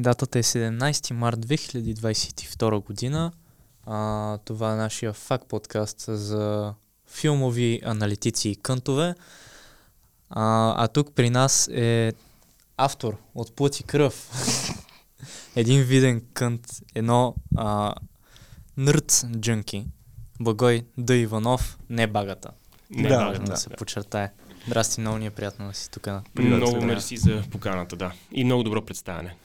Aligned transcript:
Датата 0.00 0.38
е 0.38 0.42
17 0.42 1.12
март 1.12 1.38
2022 1.38 2.84
година. 2.84 3.32
А, 3.86 4.38
това 4.38 4.72
е 4.72 4.76
нашия 4.76 5.12
факт 5.12 5.48
подкаст 5.48 6.04
за 6.08 6.74
филмови 7.06 7.80
аналитици 7.84 8.48
и 8.48 8.56
кънтове. 8.56 9.14
А, 10.30 10.74
а 10.84 10.88
тук 10.88 11.14
при 11.14 11.30
нас 11.30 11.68
е 11.72 12.12
автор 12.76 13.16
от 13.34 13.56
Плът 13.56 13.80
и 13.80 13.82
кръв. 13.82 14.30
Един 15.56 15.82
виден 15.82 16.22
кънт, 16.32 16.66
едно 16.94 17.34
а, 17.56 17.94
нърд 18.76 19.26
джънки. 19.36 19.86
Благой 20.40 20.82
Д. 20.98 21.16
Иванов, 21.16 21.78
не 21.90 22.06
багата. 22.06 22.50
Не, 22.90 23.08
да, 23.08 23.18
да, 23.18 23.24
важно 23.24 23.44
да, 23.44 23.50
да, 23.50 23.56
се 23.56 23.68
да. 23.68 23.76
подчертае. 23.76 24.32
Здрасти, 24.66 25.00
много 25.00 25.18
ни 25.18 25.26
е 25.26 25.30
приятно 25.30 25.68
да 25.68 25.74
си 25.74 25.90
тук. 25.90 26.06
на 26.06 26.22
Много 26.36 26.80
мерси 26.80 27.16
за 27.16 27.42
поканата, 27.50 27.96
да. 27.96 28.12
И 28.32 28.44
много 28.44 28.62
добро 28.62 28.84
представяне. 28.84 29.36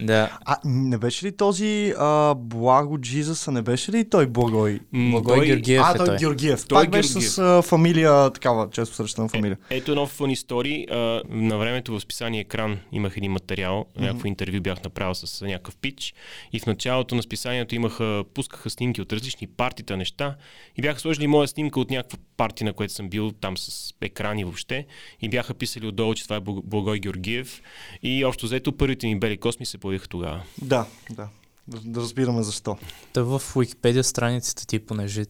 Да, 0.00 0.38
А, 0.44 0.56
не 0.64 0.98
беше 0.98 1.26
ли 1.26 1.36
този 1.36 1.94
а, 1.98 2.34
Благо 2.34 2.98
Джизъса, 3.00 3.52
не 3.52 3.62
беше 3.62 3.92
ли 3.92 4.08
той 4.08 4.26
Благой? 4.26 4.80
Благой 4.92 5.36
той- 5.36 5.46
Георгиев 5.46 5.82
а, 5.84 5.94
е 5.94 5.96
той. 5.96 6.16
Георгиев. 6.16 6.66
Той 6.68 6.82
Пак 6.82 6.90
беше 6.90 7.12
Георгиев. 7.12 7.32
с 7.32 7.38
а, 7.38 7.62
фамилия, 7.62 8.30
такава, 8.30 8.70
често 8.70 8.94
срещана 8.94 9.28
фамилия. 9.28 9.58
Ето 9.70 9.90
едно 9.90 10.06
фън 10.06 10.30
истори. 10.30 10.86
А, 10.90 11.22
на 11.28 11.58
времето 11.58 11.92
в 11.92 12.00
списание 12.00 12.40
Екран 12.40 12.78
имах 12.92 13.16
един 13.16 13.32
материал, 13.32 13.84
mm-hmm. 13.84 14.00
някакво 14.00 14.28
интервю 14.28 14.60
бях 14.60 14.84
направил 14.84 15.14
с 15.14 15.44
някакъв 15.46 15.76
пич 15.76 16.14
и 16.52 16.60
в 16.60 16.66
началото 16.66 17.14
на 17.14 17.22
списанието 17.22 17.74
имаха, 17.74 18.24
пускаха 18.34 18.70
снимки 18.70 19.02
от 19.02 19.12
различни 19.12 19.46
партита, 19.46 19.96
неща 19.96 20.36
и 20.76 20.82
бяха 20.82 21.00
сложили 21.00 21.26
моя 21.26 21.48
снимка 21.48 21.80
от 21.80 21.90
някаква 21.90 22.18
партия, 22.36 22.64
на 22.64 22.72
което 22.72 22.92
съм 22.92 23.08
бил 23.08 23.32
там 23.32 23.56
с 23.56 23.94
екрани 24.00 24.44
въобще 24.44 24.86
и 25.22 25.28
бяха 25.28 25.54
писали 25.54 25.86
отдолу, 25.86 26.14
че 26.14 26.24
това 26.24 26.36
е 26.36 26.40
Благой 26.40 26.98
Георгиев 26.98 27.62
и 28.02 28.24
общо 28.24 28.46
взето 28.46 28.72
първите 28.76 29.06
ми 29.06 29.18
бели 29.18 29.36
косми 29.36 29.66
се 29.66 29.78
появиха 29.88 30.08
тогава. 30.08 30.42
Да, 30.62 30.86
да. 31.10 31.28
Да, 31.68 32.00
разбираме 32.00 32.42
защо. 32.42 32.78
Та 33.12 33.22
в 33.22 33.40
Wikipedia 33.40 34.02
страницата 34.02 34.66
ти, 34.66 34.78
понеже 34.78 35.24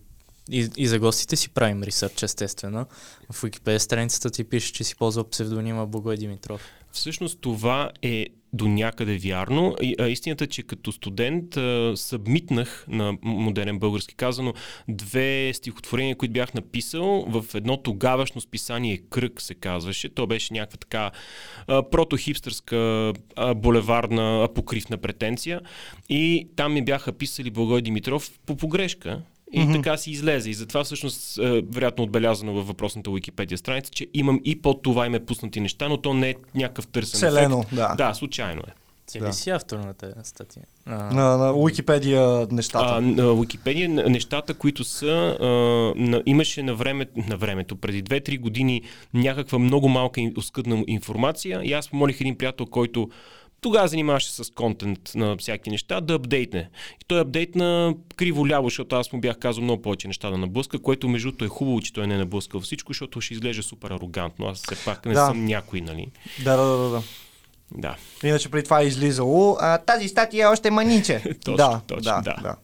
и, 0.50 0.70
и 0.76 0.88
за 0.88 0.98
гостите 0.98 1.36
си 1.36 1.48
правим 1.48 1.82
ресърч, 1.82 2.22
естествено. 2.22 2.86
В 3.32 3.42
Wikipedia 3.42 3.78
страницата 3.78 4.30
ти 4.30 4.44
пише, 4.44 4.72
че 4.72 4.84
си 4.84 4.96
ползвал 4.96 5.28
псевдонима 5.28 5.86
Богой 5.86 6.16
Димитров. 6.16 6.60
Всъщност 6.98 7.38
това 7.40 7.90
е 8.02 8.26
до 8.52 8.68
някъде 8.68 9.18
вярно. 9.18 9.76
И, 9.82 9.94
а, 9.98 10.08
истината 10.08 10.44
е, 10.44 10.46
че 10.46 10.62
като 10.62 10.92
студент 10.92 11.56
а, 11.56 11.92
събмитнах 11.96 12.86
на 12.88 13.18
модерен 13.22 13.78
български 13.78 14.14
казано 14.14 14.54
две 14.88 15.50
стихотворения, 15.54 16.16
които 16.16 16.32
бях 16.32 16.54
написал 16.54 17.24
в 17.28 17.54
едно 17.54 17.76
тогавашно 17.76 18.40
списание 18.40 18.98
Кръг 19.10 19.40
се 19.42 19.54
казваше. 19.54 20.08
То 20.08 20.26
беше 20.26 20.54
някаква 20.54 20.76
така 20.76 21.10
протохипстърска 21.66 23.12
булеварна 23.56 24.44
апокривна 24.44 24.96
претенция. 24.96 25.60
И 26.08 26.48
там 26.56 26.72
ми 26.72 26.84
бяха 26.84 27.12
писали 27.12 27.50
Благой 27.50 27.82
Димитров 27.82 28.30
по 28.46 28.56
погрешка. 28.56 29.22
И 29.52 29.60
mm-hmm. 29.60 29.76
така 29.76 29.96
си 29.96 30.10
излезе. 30.10 30.50
И 30.50 30.54
затова 30.54 30.84
всъщност 30.84 31.38
е, 31.38 31.62
вероятно 31.72 32.04
отбелязано 32.04 32.54
във 32.54 32.66
въпросната 32.66 33.10
Wikipedia 33.10 33.56
страница, 33.56 33.90
че 33.90 34.06
имам 34.14 34.40
и 34.44 34.62
под 34.62 34.82
това 34.82 35.06
име 35.06 35.26
пуснати 35.26 35.60
неща, 35.60 35.88
но 35.88 35.96
то 35.96 36.14
не 36.14 36.30
е 36.30 36.34
някакъв 36.54 36.86
търсен 36.86 37.20
Селено, 37.20 37.58
ефект. 37.58 37.74
да. 37.74 37.94
Да, 37.94 38.14
случайно 38.14 38.60
е. 38.68 38.72
Ти 39.12 39.18
Да. 39.18 39.28
ли 39.28 39.32
си 39.32 39.50
автор 39.50 39.78
на 39.78 39.94
тази 39.94 40.14
статия? 40.22 40.62
А, 40.86 41.14
На, 41.14 41.36
на 41.36 41.52
Wikipedia 41.52 42.52
нещата. 42.52 42.94
А, 42.94 43.00
на 43.00 43.22
Wikipedia 43.22 44.08
нещата, 44.08 44.54
които 44.54 44.84
са, 44.84 45.36
а, 45.40 45.46
на, 45.96 46.22
имаше 46.26 46.62
на, 46.62 46.74
време, 46.74 47.06
на 47.28 47.36
времето, 47.36 47.76
преди 47.76 48.04
2-3 48.04 48.40
години, 48.40 48.82
някаква 49.14 49.58
много 49.58 49.88
малка 49.88 50.20
и 50.20 50.32
оскъдна 50.36 50.84
информация 50.86 51.60
и 51.64 51.72
аз 51.72 51.88
помолих 51.88 52.20
един 52.20 52.38
приятел, 52.38 52.66
който 52.66 53.08
тогава 53.60 53.88
занимаваше 53.88 54.32
с 54.32 54.52
контент 54.54 55.14
на 55.14 55.36
всяки 55.36 55.70
неща, 55.70 56.00
да 56.00 56.14
апдейтне. 56.14 56.70
И 57.02 57.04
той 57.06 57.20
апдейтна 57.20 57.94
криво-ляво, 58.16 58.64
защото 58.64 58.96
аз 58.96 59.12
му 59.12 59.20
бях 59.20 59.38
казал 59.38 59.64
много 59.64 59.82
повече 59.82 60.08
неща 60.08 60.30
да 60.30 60.38
наблъска, 60.38 60.78
което 60.78 61.08
между 61.08 61.28
другото 61.28 61.44
е 61.44 61.48
хубаво, 61.48 61.80
че 61.80 61.92
той 61.92 62.06
не 62.06 62.14
е 62.14 62.18
наблъскал 62.18 62.60
всичко, 62.60 62.92
защото 62.92 63.20
ще 63.20 63.34
изглежда 63.34 63.62
супер 63.62 63.90
арогантно. 63.90 64.46
Аз 64.46 64.58
все 64.58 64.84
пак 64.84 65.06
не 65.06 65.12
Да. 65.14 65.26
съм 65.26 65.44
някой, 65.44 65.80
нали? 65.80 66.10
Да, 66.44 66.56
да, 66.56 66.64
да, 66.66 66.88
да. 66.88 67.02
Да. 67.74 67.96
Иначе 68.24 68.48
при 68.48 68.64
това 68.64 68.80
е 68.80 68.86
излизало. 68.86 69.56
А, 69.60 69.78
тази 69.78 70.08
статия 70.08 70.44
е 70.44 70.48
още 70.48 70.70
маниче. 70.70 71.22
Точно, 71.44 71.56
да, 71.56 71.80
точно, 71.86 72.02
да, 72.02 72.22
да. 72.22 72.36
да. 72.42 72.56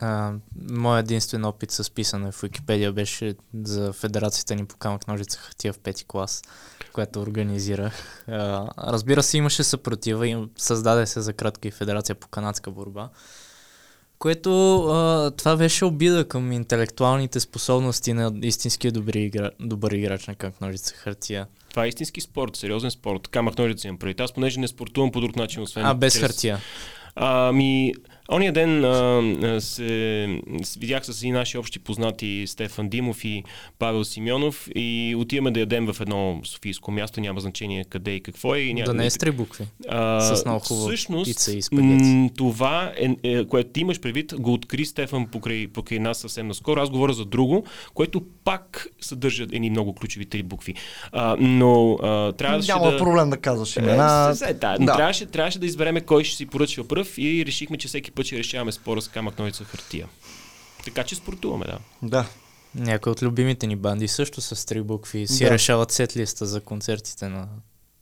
а, 0.00 0.32
моят 0.70 1.06
единствен 1.06 1.44
опит 1.44 1.70
с 1.70 1.90
писане 1.90 2.32
в 2.32 2.42
Wikipedia 2.42 2.92
беше 2.92 3.34
за 3.54 3.92
Федерацията 3.92 4.54
ни 4.54 4.66
по 4.66 4.76
камък 4.76 5.08
ножица 5.08 5.38
хартия 5.38 5.72
в 5.72 5.78
пети 5.78 6.04
клас, 6.08 6.42
която 6.92 7.20
организирах. 7.20 8.24
Разбира 8.78 9.22
се, 9.22 9.38
имаше 9.38 9.62
съпротива 9.62 10.28
и 10.28 10.36
създаде 10.56 11.06
се 11.06 11.20
за 11.20 11.32
кратка 11.32 11.68
и 11.68 11.70
Федерация 11.70 12.14
по 12.14 12.28
канадска 12.28 12.70
борба. 12.70 13.08
Което 14.18 14.78
а, 14.80 15.30
това 15.30 15.56
беше 15.56 15.84
обида 15.84 16.28
към 16.28 16.52
интелектуалните 16.52 17.40
способности 17.40 18.12
на 18.12 18.32
истинския 18.42 18.92
добри 18.92 19.22
игра, 19.22 19.50
добър 19.60 19.90
играч 19.90 20.26
на 20.26 20.34
камък 20.34 20.60
ножица 20.60 20.94
хартия. 20.94 21.46
Това 21.70 21.84
е 21.84 21.88
истински 21.88 22.20
спорт, 22.20 22.56
сериозен 22.56 22.90
спорт. 22.90 23.28
Камък 23.28 23.58
ножица 23.58 23.88
имам 23.88 23.98
преди. 23.98 24.22
Аз 24.22 24.32
понеже 24.32 24.60
не 24.60 24.68
спортувам 24.68 25.12
по 25.12 25.20
друг 25.20 25.36
начин, 25.36 25.62
освен 25.62 25.86
А, 25.86 25.94
без 25.94 26.12
чрез- 26.12 26.20
хартия. 26.20 26.58
Ами, 27.16 27.94
ония 28.28 28.52
ден 28.52 28.84
а, 28.84 29.60
се 29.60 30.40
видях 30.78 31.06
с 31.06 31.22
и 31.22 31.30
наши 31.30 31.58
общи 31.58 31.78
познати 31.78 32.44
Стефан 32.46 32.88
Димов 32.88 33.24
и 33.24 33.44
Павел 33.78 34.04
Симеонов 34.04 34.68
и 34.74 35.14
отиваме 35.18 35.50
да 35.50 35.60
ядем 35.60 35.92
в 35.92 36.00
едно 36.00 36.40
софийско 36.44 36.90
място, 36.90 37.20
няма 37.20 37.40
значение 37.40 37.84
къде 37.84 38.10
и 38.10 38.22
какво 38.22 38.54
е. 38.54 38.58
И 38.58 38.74
ня... 38.74 38.84
Да 38.84 38.94
не 38.94 39.06
е 39.06 39.10
с 39.10 39.18
три 39.18 39.30
букви. 39.30 39.64
а, 39.88 40.20
с 40.20 40.44
много 40.44 40.60
хубава 40.60 40.88
всъщност, 40.88 41.30
пица 41.30 41.52
и 41.52 41.62
спагети. 41.62 42.30
това, 42.36 42.92
е, 42.96 43.16
е, 43.22 43.44
което 43.44 43.70
ти 43.70 43.80
имаш 43.80 44.00
предвид, 44.00 44.34
го 44.38 44.52
откри 44.52 44.84
Стефан 44.84 45.26
покрай, 45.26 45.68
покрай 45.68 45.98
нас 45.98 46.18
съвсем 46.18 46.48
наскоро. 46.48 46.80
Аз 46.80 46.90
говоря 46.90 47.12
за 47.12 47.24
друго, 47.24 47.64
което 47.94 48.22
пак 48.44 48.86
съдържа 49.00 49.42
едни 49.42 49.70
много 49.70 49.94
ключови 49.94 50.26
три 50.26 50.42
букви. 50.42 50.74
А, 51.12 51.36
но 51.40 51.94
а, 51.94 52.32
трябваше 52.32 52.72
Няма 52.72 52.90
да... 52.90 52.98
проблем 52.98 53.30
да 53.30 53.36
казваш 53.36 53.76
имена. 53.76 54.34
Е, 54.48 54.54
да. 54.54 54.76
Трябваше, 54.76 55.26
трябваше 55.26 55.58
да 55.58 55.66
избереме 55.66 56.00
кой 56.00 56.24
ще 56.24 56.36
си 56.36 56.46
поръчва 56.46 56.88
пръв 56.88 57.18
и 57.18 57.46
решихме, 57.46 57.76
че 57.76 57.88
всеки 57.88 58.10
път 58.18 58.26
ще 58.26 58.38
решаваме 58.38 58.72
спора 58.72 59.02
с 59.02 59.08
камък, 59.08 59.38
ножица, 59.38 59.64
хартия. 59.64 60.08
Така 60.84 61.04
че 61.04 61.14
спортуваме, 61.14 61.64
да. 61.64 61.78
Да. 62.02 62.28
Някои 62.74 63.12
от 63.12 63.22
любимите 63.22 63.66
ни 63.66 63.76
банди 63.76 64.08
също 64.08 64.40
с 64.40 64.66
три 64.66 64.82
букви 64.82 65.26
си 65.26 65.44
Да. 65.44 65.50
решават 65.50 65.92
сет 65.92 66.16
листа 66.16 66.46
за 66.46 66.60
концертите 66.60 67.28
на, 67.28 67.48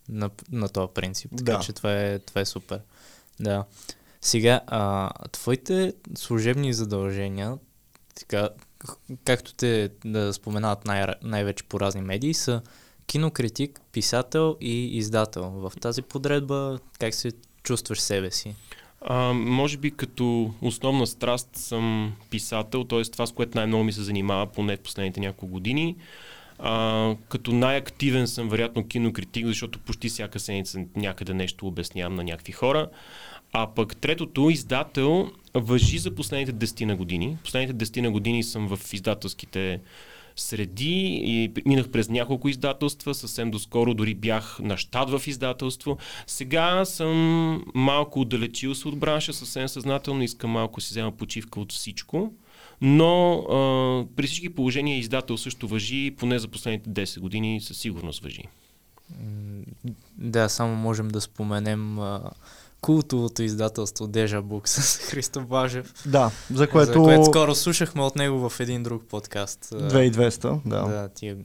на, 0.09 0.31
на 0.53 0.69
този 0.69 0.93
принцип. 0.95 1.31
Така 1.39 1.53
Да. 1.53 1.61
че 1.61 1.73
това 1.73 1.93
е, 2.03 2.19
това 2.19 2.41
е 2.41 2.45
супер. 2.45 2.81
Да. 3.41 3.65
Сега, 4.21 4.61
а, 4.67 5.11
твоите 5.33 5.93
служебни 6.15 6.73
задължения, 6.73 7.59
така, 8.15 8.49
както 9.25 9.55
те 9.55 9.91
да 10.05 10.33
споменават 10.33 10.85
най- 10.85 11.07
най-вече 11.23 11.65
по 11.65 11.81
разни 11.81 12.03
медии, 12.03 12.35
са 12.35 12.63
кинокритик, 13.07 13.81
писател 13.93 14.57
и 14.61 14.97
издател. 14.99 15.43
В 15.51 15.73
тази 15.81 16.03
подредба 16.03 16.79
как 16.99 17.15
се 17.15 17.33
чувстваш 17.63 18.01
себе 18.01 18.31
си? 18.31 18.55
А, 19.01 19.33
може 19.33 19.77
би 19.77 19.91
като 19.91 20.55
основна 20.63 21.07
страст 21.07 21.49
съм 21.53 22.13
писател, 22.31 22.85
т.е. 22.85 23.03
това, 23.03 23.27
с 23.27 23.33
което 23.33 23.59
най-много 23.59 23.85
ми 23.85 23.93
се 23.93 24.03
занимава, 24.03 24.47
поне 24.47 24.77
в 24.77 24.81
последните 24.81 25.21
няколко 25.21 25.47
години. 25.47 25.97
А, 26.59 27.15
като 27.29 27.53
най-активен 27.53 28.27
съм, 28.27 28.49
вероятно, 28.49 28.89
кинокритик, 28.89 29.47
защото 29.47 29.79
почти 29.79 30.09
всяка 30.09 30.41
седмица 30.41 30.81
някъде 30.97 31.35
нещо 31.35 31.67
обяснявам 31.67 32.15
на 32.15 32.25
някакви 32.25 32.53
хора. 32.53 32.89
А 33.53 33.67
пък 33.67 33.97
третото, 33.97 34.51
издател, 34.51 35.31
въжи 35.55 35.99
за 35.99 36.15
последните 36.15 36.67
10 36.67 36.85
на 36.85 36.97
години. 36.97 37.39
Последните 37.45 37.85
10 37.87 38.01
на 38.01 38.11
години 38.11 38.43
съм 38.43 38.77
в 38.77 38.93
издателските 38.93 39.81
среди 40.37 41.21
и 41.25 41.53
минах 41.67 41.89
през 41.89 42.09
няколко 42.09 42.49
издателства, 42.49 43.15
съвсем 43.15 43.51
доскоро 43.51 43.95
дори 43.95 44.15
бях 44.15 44.59
на 44.61 44.77
щат 44.77 45.11
в 45.11 45.27
издателство. 45.27 45.99
Сега 46.27 46.85
съм 46.85 47.65
малко 47.75 48.21
отдалечил 48.21 48.75
се 48.75 48.89
от 48.89 48.99
бранша, 48.99 49.33
съвсем 49.33 49.69
съзнателно 49.69 50.23
искам 50.23 50.51
малко 50.51 50.81
си 50.81 50.93
взема 50.93 51.13
почивка 51.13 51.61
от 51.61 51.73
всичко. 51.73 52.33
Но 52.81 53.35
а, 53.35 54.17
при 54.17 54.27
всички 54.27 54.49
положения 54.49 54.99
издател 54.99 55.37
също 55.39 55.69
въжи, 55.69 56.15
поне 56.19 56.39
за 56.39 56.49
последните 56.49 56.91
10 56.91 57.21
години 57.21 57.61
със 57.61 57.79
сигурност 57.79 58.23
въжи. 58.23 58.45
Да, 60.19 60.49
само 60.49 60.75
можем 60.75 61.09
да 61.09 61.21
споменем 61.21 61.99
а, 61.99 62.31
култовото 62.87 63.43
издателство 63.43 64.07
Deja 64.07 64.43
Book 64.43 64.67
с 64.67 64.99
Христо 65.11 65.41
Бажев, 65.41 65.93
Да, 66.07 66.31
за 66.51 66.67
което... 66.71 66.93
за 66.93 66.99
което 66.99 67.25
скоро 67.25 67.55
слушахме 67.55 68.03
от 68.03 68.17
него 68.17 68.49
в 68.49 68.61
един 68.61 68.83
друг 68.83 69.05
подкаст. 69.09 69.69
А, 69.73 69.91
2200, 69.91 70.61
да. 70.67 70.81
Да, 70.81 71.09
тия... 71.15 71.37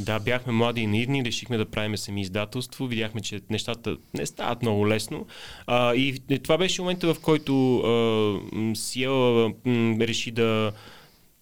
Да, 0.00 0.18
бяхме 0.18 0.52
млади 0.52 0.80
и 0.80 0.86
наивни, 0.86 1.24
решихме 1.24 1.56
да 1.56 1.64
правим 1.64 1.96
сами 1.96 2.20
издателство, 2.20 2.86
видяхме, 2.86 3.20
че 3.20 3.40
нещата 3.50 3.96
не 4.14 4.26
стават 4.26 4.62
много 4.62 4.88
лесно. 4.88 5.26
А, 5.66 5.94
и 5.94 6.20
това 6.42 6.58
беше 6.58 6.82
момента, 6.82 7.14
в 7.14 7.20
който 7.20 7.78
а, 7.78 8.74
Сиела 8.74 9.52
м, 9.64 9.96
реши 10.00 10.30
да 10.30 10.72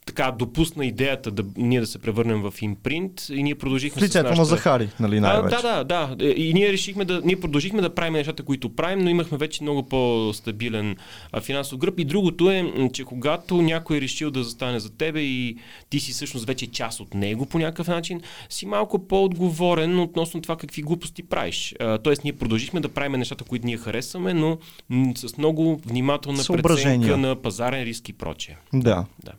така 0.09 0.31
допусна 0.31 0.87
идеята 0.87 1.31
да 1.31 1.45
ние 1.57 1.81
да 1.81 1.87
се 1.87 1.99
превърнем 1.99 2.43
в 2.43 2.55
импринт 2.63 3.29
и 3.29 3.43
ние 3.43 3.55
продължихме 3.55 4.03
лицето 4.03 4.19
с 4.19 4.23
нашата... 4.23 4.39
на 4.41 4.45
Захари, 4.45 4.89
нали 5.01 5.17
А, 5.17 5.21
най-вече. 5.21 5.57
да, 5.63 5.85
да, 5.85 6.15
да. 6.17 6.25
И 6.25 6.55
ние 6.55 6.73
решихме 6.73 7.05
да. 7.05 7.21
Ние 7.25 7.41
продължихме 7.41 7.83
да 7.83 7.95
правим 7.95 8.13
нещата, 8.13 8.43
които 8.43 8.77
правим, 8.77 8.99
но 8.99 9.11
имахме 9.11 9.39
вече 9.39 9.63
много 9.63 9.83
по-стабилен 9.89 10.97
а, 11.33 11.41
финансов 11.41 11.79
гръб. 11.79 11.99
И 11.99 12.05
другото 12.05 12.51
е, 12.51 12.73
че 12.93 13.05
когато 13.05 13.63
някой 13.63 13.97
е 13.97 14.01
решил 14.01 14.31
да 14.31 14.45
застане 14.45 14.81
за 14.81 14.91
тебе 14.91 15.21
и 15.21 15.57
ти 15.91 16.01
си 16.01 16.13
всъщност 16.13 16.47
вече 16.47 16.67
част 16.67 17.01
от 17.01 17.15
него 17.15 17.47
по 17.47 17.59
някакъв 17.59 17.89
начин, 17.89 18.21
си 18.49 18.67
малко 18.67 19.07
по-отговорен 19.09 20.01
относно 20.01 20.43
това 20.43 20.57
какви 20.57 20.83
глупости 20.83 21.23
правиш. 21.23 21.75
А, 21.81 21.99
тоест, 21.99 22.25
ние 22.25 22.33
продължихме 22.33 22.81
да 22.81 22.89
правим 22.89 23.13
нещата, 23.13 23.45
които 23.45 23.67
ние 23.67 23.77
харесваме, 23.77 24.35
но 24.35 24.59
м, 24.89 25.13
с 25.17 25.39
много 25.39 25.81
внимателна 25.87 26.43
преценка 26.63 27.17
на 27.17 27.37
пазарен 27.37 27.83
риск 27.83 28.09
и 28.09 28.13
прочее. 28.13 28.57
Да. 28.73 29.05
Да. 29.25 29.33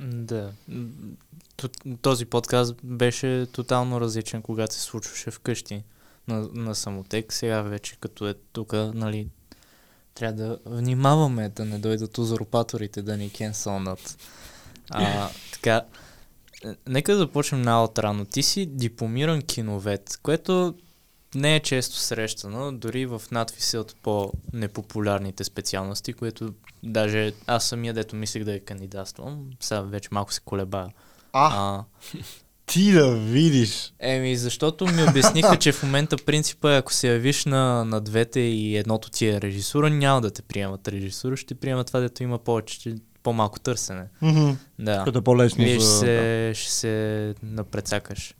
Да. 0.00 0.52
Този 2.02 2.24
подкаст 2.24 2.74
беше 2.84 3.46
тотално 3.52 4.00
различен, 4.00 4.42
когато 4.42 4.74
се 4.74 4.80
случваше 4.80 5.30
вкъщи 5.30 5.82
на, 6.28 6.48
на 6.52 6.74
самотек. 6.74 7.32
Сега 7.32 7.62
вече 7.62 7.96
като 8.00 8.28
е 8.28 8.34
тук, 8.52 8.72
нали, 8.72 9.28
трябва 10.14 10.36
да 10.36 10.58
внимаваме 10.66 11.48
да 11.48 11.64
не 11.64 11.78
дойдат 11.78 12.18
узурпаторите 12.18 13.02
да 13.02 13.16
ни 13.16 13.30
кенсълнат. 13.30 14.16
А, 14.90 15.28
така, 15.52 15.82
е, 16.64 16.74
нека 16.88 17.12
да 17.12 17.18
започнем 17.18 17.62
най-отрано. 17.62 18.24
Ти 18.24 18.42
си 18.42 18.66
дипломиран 18.66 19.42
киновед, 19.42 20.18
което 20.22 20.74
не 21.34 21.56
е 21.56 21.60
често 21.60 21.96
срещано, 21.96 22.72
дори 22.72 23.06
в 23.06 23.22
надвис 23.30 23.74
е 23.74 23.78
от 23.78 23.96
по-непопулярните 24.02 25.44
специалности, 25.44 26.12
които 26.12 26.54
даже 26.82 27.32
аз 27.46 27.64
самия, 27.64 27.94
дето 27.94 28.16
мислех 28.16 28.44
да 28.44 28.52
я 28.52 28.64
кандидатствам, 28.64 29.46
сега 29.60 29.80
вече 29.80 30.08
малко 30.12 30.32
се 30.32 30.40
колебая. 30.44 30.88
А, 31.32 31.48
А, 31.56 31.84
ти 32.66 32.92
да 32.92 33.14
видиш. 33.16 33.92
еми, 33.98 34.36
защото 34.36 34.86
ми 34.86 35.02
обясниха, 35.02 35.56
че 35.56 35.72
в 35.72 35.82
момента 35.82 36.16
принципа 36.26 36.74
е, 36.74 36.78
ако 36.78 36.92
се 36.92 37.08
явиш 37.08 37.44
на, 37.44 37.84
на 37.84 38.00
двете 38.00 38.40
и 38.40 38.76
едното 38.76 39.10
ти 39.10 39.28
е 39.28 39.40
режисура, 39.40 39.90
няма 39.90 40.20
да 40.20 40.30
те 40.30 40.42
приемат 40.42 40.88
режисура, 40.88 41.36
ще 41.36 41.54
приемат 41.54 41.86
това, 41.86 42.00
дето 42.00 42.22
има 42.22 42.38
повече, 42.38 42.94
по-малко 43.22 43.60
търсене. 43.60 44.04
Мгм. 44.22 44.50
Да. 44.78 45.02
Като 45.04 45.18
е 45.18 45.22
по-лесно 45.22 45.64
Вие 45.64 45.74
ще 45.74 45.84
за... 45.84 45.98
се, 45.98 46.52
ще 46.54 46.72
се 46.72 47.34
напрецакаш. 47.42 48.34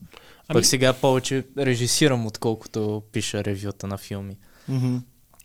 Ами- 0.51 0.59
Пък 0.59 0.67
сега 0.67 0.93
повече 0.93 1.45
режисирам, 1.59 2.27
отколкото 2.27 3.03
пиша 3.13 3.45
ревюта 3.45 3.87
на 3.87 3.99
филми. 3.99 4.37
Мгм. 4.69 4.97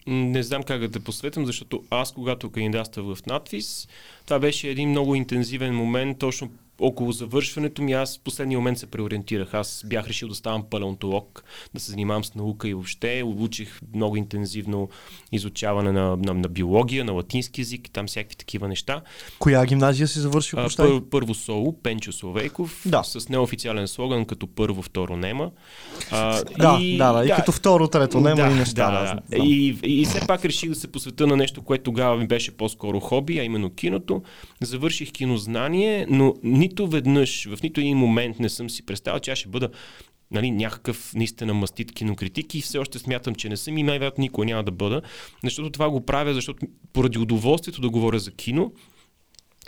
Не 0.07 0.44
знам 0.44 0.63
как 0.63 0.80
да 0.80 0.92
те 0.92 1.00
посветвам, 1.00 1.46
защото 1.46 1.84
аз, 1.90 2.12
когато 2.12 2.52
кандидатствах 2.52 3.16
в 3.16 3.25
надвис, 3.25 3.88
това 4.25 4.40
беше 4.40 4.68
един 4.69 4.90
много 4.90 5.16
интензивен 5.16 5.75
момент, 5.75 6.19
точно 6.19 6.52
около 6.80 7.12
завършването 7.12 7.81
ми. 7.81 7.94
Аз 7.94 8.18
в 8.18 8.22
последния 8.22 8.60
момент 8.60 8.77
се 8.77 8.86
преориентирах. 8.86 9.54
Аз 9.54 9.83
бях 9.86 10.07
решил 10.07 10.27
да 10.27 10.36
ставам 10.36 10.63
палеонтолог, 10.69 11.44
да 11.74 11.80
се 11.80 11.92
занимавам 11.92 12.24
с 12.24 12.36
наука 12.36 12.69
и 12.69 12.74
въобще. 12.74 13.24
Учих 13.25 13.80
много 13.95 14.16
интензивно 14.16 14.89
изучаване 15.31 15.92
на, 15.92 16.18
на, 16.18 16.33
на 16.33 16.50
биология, 16.50 17.06
на 17.06 17.12
латински 17.12 17.62
язик, 17.62 17.89
там 17.94 18.07
всякакви 18.07 18.36
такива 18.36 18.68
неща. 18.68 19.01
Коя 19.39 19.66
гимназия 19.66 20.07
си 20.07 20.19
завършил? 20.19 20.60
А, 20.60 20.69
пър, 20.77 21.01
първо 21.12 21.33
соло, 21.33 21.74
Пенчо 21.83 22.12
Словейков, 22.12 22.81
Да. 22.86 23.04
с 23.04 23.30
неофициален 23.30 23.88
слоган 23.88 24.25
като 24.25 24.48
първо, 24.48 24.81
второ 24.81 25.18
нема. 25.18 25.51
А, 26.12 26.44
Да, 26.44 26.80
да, 26.98 27.13
да, 27.13 27.25
и 27.25 27.30
като 27.36 27.51
второ, 27.51 27.88
трето, 27.88 28.19
няма 28.19 28.36
да, 28.36 28.51
и 28.51 28.54
неща. 28.54 28.92
Да, 28.92 29.38
да. 29.38 29.44
И, 29.44 29.78
и 29.83 30.06
все 30.06 30.28
пак 30.28 30.45
реших 30.45 30.69
да 30.69 30.75
се 30.75 30.92
посвета 30.92 31.28
на 31.28 31.38
нещо, 31.38 31.62
което 31.62 31.83
тогава 31.83 32.18
ми 32.18 32.28
беше 32.28 32.57
по-скоро 32.57 33.00
хоби, 33.00 33.39
а 33.39 33.44
именно 33.44 33.69
киното. 33.69 34.21
Завърших 34.62 35.12
кинознание, 35.12 36.06
но 36.10 36.33
нито 36.65 36.88
веднъж, 36.88 37.47
в 37.47 37.63
нито 37.63 37.79
един 37.79 37.97
момент 37.97 38.39
не 38.39 38.50
съм 38.50 38.69
си 38.69 38.85
представил, 38.85 39.19
че 39.19 39.31
аз 39.31 39.39
ще 39.39 39.50
бъда 39.50 39.69
нали, 40.31 40.51
някакъв 40.51 41.12
наистина 41.15 41.53
мастит 41.53 41.91
кинокритик 41.91 42.56
и 42.56 42.62
все 42.62 42.77
още 42.77 43.00
смятам, 43.00 43.35
че 43.35 43.50
не 43.50 43.57
съм 43.57 43.77
и 43.77 43.83
най-вероятно 43.83 44.21
никога 44.21 44.45
няма 44.45 44.63
да 44.63 44.71
бъда, 44.71 45.01
защото 45.44 45.69
това 45.69 45.89
го 45.89 46.06
правя, 46.06 46.33
защото 46.33 46.67
поради 46.94 47.19
удоволствието 47.19 47.81
да 47.81 47.89
говоря 47.89 48.19
за 48.19 48.31
кино, 48.31 48.71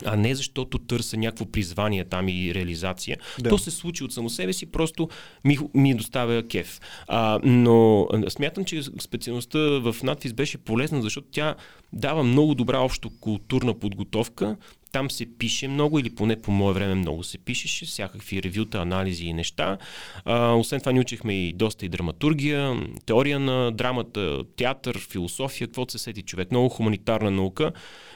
а 0.05 0.15
не 0.15 0.35
защото 0.35 0.77
търся 0.77 1.17
някакво 1.17 1.45
призвание 1.45 2.05
там 2.05 2.29
и 2.29 2.53
реализация. 2.53 3.17
Да. 3.39 3.49
То 3.49 3.57
се 3.57 3.71
случи 3.71 4.03
от 4.03 4.13
само 4.13 4.29
себе 4.29 4.53
си, 4.53 4.65
просто 4.65 5.09
ми, 5.45 5.57
ми 5.73 5.95
доставя 5.95 6.47
кеф. 6.47 6.79
А, 7.07 7.39
но 7.43 8.07
смятам, 8.29 8.65
че 8.65 8.83
специалността 8.83 9.59
в 9.59 9.95
надвис 10.03 10.33
беше 10.33 10.57
полезна, 10.57 11.01
защото 11.01 11.27
тя 11.31 11.55
дава 11.93 12.23
много 12.23 12.55
добра 12.55 12.79
общо 12.79 13.09
културна 13.19 13.73
подготовка. 13.73 14.57
Там 14.91 15.11
се 15.11 15.25
пише 15.25 15.67
много, 15.67 15.99
или 15.99 16.09
поне 16.09 16.41
по 16.41 16.51
мое 16.51 16.73
време 16.73 16.95
много 16.95 17.23
се 17.23 17.37
пишеше, 17.37 17.85
всякакви 17.85 18.43
ревюта, 18.43 18.77
анализи 18.77 19.25
и 19.25 19.33
неща. 19.33 19.77
А, 20.25 20.53
освен 20.53 20.79
това 20.79 20.91
ни 20.91 20.99
учихме 20.99 21.33
и 21.33 21.53
доста 21.53 21.85
и 21.85 21.89
драматургия, 21.89 22.81
теория 23.05 23.39
на 23.39 23.71
драмата, 23.71 24.43
театър, 24.55 24.99
философия, 25.11 25.67
каквото 25.67 25.91
се 25.91 25.97
сети 25.97 26.21
човек. 26.21 26.51
Много 26.51 26.69
хуманитарна 26.69 27.31
наука 27.31 27.71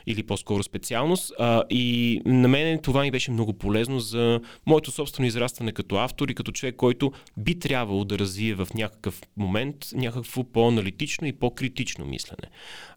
или 0.07 0.23
по-скоро 0.23 0.63
специалност. 0.63 1.33
А, 1.39 1.63
и 1.69 2.21
на 2.25 2.47
мен 2.47 2.79
това 2.79 3.01
ми 3.01 3.11
беше 3.11 3.31
много 3.31 3.53
полезно 3.53 3.99
за 3.99 4.39
моето 4.65 4.91
собствено 4.91 5.27
израстване 5.27 5.71
като 5.71 5.95
автор 5.95 6.29
и 6.29 6.35
като 6.35 6.51
човек, 6.51 6.75
който 6.75 7.11
би 7.37 7.59
трябвало 7.59 8.05
да 8.05 8.19
развие 8.19 8.55
в 8.55 8.67
някакъв 8.75 9.21
момент 9.37 9.75
някакво 9.93 10.43
по-аналитично 10.43 11.27
и 11.27 11.33
по-критично 11.33 12.05
мислене. 12.05 12.49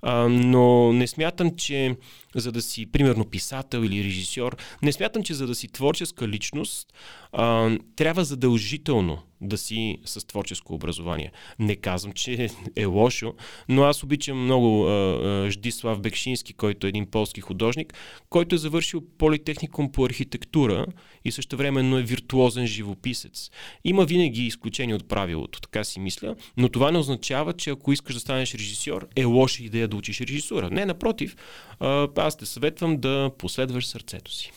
А, 0.03 0.29
но 0.29 0.93
не 0.93 1.07
смятам, 1.07 1.57
че 1.57 1.97
за 2.35 2.53
да 2.53 2.63
си, 2.63 2.87
примерно, 2.87 3.25
писател 3.25 3.79
или 3.79 4.05
режисьор, 4.05 4.57
не 4.83 4.93
смятам, 4.93 5.23
че 5.23 5.35
за 5.35 5.47
да 5.47 5.55
си 5.55 5.69
творческа 5.69 6.29
личност, 6.29 6.93
а, 7.33 7.71
трябва 7.97 8.25
задължително 8.25 9.23
да 9.41 9.59
си 9.59 9.99
с 10.05 10.27
творческо 10.27 10.75
образование. 10.75 11.33
Не 11.59 11.77
казвам, 11.77 12.13
че 12.13 12.49
е 12.77 12.85
лошо, 12.85 13.35
но 13.69 13.83
аз 13.83 14.03
обичам 14.03 14.45
много 14.45 14.87
а, 14.87 14.91
а, 14.91 15.51
Ждислав 15.51 16.01
Бекшински, 16.01 16.53
който 16.53 16.87
е 16.87 16.89
един 16.89 17.07
полски 17.07 17.41
художник, 17.41 17.95
който 18.29 18.55
е 18.55 18.59
завършил 18.59 19.03
политехникум 19.19 19.93
по 19.93 20.05
архитектура 20.05 20.87
и 21.25 21.33
също 21.33 21.57
времено 21.57 21.99
е 21.99 22.03
виртуозен 22.03 22.67
живописец. 22.67 23.51
Има 23.85 24.05
винаги 24.05 24.47
изключение 24.47 24.95
от 24.95 25.09
правилото, 25.09 25.61
така 25.61 25.85
си 25.85 26.01
мисля, 26.01 26.37
но 26.57 26.69
това 26.69 26.91
не 26.91 26.99
означава, 26.99 27.53
че 27.53 27.71
ако 27.71 27.93
искаш 27.93 28.15
да 28.15 28.21
станеш 28.21 28.55
режисьор, 28.55 29.09
е 29.17 29.25
лоша 29.25 29.63
идея 29.63 29.89
да 29.89 29.97
учиш 29.97 30.21
режисура. 30.21 30.71
Не, 30.71 30.87
напротив, 30.87 31.37
а, 31.81 32.09
аз 32.27 32.37
те 32.37 32.47
съветвам 32.47 32.97
да 32.97 33.31
последваш 33.39 33.87
сърцето 33.87 34.33
си. 34.33 34.53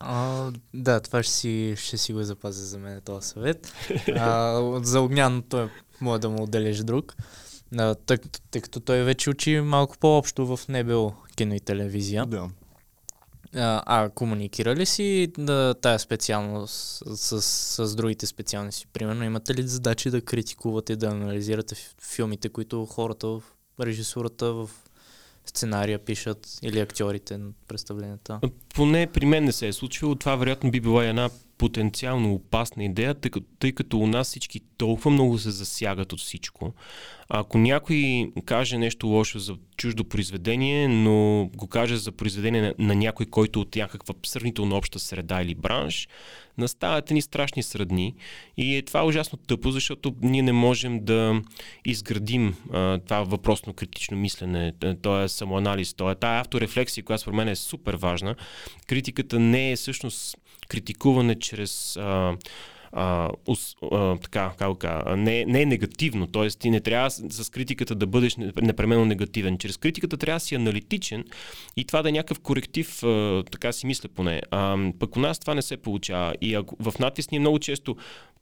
А, 0.00 0.50
да, 0.74 1.00
това 1.00 1.22
ще 1.22 1.32
си, 1.32 1.74
ще 1.78 1.98
си 1.98 2.12
го 2.12 2.22
запазя 2.22 2.64
за 2.64 2.78
мен 2.78 3.00
този 3.00 3.28
съвет. 3.28 3.72
А, 4.16 4.60
за 4.82 5.00
Огнян 5.00 5.42
той 5.48 5.70
може 6.00 6.20
да 6.20 6.28
му 6.28 6.42
отделиш 6.42 6.78
друг. 6.78 7.16
А, 7.78 7.94
тъй, 7.94 8.16
тъй 8.50 8.62
като 8.62 8.80
той 8.80 9.02
вече 9.02 9.30
учи 9.30 9.60
малко 9.60 9.98
по-общо 9.98 10.56
в 10.56 10.68
НБО 10.68 11.14
кино 11.36 11.54
и 11.54 11.60
телевизия. 11.60 12.26
Да. 12.26 12.48
А, 13.54 13.82
а 13.86 14.08
комуникира 14.08 14.76
ли 14.76 14.86
си 14.86 15.32
да, 15.38 15.74
тая 15.80 15.98
специалност 15.98 17.02
с, 17.14 17.42
с, 17.42 17.86
с 17.88 17.94
другите 17.94 18.26
специалности? 18.26 18.86
Примерно 18.86 19.24
имате 19.24 19.54
ли 19.54 19.68
задачи 19.68 20.10
да 20.10 20.20
критикувате, 20.20 20.96
да 20.96 21.06
анализирате 21.06 21.74
фи- 21.74 22.02
филмите, 22.14 22.48
които 22.48 22.86
хората 22.86 23.26
в 23.28 23.42
режисурата, 23.80 24.52
в 24.52 24.70
сценария 25.48 25.98
пишат 25.98 26.58
или 26.62 26.80
актьорите 26.80 27.38
на 27.38 27.50
представленията? 27.68 28.40
Поне 28.74 29.06
при 29.06 29.26
мен 29.26 29.44
не 29.44 29.52
се 29.52 29.68
е 29.68 29.72
случвало. 29.72 30.14
Това 30.14 30.36
вероятно 30.36 30.70
би 30.70 30.80
била 30.80 31.04
една 31.04 31.30
потенциално 31.58 32.34
опасна 32.34 32.84
идея, 32.84 33.14
тъй 33.14 33.30
като, 33.30 33.46
тъй 33.58 33.72
като 33.72 33.98
у 33.98 34.06
нас 34.06 34.26
всички 34.26 34.60
толкова 34.76 35.10
много 35.10 35.38
се 35.38 35.50
засягат 35.50 36.12
от 36.12 36.20
всичко. 36.20 36.72
Ако 37.30 37.58
някой 37.58 38.30
каже 38.44 38.78
нещо 38.78 39.06
лошо 39.06 39.38
за 39.38 39.56
чуждо 39.76 40.04
произведение, 40.04 40.88
но 40.88 41.50
го 41.56 41.66
каже 41.66 41.96
за 41.96 42.12
произведение 42.12 42.62
на, 42.62 42.74
на 42.78 42.94
някой, 42.94 43.26
който 43.26 43.60
от 43.60 43.76
някаква 43.76 44.14
сравнително 44.26 44.76
обща 44.76 44.98
среда 44.98 45.42
или 45.42 45.54
бранш, 45.54 46.08
настават 46.58 47.10
ни 47.10 47.22
страшни 47.22 47.62
средни 47.62 48.14
и 48.56 48.76
е 48.76 48.82
това 48.82 49.04
ужасно 49.06 49.38
тъпо, 49.38 49.70
защото 49.70 50.14
ние 50.22 50.42
не 50.42 50.52
можем 50.52 51.04
да 51.04 51.42
изградим 51.84 52.56
а, 52.72 52.98
това 52.98 53.22
въпросно 53.22 53.72
критично 53.72 54.16
мислене, 54.16 54.72
то 55.02 55.22
е 55.22 55.28
самоанализ, 55.28 55.94
то 55.94 56.10
е 56.10 56.14
тая 56.14 56.40
авторефлексия, 56.40 57.04
която 57.04 57.20
според 57.20 57.36
мен 57.36 57.48
е 57.48 57.56
супер 57.56 57.94
важна. 57.94 58.34
Критиката 58.86 59.38
не 59.38 59.72
е 59.72 59.76
всъщност 59.76 60.36
критикуване 60.68 61.34
чрез 61.34 61.96
а, 61.96 62.36
а, 62.92 63.30
ус, 63.46 63.76
а, 63.92 64.16
така, 64.16 64.52
как 64.58 64.78
кажа, 64.78 65.16
не, 65.16 65.44
не 65.44 65.62
е 65.62 65.66
негативно, 65.66 66.26
т.е. 66.26 66.48
ти 66.48 66.70
не 66.70 66.80
трябва 66.80 67.10
с 67.10 67.50
критиката 67.50 67.94
да 67.94 68.06
бъдеш 68.06 68.36
непременно 68.62 69.04
негативен. 69.04 69.58
Чрез 69.58 69.76
критиката 69.76 70.16
трябва 70.16 70.36
да 70.36 70.40
си 70.40 70.54
аналитичен 70.54 71.24
и 71.76 71.84
това 71.84 72.02
да 72.02 72.08
е 72.08 72.12
някакъв 72.12 72.40
коректив, 72.40 73.02
а, 73.02 73.44
така 73.52 73.72
си 73.72 73.86
мисля 73.86 74.08
поне. 74.08 74.40
А, 74.50 74.76
пък 74.98 75.16
у 75.16 75.20
нас 75.20 75.38
това 75.38 75.54
не 75.54 75.62
се 75.62 75.76
получава. 75.76 76.34
И 76.40 76.54
ако, 76.54 76.76
в 76.80 76.98
надпис 76.98 77.30
ние 77.30 77.40
много 77.40 77.58
често 77.58 77.96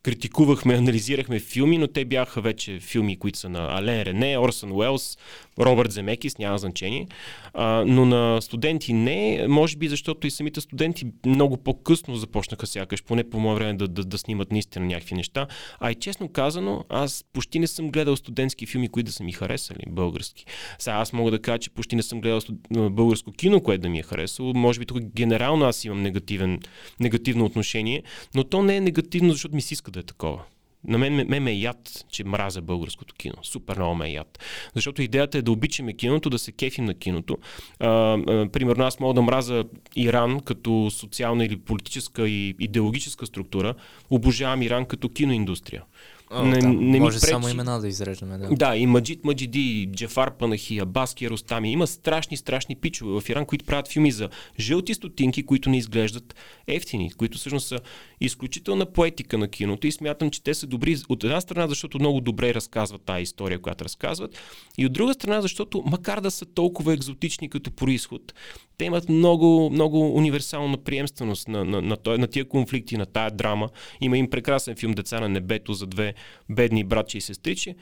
критикувахме, 0.07 0.75
анализирахме 0.75 1.41
филми, 1.41 1.79
но 1.79 1.87
те 1.87 2.05
бяха 2.05 2.41
вече 2.41 2.79
филми, 2.81 3.17
които 3.17 3.39
са 3.39 3.49
на 3.49 3.79
Ален 3.79 4.03
Рене, 4.03 4.39
Орсън 4.39 4.73
Уелс, 4.73 5.19
Робърт 5.59 5.93
Земекис, 5.93 6.39
няма 6.39 6.59
значение. 6.59 7.07
А, 7.55 7.85
но 7.87 8.05
на 8.05 8.43
студенти 8.43 8.93
не, 8.93 9.47
може 9.49 9.77
би 9.77 9.89
защото 9.89 10.27
и 10.27 10.31
самите 10.31 10.61
студенти 10.61 11.07
много 11.27 11.57
по-късно 11.57 12.17
започнаха 12.17 12.67
сякаш, 12.67 13.03
поне 13.03 13.31
по 13.31 13.41
мое 13.41 13.55
време 13.55 13.75
да, 13.75 13.89
да, 13.89 14.05
да 14.05 14.19
снимат 14.19 14.53
наистина 14.53 14.87
някакви 14.87 15.15
неща. 15.15 15.47
А 15.81 15.91
и 15.91 15.95
честно 15.95 16.29
казано, 16.29 16.85
аз 16.89 17.25
почти 17.33 17.59
не 17.59 17.67
съм 17.67 17.91
гледал 17.91 18.17
студентски 18.17 18.67
филми, 18.67 18.89
които 18.89 19.07
да 19.07 19.13
са 19.13 19.25
ми 19.25 19.33
харесали, 19.33 19.85
български. 19.89 20.45
Сега 20.79 20.97
аз 20.97 21.13
мога 21.13 21.31
да 21.31 21.39
кажа, 21.39 21.59
че 21.59 21.71
почти 21.71 21.97
не 21.97 22.03
съм 22.03 22.21
гледал 22.21 22.41
българско 22.71 23.33
кино, 23.33 23.61
което 23.61 23.83
да 23.83 23.89
ми 23.89 23.99
е 23.99 24.03
харесало. 24.03 24.53
Може 24.55 24.79
би 24.79 24.87
тук 24.87 24.99
генерално 25.01 25.65
аз 25.65 25.85
имам 25.85 26.03
негативен, 26.03 26.61
негативно 27.01 27.45
отношение, 27.45 28.03
но 28.35 28.45
то 28.45 28.63
не 28.63 28.77
е 28.77 28.81
негативно, 28.81 29.33
защото 29.33 29.55
ми 29.55 29.63
се 29.63 29.75
иска 29.75 29.91
да 29.97 30.01
е 30.01 30.03
такова. 30.03 30.43
На 30.89 30.99
мен, 30.99 31.27
мен 31.29 31.43
ме 31.43 31.51
е 31.51 31.59
яд, 31.59 32.05
че 32.09 32.25
мразя 32.25 32.63
българското 32.63 33.15
кино. 33.15 33.35
Супер 33.43 33.77
много 33.77 33.95
ме 33.95 34.09
е 34.09 34.13
яд. 34.13 34.39
Защото 34.75 35.03
идеята 35.03 35.39
е 35.39 35.43
да 35.43 35.53
обичаме 35.53 35.93
киното, 35.93 36.31
да 36.31 36.39
се 36.39 36.53
кефим 36.53 36.85
на 36.85 36.95
киното. 36.95 37.39
А, 37.81 37.89
а, 37.89 38.49
примерно 38.53 38.85
аз 38.85 39.01
мога 39.01 39.15
да 39.15 39.23
мразя 39.23 39.65
Иран 39.97 40.41
като 40.41 40.91
социална 40.91 41.45
или 41.45 41.57
политическа 41.57 42.29
и 42.29 42.55
идеологическа 42.61 43.27
структура. 43.27 43.75
Обожавам 44.11 44.63
Иран 44.63 44.85
като 44.85 45.09
киноиндустрия. 45.09 45.83
О, 46.31 46.45
не, 46.45 46.59
да, 46.59 46.69
не 46.69 47.01
може 47.01 47.17
ми 47.17 47.21
пречи. 47.21 47.31
само 47.31 47.49
имена 47.49 47.81
да 47.81 47.89
изреждаме. 47.89 48.39
Да, 48.39 48.49
да 48.49 48.77
и 48.77 48.87
Маджид 48.87 49.25
Маджиди, 49.25 49.89
Джафар 49.93 50.37
Панахия, 50.37 50.87
Баски 50.87 51.31
Ростами. 51.31 51.73
Има 51.73 51.87
страшни, 51.87 52.37
страшни 52.37 52.77
пичове 52.77 53.21
в 53.21 53.29
Иран, 53.29 53.47
които 53.47 53.65
правят 53.65 53.89
филми 53.89 54.11
за 54.11 54.29
жълти 54.61 54.95
стотинки, 54.95 55.47
които 55.47 55.71
не 55.71 55.79
изглеждат 55.79 56.35
ефтини, 56.67 57.13
които 57.13 57.39
всъщност 57.39 57.69
са 57.69 57.79
изключителна 58.21 58.87
поетика 58.87 59.39
на 59.39 59.49
киното 59.49 59.87
и 59.87 59.93
смятам, 59.93 60.31
че 60.31 60.43
те 60.43 60.55
са 60.55 60.67
добри 60.67 60.97
от 61.09 61.25
една 61.25 61.41
страна, 61.41 61.69
защото 61.69 61.99
много 61.99 62.21
добре 62.21 62.55
разказват 62.55 63.03
тази 63.03 63.23
история, 63.23 63.59
която 63.59 63.85
разказват, 63.85 64.39
и 64.79 64.87
от 64.87 64.93
друга 64.93 65.15
страна, 65.15 65.41
защото 65.43 65.83
макар 65.87 66.21
да 66.21 66.31
са 66.31 66.47
толкова 66.47 66.95
екзотични 66.95 67.51
като 67.51 67.71
происход, 67.71 68.33
те 68.79 68.85
имат 68.85 69.09
много, 69.09 69.71
много 69.71 70.15
универсална 70.15 70.77
приемственост 70.77 71.49
на, 71.49 71.65
на, 71.65 71.83
на, 71.83 71.97
на, 72.07 72.19
на 72.19 72.27
тия 72.27 72.49
конфликти, 72.49 72.97
на 72.97 73.07
тая 73.07 73.31
драма. 73.31 73.69
Има 74.01 74.19
им 74.19 74.31
прекрасен 74.31 74.77
филм 74.77 74.93
Деца 74.93 75.21
на 75.21 75.29
небето 75.29 75.73
за 75.73 75.87
две 75.87 76.15
бедни 76.49 76.85
братчи 76.85 77.19
и 77.19 77.21
сестричи. 77.21 77.75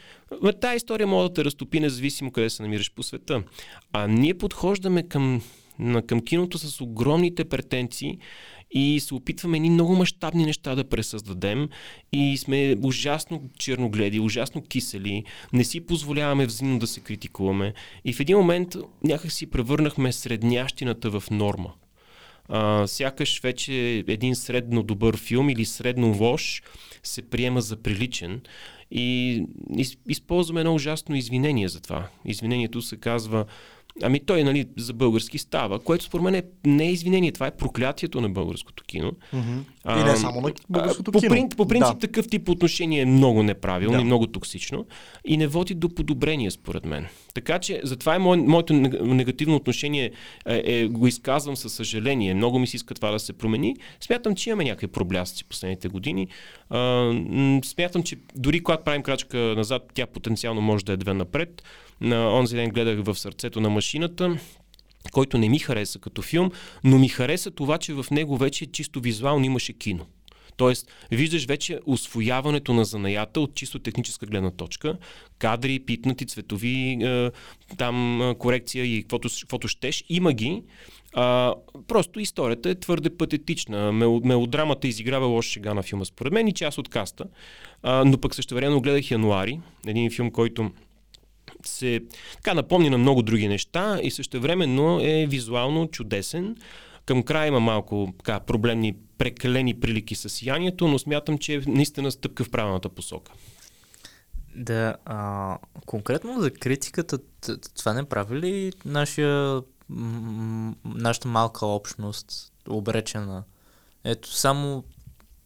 Тая 0.61 0.77
история 0.77 1.07
може 1.07 1.29
да 1.29 1.35
те 1.35 1.45
разтопи 1.45 1.81
независимо 1.81 2.31
къде 2.31 2.51
се 2.51 2.63
намираш 2.63 2.93
по 2.93 3.03
света. 3.03 3.43
А 3.93 4.07
ние 4.07 4.35
подхождаме 4.35 5.03
към, 5.03 5.43
към 6.07 6.21
киното 6.21 6.59
с 6.59 6.81
огромните 6.81 7.45
претенции 7.45 8.19
и 8.71 9.01
се 9.01 9.15
опитваме 9.15 9.59
ни 9.59 9.71
много 9.71 9.97
мащабни 9.97 10.47
неща 10.47 10.75
да 10.75 10.89
пресъздадем 10.89 11.69
и 12.13 12.37
сме 12.37 12.77
ужасно 12.83 13.43
черногледи, 13.59 14.21
ужасно 14.21 14.63
кисели, 14.63 15.25
не 15.53 15.65
си 15.65 15.81
позволяваме 15.81 16.47
взаимно 16.47 16.79
да 16.79 16.87
се 16.87 17.01
критикуваме 17.01 17.75
и 18.05 18.13
в 18.13 18.21
един 18.21 18.37
момент 18.37 18.77
някак 19.05 19.33
си 19.33 19.51
превърнахме 19.51 20.13
среднящината 20.13 21.21
в 21.21 21.31
норма. 21.31 21.73
А, 22.49 22.87
сякаш 22.87 23.41
вече 23.41 24.05
един 24.09 24.35
средно 24.35 24.83
добър 24.83 25.17
филм 25.17 25.51
или 25.51 25.65
средно 25.65 26.17
лош 26.21 26.63
се 27.03 27.23
приема 27.23 27.61
за 27.61 27.77
приличен 27.77 28.41
и 28.91 29.43
използваме 30.09 30.61
едно 30.61 30.75
ужасно 30.75 31.17
извинение 31.17 31.69
за 31.69 31.81
това. 31.81 32.09
Извинението 32.25 32.83
се 32.83 32.97
казва 32.97 33.45
Ами 34.03 34.21
той, 34.21 34.45
нали, 34.45 34.67
за 34.77 34.93
български 34.93 35.39
става, 35.39 35.79
което 35.79 36.05
според 36.05 36.25
мен 36.25 36.35
е, 36.35 36.43
не 36.67 36.85
е 36.85 36.93
извинение, 36.93 37.33
това 37.33 37.47
е 37.47 37.57
проклятието 37.57 38.21
на 38.21 38.29
българското 38.29 38.85
кино. 38.85 39.13
Mm-hmm. 39.35 39.59
А, 39.85 40.01
и 40.01 40.05
не 40.05 40.17
само 40.17 40.41
на 40.41 40.53
българското 40.69 41.13
по, 41.13 41.21
кино. 41.21 41.49
По, 41.49 41.57
по 41.57 41.69
принцип 41.69 41.95
да. 41.95 41.99
такъв 41.99 42.29
тип 42.29 42.49
отношение 42.49 43.01
е 43.01 43.07
много 43.07 43.43
неправилно 43.43 43.97
да. 43.97 44.03
и 44.03 44.05
много 44.05 44.27
токсично 44.27 44.87
и 45.25 45.37
не 45.37 45.47
води 45.47 45.75
до 45.75 45.89
подобрение, 45.89 46.51
според 46.51 46.85
мен. 46.85 47.07
Така 47.35 47.59
че, 47.59 47.81
затова 47.85 48.15
е 48.15 48.19
мое, 48.19 48.37
моето 48.37 48.73
негативно 49.05 49.57
отношение 49.57 50.11
е, 50.47 50.63
е, 50.65 50.87
го 50.87 51.07
изказвам 51.07 51.57
със 51.57 51.73
съжаление. 51.73 52.35
Много 52.35 52.59
ми 52.59 52.67
се 52.67 52.77
иска 52.77 52.95
това 52.95 53.11
да 53.11 53.19
се 53.19 53.33
промени. 53.33 53.77
Смятам, 54.01 54.35
че 54.35 54.51
имаме 54.51 54.65
някакви 54.65 54.87
проблясъци 54.87 55.45
последните 55.45 55.89
години. 55.89 56.29
А, 56.71 57.13
смятам, 57.65 58.03
че 58.03 58.17
дори 58.37 58.63
когато 58.63 58.85
правим 58.85 59.03
крачка 59.03 59.39
назад, 59.39 59.91
тя 59.95 60.07
потенциално 60.07 60.61
може 60.61 60.85
да 60.85 60.93
е 60.93 60.97
две 60.97 61.15
напред. 61.15 61.63
На 62.01 62.35
онзи 62.35 62.57
ден 62.57 62.71
гледах 62.71 63.05
в 63.05 63.15
сърцето 63.15 63.61
на 63.61 63.71
машината 63.71 64.39
който 65.13 65.39
не 65.39 65.49
ми 65.49 65.59
хареса 65.59 65.99
като 65.99 66.23
филм, 66.23 66.51
но 66.85 66.99
ми 66.99 67.09
хареса 67.09 67.51
това, 67.51 67.79
че 67.79 67.95
в 67.95 68.07
него 68.11 68.37
вече 68.37 68.67
чисто 68.67 69.01
визуално 69.01 69.45
имаше 69.45 69.73
кино. 69.73 70.07
Тоест, 70.57 70.93
виждаш 71.11 71.47
вече 71.47 71.81
освояването 71.87 72.73
на 72.73 72.85
занаята 72.85 73.41
от 73.41 73.55
чисто 73.55 73.79
техническа 73.79 74.27
гледна 74.27 74.51
точка. 74.51 74.97
Кадри, 75.39 75.79
питнати, 75.79 76.27
цветови, 76.27 76.99
е, 77.03 77.31
там 77.77 78.23
е, 78.23 78.35
корекция 78.35 78.85
и 78.85 79.03
каквото, 79.03 79.29
каквото 79.41 79.69
щеш. 79.69 80.05
Има 80.09 80.33
ги. 80.33 80.63
А, 81.15 81.55
просто 81.89 82.21
историята 82.21 82.71
е 82.71 82.75
твърде 82.75 83.17
патетична. 83.17 83.93
Мелодрамата 84.25 84.89
изиграва 84.89 85.27
лоша 85.27 85.51
шега 85.51 85.75
на 85.75 85.83
филма, 85.83 86.05
според 86.05 86.33
мен, 86.33 86.49
и 86.49 86.53
част 86.53 86.79
от 86.79 86.89
каста. 86.89 87.25
А, 87.83 88.05
но 88.05 88.19
пък 88.19 88.35
също 88.35 88.55
време 88.55 88.81
гледах 88.81 89.11
Януари, 89.11 89.61
един 89.87 90.11
филм, 90.11 90.31
който 90.31 90.71
се 91.65 92.01
така 92.35 92.55
напомни 92.55 92.91
на 92.91 92.99
много 92.99 93.23
други 93.23 93.49
неща 93.49 93.99
и 94.03 94.11
също 94.11 94.41
времено 94.41 95.01
е 95.03 95.27
визуално 95.27 95.89
чудесен. 95.89 96.57
Към 97.07 97.23
края 97.23 97.47
има 97.47 97.61
малко 97.61 98.15
така, 98.19 98.41
проблемни, 98.41 98.97
прекалени 99.19 99.81
прилики 99.81 100.15
с 100.15 100.29
сиянието, 100.29 100.89
но 100.89 100.99
смятам, 100.99 101.39
че 101.39 101.55
е 101.55 101.61
наистина 101.67 102.11
стъпка 102.11 102.45
в 102.45 102.51
правилната 102.51 102.89
посока. 102.89 103.33
Да, 104.57 104.97
а, 105.05 105.59
конкретно 105.87 106.41
за 106.41 106.51
критиката, 106.51 107.19
това 107.79 107.93
не 107.93 108.05
прави 108.05 108.41
ли 108.41 108.73
нашия, 108.85 109.63
нашата 110.85 111.29
малка 111.29 111.67
общност 111.67 112.53
обречена? 112.69 113.45
Ето, 114.05 114.33
само 114.33 114.85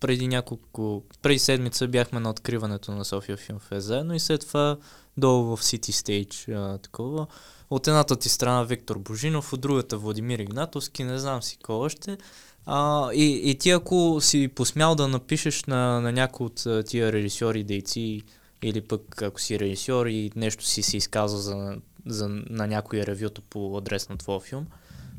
преди 0.01 0.29
няколко, 0.29 1.05
преди 1.23 1.39
седмица 1.39 1.89
бяхме 1.89 2.21
на 2.21 2.31
откриването 2.31 2.93
на 2.93 3.05
София 3.05 3.37
Филм 3.37 3.59
Фест 3.59 3.87
заедно 3.87 4.15
и 4.15 4.21
след 4.21 4.41
това 4.41 4.77
долу 5.19 5.57
в 5.57 5.63
City 5.63 5.91
Stage, 5.91 6.55
а, 6.57 6.79
такова. 6.79 7.27
От 7.71 7.87
едната 7.87 8.17
ти 8.17 8.29
страна 8.29 8.63
Виктор 8.63 8.99
Божинов, 8.99 9.53
от 9.53 9.61
другата 9.61 9.99
Владимир 9.99 10.39
Игнатовски, 10.39 11.05
не 11.05 11.19
знам 11.19 11.43
си 11.43 11.59
кой 11.63 11.77
още. 11.77 12.19
А, 12.67 13.13
и, 13.13 13.51
и 13.51 13.59
ти 13.59 13.71
ако 13.71 14.19
си 14.21 14.49
посмял 14.49 14.95
да 14.95 15.09
напишеш 15.09 15.65
на, 15.65 16.01
на 16.01 16.13
някой 16.13 16.47
от 16.47 16.87
тия 16.87 17.13
режисьори, 17.13 17.65
дейци, 17.65 18.23
или 18.63 18.81
пък 18.81 19.23
ако 19.23 19.41
си 19.41 19.61
режисьор 19.61 20.07
и 20.07 20.31
нещо 20.37 20.65
си 20.65 20.83
се 20.83 20.97
изказва 20.97 21.39
за, 21.39 21.77
за, 22.07 22.29
на 22.29 22.67
някоя 22.67 23.07
ревюто 23.07 23.43
по 23.43 23.79
адрес 23.79 24.09
на 24.09 24.17
твоя 24.17 24.41
филм, 24.41 24.67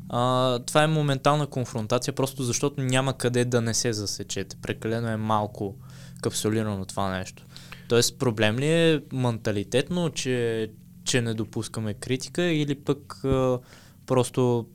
а, 0.08 0.58
това 0.58 0.82
е 0.82 0.86
моментална 0.86 1.46
конфронтация, 1.46 2.14
просто 2.14 2.42
защото 2.42 2.80
няма 2.82 3.18
къде 3.18 3.44
да 3.44 3.60
не 3.60 3.74
се 3.74 3.92
засечете. 3.92 4.56
Прекалено 4.62 5.08
е 5.08 5.16
малко 5.16 5.74
капсулирано 6.22 6.84
това 6.84 7.10
нещо. 7.18 7.46
Тоест 7.90 8.18
проблем 8.18 8.58
ли 8.58 8.66
е 8.66 9.00
менталитетно, 9.12 10.10
че, 10.10 10.70
че 11.04 11.20
не 11.20 11.34
допускаме 11.34 11.94
критика 11.94 12.42
или 12.42 12.74
пък 12.74 13.24
а, 13.24 13.58
просто 14.06 14.66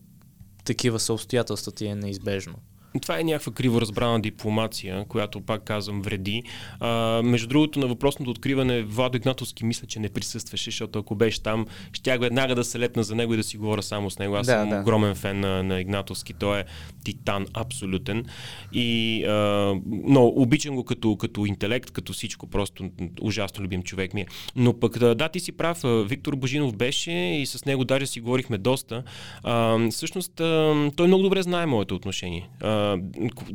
такива 0.66 1.00
са 1.00 1.14
обстоятелствата 1.14 1.86
и 1.86 1.88
е 1.88 1.96
неизбежно? 1.96 2.56
Това 3.02 3.20
е 3.20 3.24
някаква 3.24 3.54
криво 3.54 3.82
разбрана 3.82 4.20
дипломация, 4.20 5.06
която 5.06 5.42
пак 5.42 5.64
казвам 5.64 6.02
вреди. 6.02 6.44
А, 6.80 7.22
между 7.24 7.48
другото, 7.48 7.80
на 7.80 7.88
въпросното 7.88 8.32
откриване 8.32 8.84
Владо 8.84 9.18
Игнатовски 9.18 9.66
мисля, 9.66 9.88
че 9.88 10.00
не 10.00 10.10
присъстваше, 10.10 10.72
защото 10.72 11.00
ако 11.00 11.16
беше 11.16 11.44
там, 11.44 11.66
щях 11.94 12.20
веднага 12.20 12.56
да 12.56 12.64
се 12.64 12.80
лепна 12.80 13.04
за 13.04 13.16
него 13.16 13.34
и 13.34 13.38
да 13.38 13.44
си 13.44 13.58
говоря 13.58 13.84
само 13.84 14.10
с 14.10 14.20
него. 14.20 14.36
Аз 14.36 14.48
да, 14.48 14.54
съм 14.54 14.70
да. 14.70 14.80
огромен 14.80 15.16
фен 15.16 15.40
на, 15.40 15.64
на 15.64 15.82
Игнатовски. 15.82 16.34
Той 16.34 16.60
е 16.60 16.64
титан 17.04 17.46
абсолютен. 17.54 18.26
И, 18.74 19.24
а, 19.26 19.76
но 19.86 20.26
обичам 20.26 20.76
го 20.76 20.84
като, 20.84 21.16
като 21.16 21.46
интелект, 21.46 21.92
като 21.92 22.14
всичко. 22.14 22.48
Просто 22.48 22.90
ужасно 23.22 23.64
любим 23.64 23.84
човек 23.84 24.14
ми 24.14 24.22
е. 24.22 24.26
Но 24.56 24.80
пък 24.80 25.00
да, 25.00 25.30
ти 25.30 25.40
си 25.40 25.52
прав. 25.52 25.82
Виктор 25.84 26.36
Божинов 26.36 26.76
беше 26.76 27.12
и 27.12 27.46
с 27.46 27.66
него 27.66 27.86
даже 27.86 28.06
си 28.06 28.20
говорихме 28.20 28.58
доста. 28.58 29.04
А, 29.44 29.90
всъщност, 29.90 30.40
а, 30.40 30.76
той 30.96 31.08
много 31.08 31.24
добре 31.24 31.42
знае 31.42 31.66
моето 31.66 31.96
отношение. 31.96 32.50
А, 32.62 32.85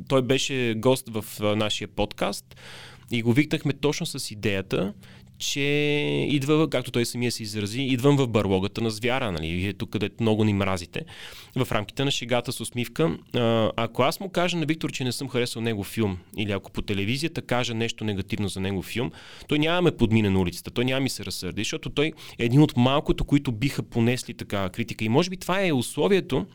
той 0.09 0.23
беше 0.23 0.75
гост 0.77 1.09
в 1.09 1.25
нашия 1.57 1.89
подкаст 1.89 2.57
и 3.11 3.23
го 3.23 3.33
викнахме 3.33 3.73
точно 3.73 4.07
с 4.07 4.31
идеята, 4.31 4.93
че 5.41 5.61
идва, 6.29 6.71
както 6.71 6.91
той 6.91 7.07
самия 7.07 7.33
се 7.33 7.43
изрази, 7.43 7.83
идвам 7.83 8.17
в 8.17 8.29
барлогата 8.29 8.81
на 8.81 8.91
звяра, 8.91 9.33
нали, 9.33 9.53
вие 9.53 9.73
тук, 9.73 9.91
където 9.91 10.23
много 10.23 10.45
ни 10.45 10.55
мразите, 10.55 11.05
в 11.57 11.73
рамките 11.73 12.05
на 12.05 12.11
шегата 12.11 12.53
с 12.53 12.61
усмивка. 12.61 13.19
А, 13.35 13.73
ако 13.77 14.03
аз 14.03 14.21
му 14.21 14.29
кажа 14.29 14.57
на 14.57 14.67
Виктор, 14.67 14.93
че 14.93 15.05
не 15.05 15.13
съм 15.13 15.29
харесал 15.29 15.63
него 15.63 15.85
филм, 15.85 16.19
или 16.37 16.53
ако 16.53 16.73
по 16.73 16.83
телевизията 16.83 17.43
кажа 17.43 17.75
нещо 17.75 18.05
негативно 18.05 18.49
за 18.49 18.61
него 18.61 18.83
филм, 18.83 19.11
той 19.49 19.59
няма 19.59 19.83
ме 19.83 19.97
подмине 19.97 20.31
на 20.31 20.41
улицата, 20.41 20.71
той 20.71 20.85
няма 20.85 21.01
ми 21.01 21.11
се 21.11 21.25
разсърди, 21.25 21.61
защото 21.61 21.91
той 21.91 22.13
е 22.39 22.45
един 22.45 22.63
от 22.63 22.77
малкото, 22.77 23.25
които 23.25 23.53
биха 23.53 23.83
понесли 23.83 24.35
такава 24.35 24.69
критика. 24.69 25.05
И 25.05 25.09
може 25.09 25.31
би 25.31 25.37
това 25.37 25.67
е 25.67 25.73
условието, 25.73 26.47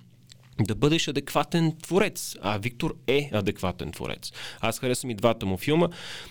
да 0.62 0.76
бъдеш 0.76 1.08
адекватен 1.08 1.74
творец. 1.84 2.36
А 2.42 2.58
Виктор 2.58 2.96
е 3.08 3.30
адекватен 3.34 3.92
творец. 3.92 4.32
Аз 4.60 4.80
харесвам 4.80 5.10
и 5.10 5.16
двата 5.16 5.46
му 5.46 5.58
филма. 5.58 5.88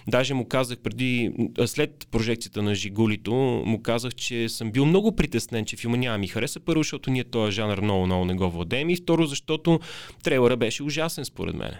Даже 0.09 0.35
му 0.35 0.49
казах 0.49 0.79
преди, 0.79 1.33
след 1.67 2.07
прожекцията 2.11 2.63
на 2.63 2.75
Жигулито, 2.75 3.35
му 3.67 3.83
казах, 3.83 4.15
че 4.15 4.49
съм 4.49 4.71
бил 4.71 4.87
много 4.87 5.17
притеснен, 5.17 5.65
че 5.65 5.77
филма 5.77 5.97
няма 5.97 6.19
ми 6.19 6.29
хареса. 6.29 6.61
Първо, 6.61 6.83
защото 6.83 7.11
ние 7.11 7.25
този 7.25 7.53
жанр 7.53 7.81
много, 7.81 8.07
много 8.07 8.25
не 8.25 8.35
го 8.35 8.51
владеем. 8.51 8.91
И 8.91 8.97
второ, 8.97 9.27
защото 9.27 9.81
трейлера 10.23 10.57
беше 10.57 10.83
ужасен 10.83 11.25
според 11.25 11.55
мен. 11.55 11.73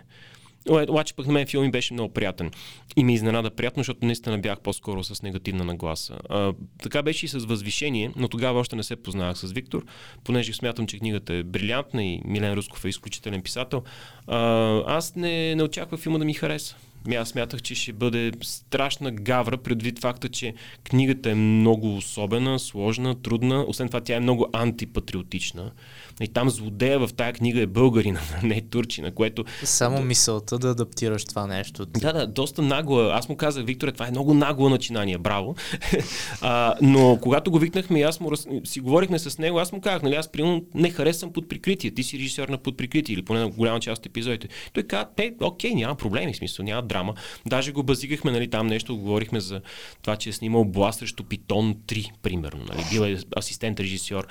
Обаче 0.71 1.15
пък 1.15 1.27
на 1.27 1.33
мен 1.33 1.47
филм 1.47 1.71
беше 1.71 1.95
много 1.95 2.13
приятен. 2.13 2.51
И 2.97 3.05
ми 3.05 3.15
изненада 3.15 3.51
приятно, 3.51 3.81
защото 3.81 4.07
наистина 4.07 4.39
бях 4.39 4.61
по-скоро 4.61 5.05
с 5.05 5.23
негативна 5.23 5.65
нагласа. 5.65 6.19
А, 6.29 6.53
така 6.83 7.03
беше 7.03 7.27
и 7.27 7.29
с 7.29 7.39
възвишение, 7.39 8.13
но 8.17 8.29
тогава 8.29 8.61
още 8.61 8.77
не 8.77 8.83
се 8.83 8.97
познавах 8.97 9.39
с 9.39 9.53
Виктор, 9.53 9.85
понеже 10.25 10.53
смятам, 10.53 10.87
че 10.87 10.99
книгата 10.99 11.35
е 11.35 11.43
брилянтна 11.43 12.05
и 12.05 12.21
Милен 12.25 12.53
Русков 12.53 12.85
е 12.85 12.89
изключителен 12.89 13.43
писател. 13.43 13.83
А, 14.27 14.39
аз 14.87 15.15
не, 15.15 15.55
не 15.55 15.63
очаквах 15.63 16.01
филма 16.01 16.19
да 16.19 16.25
ми 16.25 16.35
хареса. 16.35 16.77
Ми 17.07 17.15
аз 17.15 17.29
смятах, 17.29 17.63
че 17.63 17.75
ще 17.75 17.93
бъде 17.93 18.33
страшна 18.43 19.13
гавра, 19.13 19.57
предвид 19.57 19.99
факта, 19.99 20.29
че 20.29 20.55
книгата 20.85 21.31
е 21.31 21.35
много 21.35 21.97
особена, 21.97 22.59
сложна, 22.59 23.23
трудна. 23.23 23.65
Освен 23.69 23.87
това, 23.89 24.01
тя 24.01 24.17
е 24.17 24.21
много 24.21 24.49
антипатриотична. 24.53 25.73
И 26.21 26.29
там 26.29 26.51
злодея 26.51 26.99
в 26.99 27.11
тая 27.17 27.33
книга 27.33 27.61
е 27.61 27.67
българина, 27.67 28.21
не 28.43 28.57
е 28.57 28.61
турчина, 28.61 29.11
което... 29.11 29.45
Само 29.65 30.03
мисълта 30.03 30.59
да 30.59 30.71
адаптираш 30.71 31.25
това 31.25 31.47
нещо. 31.47 31.87
Да, 31.87 32.13
да, 32.13 32.27
доста 32.27 32.63
нагло. 32.63 32.99
Аз 32.99 33.29
му 33.29 33.37
казах, 33.37 33.65
Викторе, 33.65 33.93
това 33.93 34.07
е 34.07 34.11
много 34.11 34.35
нагло 34.35 34.69
начинание, 34.69 35.19
браво. 35.19 35.55
а, 36.41 36.75
но 36.83 37.19
когато 37.23 37.51
го 37.51 37.59
викнахме 37.59 38.01
и 38.01 38.03
аз 38.03 38.21
му 38.21 38.33
раз... 38.33 38.47
си 38.65 38.81
говорихме 38.81 39.19
с 39.19 39.39
него, 39.39 39.59
аз 39.59 39.73
му 39.73 39.81
казах, 39.81 40.03
нали, 40.03 40.15
аз 40.15 40.29
примерно 40.29 40.65
не 40.75 40.91
харесвам 40.91 41.33
под 41.33 41.49
прикритие. 41.49 41.91
Ти 41.91 42.03
си 42.03 42.19
режисьор 42.19 42.49
на 42.49 42.59
под 42.59 42.77
прикритие 42.77 43.15
или 43.15 43.23
поне 43.23 43.41
на 43.41 43.49
голяма 43.49 43.81
част 43.81 43.99
от 44.01 44.07
епизодите. 44.07 44.49
Той 44.73 44.83
каза, 44.83 45.07
те, 45.17 45.35
окей, 45.41 45.75
няма 45.75 45.95
проблеми, 45.95 46.33
в 46.33 46.37
смисъл, 46.37 46.65
няма 46.65 46.83
драма. 46.83 47.15
Даже 47.47 47.73
го 47.73 47.83
базикахме, 47.83 48.33
нали, 48.33 48.51
там 48.51 48.67
нещо, 48.67 48.97
говорихме 48.97 49.41
за 49.41 49.61
това, 50.03 50.17
че 50.17 50.29
е 50.29 50.33
снимал 50.33 50.65
Бласт 50.65 50.99
срещу 50.99 51.25
Питон 51.25 51.75
3, 51.87 52.11
примерно. 52.23 52.65
Нали, 52.69 52.85
бил 52.91 53.01
е 53.01 53.19
асистент 53.37 53.81
режисьор. 53.81 54.27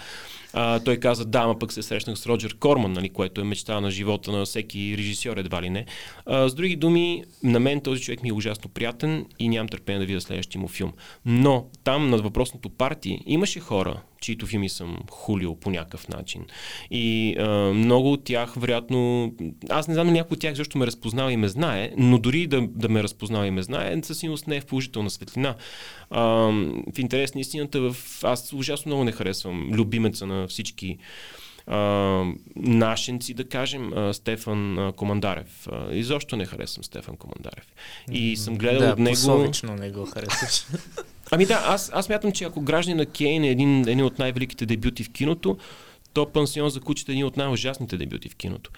А, 0.54 0.80
той 0.80 0.98
каза, 0.98 1.26
да, 1.26 1.40
ама 1.40 1.60
пък 1.60 1.74
се 1.74 1.82
срещнах 1.82 2.18
с 2.18 2.26
Роджер 2.26 2.58
Корман, 2.58 2.94
нали, 2.94 3.10
което 3.10 3.42
е 3.42 3.44
мечта 3.44 3.82
на 3.82 3.92
живота 3.92 4.32
на 4.32 4.46
всеки 4.46 4.96
режисьор, 4.98 5.38
едва 5.38 5.62
ли 5.62 5.70
не. 5.70 5.86
А, 6.26 6.50
с 6.50 6.56
други 6.56 6.76
думи, 6.76 7.24
на 7.44 7.60
мен 7.60 7.82
този 7.82 8.02
човек 8.02 8.24
ми 8.24 8.30
е 8.30 8.34
ужасно 8.34 8.70
приятен 8.70 9.26
и 9.40 9.50
нямам 9.50 9.70
търпение 9.70 10.00
да 10.00 10.06
видя 10.06 10.22
следващия 10.22 10.62
му 10.62 10.68
филм. 10.68 10.94
Но 11.26 11.66
там 11.84 12.10
на 12.10 12.18
въпросното 12.18 12.70
парти 12.70 13.20
имаше 13.26 13.60
хора, 13.60 14.02
чието 14.24 14.48
филми 14.48 14.70
съм 14.70 14.98
хулил 15.12 15.56
по 15.56 15.70
някакъв 15.70 16.08
начин. 16.08 16.46
И 16.92 17.36
а, 17.40 17.50
много 17.74 18.12
от 18.12 18.24
тях, 18.24 18.54
вероятно, 18.58 19.32
аз 19.70 19.88
не 19.88 19.94
знам 19.94 20.14
някой 20.14 20.36
от 20.36 20.42
тях 20.42 20.56
защо 20.56 20.78
ме 20.78 20.88
разпознава 20.88 21.32
и 21.34 21.38
ме 21.38 21.48
знае, 21.48 21.92
но 21.98 22.18
дори 22.18 22.48
да, 22.48 22.68
да 22.68 22.90
ме 22.90 23.04
разпознава 23.04 23.48
и 23.48 23.52
ме 23.52 23.64
знае, 23.64 24.00
със 24.04 24.18
сигурност 24.18 24.48
не 24.48 24.56
е 24.56 24.62
в 24.62 24.66
положителна 24.66 25.10
светлина. 25.10 25.56
А, 26.10 26.24
в 26.94 27.00
интерес 27.00 27.36
на 27.36 27.42
истината, 27.42 27.82
в... 27.82 27.96
аз 28.24 28.54
ужасно 28.54 28.90
много 28.90 29.04
не 29.04 29.12
харесвам 29.12 29.70
любимеца 29.72 30.26
на 30.26 30.48
всички 30.48 30.98
а, 31.68 31.78
нашенци, 32.56 33.34
да 33.34 33.50
кажем, 33.50 33.94
а, 33.94 34.14
Стефан 34.14 34.80
а, 34.80 34.92
Командарев. 34.92 35.68
А, 35.72 35.94
изобщо 35.94 36.36
не 36.36 36.46
харесвам 36.46 36.84
Стефан 36.84 37.18
Командарев. 37.18 37.74
И 38.12 38.38
съм 38.38 38.58
гледал 38.58 38.80
да, 38.80 38.94
от 38.94 39.00
него... 39.00 39.16
Посовично 39.16 39.76
не 39.76 39.92
го 39.92 40.06
харесваш. 40.06 40.66
Ами 41.34 41.46
да, 41.46 41.64
аз, 41.66 41.92
аз 41.94 42.10
мятам, 42.10 42.32
че 42.32 42.44
ако 42.44 42.62
граждани 42.62 42.98
на 42.98 43.06
Кейн 43.06 43.44
е 43.44 43.50
един, 43.50 43.88
един 43.88 44.06
от 44.06 44.20
най-великите 44.20 44.66
дебюти 44.66 45.04
в 45.04 45.10
киното, 45.10 45.58
то 46.14 46.32
Пансион 46.32 46.70
за 46.70 46.80
кучета 46.80 47.12
е 47.12 47.14
един 47.14 47.26
от 47.26 47.38
най-ужасните 47.38 47.98
дебюти 47.98 48.30
в 48.30 48.36
киното. 48.36 48.72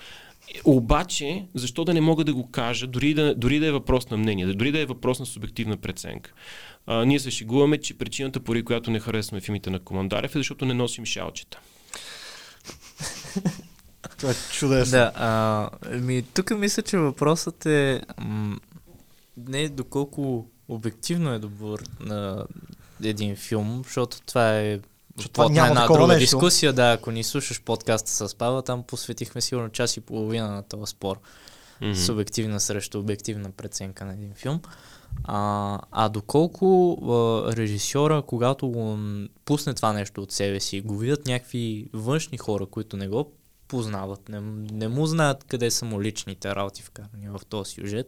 Обаче, 0.63 1.45
защо 1.53 1.85
да 1.85 1.93
не 1.93 2.01
мога 2.01 2.23
да 2.23 2.33
го 2.33 2.51
кажа, 2.51 2.87
дори 2.87 3.13
да, 3.13 3.35
дори 3.35 3.59
да 3.59 3.67
е 3.67 3.71
въпрос 3.71 4.09
на 4.09 4.17
мнение, 4.17 4.45
дори 4.45 4.71
да 4.71 4.79
е 4.79 4.85
въпрос 4.85 5.19
на 5.19 5.25
субективна 5.25 5.77
преценка. 5.77 6.33
А, 6.87 7.05
ние 7.05 7.19
се 7.19 7.31
шегуваме, 7.31 7.77
че 7.77 7.97
причината, 7.97 8.39
поради 8.39 8.63
която 8.63 8.91
не 8.91 8.99
харесваме 8.99 9.41
филмите 9.41 9.69
на 9.69 9.79
Командарев 9.79 10.35
е 10.35 10.39
защото 10.39 10.65
не 10.65 10.73
носим 10.73 11.05
шалчета. 11.05 11.59
Това 14.17 14.31
е 14.31 14.35
чудесно. 14.51 14.91
Да, 14.91 15.11
а, 15.15 15.69
ми, 15.97 16.23
тук 16.33 16.57
мисля, 16.57 16.83
че 16.83 16.97
въпросът 16.97 17.65
е 17.65 18.01
м- 18.17 18.57
не 19.37 19.69
доколко 19.69 20.47
обективно 20.67 21.33
е 21.33 21.39
добър 21.39 21.83
на 21.99 22.45
един 23.03 23.35
филм, 23.35 23.81
защото 23.83 24.21
това 24.21 24.59
е 24.59 24.79
Че 25.19 25.29
това 25.29 25.45
на 25.45 25.49
няма 25.49 25.67
една 25.67 25.87
друга 25.87 26.07
нещо. 26.07 26.19
дискусия. 26.19 26.73
Да, 26.73 26.91
ако 26.91 27.11
ни 27.11 27.23
слушаш 27.23 27.61
подкаста 27.61 28.11
с 28.11 28.35
Павел, 28.35 28.61
там 28.61 28.83
посветихме 28.83 29.41
сигурно 29.41 29.69
час 29.69 29.97
и 29.97 30.01
половина 30.01 30.51
на 30.51 30.63
този 30.63 30.91
спор. 30.91 31.19
Мгм. 31.81 31.95
Субективна 31.95 32.59
срещу 32.59 32.99
обективна 32.99 33.51
преценка 33.51 34.05
на 34.05 34.13
един 34.13 34.33
филм. 34.33 34.61
А, 35.23 35.79
а 35.91 36.09
доколко 36.09 36.97
а, 37.01 37.55
режисьора, 37.55 38.21
когато 38.21 38.67
го 38.67 38.99
пусне 39.45 39.73
това 39.73 39.93
нещо 39.93 40.21
от 40.21 40.31
себе 40.31 40.59
си, 40.59 40.81
го 40.81 40.97
видят 40.97 41.25
някакви 41.25 41.89
външни 41.93 42.37
хора, 42.37 42.65
които 42.65 42.97
не 42.97 43.07
го 43.07 43.31
познават, 43.67 44.29
не, 44.29 44.39
не 44.71 44.87
му 44.87 45.05
знаят 45.05 45.43
къде 45.43 45.71
са 45.71 45.85
му 45.85 46.01
личните 46.01 46.55
работи 46.55 46.81
вкарани 46.81 47.29
в 47.29 47.41
този 47.49 47.71
сюжет, 47.71 48.07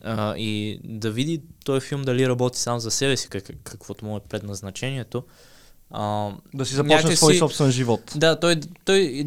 а, 0.00 0.36
и 0.36 0.80
да 0.84 1.10
види 1.10 1.42
този 1.64 1.86
филм 1.86 2.02
дали 2.02 2.28
работи 2.28 2.58
сам 2.58 2.78
за 2.80 2.90
себе 2.90 3.16
си, 3.16 3.28
как, 3.28 3.44
каквото 3.64 4.04
му 4.04 4.16
е 4.16 4.20
предназначението. 4.20 5.24
А, 5.90 6.30
Да 6.54 6.66
си 6.66 6.74
започне 6.74 6.96
някакси- 6.96 7.16
свой 7.16 7.34
собствен 7.36 7.70
живот. 7.70 8.12
да, 8.16 8.40
той, 8.40 8.56
той 8.84 9.26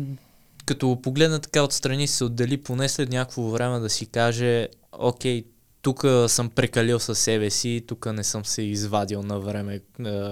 като 0.65 0.99
погледна 1.03 1.39
така 1.39 1.63
отстрани 1.63 2.07
се 2.07 2.23
отдели 2.23 2.57
поне 2.57 2.89
след 2.89 3.09
някакво 3.09 3.41
време 3.43 3.79
да 3.79 3.89
си 3.89 4.05
каже, 4.05 4.67
окей, 4.93 5.43
тук 5.81 6.05
съм 6.27 6.49
прекалил 6.49 6.99
със 6.99 7.19
себе 7.19 7.49
си, 7.49 7.83
тук 7.87 8.05
не 8.05 8.23
съм 8.23 8.45
се 8.45 8.61
извадил 8.61 9.23
на 9.23 9.39
време 9.39 9.75
е, 9.75 9.81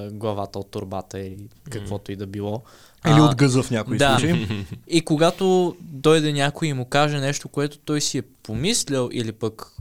главата 0.10 0.60
от 0.60 0.72
турбата 0.72 1.20
или 1.20 1.48
каквото 1.70 2.12
и 2.12 2.16
да 2.16 2.28
било. 2.28 2.64
Или 3.06 3.14
А, 3.14 3.22
от 3.22 3.36
гъза 3.36 3.64
в 3.64 3.72
някои 3.72 3.98
да. 3.98 4.18
случаи. 4.20 4.48
И 4.88 5.02
когато 5.02 5.76
дойде 5.82 6.34
някой 6.34 6.68
и 6.68 6.74
му 6.74 6.86
каже 6.86 7.20
нещо, 7.20 7.50
което 7.50 7.78
той 7.78 8.02
си 8.02 8.18
е 8.18 8.22
помислял 8.22 9.10
или 9.12 9.32
пък 9.32 9.72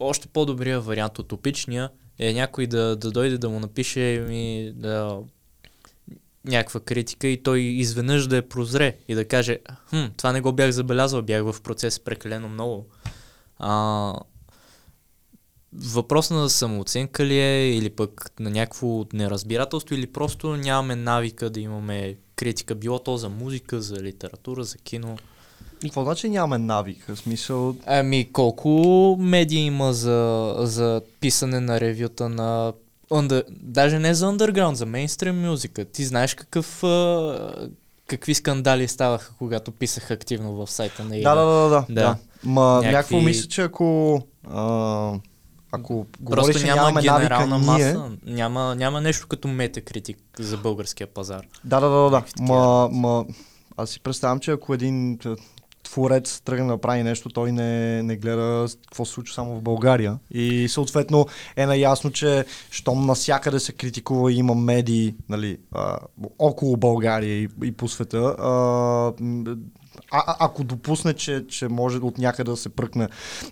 още 0.00 0.28
по-добрия 0.28 0.80
вариант 0.80 1.18
от 1.18 1.28
топичния 1.28 1.90
е 2.18 2.32
някой 2.32 2.66
да, 2.66 2.96
да 2.96 3.10
дойде 3.10 3.38
да 3.38 3.48
му 3.48 3.60
напише 3.60 4.24
ми 4.28 4.72
да, 4.74 5.18
някаква 6.44 6.80
критика 6.80 7.28
и 7.28 7.42
той 7.42 7.60
изведнъж 7.60 8.26
да 8.26 8.36
я 8.36 8.48
прозре 8.48 8.96
и 9.08 9.14
да 9.14 9.24
каже, 9.24 9.58
хм, 9.90 10.04
това 10.16 10.32
не 10.32 10.40
го 10.40 10.52
бях 10.52 10.70
забелязал, 10.70 11.22
бях 11.22 11.42
в 11.42 11.62
процес 11.62 12.00
прекалено 12.00 12.48
много. 12.48 12.86
А, 13.58 14.14
въпрос 15.72 16.30
на 16.30 16.50
самооценка 16.50 17.24
ли 17.24 17.38
е 17.38 17.76
или 17.76 17.90
пък 17.90 18.30
на 18.40 18.50
някакво 18.50 19.04
неразбирателство 19.12 19.94
или 19.94 20.06
просто 20.06 20.56
нямаме 20.56 20.96
навика 20.96 21.50
да 21.50 21.60
имаме 21.60 22.16
критика, 22.36 22.74
било 22.74 22.98
то 22.98 23.16
за 23.16 23.28
музика, 23.28 23.80
за 23.80 24.02
литература, 24.02 24.64
за 24.64 24.78
кино. 24.78 25.18
Какво 25.82 26.04
значи 26.04 26.28
нямаме 26.28 26.58
навик? 26.58 27.04
В 27.08 27.16
смисъл, 27.16 27.74
Ами 27.86 28.32
колко 28.32 28.68
медии 29.20 29.60
има 29.60 29.92
за, 29.92 30.54
за 30.58 31.02
писане 31.20 31.60
на 31.60 31.80
ревюта 31.80 32.28
на 32.28 32.72
under, 33.10 33.44
даже 33.50 33.98
не 33.98 34.14
за 34.14 34.26
underground, 34.26 34.72
за 34.72 34.86
мейнстрим 34.86 35.40
музика. 35.40 35.84
Ти 35.84 36.04
знаеш 36.04 36.34
какъв, 36.34 36.82
какви 38.06 38.34
скандали 38.34 38.88
ставаха, 38.88 39.32
когато 39.38 39.70
писах 39.72 40.10
активно 40.10 40.52
в 40.56 40.70
сайта 40.70 41.04
на 41.04 41.08
да, 41.08 41.16
Ида. 41.16 41.34
да, 41.34 41.44
да, 41.44 41.68
да, 41.68 41.84
Да. 41.88 41.94
да. 41.94 42.16
Ма 42.44 42.60
Някакви- 42.62 42.90
някакво 42.90 43.20
мисля, 43.20 43.48
че 43.48 43.62
ако... 43.62 44.20
А, 44.50 45.12
ако 45.72 46.06
Просто 46.30 46.58
няма 46.58 46.74
нямаме 46.76 46.92
навика 47.02 47.14
генерална 47.18 47.58
ние... 47.58 47.66
маса. 47.66 48.10
Няма, 48.26 48.74
няма 48.74 49.00
нещо 49.00 49.26
като 49.28 49.48
метакритик 49.48 50.18
за 50.38 50.56
българския 50.56 51.06
пазар. 51.06 51.46
Да, 51.64 51.80
да, 51.80 51.88
да, 51.88 52.10
да. 52.10 52.22
Ма, 52.40 52.88
ма, 52.92 53.24
аз 53.76 53.90
си 53.90 54.00
представям, 54.00 54.40
че 54.40 54.50
ако 54.50 54.74
един 54.74 55.18
творец 55.90 56.40
тръгне 56.40 56.66
да 56.66 56.78
прави 56.78 57.02
нещо, 57.02 57.28
той 57.28 57.52
не, 57.52 58.02
не 58.02 58.16
гледа 58.16 58.66
какво 58.88 59.04
се 59.04 59.12
случва 59.12 59.34
само 59.34 59.56
в 59.56 59.62
България. 59.62 60.18
И 60.30 60.68
съответно 60.68 61.26
е 61.56 61.66
наясно, 61.66 62.10
че 62.10 62.44
щом 62.70 63.06
насякъде 63.06 63.60
се 63.60 63.72
критикува 63.72 64.32
и 64.32 64.36
има 64.36 64.54
медии 64.54 65.14
нали, 65.28 65.58
а, 65.72 65.98
около 66.38 66.76
България 66.76 67.34
и, 67.34 67.48
и 67.64 67.72
по 67.72 67.88
света, 67.88 68.18
а, 68.38 69.12
а, 70.12 70.36
ако 70.40 70.64
допусне, 70.64 71.14
че, 71.14 71.46
че 71.46 71.68
може 71.68 71.98
от 71.98 72.18
някъде 72.18 72.50
да 72.50 72.56
се 72.56 72.68
пръкне 72.68 73.08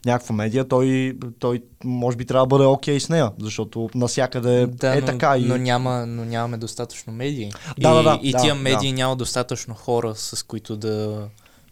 някаква 0.06 0.34
медия, 0.34 0.68
той, 0.68 1.16
той 1.38 1.62
може 1.84 2.16
би 2.16 2.24
трябва 2.24 2.46
да 2.46 2.48
бъде 2.48 2.64
окей 2.64 3.00
с 3.00 3.08
нея, 3.08 3.30
защото 3.40 3.88
насякъде 3.94 4.66
Да, 4.66 4.96
е 4.96 5.00
но, 5.00 5.06
така. 5.06 5.38
И... 5.38 5.44
но, 5.44 5.56
няма, 5.56 6.06
но 6.06 6.24
нямаме 6.24 6.56
достатъчно 6.56 7.12
медии. 7.12 7.52
Да, 7.78 7.90
и, 7.90 7.94
да, 7.94 8.02
да, 8.02 8.18
и 8.22 8.32
да, 8.32 8.38
тия 8.38 8.54
да. 8.54 8.60
медии 8.60 8.92
няма 8.92 9.16
достатъчно 9.16 9.74
хора, 9.74 10.14
с 10.16 10.42
които 10.42 10.76
да 10.76 11.28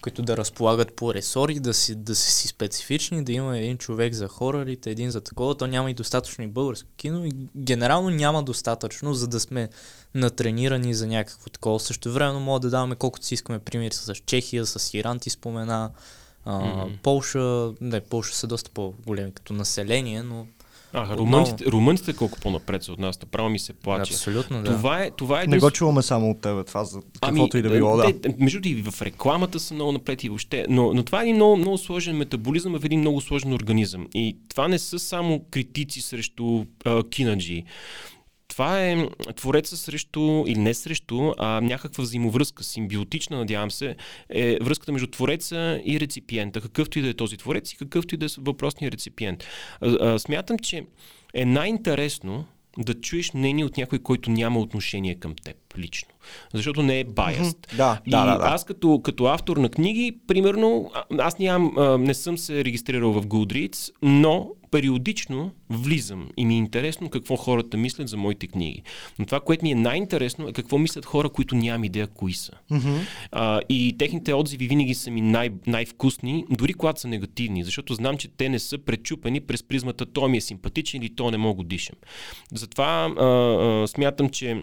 които 0.07 0.23
да 0.23 0.37
разполагат 0.37 0.97
по 0.97 1.14
ресори, 1.14 1.61
да, 1.61 1.75
си, 1.75 1.95
да 1.95 2.14
си 2.14 2.49
специфични, 2.49 3.25
да 3.25 3.33
има 3.33 3.59
един 3.59 3.79
човек 3.79 4.14
за 4.14 4.29
хорорите, 4.29 4.90
един 4.90 5.11
за 5.11 5.21
такова, 5.21 5.55
то 5.57 5.66
няма 5.66 5.90
и 5.90 5.95
достатъчно 5.95 6.45
и 6.45 6.47
българско 6.47 6.88
кино 6.97 7.27
и 7.27 7.31
генерално 7.57 8.11
няма 8.11 8.42
достатъчно, 8.42 9.14
за 9.14 9.29
да 9.29 9.40
сме 9.40 9.69
натренирани 10.14 10.95
за 10.95 11.07
някакво 11.07 11.51
такова. 11.51 11.81
Също 11.81 12.12
време 12.12 12.38
мога 12.38 12.61
да 12.61 12.71
даваме 12.71 12.95
колкото 12.95 13.27
си 13.27 13.35
искаме 13.35 13.59
примери 13.59 13.95
с 13.95 14.14
Чехия, 14.14 14.66
с 14.66 14.95
Иран 14.95 15.19
ти 15.19 15.31
спомена, 15.31 15.90
а, 16.45 16.61
mm-hmm. 16.61 16.99
Полша, 17.03 17.73
не, 17.81 18.01
Полша 18.01 18.35
са 18.35 18.47
доста 18.47 18.71
по-големи 18.71 19.33
като 19.33 19.53
население, 19.53 20.23
но 20.23 20.47
а, 20.97 21.17
румънците, 21.17 21.65
румънците 21.65 22.13
колко 22.13 22.41
по-напред 22.41 22.83
са 22.83 22.93
от 22.93 22.99
нас, 22.99 23.23
направо 23.23 23.49
ми 23.49 23.59
се 23.59 23.73
плаче. 23.73 24.15
Абсолютно, 24.15 24.63
да. 24.63 24.77
Това 24.77 25.03
е, 25.03 25.11
това 25.11 25.43
е 25.43 25.47
не 25.47 25.59
го 25.59 25.71
чуваме 25.71 26.03
само 26.03 26.31
от 26.31 26.41
тебе, 26.41 26.65
това 26.65 26.85
за 26.85 27.01
каквото 27.21 27.57
ами, 27.57 27.61
и 27.61 27.63
да 27.63 27.71
било, 27.71 27.97
да. 27.97 28.21
Те, 28.21 28.35
между 28.39 28.61
и 28.65 28.83
в 28.83 29.03
рекламата 29.03 29.61
са 29.61 29.75
много 29.75 29.93
напред 29.93 30.25
и 30.25 30.29
въобще, 30.29 30.67
но, 30.69 30.95
но 30.95 31.03
това 31.03 31.21
е 31.21 31.23
един 31.23 31.37
много, 31.37 31.57
много 31.57 31.79
сложен 31.79 32.17
метаболизъм 32.17 32.79
в 32.79 32.85
един 32.85 33.01
много 33.01 33.21
сложен 33.21 33.53
организъм. 33.53 34.07
И 34.15 34.37
това 34.49 34.69
не 34.69 34.79
са 34.79 34.99
само 34.99 35.45
критици 35.51 36.01
срещу 36.01 36.65
а, 36.85 37.09
кинаджи 37.09 37.65
това 38.57 38.85
е 38.85 39.09
твореца 39.37 39.77
срещу, 39.77 40.45
или 40.47 40.59
не 40.59 40.75
срещу, 40.75 41.33
а 41.38 41.61
някаква 41.61 42.05
взаимовръзка, 42.05 42.64
симбиотична, 42.64 43.37
надявам 43.37 43.71
се, 43.71 43.97
е 44.31 44.59
връзката 44.62 44.92
между 44.92 45.07
твореца 45.07 45.81
и 45.85 46.01
реципиента, 46.01 46.61
какъвто 46.61 46.99
и 46.99 47.03
да 47.03 47.09
е 47.09 47.14
този 47.14 47.37
творец 47.37 47.73
и 47.73 47.77
какъвто 47.77 48.14
и 48.14 48.19
да 48.19 48.27
е 48.27 48.29
въпросният 48.38 48.95
реципиент. 48.95 49.45
А, 49.81 49.88
а, 49.88 50.19
смятам, 50.19 50.59
че 50.59 50.87
е 51.35 51.45
най-интересно 51.45 52.45
да 52.79 53.01
чуеш 53.01 53.35
мнение 53.35 53.64
от 53.64 53.77
някой, 53.77 53.99
който 53.99 54.31
няма 54.31 54.61
отношение 54.61 55.14
към 55.14 55.35
теб 55.35 55.57
лично. 55.79 56.09
Защото 56.55 56.83
не 56.83 57.01
е 57.01 57.05
баяст. 57.05 57.59
Mm-hmm. 57.59 57.77
Да, 57.77 58.01
и 58.07 58.11
да, 58.11 58.25
да, 58.25 58.39
да. 58.39 58.45
аз 58.45 58.65
като, 58.65 59.01
като 59.05 59.25
автор 59.25 59.57
на 59.57 59.69
книги, 59.69 60.19
примерно, 60.27 60.91
аз 61.19 61.39
нямам, 61.39 62.03
не 62.03 62.15
съм 62.15 62.39
се 62.39 62.65
регистрирал 62.65 63.12
в 63.12 63.27
Goodreads, 63.27 63.91
но 64.03 64.51
периодично 64.71 65.51
влизам 65.71 66.29
и 66.37 66.45
ми 66.45 66.55
е 66.55 66.59
интересно 66.59 67.11
какво 67.11 67.37
хората 67.37 67.77
мислят 67.77 68.09
за 68.09 68.17
моите 68.17 68.47
книги. 68.47 68.83
Но 69.19 69.27
това, 69.27 69.41
което 69.41 69.65
ми 69.65 69.73
е 69.73 69.75
най-интересно 69.75 70.49
е 70.49 70.53
какво 70.53 70.79
мислят 70.79 71.05
хора, 71.05 71.29
които 71.29 71.55
нямам 71.55 71.85
идея 71.85 72.07
кои 72.07 72.33
са. 72.33 72.53
Mm-hmm. 72.73 72.99
А, 73.33 73.61
и 73.69 73.95
техните 73.99 74.35
отзиви 74.35 74.67
винаги 74.67 74.95
са 74.95 75.11
ми 75.11 75.21
най- 75.21 75.51
най-вкусни, 75.67 76.45
дори 76.51 76.75
когато 76.75 77.01
са 77.01 77.09
негативни, 77.09 77.65
защото 77.65 77.95
знам, 77.95 78.17
че 78.17 78.29
те 78.29 78.49
не 78.49 78.59
са 78.59 78.79
пречупени 78.79 79.41
през 79.41 79.62
призмата 79.62 80.07
то 80.07 80.29
ми 80.29 80.37
е 80.37 80.41
симпатичен 80.41 81.03
или 81.03 81.15
то 81.15 81.31
не 81.31 81.37
мога 81.37 81.62
да 81.62 81.69
дишам. 81.69 81.97
Затова 82.53 83.15
а, 83.19 83.25
а, 83.25 83.87
смятам, 83.87 84.29
че 84.31 84.62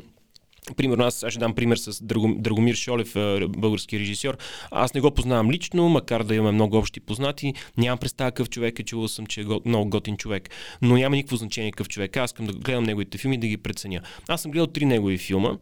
Примерно, 0.77 1.03
аз, 1.03 1.23
аз 1.23 1.31
ще 1.31 1.39
дам 1.39 1.55
пример 1.55 1.77
с 1.77 2.03
Драгомир 2.37 2.75
Шолев, 2.75 3.13
български 3.49 3.99
режисьор. 3.99 4.37
Аз 4.71 4.93
не 4.93 5.01
го 5.01 5.11
познавам 5.11 5.51
лично, 5.51 5.89
макар 5.89 6.23
да 6.23 6.35
имаме 6.35 6.51
много 6.51 6.77
общи 6.77 6.99
познати. 6.99 7.53
Нямам 7.77 7.99
представа 7.99 8.31
какъв 8.31 8.49
човек 8.49 8.79
е, 8.79 8.83
чувал 8.83 9.07
съм, 9.07 9.25
че 9.25 9.41
е 9.41 9.45
много 9.65 9.89
готин 9.89 10.17
човек. 10.17 10.49
Но 10.81 10.95
няма 10.95 11.15
никакво 11.15 11.35
значение 11.35 11.71
какъв 11.71 11.89
човек. 11.89 12.17
Аз 12.17 12.29
искам 12.29 12.45
да 12.45 12.53
гледам 12.53 12.83
неговите 12.83 13.17
филми 13.17 13.35
и 13.35 13.39
да 13.39 13.47
ги 13.47 13.57
преценя. 13.57 14.01
Аз 14.27 14.41
съм 14.41 14.51
гледал 14.51 14.67
три 14.67 14.85
негови 14.85 15.17
филма. 15.17 15.57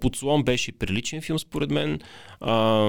Подслон 0.00 0.42
беше 0.42 0.72
приличен 0.72 1.22
филм, 1.22 1.38
според 1.38 1.70
мен. 1.70 2.00
А, 2.40 2.88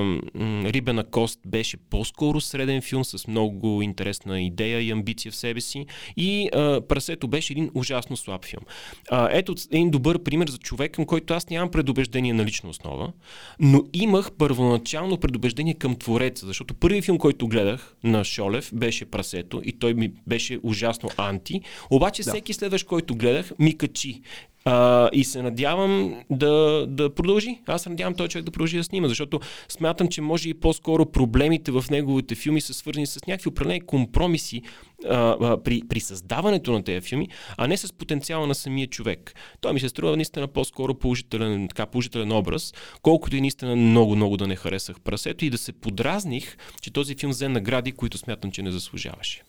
Рибена 0.66 1.04
кост 1.04 1.40
беше 1.46 1.78
по-скоро 1.78 2.42
среден 2.42 2.82
филм 2.82 3.06
с 3.06 3.28
много 3.28 3.82
интересна 3.82 4.42
идея 4.42 4.82
и 4.82 4.92
амбиция 4.92 5.32
в 5.32 5.36
себе 5.36 5.62
си. 5.62 5.86
И 6.18 6.50
а, 6.54 6.82
Прасето 6.82 7.28
беше 7.28 7.54
един 7.54 7.72
ужасно 7.74 8.18
слаб 8.18 8.46
филм. 8.46 8.64
А, 9.12 9.30
ето 9.32 9.56
един 9.72 9.92
добър 9.92 10.24
пример 10.24 10.48
за 10.48 10.58
човек, 10.58 10.92
към 10.92 11.06
който 11.06 11.34
аз 11.34 11.50
нямам 11.50 11.72
предубеждение 11.72 12.34
на 12.34 12.46
лична 12.46 12.70
основа, 12.70 13.12
но 13.60 13.84
имах 13.94 14.32
първоначално 14.32 15.18
предубеждение 15.18 15.74
към 15.74 15.96
твореца, 15.96 16.46
защото 16.46 16.74
първият 16.74 17.06
филм, 17.06 17.18
който 17.18 17.48
гледах 17.48 17.96
на 18.04 18.24
Шолев 18.24 18.72
беше 18.74 19.06
Прасето 19.06 19.62
и 19.66 19.72
той 19.72 19.94
ми 19.94 20.12
беше 20.28 20.60
ужасно 20.64 21.10
анти. 21.18 21.62
Обаче 21.90 22.24
да. 22.24 22.30
всеки 22.30 22.54
следващ, 22.54 22.86
който 22.86 23.16
гледах, 23.16 23.52
ми 23.60 23.78
качи. 23.78 24.22
А, 24.66 25.10
и 25.14 25.24
се 25.24 25.42
надявам 25.42 26.24
да, 26.38 26.86
да 26.88 27.16
продължи. 27.16 27.60
Аз 27.68 27.82
се 27.82 27.90
надявам 27.90 28.14
този 28.14 28.30
човек 28.30 28.46
да 28.46 28.52
продължи 28.52 28.78
да 28.78 28.84
снима, 28.84 29.08
защото 29.08 29.40
смятам, 29.70 30.08
че 30.08 30.22
може 30.22 30.50
и 30.50 30.54
по-скоро 30.54 31.06
проблемите 31.06 31.72
в 31.72 31.86
неговите 31.92 32.36
филми 32.36 32.62
са 32.62 32.74
свързани 32.74 33.08
с 33.08 33.28
някакви 33.28 33.50
определени 33.50 33.82
компромиси 33.82 34.62
а, 35.10 35.38
а, 35.42 35.64
при, 35.64 35.82
при 35.90 36.00
създаването 36.00 36.72
на 36.72 36.84
тези 36.84 37.08
филми, 37.08 37.28
а 37.58 37.68
не 37.68 37.78
с 37.78 37.94
потенциала 37.94 38.48
на 38.48 38.56
самия 38.56 38.88
човек. 38.88 39.36
Той 39.62 39.74
ми 39.74 39.80
се 39.80 39.90
струва 39.90 40.16
наистина 40.16 40.48
по-скоро 40.48 40.94
положителен, 40.94 41.68
така, 41.68 41.86
положителен 41.86 42.32
образ, 42.32 42.74
колкото 43.02 43.36
и 43.36 43.42
наистина 43.42 43.76
много-много 43.76 44.38
да 44.38 44.48
не 44.48 44.56
харесах 44.56 45.02
прасето 45.02 45.46
и 45.46 45.50
да 45.50 45.58
се 45.58 45.74
подразних, 45.74 46.58
че 46.82 46.94
този 46.94 47.16
филм 47.16 47.32
взе 47.32 47.50
награди, 47.50 47.92
които 47.92 48.18
смятам, 48.18 48.52
че 48.52 48.62
не 48.62 48.72
заслужаваше. 48.72 49.44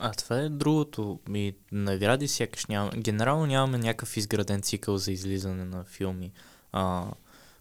А 0.00 0.12
това 0.12 0.38
е 0.38 0.48
другото. 0.48 1.20
Ми, 1.28 1.52
награди 1.72 2.28
сякаш 2.28 2.66
няма. 2.66 2.90
Генерално 2.96 3.46
нямаме 3.46 3.78
някакъв 3.78 4.16
изграден 4.16 4.62
цикъл 4.62 4.98
за 4.98 5.12
излизане 5.12 5.64
на 5.64 5.84
филми. 5.84 6.32
А, 6.72 7.04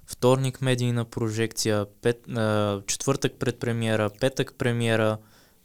вторник 0.06 0.62
медийна 0.62 1.06
прожекция, 1.06 1.86
пет, 2.02 2.30
а, 2.30 2.82
четвъртък 2.88 3.34
предпремиера, 3.40 4.10
петък 4.20 4.54
премиера, 4.58 5.18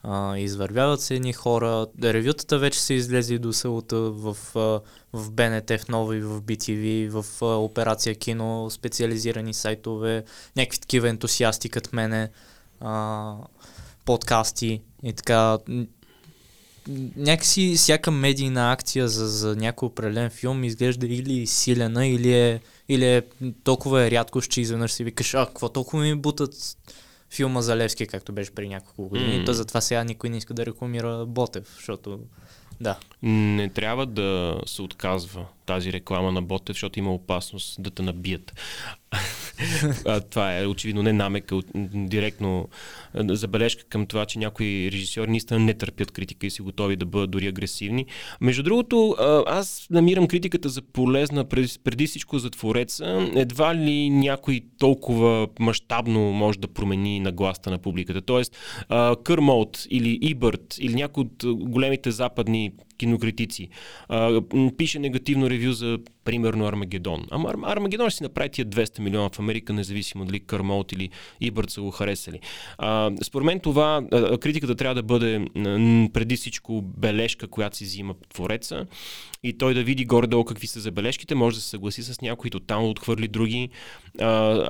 а, 0.03 0.39
извървяват 0.39 1.01
се 1.01 1.15
едни 1.15 1.33
хора. 1.33 1.87
Ревютата 2.03 2.59
вече 2.59 2.81
са 2.81 2.95
излезли 2.95 3.39
до 3.39 3.53
селата 3.53 3.97
в, 3.97 4.37
в 5.13 5.31
БНТ, 5.33 5.71
в 5.81 5.89
Нова 5.89 6.17
и 6.17 6.21
в 6.21 6.43
BTV, 6.43 7.09
в 7.09 7.43
а, 7.43 7.47
Операция 7.47 8.15
Кино, 8.15 8.71
специализирани 8.71 9.55
сайтове, 9.55 10.25
някакви 10.57 10.79
такива 10.79 11.09
ентусиасти 11.09 11.69
като 11.69 11.91
мене, 11.93 12.31
а, 12.81 13.35
подкасти 14.05 14.83
и 15.03 15.13
така 15.13 15.59
някакси 17.17 17.75
всяка 17.77 18.11
медийна 18.11 18.73
акция 18.73 19.09
за, 19.09 19.29
за 19.29 19.57
някой 19.57 19.87
определен 19.87 20.31
филм 20.31 20.65
изглежда 20.65 21.07
или 21.07 21.47
силена, 21.47 22.07
или 22.07 22.33
е, 22.33 22.61
или 22.89 23.05
е 23.05 23.23
толкова 23.65 24.07
е 24.07 24.11
рядко, 24.11 24.43
че 24.43 24.61
изведнъж 24.61 24.93
си 24.93 25.05
викаш, 25.05 25.35
а, 25.35 25.47
какво 25.47 25.69
толкова 25.69 26.03
ми 26.03 26.15
бутат 26.15 26.55
филма 27.31 27.63
за 27.63 27.77
Левски, 27.77 28.07
както 28.07 28.33
беше 28.33 28.51
при 28.51 28.69
няколко 28.69 29.09
години. 29.09 29.41
Mm. 29.41 29.47
То 29.47 29.53
затова 29.53 29.81
сега 29.81 30.05
никой 30.05 30.31
не 30.31 30.37
иска 30.37 30.55
да 30.55 30.67
рекламира 30.67 31.27
Ботев, 31.27 31.73
защото 31.77 32.19
да. 32.81 32.99
Не 33.23 33.69
трябва 33.69 34.07
да 34.07 34.61
се 34.67 34.83
отказва 34.83 35.47
тази 35.67 35.93
реклама 35.93 36.33
на 36.33 36.43
Ботев, 36.43 36.77
защото 36.77 36.99
има 36.99 37.15
опасност 37.15 37.83
да 37.83 37.91
те 37.91 38.03
набият. 38.03 38.53
това 40.31 40.59
е 40.59 40.67
очевидно 40.67 41.03
не 41.03 41.13
намека, 41.13 41.61
директно 41.95 42.69
забележка 43.15 43.85
към 43.85 44.07
това, 44.07 44.27
че 44.27 44.39
някои 44.39 44.91
режисьори 44.93 45.31
наистина 45.31 45.61
не 45.61 45.75
търпят 45.75 46.11
критика 46.11 46.47
и 46.47 46.51
си 46.51 46.63
готови 46.63 46.97
да 46.97 47.07
бъдат 47.07 47.31
дори 47.31 47.47
агресивни. 47.47 48.07
Между 48.41 48.63
другото, 48.63 49.17
аз 49.47 49.87
намирам 49.91 50.29
критиката 50.29 50.69
за 50.69 50.83
полезна 50.83 51.45
преди 51.85 52.07
всичко 52.07 52.39
за 52.39 52.51
твореца. 52.51 53.31
Едва 53.37 53.75
ли 53.75 54.11
някой 54.11 54.61
толкова 54.79 55.49
мащабно 55.61 56.21
може 56.21 56.59
да 56.59 56.69
промени 56.69 57.21
нагласта 57.21 57.71
на 57.71 57.79
публиката. 57.79 58.21
Тоест, 58.21 58.57
Кърмолт 59.25 59.87
или 59.91 60.19
Ибърт 60.23 60.77
или 60.79 60.95
някой 60.95 61.21
от 61.21 61.45
големите 61.45 62.11
западни 62.11 62.73
кинокритици. 62.99 63.69
А, 64.09 64.41
пише 64.77 64.99
негативно 64.99 65.51
ревю 65.51 65.73
за, 65.73 65.99
примерно, 66.25 66.67
Армагедон. 66.67 67.27
Ама 67.31 67.55
Армагедон 67.67 68.11
ще 68.11 68.17
си 68.17 68.23
направи 68.23 68.49
тия 68.49 68.67
200 68.67 69.01
милиона 69.01 69.29
в 69.29 69.39
Америка, 69.39 69.73
независимо 69.73 70.25
дали 70.25 70.41
Кърмолт 70.41 70.93
или 70.93 71.11
Ибърт 71.41 71.71
са 71.71 71.81
го 71.81 71.91
харесали. 71.91 72.41
А, 72.79 73.11
според 73.23 73.47
мен 73.47 73.61
това, 73.61 74.03
а, 74.13 74.39
критиката 74.39 74.75
трябва 74.75 74.95
да 74.95 75.03
бъде 75.03 75.37
а, 75.37 75.43
преди 76.13 76.37
всичко 76.37 76.83
бележка, 76.83 77.49
която 77.49 77.77
си 77.77 77.85
взима 77.85 78.15
твореца 78.35 78.87
и 79.43 79.59
той 79.59 79.75
да 79.75 79.83
види 79.85 80.05
горе-долу 80.05 80.45
какви 80.45 80.67
са 80.67 80.81
забележките, 80.81 81.35
може 81.35 81.57
да 81.57 81.63
се 81.63 81.69
съгласи 81.69 82.03
с 82.03 82.21
някои, 82.21 82.51
тотално 82.51 82.91
отхвърли 82.91 83.29
други. 83.29 83.69
А, 84.21 84.27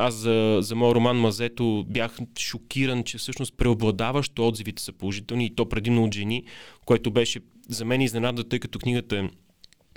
аз 0.06 0.14
за, 0.14 0.58
за 0.60 0.74
моят 0.74 0.94
роман 0.94 1.16
Мазето 1.16 1.84
бях 1.88 2.18
шокиран, 2.38 3.04
че 3.04 3.18
всъщност 3.18 3.54
преобладаващо 3.56 4.48
отзивите 4.48 4.82
са 4.82 4.92
положителни 4.92 5.44
и 5.44 5.54
то 5.54 5.68
предимно 5.68 6.04
от 6.04 6.14
жени, 6.14 6.44
което 6.84 7.10
беше 7.10 7.40
за 7.68 7.84
мен 7.84 8.00
изненада, 8.00 8.48
тъй 8.48 8.58
като 8.58 8.78
книгата 8.78 9.16
е 9.18 9.30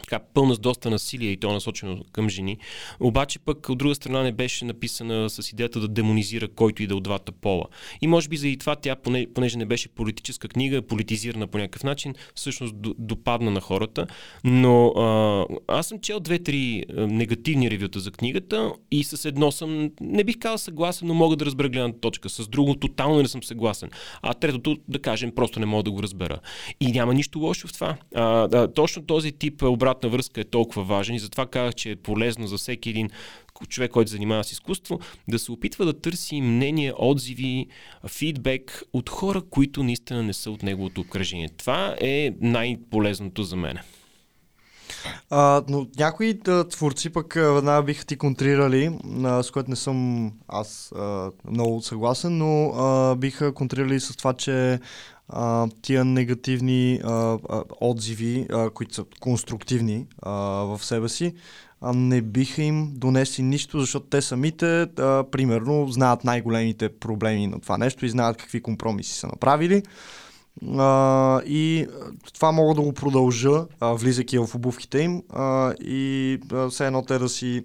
така 0.03 0.19
пълна 0.33 0.55
с 0.55 0.59
доста 0.59 0.89
насилие 0.89 1.31
и 1.31 1.37
то 1.37 1.49
е 1.49 1.53
насочено 1.53 2.03
към 2.11 2.29
жени. 2.29 2.57
Обаче 2.99 3.39
пък 3.39 3.69
от 3.69 3.77
друга 3.77 3.95
страна 3.95 4.23
не 4.23 4.31
беше 4.31 4.65
написана 4.65 5.29
с 5.29 5.51
идеята 5.51 5.79
да 5.79 5.87
демонизира 5.87 6.47
който 6.47 6.83
и 6.83 6.87
да 6.87 6.95
от 6.95 7.03
двата 7.03 7.31
пола. 7.31 7.65
И 8.01 8.07
може 8.07 8.29
би 8.29 8.37
заради 8.37 8.57
това 8.57 8.75
тя, 8.75 8.95
понеже 9.33 9.57
не 9.57 9.65
беше 9.65 9.89
политическа 9.89 10.47
книга, 10.47 10.81
политизирана 10.81 11.47
по 11.47 11.57
някакъв 11.57 11.83
начин, 11.83 12.15
всъщност 12.35 12.75
допадна 12.97 13.51
на 13.51 13.61
хората. 13.61 14.07
Но 14.43 14.87
а, 14.87 15.45
аз 15.67 15.87
съм 15.87 15.99
чел 15.99 16.19
две-три 16.19 16.85
негативни 16.97 17.71
ревюта 17.71 17.99
за 17.99 18.11
книгата 18.11 18.73
и 18.91 19.03
с 19.03 19.25
едно 19.25 19.51
съм, 19.51 19.91
не 20.01 20.23
бих 20.23 20.39
казал 20.39 20.57
съгласен, 20.57 21.07
но 21.07 21.13
мога 21.13 21.35
да 21.35 21.45
разбера 21.45 21.69
гледна 21.69 21.93
точка. 21.93 22.29
С 22.29 22.47
друго 22.47 22.75
тотално 22.75 23.21
не 23.21 23.27
съм 23.27 23.43
съгласен. 23.43 23.89
А 24.21 24.33
третото, 24.33 24.77
да 24.87 24.99
кажем, 24.99 25.31
просто 25.35 25.59
не 25.59 25.65
мога 25.65 25.83
да 25.83 25.91
го 25.91 26.03
разбера. 26.03 26.39
И 26.79 26.91
няма 26.91 27.13
нищо 27.13 27.39
лошо 27.39 27.67
в 27.67 27.73
това. 27.73 27.95
А, 28.15 28.23
а, 28.53 28.67
точно 28.73 29.05
този 29.05 29.31
тип 29.31 29.63
обратно 29.63 29.88
обратна 29.89 30.09
връзка 30.09 30.41
е 30.41 30.43
толкова 30.43 30.83
важен 30.83 31.15
и 31.15 31.19
затова 31.19 31.45
казах, 31.45 31.75
че 31.75 31.91
е 31.91 31.95
полезно 31.95 32.47
за 32.47 32.57
всеки 32.57 32.89
един 32.89 33.09
човек, 33.67 33.91
който 33.91 34.11
занимава 34.11 34.43
с 34.43 34.51
изкуство, 34.51 34.99
да 35.27 35.39
се 35.39 35.51
опитва 35.51 35.85
да 35.85 35.99
търси 35.99 36.41
мнение, 36.41 36.93
отзиви, 36.97 37.67
фидбек 38.07 38.83
от 38.93 39.09
хора, 39.09 39.41
които 39.49 39.83
наистина 39.83 40.23
не 40.23 40.33
са 40.33 40.51
от 40.51 40.63
неговото 40.63 41.01
обкръжение. 41.01 41.49
Това 41.57 41.95
е 42.01 42.31
най-полезното 42.41 43.43
за 43.43 43.55
мен. 43.55 43.77
А, 45.29 45.63
но 45.69 45.87
някои 45.97 46.33
да, 46.33 46.67
творци 46.67 47.09
пък 47.09 47.33
веднага 47.33 47.83
биха 47.83 48.05
ти 48.05 48.17
контрирали, 48.17 48.91
а, 49.23 49.43
с 49.43 49.51
което 49.51 49.69
не 49.69 49.75
съм 49.75 50.31
аз 50.47 50.91
а, 50.91 51.31
много 51.51 51.81
съгласен, 51.81 52.37
но 52.37 52.69
а, 52.69 53.15
биха 53.15 53.53
контрирали 53.53 53.99
с 53.99 54.15
това, 54.15 54.33
че 54.33 54.79
а, 55.29 55.67
тия 55.81 56.05
негативни 56.05 57.01
а, 57.03 57.37
отзиви, 57.81 58.47
а, 58.53 58.69
които 58.69 58.95
са 58.95 59.05
конструктивни 59.19 60.07
а, 60.21 60.31
в 60.63 60.79
себе 60.83 61.09
си, 61.09 61.33
а, 61.81 61.93
не 61.93 62.21
биха 62.21 62.61
им 62.61 62.91
донесли 62.95 63.43
нищо, 63.43 63.79
защото 63.79 64.05
те 64.05 64.21
самите, 64.21 64.81
а, 64.81 65.23
примерно, 65.31 65.87
знаят 65.87 66.23
най-големите 66.23 66.89
проблеми 66.89 67.47
на 67.47 67.59
това 67.59 67.77
нещо 67.77 68.05
и 68.05 68.09
знаят 68.09 68.37
какви 68.37 68.61
компромиси 68.61 69.13
са 69.13 69.27
направили. 69.27 69.83
А, 70.77 71.41
и 71.41 71.87
това 72.33 72.51
мога 72.51 72.75
да 72.75 72.81
го 72.81 72.93
продължа, 72.93 73.65
а, 73.79 73.93
влизайки 73.93 74.37
в 74.37 74.55
обувките 74.55 74.99
им 74.99 75.23
а, 75.29 75.73
и 75.73 76.39
а, 76.51 76.69
все 76.69 76.87
едно 76.87 77.01
те 77.01 77.17
да 77.17 77.29
си 77.29 77.63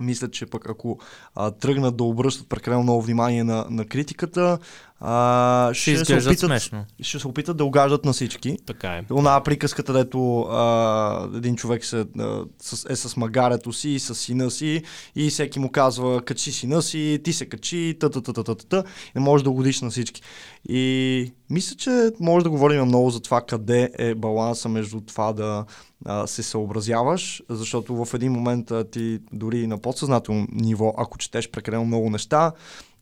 мисля, 0.00 0.30
че 0.30 0.46
пък 0.46 0.68
ако 0.70 0.98
а, 1.34 1.50
тръгнат 1.50 1.96
да 1.96 2.04
обръщат 2.04 2.48
прекалено 2.48 2.82
много 2.82 3.02
внимание 3.02 3.44
на, 3.44 3.66
на 3.70 3.84
критиката, 3.84 4.58
а, 5.00 5.70
ще, 5.74 5.96
ще, 5.96 6.04
се 6.04 6.28
опитат, 6.28 6.38
смешно. 6.38 6.84
ще 7.02 7.18
се 7.18 7.28
опитат 7.28 7.56
да 7.56 7.64
угаждат 7.64 8.04
на 8.04 8.12
всички. 8.12 8.58
Така 8.66 8.88
е. 8.88 9.04
Она 9.10 9.42
приказката, 9.42 9.92
дето 9.92 10.40
а, 10.40 11.28
един 11.36 11.56
човек 11.56 11.84
се, 11.84 12.06
а, 12.18 12.44
с, 12.62 12.86
е 12.90 12.96
с 12.96 13.16
магарето 13.16 13.72
си 13.72 13.88
и 13.88 13.98
с 13.98 14.14
сина 14.14 14.50
си 14.50 14.82
и 15.16 15.30
всеки 15.30 15.58
му 15.58 15.70
казва 15.70 16.22
качи 16.22 16.52
сина 16.52 16.82
си, 16.82 17.20
ти 17.24 17.32
се 17.32 17.46
качи, 17.46 17.96
та 18.00 18.10
та 18.10 18.20
та 18.20 18.32
та 18.32 18.42
та 18.44 18.54
та 18.54 18.84
не 19.14 19.20
можеш 19.20 19.44
да 19.44 19.50
угодиш 19.50 19.80
на 19.80 19.90
всички. 19.90 20.22
И 20.68 21.32
мисля, 21.50 21.76
че 21.76 22.10
може 22.20 22.44
да 22.44 22.50
говорим 22.50 22.84
много 22.84 23.10
за 23.10 23.20
това 23.20 23.40
къде 23.40 23.90
е 23.98 24.14
баланса 24.14 24.68
между 24.68 25.00
това 25.00 25.32
да 25.32 25.64
а, 26.04 26.26
се 26.26 26.42
съобразяваш, 26.42 27.42
защото 27.48 28.04
в 28.04 28.14
един 28.14 28.32
момент 28.32 28.70
а, 28.70 28.90
ти 28.90 29.18
дори 29.32 29.66
на 29.66 29.78
подсъзнателно 29.78 30.46
ниво, 30.52 30.94
ако 30.98 31.18
четеш 31.18 31.50
прекалено 31.50 31.84
много 31.84 32.10
неща, 32.10 32.52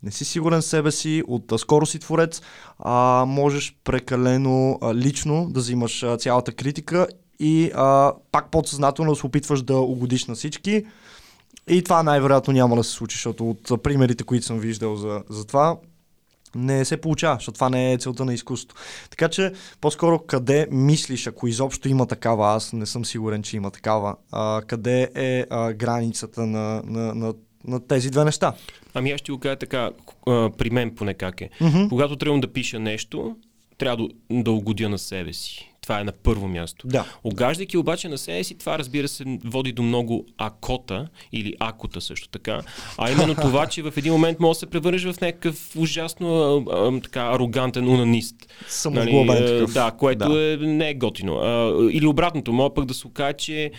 не 0.05 0.11
си 0.11 0.25
сигурен 0.25 0.61
в 0.61 0.65
себе 0.65 0.91
си, 0.91 1.23
от 1.27 1.53
скоро 1.59 1.87
си 1.87 1.99
творец, 1.99 2.43
а, 2.79 3.25
можеш 3.29 3.77
прекалено 3.85 4.79
а, 4.83 4.95
лично 4.95 5.47
да 5.51 5.61
взимаш 5.61 6.03
а, 6.03 6.17
цялата 6.17 6.53
критика 6.53 7.07
и 7.39 7.71
а, 7.75 8.13
пак 8.33 8.51
подсъзнателно 8.51 9.13
да 9.13 9.17
се 9.17 9.27
опитваш 9.27 9.63
да 9.63 9.77
угодиш 9.77 10.27
на 10.27 10.35
всички. 10.35 10.85
И 11.69 11.83
това 11.83 12.03
най-вероятно 12.03 12.53
няма 12.53 12.77
да 12.77 12.85
се 12.85 12.91
случи, 12.91 13.15
защото 13.15 13.51
от 13.51 13.83
примерите, 13.83 14.25
които 14.25 14.47
съм 14.47 14.59
виждал 14.59 14.97
за, 14.97 15.23
за 15.31 15.45
това, 15.47 15.77
не 16.55 16.85
се 16.85 16.97
получава, 16.97 17.35
защото 17.35 17.55
това 17.55 17.69
не 17.69 17.93
е 17.93 17.99
целта 17.99 18.25
на 18.25 18.35
изкуството. 18.35 18.81
Така 19.11 19.29
че, 19.29 19.53
по-скоро 19.81 20.19
къде 20.19 20.69
мислиш, 20.71 21.27
ако 21.27 21.49
изобщо 21.49 21.89
има 21.89 22.07
такава, 22.07 22.55
аз 22.55 22.73
не 22.73 22.87
съм 22.87 23.05
сигурен, 23.05 23.43
че 23.43 23.57
има 23.57 23.71
такава, 23.71 24.17
а, 24.33 24.63
къде 24.67 25.11
е 25.15 25.47
а, 25.51 25.73
границата 25.73 26.47
на, 26.47 26.83
на, 26.85 27.15
на, 27.15 27.35
на 27.67 27.87
тези 27.87 28.11
две 28.11 28.25
неща? 28.25 28.55
Ами 28.95 29.11
аз 29.11 29.21
ще 29.21 29.33
го 29.33 29.39
кажа 29.39 29.57
така, 29.57 29.91
а, 30.27 30.51
при 30.59 30.71
мен 30.71 30.95
поне 30.95 31.15
как 31.15 31.41
е. 31.41 31.51
Mm-hmm. 31.61 31.89
Когато 31.89 32.17
трябва 32.17 32.41
да 32.41 32.53
пиша 32.53 32.79
нещо, 32.79 33.37
трябва 33.79 33.97
да, 33.97 34.43
да 34.43 34.51
угодя 34.51 34.89
на 34.89 34.99
себе 34.99 35.33
си. 35.33 35.71
Това 35.83 36.01
е 36.01 36.05
на 36.05 36.13
първо 36.13 36.49
място. 36.49 36.87
Да. 36.87 37.05
Огаждайки 37.25 37.77
обаче 37.77 38.09
на 38.09 38.19
себе 38.19 38.45
си, 38.45 38.59
това 38.59 38.79
разбира 38.79 39.09
се 39.09 39.25
води 39.45 39.73
до 39.73 39.83
много 39.83 40.27
акота 40.39 41.09
или 41.33 41.55
акота 41.61 42.01
също 42.01 42.29
така. 42.29 42.63
А 42.99 43.13
именно 43.13 43.35
това, 43.35 43.67
че 43.71 43.83
в 43.83 43.93
един 43.97 44.13
момент 44.13 44.41
може 44.41 44.57
да 44.57 44.61
се 44.61 44.67
превърнеш 44.67 45.05
в 45.05 45.21
някакъв 45.21 45.77
ужасно 45.77 46.43
а, 46.45 46.77
а, 46.77 47.01
така 47.01 47.21
арогантен 47.21 47.89
унанист. 47.89 48.37
Самоглобен 48.69 49.27
нали, 49.27 49.47
такъв. 49.47 49.73
Да, 49.73 49.91
което 49.91 50.29
да. 50.29 50.53
Е, 50.53 50.57
не 50.57 50.91
е 50.91 50.95
готино. 50.95 51.37
А, 51.37 51.75
или 51.93 52.07
обратното, 52.07 52.53
мога 52.53 52.75
пък 52.75 52.85
да 52.85 52.95
се 52.95 53.07
окаже, 53.07 53.33
че 53.33 53.71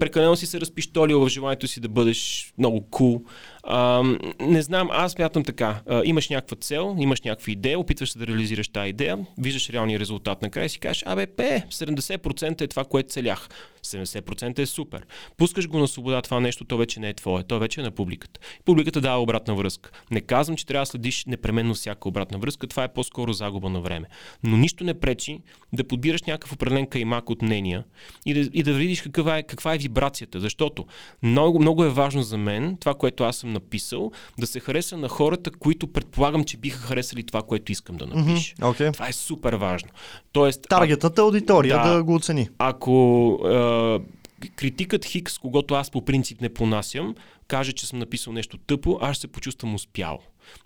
прекалено 0.00 0.36
си 0.36 0.46
се 0.46 0.60
разпиштолил 0.60 1.20
в 1.20 1.28
желанието 1.28 1.68
си 1.68 1.80
да 1.80 1.88
бъдеш 1.88 2.52
много 2.58 2.86
кул. 2.90 3.18
Cool. 3.18 3.22
А, 3.62 4.02
не 4.40 4.62
знам, 4.62 4.88
аз 4.92 5.18
мятам 5.18 5.44
така. 5.44 5.80
А, 5.86 6.02
имаш 6.04 6.28
някаква 6.28 6.56
цел, 6.56 6.96
имаш 6.98 7.20
някаква 7.20 7.52
идея, 7.52 7.78
опитваш 7.78 8.12
се 8.12 8.18
да 8.18 8.26
реализираш 8.26 8.68
тази 8.68 8.88
идея, 8.88 9.18
виждаш 9.38 9.70
реалния 9.70 9.98
резултат 9.98 10.42
накрая 10.42 10.66
и 10.66 10.68
си 10.68 10.78
кажеш, 10.78 11.02
абе, 11.06 11.26
пе, 11.26 11.62
70% 11.70 12.60
е 12.60 12.66
това, 12.66 12.84
което 12.84 13.08
целях. 13.08 13.48
70% 13.82 14.58
е 14.58 14.66
супер. 14.66 15.06
Пускаш 15.36 15.68
го 15.68 15.78
на 15.78 15.88
свобода 15.88 16.22
това 16.22 16.40
нещо, 16.40 16.64
то 16.64 16.76
вече 16.76 17.00
не 17.00 17.08
е 17.08 17.14
твое, 17.14 17.42
то 17.42 17.58
вече 17.58 17.80
е 17.80 17.84
на 17.84 17.90
публиката. 17.90 18.40
Публиката 18.64 19.00
дава 19.00 19.22
обратна 19.22 19.54
връзка. 19.54 19.90
Не 20.10 20.20
казвам, 20.20 20.56
че 20.56 20.66
трябва 20.66 20.82
да 20.82 20.86
следиш 20.86 21.24
непременно 21.24 21.74
всяка 21.74 22.08
обратна 22.08 22.38
връзка, 22.38 22.66
това 22.66 22.84
е 22.84 22.92
по-скоро 22.92 23.32
загуба 23.32 23.68
на 23.68 23.80
време. 23.80 24.06
Но 24.42 24.56
нищо 24.56 24.84
не 24.84 25.00
пречи 25.00 25.40
да 25.72 25.84
подбираш 25.84 26.22
някакъв 26.22 26.52
определен 26.52 26.86
каймак 26.86 27.30
от 27.30 27.42
мнения 27.42 27.84
и 28.26 28.34
да, 28.34 28.40
и 28.40 28.62
да 28.62 28.72
видиш 28.72 29.02
каква 29.02 29.38
е, 29.38 29.42
каква 29.42 29.74
е 29.74 29.78
вибрацията. 29.78 30.40
Защото 30.40 30.86
много, 31.22 31.60
много 31.60 31.84
е 31.84 31.88
важно 31.88 32.22
за 32.22 32.38
мен 32.38 32.76
това, 32.80 32.94
което 32.94 33.24
аз 33.24 33.36
съм 33.36 33.49
написал, 33.50 34.12
да 34.38 34.46
се 34.46 34.60
хареса 34.60 34.96
на 34.96 35.08
хората, 35.08 35.50
които 35.50 35.86
предполагам, 35.86 36.44
че 36.44 36.56
биха 36.56 36.78
харесали 36.78 37.22
това, 37.22 37.42
което 37.42 37.72
искам 37.72 37.96
да 37.96 38.06
напиша. 38.06 38.54
Mm-hmm, 38.54 38.74
okay. 38.74 38.92
Това 38.92 39.08
е 39.08 39.12
супер 39.12 39.52
важно. 39.52 39.90
Тоест, 40.32 40.66
Таргетът 40.68 41.18
е 41.18 41.20
аудитория 41.20 41.82
да, 41.82 41.94
да 41.94 42.02
го 42.02 42.14
оцени. 42.14 42.48
Ако 42.58 43.38
е, 43.44 44.48
критикът 44.56 45.04
Хикс, 45.04 45.38
когато 45.38 45.74
аз 45.74 45.90
по 45.90 46.04
принцип 46.04 46.40
не 46.40 46.48
понасям, 46.48 47.14
каже, 47.48 47.72
че 47.72 47.86
съм 47.86 47.98
написал 47.98 48.32
нещо 48.32 48.58
тъпо, 48.58 48.98
аз 49.00 49.16
ще 49.16 49.20
се 49.20 49.32
почувствам 49.32 49.74
успял. 49.74 50.18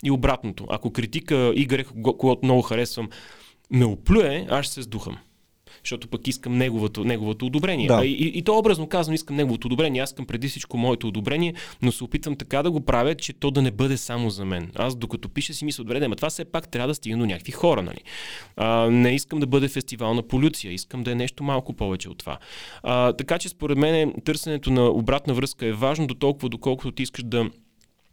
И 0.05 0.11
обратното, 0.11 0.67
ако 0.71 0.91
критика 0.91 1.35
Y, 1.35 1.85
когато 2.19 2.41
много 2.43 2.63
харесвам, 2.63 3.09
ме 3.71 3.85
оплюе, 3.85 4.47
аз 4.51 4.65
ще 4.65 4.75
се 4.75 4.83
сдухам 4.83 5.19
защото 5.85 6.09
пък 6.09 6.29
искам 6.29 6.59
неговото, 6.59 7.05
неговото 7.05 7.47
одобрение. 7.47 7.87
Да. 7.87 8.05
И, 8.05 8.13
и, 8.13 8.39
и 8.39 8.43
то 8.43 8.59
образно 8.59 8.89
казвам, 8.89 9.15
искам 9.15 9.37
неговото 9.37 9.69
одобрение. 9.69 10.03
Аз 10.03 10.11
искам 10.11 10.27
преди 10.27 10.49
всичко 10.49 10.77
моето 10.77 11.09
одобрение, 11.09 11.55
но 11.83 11.93
се 11.93 12.05
опитвам 12.05 12.37
така 12.37 12.63
да 12.63 12.71
го 12.71 12.81
правя, 12.81 13.15
че 13.15 13.33
то 13.33 13.51
да 13.51 13.63
не 13.63 13.71
бъде 13.71 13.97
само 13.97 14.31
за 14.31 14.45
мен. 14.45 14.71
Аз 14.75 14.97
докато 14.97 15.29
пиша 15.29 15.55
си 15.55 15.65
мисля, 15.65 15.85
добре, 15.85 16.01
да, 16.01 16.17
това 16.17 16.31
все 16.31 16.45
пак 16.45 16.69
трябва 16.69 16.89
да 16.89 16.95
стигне 16.95 17.19
до 17.19 17.27
някакви 17.27 17.53
хора. 17.53 17.83
Нали? 17.83 18.01
А, 18.57 18.91
не 18.91 19.15
искам 19.15 19.41
да 19.41 19.47
бъде 19.47 19.69
фестивал 19.69 20.15
на 20.15 20.23
полюция, 20.23 20.73
искам 20.73 21.03
да 21.03 21.13
е 21.13 21.15
нещо 21.15 21.45
малко 21.45 21.73
повече 21.73 22.09
от 22.09 22.19
това. 22.19 22.39
А, 22.83 23.13
така 23.13 23.39
че 23.39 23.49
според 23.49 23.79
мен 23.79 24.15
търсенето 24.25 24.71
на 24.71 24.87
обратна 24.87 25.35
връзка 25.35 25.67
е 25.67 25.73
важно 25.73 26.07
до 26.07 26.15
толкова, 26.15 26.49
доколкото 26.49 26.93
ти 26.93 27.03
искаш 27.03 27.25
да 27.25 27.51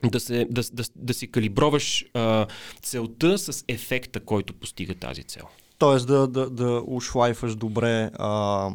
да, 0.09 0.19
се, 0.19 0.47
да, 0.49 0.63
да, 0.73 0.83
да 0.95 1.13
си 1.13 1.31
калиброваш 1.31 2.05
а, 2.13 2.47
целта 2.81 3.37
с 3.37 3.65
ефекта, 3.67 4.19
който 4.19 4.53
постига 4.53 4.93
тази 4.93 5.23
цел. 5.23 5.43
Тоест 5.81 6.07
да, 6.07 6.27
да, 6.27 6.49
да 6.49 6.83
ушлайфаш 6.87 7.55
добре 7.55 8.11
а, 8.13 8.69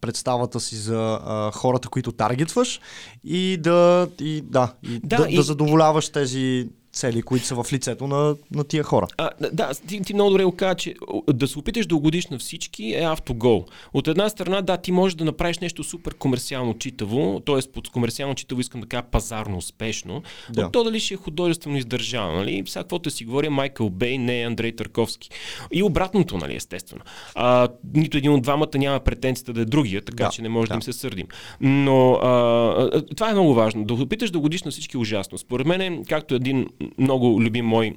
представата 0.00 0.60
си 0.60 0.76
за 0.76 1.20
а, 1.24 1.50
хората, 1.50 1.88
които 1.88 2.12
таргетваш 2.12 2.80
и 3.24 3.58
да, 3.60 4.08
и, 4.20 4.40
да, 4.40 4.74
и 4.82 4.98
да, 4.98 5.16
да, 5.16 5.26
и, 5.28 5.36
да 5.36 5.42
задоволяваш 5.42 6.08
тези 6.08 6.68
цели, 6.92 7.22
които 7.22 7.46
са 7.46 7.62
в 7.62 7.72
лицето 7.72 8.06
на, 8.06 8.36
на 8.54 8.64
тия 8.64 8.82
хора. 8.82 9.06
А, 9.18 9.30
да, 9.52 9.70
ти, 9.88 10.02
ти 10.02 10.14
много 10.14 10.30
добре 10.30 10.44
го 10.44 10.52
каза, 10.52 10.74
че 10.74 10.94
да 11.32 11.48
се 11.48 11.58
опиташ 11.58 11.86
да 11.86 11.96
угодиш 11.96 12.26
на 12.26 12.38
всички 12.38 12.94
е 12.94 13.02
автогол. 13.02 13.66
От 13.94 14.08
една 14.08 14.28
страна, 14.28 14.62
да, 14.62 14.76
ти 14.76 14.92
можеш 14.92 15.14
да 15.14 15.24
направиш 15.24 15.58
нещо 15.58 15.84
супер 15.84 16.14
комерциално 16.14 16.78
читаво, 16.78 17.40
т.е. 17.46 17.72
под 17.72 17.88
комерциално 17.88 18.34
читаво 18.34 18.60
искам 18.60 18.80
да 18.80 18.86
кажа 18.86 19.02
пазарно 19.02 19.56
успешно, 19.56 20.22
да. 20.50 20.70
то 20.70 20.84
дали 20.84 21.00
ще 21.00 21.14
е 21.14 21.16
художествено 21.16 21.76
издържано, 21.76 22.32
нали? 22.32 22.62
Сега 22.66 22.82
каквото 22.82 23.10
си 23.10 23.24
говоря, 23.24 23.50
Майкъл 23.50 23.90
Бей, 23.90 24.18
не 24.18 24.42
Андрей 24.42 24.76
Търковски. 24.76 25.30
И 25.72 25.82
обратното, 25.82 26.38
нали, 26.38 26.56
естествено. 26.56 27.02
А, 27.34 27.68
нито 27.94 28.18
един 28.18 28.32
от 28.32 28.42
двамата 28.42 28.68
няма 28.74 29.00
претенцията 29.00 29.52
да 29.52 29.60
е 29.60 29.64
другия, 29.64 30.02
така 30.02 30.24
да. 30.24 30.30
че 30.30 30.42
не 30.42 30.48
може 30.48 30.68
да. 30.68 30.74
да 30.74 30.76
им 30.76 30.82
се 30.82 30.92
сърдим. 30.92 31.26
Но 31.60 32.12
а, 32.12 33.02
това 33.16 33.30
е 33.30 33.32
много 33.32 33.54
важно. 33.54 33.84
Да 33.84 33.94
опиташ 33.94 34.30
да 34.30 34.38
угодиш 34.38 34.62
на 34.62 34.70
всички 34.70 34.96
ужасно. 34.96 35.38
Според 35.38 35.66
мен, 35.66 36.04
както 36.04 36.34
един 36.34 36.66
много 36.98 37.42
любим 37.42 37.66
мой 37.66 37.94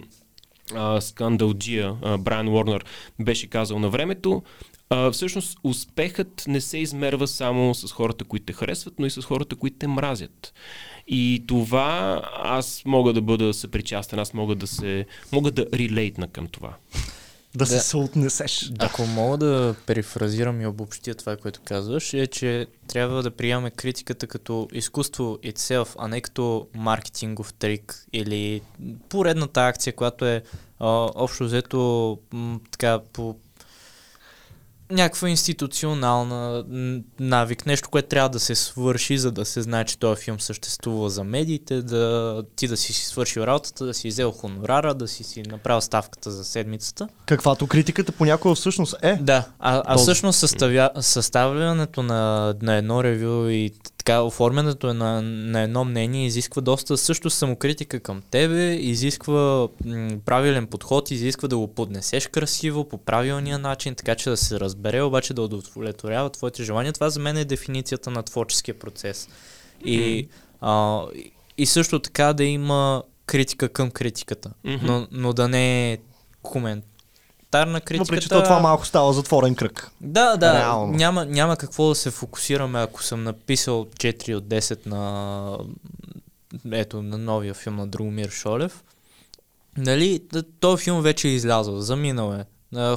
а, 0.76 1.02
скандалджия 1.02 1.94
Брайан 2.20 2.48
Уорнер 2.48 2.86
беше 3.20 3.48
казал 3.48 3.80
на 3.80 3.90
времето, 3.90 4.44
а, 4.90 5.12
всъщност 5.12 5.60
успехът 5.64 6.44
не 6.48 6.62
се 6.62 6.78
измерва 6.78 7.28
само 7.28 7.76
с 7.76 7.92
хората, 7.92 8.24
които 8.24 8.46
те 8.46 8.54
харесват, 8.54 8.94
но 9.00 9.06
и 9.06 9.10
с 9.10 9.22
хората, 9.22 9.56
които 9.56 9.78
те 9.78 9.88
мразят. 9.88 10.54
И 11.08 11.44
това 11.48 12.22
аз 12.44 12.82
мога 12.86 13.14
да 13.14 13.22
бъда 13.22 13.54
съпричастен, 13.54 14.20
аз 14.20 14.34
мога 14.34 14.56
да 14.56 14.68
се, 14.68 15.06
мога 15.32 15.52
да 15.52 15.66
релейтна 15.74 16.28
към 16.28 16.48
това 16.48 16.74
да, 17.58 17.66
се 17.66 17.80
съотнесеш. 17.80 18.72
Ако 18.80 19.06
мога 19.06 19.38
да 19.38 19.76
перифразирам 19.86 20.62
и 20.62 20.68
обобщя 20.68 21.16
това, 21.16 21.38
което 21.38 21.62
казваш, 21.66 22.14
е, 22.14 22.28
че 22.28 22.68
трябва 22.88 23.24
да 23.24 23.32
приемаме 23.32 23.72
критиката 23.72 24.28
като 24.28 24.68
изкуство 24.74 25.38
itself, 25.44 25.96
а 26.00 26.08
не 26.08 26.22
като 26.22 26.68
маркетингов 26.74 27.54
трик 27.54 28.06
или 28.14 28.62
поредната 29.10 29.68
акция, 29.68 29.94
която 29.94 30.26
е 30.26 30.44
а, 30.80 30.88
общо 31.16 31.44
взето 31.44 32.20
м- 32.32 32.60
така 32.72 33.00
по 33.14 33.36
някаква 34.92 35.30
институционална 35.30 36.64
навик, 37.20 37.66
нещо, 37.66 37.90
което 37.90 38.08
трябва 38.08 38.30
да 38.30 38.40
се 38.40 38.56
свърши, 38.56 39.18
за 39.18 39.32
да 39.32 39.46
се 39.46 39.62
знае, 39.62 39.86
че 39.86 40.00
този 40.00 40.22
филм 40.22 40.40
съществува 40.40 41.10
за 41.10 41.24
медиите, 41.24 41.82
да 41.82 42.44
ти 42.56 42.68
да 42.68 42.78
си 42.78 42.94
си 42.94 43.06
свършил 43.06 43.42
работата, 43.42 43.86
да 43.86 43.94
си 43.94 44.08
взел 44.08 44.32
хонорара, 44.32 44.94
да 44.94 45.08
си 45.08 45.24
си 45.24 45.42
направил 45.42 45.82
ставката 45.82 46.32
за 46.32 46.44
седмицата. 46.44 47.08
Каквато 47.26 47.68
критиката 47.68 48.12
понякога 48.12 48.56
всъщност 48.56 48.96
е. 49.02 49.16
Да, 49.22 49.48
а, 49.60 49.84
а 49.86 49.98
всъщност 49.98 50.40
съставя, 50.40 50.90
съставянето 51.00 52.04
на, 52.04 52.54
на 52.62 52.76
едно 52.76 53.04
ревю 53.04 53.50
и 53.50 53.72
така 54.06 54.22
оформянето 54.22 54.94
на, 54.94 55.22
на 55.22 55.62
едно 55.62 55.86
мнение 55.86 56.26
изисква 56.26 56.62
доста 56.62 56.98
също 56.98 57.30
самокритика 57.30 58.00
към 58.00 58.22
тебе, 58.32 58.74
изисква 58.74 59.68
м, 59.86 60.10
правилен 60.26 60.68
подход, 60.68 61.12
изисква 61.12 61.48
да 61.48 61.58
го 61.58 61.68
поднесеш 61.68 62.28
красиво, 62.28 62.90
по 62.90 62.98
правилния 62.98 63.60
начин, 63.60 63.96
така 63.96 64.16
че 64.16 64.30
да 64.30 64.38
се 64.38 64.60
разбере, 64.60 65.02
обаче 65.02 65.34
да 65.34 65.42
удовлетворява 65.42 66.30
твоите 66.30 66.64
желания. 66.64 66.94
Това 66.94 67.10
за 67.10 67.20
мен 67.20 67.38
е 67.38 67.46
дефиницията 67.46 68.12
на 68.12 68.24
творческия 68.24 68.80
процес. 68.80 69.30
И, 69.86 70.28
а, 70.62 71.02
и 71.58 71.66
също 71.66 72.00
така 72.00 72.34
да 72.34 72.44
има 72.44 73.04
критика 73.26 73.70
към 73.70 73.92
критиката, 73.92 74.52
mm-hmm. 74.66 74.80
но, 74.84 75.08
но 75.12 75.34
да 75.34 75.48
не 75.48 75.94
е 75.94 75.98
комент, 76.42 76.86
на 77.64 77.82
критиката. 77.82 78.16
Въпреки 78.16 78.30
това 78.30 78.60
малко 78.60 78.86
става 78.86 79.14
затворен 79.14 79.56
кръг. 79.56 79.92
Да, 80.02 80.38
да. 80.38 80.76
Няма, 80.88 81.26
няма 81.26 81.58
какво 81.58 81.90
да 81.90 81.96
се 81.96 82.12
фокусираме, 82.12 82.80
ако 82.82 83.04
съм 83.04 83.24
написал 83.24 83.86
4 83.86 84.36
от 84.36 84.44
10 84.44 84.86
на 84.86 85.58
ето, 86.72 87.02
на 87.02 87.18
новия 87.18 87.54
филм 87.54 87.76
на 87.76 87.88
Другомир 87.88 88.30
Шолев. 88.30 88.84
Нали, 89.78 90.24
този 90.60 90.84
филм 90.84 91.02
вече 91.02 91.28
е 91.28 91.32
излязъл, 91.32 91.80
заминал 91.80 92.34
е. 92.34 92.46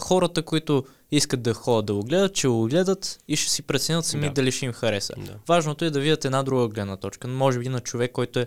Хората, 0.01 0.43
които 0.43 0.85
искат 1.11 1.43
да 1.43 1.55
ходят 1.55 1.87
да 1.87 1.95
го 1.95 2.03
гледат, 2.03 2.35
че 2.35 2.49
го 2.49 2.63
гледат 2.63 3.19
и 3.29 3.37
ще 3.37 3.51
си 3.51 3.63
преценят 3.63 4.05
сами 4.05 4.27
да. 4.27 4.33
дали 4.33 4.53
ще 4.53 4.67
им 4.67 4.73
хареса. 4.73 5.13
Да. 5.19 5.35
Важното 5.49 5.85
е 5.85 5.91
да 5.91 6.01
видят 6.01 6.25
една 6.25 6.43
друга 6.43 6.69
гледна 6.69 6.97
точка. 6.97 7.29
Може 7.29 7.59
би 7.59 7.69
на 7.69 7.81
човек, 7.81 8.13
който 8.13 8.39
е 8.39 8.47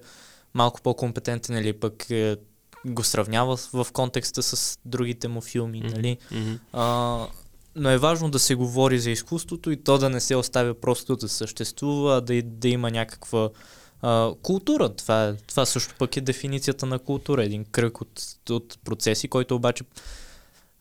малко 0.54 0.82
по-компетентен 0.82 1.58
или 1.58 1.74
пък 1.74 2.10
е 2.10 2.36
го 2.86 3.04
сравнява 3.04 3.58
в 3.58 3.88
контекста 3.94 4.44
с 4.44 4.80
другите 4.86 5.28
му 5.28 5.42
филми, 5.42 5.84
mm-hmm. 5.84 5.96
нали? 5.96 6.18
Mm-hmm. 6.32 6.58
А, 6.74 7.28
но 7.76 7.90
е 7.90 7.98
важно 7.98 8.30
да 8.30 8.40
се 8.40 8.56
говори 8.56 9.00
за 9.00 9.12
изкуството 9.12 9.72
и 9.72 9.78
то 9.78 9.98
да 9.98 10.10
не 10.10 10.20
се 10.20 10.36
оставя 10.36 10.74
просто 10.74 11.16
да 11.16 11.30
съществува, 11.30 12.18
а 12.18 12.22
да, 12.22 12.42
да 12.44 12.68
има 12.68 12.92
някаква 12.92 13.50
а, 14.02 14.34
култура. 14.42 14.96
Това, 14.96 15.28
е, 15.28 15.34
това 15.34 15.66
също 15.66 15.96
пък 16.00 16.18
е 16.18 16.22
дефиницията 16.22 16.86
на 16.86 17.00
култура. 17.00 17.44
Един 17.44 17.66
кръг 17.66 18.02
от, 18.02 18.22
от 18.50 18.80
процеси, 18.84 19.28
който 19.28 19.56
обаче 19.56 19.84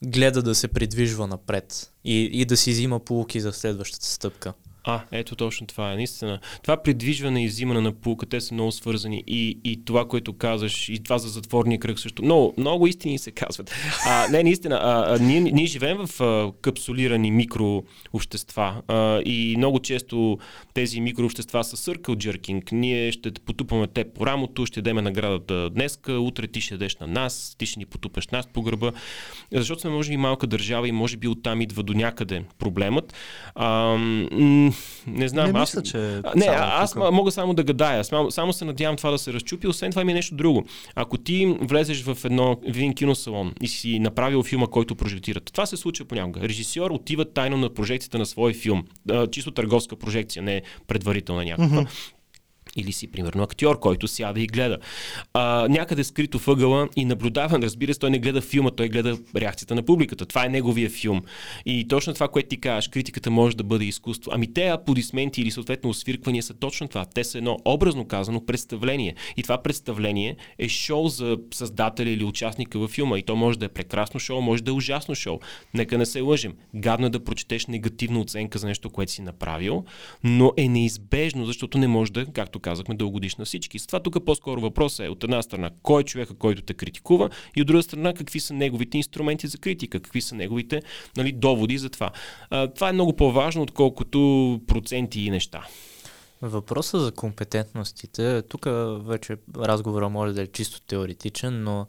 гледа 0.04 0.42
да 0.42 0.54
се 0.54 0.68
придвижва 0.68 1.26
напред 1.26 1.92
и, 2.04 2.22
и 2.32 2.44
да 2.44 2.56
си 2.56 2.70
взима 2.70 3.00
полуки 3.00 3.40
за 3.40 3.52
следващата 3.52 4.06
стъпка. 4.06 4.52
А, 4.84 5.00
ето 5.12 5.36
точно 5.36 5.66
това 5.66 5.92
е. 5.92 5.96
Наистина. 5.96 6.40
Това 6.62 6.82
придвижване 6.82 7.44
и 7.44 7.48
взимане 7.48 7.80
на 7.80 7.92
пулка, 7.92 8.26
те 8.26 8.40
са 8.40 8.54
много 8.54 8.72
свързани. 8.72 9.24
И, 9.26 9.58
и 9.64 9.84
това, 9.84 10.08
което 10.08 10.32
казваш, 10.32 10.88
и 10.88 11.02
това 11.02 11.18
за 11.18 11.28
затворния 11.28 11.78
кръг 11.78 11.98
също. 11.98 12.24
Много, 12.24 12.54
много 12.56 12.86
истини 12.86 13.18
се 13.18 13.30
казват. 13.30 13.74
А, 14.06 14.28
не, 14.28 14.42
наистина. 14.42 14.74
А, 14.82 15.14
а, 15.14 15.18
ние, 15.18 15.40
ние 15.40 15.66
живеем 15.66 16.06
в 16.06 16.20
а, 16.20 16.52
капсулирани 16.62 17.30
микрообщества. 17.30 18.82
А, 18.88 19.20
и 19.24 19.54
много 19.56 19.80
често 19.80 20.38
тези 20.74 21.00
микрообщества 21.00 21.64
са 21.64 21.76
съркъл 21.76 22.16
джеркинг. 22.16 22.72
Ние 22.72 23.12
ще 23.12 23.30
потупаме 23.32 23.86
те 23.86 24.04
по 24.04 24.26
рамото, 24.26 24.66
ще 24.66 24.82
деме 24.82 25.02
наградата 25.02 25.70
днеска, 25.70 26.12
утре 26.12 26.46
ти 26.46 26.60
ще 26.60 26.74
дадеш 26.74 26.96
на 26.96 27.06
нас, 27.06 27.54
ти 27.58 27.66
ще 27.66 27.78
ни 27.78 27.86
потупаш 27.86 28.28
нас 28.28 28.46
по 28.46 28.62
гърба. 28.62 28.92
Защото 29.52 29.80
сме 29.80 29.90
може 29.90 30.12
и 30.12 30.16
малка 30.16 30.46
държава 30.46 30.88
и 30.88 30.92
може 30.92 31.16
би 31.16 31.28
оттам 31.28 31.60
идва 31.60 31.82
до 31.82 31.92
някъде 31.92 32.44
проблемът. 32.58 33.14
А, 33.54 33.98
не 35.06 35.28
знам. 35.28 35.52
Не 35.52 35.58
аз, 35.58 35.74
мисля, 35.74 35.82
че. 35.82 36.22
Не, 36.36 36.46
аз 36.46 36.92
тук. 36.92 37.12
мога 37.12 37.30
само 37.30 37.54
да 37.54 37.62
гадая. 37.64 38.04
Само, 38.04 38.30
само 38.30 38.52
се 38.52 38.64
надявам 38.64 38.96
това 38.96 39.10
да 39.10 39.18
се 39.18 39.32
разчупи. 39.32 39.66
Освен 39.66 39.90
това 39.90 40.04
ми 40.04 40.12
е 40.12 40.14
нещо 40.14 40.34
друго. 40.34 40.64
Ако 40.94 41.18
ти 41.18 41.56
влезеш 41.60 42.02
в, 42.02 42.18
едно, 42.24 42.56
в 42.62 42.76
един 42.76 42.94
киносалон 42.94 43.54
и 43.62 43.68
си 43.68 43.98
направил 43.98 44.42
филма, 44.42 44.66
който 44.66 44.94
прожектират, 44.94 45.50
това 45.52 45.66
се 45.66 45.76
случва 45.76 46.04
понякога. 46.04 46.40
Режисьор 46.40 46.90
отива 46.90 47.24
тайно 47.24 47.56
на 47.56 47.74
прожекцията 47.74 48.18
на 48.18 48.26
своя 48.26 48.54
филм. 48.54 48.84
Чисто 49.30 49.50
търговска 49.50 49.96
прожекция, 49.96 50.42
не 50.42 50.62
предварителна 50.86 51.44
някаква. 51.44 51.82
Mm-hmm 51.82 52.12
или 52.76 52.92
си, 52.92 53.10
примерно, 53.10 53.42
актьор, 53.42 53.78
който 53.80 54.08
сяда 54.08 54.40
и 54.40 54.46
гледа. 54.46 54.78
А, 55.34 55.66
някъде 55.68 56.04
скрито 56.04 56.38
въгъла 56.38 56.88
и 56.96 57.04
наблюдава, 57.04 57.58
разбира 57.62 57.94
се, 57.94 58.00
той 58.00 58.10
не 58.10 58.18
гледа 58.18 58.40
филма, 58.40 58.70
той 58.70 58.88
гледа 58.88 59.18
реакцията 59.36 59.74
на 59.74 59.82
публиката. 59.82 60.26
Това 60.26 60.46
е 60.46 60.48
неговия 60.48 60.90
филм. 60.90 61.22
И 61.66 61.88
точно 61.88 62.14
това, 62.14 62.28
което 62.28 62.48
ти 62.48 62.60
кажеш, 62.60 62.88
критиката 62.88 63.30
може 63.30 63.56
да 63.56 63.64
бъде 63.64 63.84
изкуство. 63.84 64.30
Ами 64.34 64.52
те 64.52 64.68
аплодисменти 64.68 65.42
или 65.42 65.50
съответно 65.50 65.90
освирквания 65.90 66.42
са 66.42 66.54
точно 66.54 66.88
това. 66.88 67.04
Те 67.04 67.24
са 67.24 67.38
едно 67.38 67.58
образно 67.64 68.04
казано 68.04 68.46
представление. 68.46 69.14
И 69.36 69.42
това 69.42 69.62
представление 69.62 70.36
е 70.58 70.68
шоу 70.68 71.08
за 71.08 71.38
създателя 71.54 72.10
или 72.10 72.24
участника 72.24 72.78
във 72.78 72.90
филма. 72.90 73.18
И 73.18 73.22
то 73.22 73.36
може 73.36 73.58
да 73.58 73.64
е 73.64 73.68
прекрасно 73.68 74.20
шоу, 74.20 74.40
може 74.40 74.62
да 74.62 74.70
е 74.70 74.74
ужасно 74.74 75.14
шоу. 75.14 75.38
Нека 75.74 75.98
не 75.98 76.06
се 76.06 76.20
лъжим. 76.20 76.54
Гадно 76.74 77.06
е 77.06 77.10
да 77.10 77.24
прочетеш 77.24 77.66
негативна 77.66 78.20
оценка 78.20 78.58
за 78.58 78.66
нещо, 78.66 78.90
което 78.90 79.12
си 79.12 79.22
направил, 79.22 79.84
но 80.24 80.52
е 80.56 80.68
неизбежно, 80.68 81.46
защото 81.46 81.78
не 81.78 81.88
може 81.88 82.12
да, 82.12 82.26
както 82.26 82.59
казахме, 82.60 82.94
дългодишна 82.94 83.44
всички. 83.44 83.78
С 83.78 83.86
това 83.86 84.00
тук 84.00 84.24
по-скоро 84.24 84.60
въпросът 84.60 85.06
е 85.06 85.08
от 85.08 85.24
една 85.24 85.42
страна 85.42 85.70
кой 85.82 86.00
е 86.00 86.04
човека, 86.04 86.34
който 86.34 86.62
те 86.62 86.74
критикува 86.74 87.30
и 87.56 87.60
от 87.60 87.66
друга 87.66 87.82
страна 87.82 88.14
какви 88.14 88.40
са 88.40 88.54
неговите 88.54 88.96
инструменти 88.96 89.46
за 89.46 89.58
критика, 89.58 90.00
какви 90.00 90.20
са 90.20 90.34
неговите 90.34 90.82
нали, 91.16 91.32
доводи 91.32 91.78
за 91.78 91.90
това. 91.90 92.10
А, 92.50 92.66
това 92.66 92.88
е 92.88 92.92
много 92.92 93.16
по-важно, 93.16 93.62
отколкото 93.62 94.60
проценти 94.66 95.20
и 95.20 95.30
неща. 95.30 95.66
Въпросът 96.42 97.00
за 97.00 97.12
компетентностите, 97.12 98.42
тук 98.42 98.66
вече 99.06 99.36
разговора 99.56 100.08
може 100.08 100.34
да 100.34 100.42
е 100.42 100.46
чисто 100.46 100.80
теоретичен, 100.80 101.62
но 101.62 101.86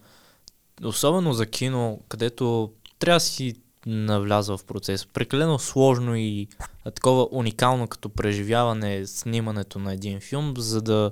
особено 0.84 1.34
за 1.34 1.46
кино, 1.46 2.00
където 2.10 2.72
трябва 3.00 3.16
да 3.16 3.20
си 3.20 3.56
навляза 3.86 4.58
в 4.58 4.64
процес. 4.64 5.06
Прекалено 5.06 5.60
сложно 5.60 6.16
и 6.16 6.48
такова 6.96 7.28
уникално 7.32 7.88
като 7.88 8.10
преживяване 8.10 9.08
снимането 9.08 9.80
на 9.80 9.94
един 9.94 10.20
филм, 10.20 10.54
за 10.58 10.82
да 10.82 11.12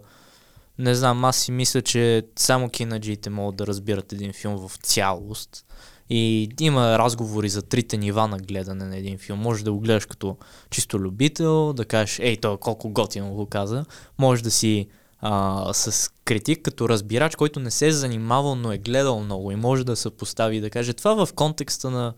не 0.80 0.96
знам, 0.96 1.26
аз 1.26 1.38
си 1.38 1.52
мисля, 1.52 1.82
че 1.82 2.24
само 2.36 2.70
кинаджиите 2.70 3.30
могат 3.30 3.56
да 3.56 3.68
разбират 3.68 4.14
един 4.14 4.34
филм 4.34 4.68
в 4.68 4.78
цялост. 4.78 5.66
И 6.10 6.50
има 6.60 7.00
разговори 7.00 7.50
за 7.50 7.62
трите 7.62 7.98
нива 7.98 8.28
на 8.28 8.38
гледане 8.38 8.86
на 8.86 8.98
един 8.98 9.18
филм. 9.18 9.40
Може 9.40 9.64
да 9.64 9.72
го 9.74 9.80
гледаш 9.80 10.06
като 10.06 10.38
чисто 10.70 11.00
любител, 11.00 11.74
да 11.74 11.86
кажеш, 11.86 12.20
ей, 12.20 12.38
той 12.38 12.58
колко 12.58 12.90
готино 12.90 13.34
го 13.34 13.46
каза. 13.46 13.86
Може 14.18 14.44
да 14.44 14.52
си 14.52 14.88
а, 15.22 15.74
с 15.74 16.12
критик 16.26 16.62
като 16.62 16.90
разбирач, 16.90 17.36
който 17.36 17.60
не 17.60 17.72
се 17.72 17.88
е 17.88 17.92
занимавал, 17.92 18.56
но 18.56 18.72
е 18.72 18.78
гледал 18.78 19.20
много 19.20 19.52
и 19.52 19.56
може 19.56 19.84
да 19.84 19.96
се 19.96 20.10
постави 20.10 20.58
и 20.58 20.62
да 20.62 20.70
каже 20.70 20.94
това 20.94 21.26
в 21.26 21.34
контекста 21.34 21.90
на 21.90 22.14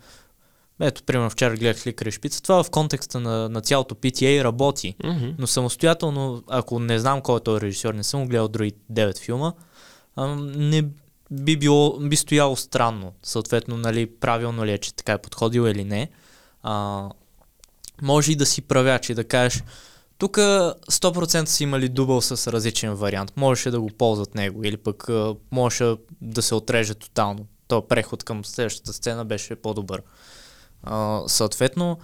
ето, 0.82 1.04
примерно 1.04 1.30
вчера 1.30 1.56
гледах 1.56 1.88
Ликър 1.88 2.06
и 2.06 2.12
Шпица. 2.12 2.44
Това 2.44 2.64
в 2.64 2.70
контекста 2.70 3.20
на, 3.20 3.50
на 3.50 3.62
цялото 3.62 3.96
PTA 3.96 4.44
работи. 4.44 4.96
Mm-hmm. 5.04 5.36
Но 5.38 5.48
самостоятелно, 5.48 6.44
ако 6.48 6.80
не 6.80 7.00
знам 7.00 7.22
кой 7.22 7.38
е 7.38 7.44
този 7.44 7.62
режисьор, 7.62 7.94
не 7.94 8.04
съм 8.04 8.28
гледал 8.28 8.48
други 8.48 8.74
9 8.92 9.18
филма, 9.18 9.54
а, 10.16 10.36
не 10.56 10.84
би, 11.32 11.58
било, 11.58 12.00
би 12.00 12.16
стояло 12.16 12.56
странно. 12.56 13.14
Съответно, 13.24 13.78
нали, 13.78 14.06
правилно 14.06 14.66
ли 14.66 14.72
е, 14.72 14.78
че 14.78 14.94
така 14.94 15.12
е 15.12 15.18
подходил 15.18 15.62
или 15.62 15.84
не. 15.84 16.10
А, 16.64 17.10
може 18.02 18.32
и 18.32 18.36
да 18.36 18.46
си 18.46 18.62
правяч 18.62 19.10
и 19.10 19.14
да 19.14 19.24
кажеш, 19.24 19.64
тук 20.18 20.38
100% 20.38 21.46
си 21.46 21.64
имали 21.64 21.90
дубъл 21.90 22.22
с 22.22 22.52
различен 22.52 22.94
вариант. 22.94 23.34
Можеше 23.38 23.72
да 23.72 23.82
го 23.82 23.88
ползват 23.88 24.36
него 24.36 24.64
или 24.64 24.78
пък 24.78 25.08
можеше 25.52 25.96
да 26.22 26.42
се 26.42 26.56
отреже 26.56 26.94
тотално. 26.94 27.46
То 27.68 27.88
преход 27.88 28.24
към 28.24 28.46
следващата 28.46 28.94
сцена 28.94 29.26
беше 29.26 29.56
по-добър. 29.56 30.02
Съответно, 31.28 32.00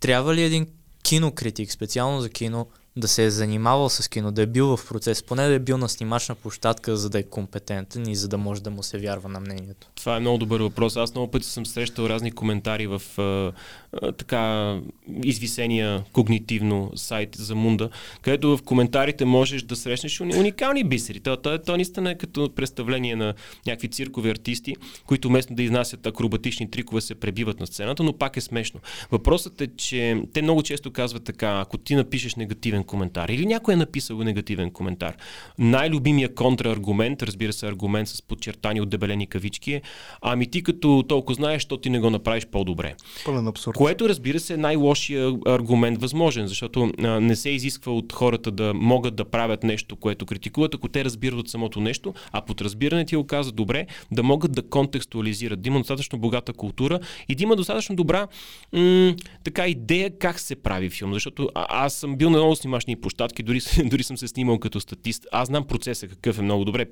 трябва 0.00 0.34
ли 0.34 0.42
един 0.42 0.66
кинокритик, 1.02 1.72
специално 1.72 2.20
за 2.20 2.30
кино, 2.30 2.66
да 2.96 3.08
се 3.08 3.24
е 3.24 3.30
занимавал 3.30 3.88
с 3.88 4.08
кино, 4.08 4.32
да 4.32 4.42
е 4.42 4.46
бил 4.46 4.76
в 4.76 4.88
процес, 4.88 5.22
поне 5.22 5.48
да 5.48 5.54
е 5.54 5.58
бил 5.58 5.78
на 5.78 5.88
снимачна 5.88 6.34
площадка, 6.34 6.96
за 6.96 7.10
да 7.10 7.18
е 7.18 7.22
компетентен 7.22 8.08
и 8.08 8.16
за 8.16 8.28
да 8.28 8.38
може 8.38 8.62
да 8.62 8.70
му 8.70 8.82
се 8.82 8.98
вярва 8.98 9.28
на 9.28 9.40
мнението? 9.40 9.90
Това 9.94 10.16
е 10.16 10.20
много 10.20 10.38
добър 10.38 10.60
въпрос. 10.60 10.96
Аз 10.96 11.14
много 11.14 11.30
пъти 11.30 11.46
съм 11.46 11.66
срещал 11.66 12.04
разни 12.04 12.32
коментари 12.32 12.86
в 12.86 13.02
а, 13.18 13.52
а, 14.02 14.12
така 14.12 14.78
извисения 15.24 16.04
когнитивно 16.12 16.92
сайт 16.94 17.36
за 17.36 17.54
Мунда, 17.54 17.90
където 18.22 18.56
в 18.56 18.62
коментарите 18.62 19.24
можеш 19.24 19.62
да 19.62 19.76
срещнеш 19.76 20.20
уникални 20.20 20.84
бисери. 20.84 21.20
То, 21.20 21.36
то, 21.36 21.58
то 21.58 21.76
наистина 21.76 22.10
е 22.10 22.18
като 22.18 22.54
представление 22.54 23.16
на 23.16 23.34
някакви 23.66 23.88
циркови 23.88 24.30
артисти, 24.30 24.76
които 25.06 25.28
вместо 25.28 25.54
да 25.54 25.62
изнасят 25.62 26.06
акробатични 26.06 26.70
трикове 26.70 27.00
се 27.00 27.14
пребиват 27.14 27.60
на 27.60 27.66
сцената, 27.66 28.02
но 28.02 28.12
пак 28.12 28.36
е 28.36 28.40
смешно. 28.40 28.80
Въпросът 29.10 29.60
е, 29.60 29.68
че 29.76 30.22
те 30.32 30.42
много 30.42 30.62
често 30.62 30.90
казват 30.90 31.24
така, 31.24 31.60
ако 31.60 31.78
ти 31.78 31.94
напишеш 31.94 32.34
негативен 32.34 32.81
негативен 32.82 32.84
коментар 32.84 33.28
или 33.28 33.46
някой 33.46 33.74
е 33.74 33.76
написал 33.76 34.18
негативен 34.18 34.70
коментар. 34.70 35.16
Най-любимия 35.58 36.34
контраргумент, 36.34 37.22
разбира 37.22 37.52
се, 37.52 37.66
аргумент 37.66 38.08
с 38.08 38.22
подчертани 38.22 38.80
от 38.80 38.88
дебелени 38.88 39.26
кавички 39.26 39.72
е, 39.72 39.82
ами 40.22 40.46
ти 40.46 40.62
като 40.62 41.04
толкова 41.08 41.34
знаеш, 41.34 41.64
то 41.64 41.76
ти 41.76 41.90
не 41.90 42.00
го 42.00 42.10
направиш 42.10 42.46
по-добре. 42.46 42.94
Пълен 43.24 43.46
абсурд. 43.46 43.76
Което, 43.76 44.08
разбира 44.08 44.40
се, 44.40 44.54
е 44.54 44.56
най-лошия 44.56 45.32
аргумент 45.46 46.00
възможен, 46.00 46.46
защото 46.46 46.90
а, 46.98 47.20
не 47.20 47.36
се 47.36 47.50
изисква 47.50 47.92
от 47.92 48.12
хората 48.12 48.50
да 48.50 48.74
могат 48.74 49.16
да 49.16 49.24
правят 49.24 49.62
нещо, 49.62 49.96
което 49.96 50.26
критикуват, 50.26 50.74
ако 50.74 50.88
те 50.88 51.04
разбират 51.04 51.38
от 51.38 51.48
самото 51.48 51.80
нещо, 51.80 52.14
а 52.32 52.40
под 52.40 52.60
разбиране 52.60 53.04
ти 53.04 53.16
го 53.16 53.26
каза 53.26 53.52
добре, 53.52 53.86
да 54.12 54.22
могат 54.22 54.52
да 54.52 54.62
контекстуализират, 54.62 55.62
да 55.62 55.68
има 55.68 55.78
достатъчно 55.78 56.18
богата 56.18 56.52
култура 56.52 57.00
и 57.28 57.34
да 57.34 57.42
има 57.42 57.56
достатъчно 57.56 57.96
добра 57.96 58.26
м- 58.72 59.14
така 59.44 59.66
идея 59.66 60.18
как 60.18 60.40
се 60.40 60.56
прави 60.56 60.90
филм. 60.90 61.12
Защото 61.12 61.48
а- 61.54 61.66
аз 61.84 61.94
съм 61.94 62.16
бил 62.16 62.30
на 62.30 62.38
много 62.38 62.56
снимачни 62.72 62.96
площадки, 62.96 63.42
дори, 63.42 63.60
дори 63.84 64.02
съм 64.02 64.18
се 64.18 64.28
снимал 64.28 64.58
като 64.58 64.80
статист. 64.80 65.26
Аз 65.32 65.48
знам 65.48 65.64
процеса 65.64 66.08
какъв 66.08 66.38
е 66.38 66.42
много 66.42 66.64
добре. 66.64 66.86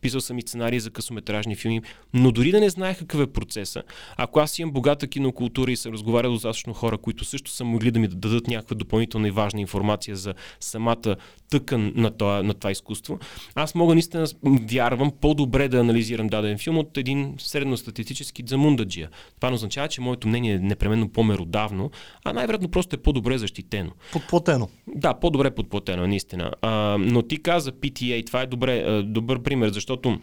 Писал 0.00 0.20
съм 0.20 0.38
и 0.38 0.42
сценарии 0.42 0.80
за 0.80 0.90
късометражни 0.90 1.56
филми, 1.56 1.82
но 2.14 2.32
дори 2.32 2.50
да 2.50 2.60
не 2.60 2.70
знаех 2.70 2.98
какъв 2.98 3.20
е 3.20 3.26
процеса, 3.26 3.82
ако 4.16 4.40
аз 4.40 4.58
имам 4.58 4.72
богата 4.72 5.06
кинокултура 5.06 5.72
и 5.72 5.76
съм 5.76 5.92
разговарял 5.92 6.30
с 6.30 6.34
достатъчно 6.34 6.74
хора, 6.74 6.98
които 6.98 7.24
също 7.24 7.50
са 7.50 7.64
могли 7.64 7.90
да 7.90 7.98
ми 7.98 8.08
дадат 8.08 8.46
някаква 8.46 8.76
допълнителна 8.76 9.28
и 9.28 9.30
важна 9.30 9.60
информация 9.60 10.16
за 10.16 10.34
самата 10.60 11.16
тъкан 11.50 11.92
на 11.96 12.10
това, 12.10 12.42
на 12.42 12.54
това 12.54 12.70
изкуство, 12.70 13.18
аз 13.54 13.74
мога 13.74 13.94
наистина 13.94 14.26
вярвам 14.70 15.12
по-добре 15.20 15.68
да 15.68 15.78
анализирам 15.78 16.26
даден 16.26 16.58
филм 16.58 16.78
от 16.78 16.98
един 16.98 17.34
средностатистически 17.38 18.42
замундаджия. 18.46 19.10
Това 19.36 19.50
не 19.50 19.54
означава, 19.54 19.88
че 19.88 20.00
моето 20.00 20.28
мнение 20.28 20.54
е 20.54 20.58
непременно 20.58 21.08
по-меродавно, 21.08 21.90
а 22.24 22.32
най-вероятно 22.32 22.68
просто 22.68 22.96
е 22.96 22.98
по-добре 22.98 23.38
защитено. 23.38 23.90
Подплатено. 24.12 24.68
Да, 24.86 25.13
по-добре 25.20 25.50
подплатено, 25.50 26.06
наистина. 26.06 26.52
А, 26.62 26.96
но 26.98 27.22
ти 27.22 27.42
каза 27.42 27.72
PTA, 27.72 28.26
това 28.26 28.42
е 28.42 28.46
добре, 28.46 29.02
добър 29.02 29.42
пример, 29.42 29.68
защото 29.68 30.18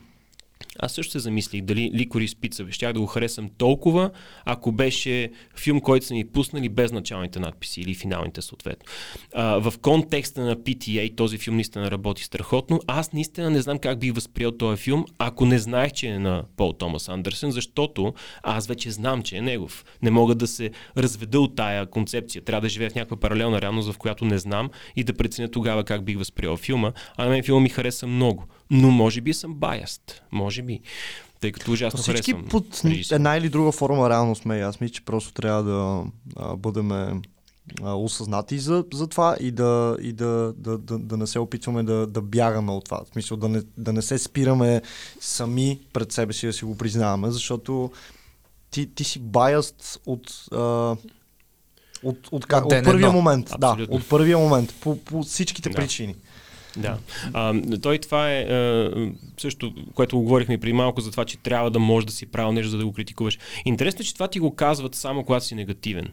аз 0.81 0.93
също 0.93 1.11
се 1.11 1.19
замислих 1.19 1.61
дали 1.61 1.91
Ликори 1.93 2.27
Спица 2.27 2.65
щях 2.69 2.93
да 2.93 2.99
го 2.99 3.05
харесам 3.05 3.49
толкова, 3.57 4.11
ако 4.45 4.71
беше 4.71 5.31
филм, 5.57 5.81
който 5.81 6.05
са 6.05 6.13
ми 6.13 6.27
пуснали 6.27 6.69
без 6.69 6.91
началните 6.91 7.39
надписи 7.39 7.81
или 7.81 7.95
финалните 7.95 8.41
съответно. 8.41 8.85
А, 9.33 9.71
в 9.71 9.73
контекста 9.81 10.41
на 10.41 10.55
PTA 10.55 11.15
този 11.15 11.37
филм 11.37 11.55
наистина 11.55 11.91
работи 11.91 12.23
страхотно. 12.23 12.79
Аз 12.87 13.13
наистина 13.13 13.49
не 13.49 13.61
знам 13.61 13.79
как 13.79 13.99
бих 13.99 14.13
възприел 14.13 14.51
този 14.51 14.81
филм, 14.81 15.05
ако 15.17 15.45
не 15.45 15.59
знаех, 15.59 15.91
че 15.91 16.07
е 16.07 16.19
на 16.19 16.43
Пол 16.57 16.73
Томас 16.73 17.09
Андерсен, 17.09 17.51
защото 17.51 18.13
аз 18.43 18.67
вече 18.67 18.91
знам, 18.91 19.23
че 19.23 19.37
е 19.37 19.41
негов. 19.41 19.85
Не 20.01 20.11
мога 20.11 20.35
да 20.35 20.47
се 20.47 20.71
разведа 20.97 21.39
от 21.39 21.55
тая 21.55 21.85
концепция. 21.85 22.41
Трябва 22.41 22.61
да 22.61 22.69
живея 22.69 22.89
в 22.89 22.95
някаква 22.95 23.17
паралелна 23.17 23.61
реалност, 23.61 23.91
в 23.91 23.97
която 23.97 24.25
не 24.25 24.37
знам 24.37 24.69
и 24.95 25.03
да 25.03 25.13
преценя 25.13 25.51
тогава 25.51 25.83
как 25.83 26.03
бих 26.03 26.17
възприел 26.17 26.57
филма. 26.57 26.91
А 27.17 27.23
на 27.23 27.29
мен 27.29 27.43
филма 27.43 27.61
ми 27.61 27.69
хареса 27.69 28.07
много. 28.07 28.45
Но 28.71 28.91
може 28.91 29.21
би 29.21 29.33
съм 29.33 29.53
баяст. 29.53 30.21
Може 30.31 30.61
би. 30.61 30.79
Тъй 31.39 31.51
като 31.51 31.71
ужасно 31.71 31.99
Всички 31.99 32.31
харесвам. 32.31 32.49
под 32.49 32.81
режисьора. 32.85 33.15
една 33.15 33.37
или 33.37 33.49
друга 33.49 33.71
форма 33.71 34.09
реално 34.09 34.35
сме. 34.35 34.59
Аз 34.59 34.79
мисля, 34.79 34.93
че 34.93 35.05
просто 35.05 35.33
трябва 35.33 35.63
да 35.63 36.03
а, 36.35 36.55
бъдем 36.55 36.91
а, 36.91 37.19
осъзнати 37.83 38.59
за, 38.59 38.85
за 38.93 39.07
това 39.07 39.37
и, 39.39 39.51
да, 39.51 39.97
и 40.01 40.13
да, 40.13 40.53
да, 40.57 40.77
да, 40.77 40.99
да 40.99 41.17
не 41.17 41.27
се 41.27 41.39
опитваме 41.39 41.83
да, 41.83 42.07
да 42.07 42.21
бягаме 42.21 42.71
от 42.71 42.85
това. 42.85 43.01
В 43.05 43.13
смисъл 43.13 43.37
да 43.37 43.49
не, 43.49 43.61
да 43.77 43.93
не 43.93 44.01
се 44.01 44.17
спираме 44.17 44.81
сами 45.19 45.79
пред 45.93 46.11
себе 46.11 46.33
си 46.33 46.45
да 46.47 46.53
си 46.53 46.65
го 46.65 46.77
признаваме, 46.77 47.31
защото 47.31 47.91
ти, 48.71 48.95
ти 48.95 49.03
си 49.03 49.19
баяст 49.19 50.01
от, 50.05 50.45
а, 50.51 50.95
от, 52.03 52.27
от, 52.31 52.45
как, 52.45 52.65
От 52.65 52.73
от 52.73 52.83
първия 52.83 53.11
момент. 53.11 53.51
Да, 53.59 53.67
Абсолютно. 53.67 53.95
от 53.95 54.09
първия 54.09 54.37
момент. 54.37 54.75
По, 54.81 54.97
по 54.97 55.23
всичките 55.23 55.69
Да. 55.69 55.75
причини. 55.75 56.15
Да. 56.77 56.97
А, 57.33 57.61
той 57.81 57.97
това 57.97 58.31
е 58.31 58.41
а, 58.41 58.91
също, 59.37 59.73
което 59.93 60.17
го 60.17 60.23
говорихме 60.23 60.57
преди 60.57 60.73
малко 60.73 61.01
за 61.01 61.11
това, 61.11 61.25
че 61.25 61.37
трябва 61.37 61.71
да 61.71 61.79
можеш 61.79 62.05
да 62.05 62.11
си 62.11 62.25
правил 62.25 62.51
нещо, 62.51 62.69
за 62.69 62.77
да 62.77 62.85
го 62.85 62.93
критикуваш. 62.93 63.37
Интересно 63.65 64.01
е, 64.01 64.03
че 64.03 64.13
това 64.13 64.27
ти 64.27 64.39
го 64.39 64.55
казват 64.55 64.95
само 64.95 65.23
когато 65.23 65.45
си 65.45 65.55
негативен. 65.55 66.07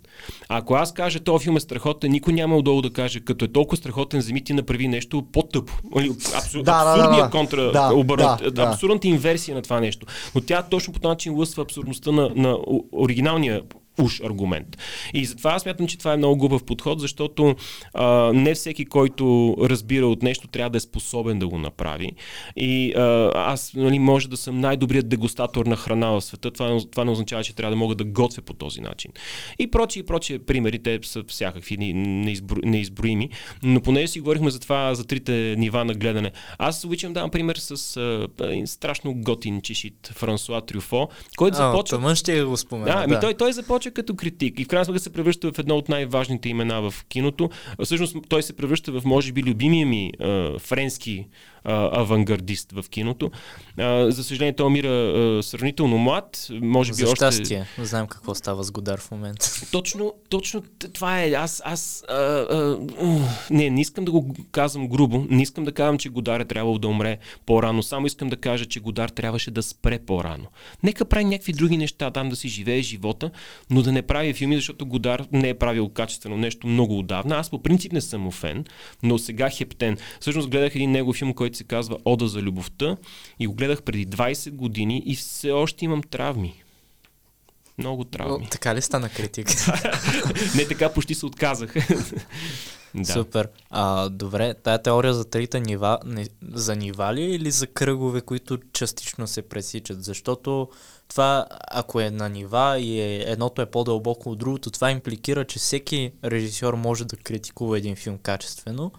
А 0.48 0.58
ако 0.58 0.74
аз 0.74 0.94
кажа, 0.94 1.20
този 1.20 1.42
филм 1.42 1.56
е 1.56 1.60
страхотен, 1.60 2.12
никой 2.12 2.32
няма 2.32 2.56
отдолу 2.56 2.82
да 2.82 2.92
каже, 2.92 3.20
като 3.20 3.44
е 3.44 3.48
толкова 3.48 3.76
страхотен, 3.76 4.20
вземи 4.20 4.44
ти 4.44 4.52
направи 4.52 4.88
нещо 4.88 5.24
по-тъпо. 5.32 5.72
Нали, 5.94 6.10
Абсур... 6.34 6.62
Да, 6.62 6.84
да, 6.84 7.10
да, 7.10 7.22
да. 7.22 7.30
контра, 7.30 7.72
Да, 7.72 7.94
оборот, 7.94 8.38
да, 8.42 8.50
да. 8.50 8.62
абсурдната 8.62 9.08
инверсия 9.08 9.54
на 9.54 9.62
това 9.62 9.80
нещо. 9.80 10.06
Но 10.34 10.40
тя 10.40 10.62
точно 10.62 10.92
по 10.92 11.00
този 11.00 11.10
начин 11.10 11.34
лъсва 11.34 11.62
абсурдността 11.62 12.12
на, 12.12 12.30
на 12.36 12.58
оригиналния 12.92 13.62
уж 13.98 14.20
аргумент. 14.20 14.78
И 15.14 15.24
затова 15.24 15.52
аз 15.52 15.62
смятам, 15.62 15.86
че 15.86 15.98
това 15.98 16.12
е 16.12 16.16
много 16.16 16.36
глупав 16.36 16.64
подход, 16.64 17.00
защото 17.00 17.54
а, 17.94 18.32
не 18.32 18.54
всеки, 18.54 18.84
който 18.84 19.56
разбира 19.60 20.06
от 20.06 20.22
нещо, 20.22 20.48
трябва 20.48 20.70
да 20.70 20.76
е 20.76 20.80
способен 20.80 21.38
да 21.38 21.48
го 21.48 21.58
направи. 21.58 22.12
И 22.56 22.92
а, 22.92 23.32
аз 23.34 23.74
нали, 23.74 23.98
може 23.98 24.28
да 24.28 24.36
съм 24.36 24.60
най-добрият 24.60 25.08
дегустатор 25.08 25.66
на 25.66 25.76
храна 25.76 26.10
в 26.10 26.20
света. 26.20 26.50
Това, 26.50 26.78
това 26.90 27.04
не 27.04 27.10
означава, 27.10 27.44
че 27.44 27.54
трябва 27.54 27.70
да 27.70 27.76
мога 27.76 27.94
да 27.94 28.04
готвя 28.04 28.42
по 28.42 28.52
този 28.52 28.80
начин. 28.80 29.10
И 29.58 29.70
прочие, 29.70 30.00
и 30.00 30.06
прочие 30.06 30.38
примери, 30.38 30.78
те 30.78 30.98
са 31.02 31.24
всякакви, 31.28 31.76
не- 31.76 31.92
неизбро, 31.92 32.56
неизброими. 32.64 33.28
Но 33.62 33.80
понеже 33.80 34.06
си 34.06 34.20
говорихме 34.20 34.50
за 34.50 34.60
това, 34.60 34.94
за 34.94 35.04
трите 35.04 35.54
нива 35.58 35.84
на 35.84 35.94
гледане. 35.94 36.30
Аз 36.58 36.84
обичам 36.84 37.12
да 37.12 37.20
дам 37.20 37.30
пример 37.30 37.56
с 37.56 37.96
а, 37.96 38.26
страшно 38.66 39.14
готин 39.14 39.62
чишит 39.62 40.12
Франсуа 40.14 40.60
Трюфо, 40.60 41.08
който 41.36 41.56
започва 41.56 41.98
тъмън 41.98 42.14
ще 42.14 42.42
го 42.42 42.56
спомена. 42.56 42.86
да, 42.86 43.04
ами 43.04 43.16
той, 43.20 43.34
той 43.34 43.52
започва 43.52 43.87
като 43.90 44.16
критик 44.16 44.60
и 44.60 44.64
в 44.64 44.68
крайна 44.68 44.84
сметка 44.84 45.00
се 45.00 45.12
превръща 45.12 45.52
в 45.52 45.58
едно 45.58 45.76
от 45.76 45.88
най-важните 45.88 46.48
имена 46.48 46.90
в 46.90 47.04
киното. 47.08 47.50
Всъщност 47.84 48.16
той 48.28 48.42
се 48.42 48.56
превръща 48.56 48.92
в, 48.92 49.02
може 49.04 49.32
би, 49.32 49.42
любимия 49.42 49.86
ми 49.86 50.12
френски 50.58 51.26
а, 51.68 52.00
авангардист 52.00 52.72
в 52.72 52.84
киното. 52.90 53.30
А, 53.78 54.10
за 54.10 54.24
съжаление, 54.24 54.56
той 54.56 54.66
умира 54.66 54.88
а, 54.88 55.42
сравнително 55.42 55.98
млад. 55.98 56.48
Може 56.50 56.90
би 56.90 56.94
За 56.94 57.04
още... 57.04 57.16
щастие. 57.16 57.66
Знаем 57.78 58.06
какво 58.06 58.34
става 58.34 58.64
с 58.64 58.70
Годар 58.70 59.00
в 59.00 59.10
момента. 59.10 59.50
Точно, 59.72 60.14
точно 60.28 60.62
това 60.92 61.22
е. 61.22 61.30
Аз, 61.30 61.62
аз 61.64 62.04
а, 62.08 62.14
а, 62.14 62.78
не, 63.50 63.70
не 63.70 63.80
искам 63.80 64.04
да 64.04 64.10
го 64.10 64.34
казвам 64.52 64.88
грубо, 64.88 65.26
не 65.30 65.42
искам 65.42 65.64
да 65.64 65.72
казвам, 65.72 65.98
че 65.98 66.08
Годар 66.08 66.40
е 66.40 66.44
трябвало 66.44 66.78
да 66.78 66.88
умре 66.88 67.18
по-рано, 67.46 67.82
само 67.82 68.06
искам 68.06 68.28
да 68.28 68.36
кажа, 68.36 68.66
че 68.66 68.80
Годар 68.80 69.08
трябваше 69.08 69.50
да 69.50 69.62
спре 69.62 69.98
по-рано. 69.98 70.46
Нека 70.82 71.04
прави 71.04 71.24
някакви 71.24 71.52
други 71.52 71.76
неща, 71.76 72.10
там 72.10 72.28
да 72.28 72.36
си 72.36 72.48
живее 72.48 72.82
живота, 72.82 73.30
но 73.70 73.82
да 73.82 73.92
не 73.92 74.02
прави 74.02 74.32
филми, 74.32 74.56
защото 74.56 74.86
Годар 74.86 75.24
не 75.32 75.48
е 75.48 75.54
правил 75.54 75.88
качествено 75.88 76.36
нещо 76.36 76.66
много 76.66 76.98
отдавна. 76.98 77.36
Аз 77.36 77.50
по 77.50 77.62
принцип 77.62 77.92
не 77.92 78.00
съм 78.00 78.20
му 78.20 78.30
фен, 78.30 78.64
но 79.02 79.18
сега 79.18 79.50
хептен. 79.50 79.96
Всъщност 80.20 80.48
гледах 80.48 80.74
един 80.74 80.90
негов 80.90 81.16
филм, 81.16 81.34
който 81.34 81.57
се 81.58 81.64
казва 81.64 81.98
Ода 82.04 82.28
за 82.28 82.42
любовта 82.42 82.96
и 83.38 83.46
го 83.46 83.54
гледах 83.54 83.82
преди 83.82 84.06
20 84.06 84.50
години 84.50 85.02
и 85.06 85.16
все 85.16 85.50
още 85.50 85.84
имам 85.84 86.02
травми. 86.02 86.62
Много 87.78 88.04
травми. 88.04 88.46
О, 88.46 88.50
така 88.50 88.74
ли 88.74 88.82
стана 88.82 89.08
критик? 89.08 89.48
Не 90.56 90.68
така 90.68 90.92
почти 90.92 91.14
се 91.14 91.26
отказах. 91.26 91.74
да. 92.94 93.12
Супер. 93.12 93.48
А, 93.70 94.08
добре, 94.08 94.54
тая 94.54 94.82
теория 94.82 95.14
за 95.14 95.24
трите 95.24 95.60
нива, 95.60 95.98
не, 96.04 96.26
за 96.52 96.76
нива 96.76 97.14
ли 97.14 97.22
или 97.22 97.50
за 97.50 97.66
кръгове, 97.66 98.20
които 98.20 98.58
частично 98.72 99.26
се 99.26 99.42
пресичат? 99.42 100.04
Защото 100.04 100.68
това, 101.08 101.46
ако 101.70 102.00
е 102.00 102.10
на 102.10 102.28
нива 102.28 102.78
и 102.78 103.00
е, 103.00 103.24
едното 103.26 103.62
е 103.62 103.70
по-дълбоко 103.70 104.30
от 104.30 104.38
другото, 104.38 104.70
това 104.70 104.90
импликира, 104.90 105.44
че 105.44 105.58
всеки 105.58 106.12
режисьор 106.24 106.74
може 106.74 107.04
да 107.04 107.16
критикува 107.16 107.78
един 107.78 107.96
филм 107.96 108.18
качествено, 108.18 108.92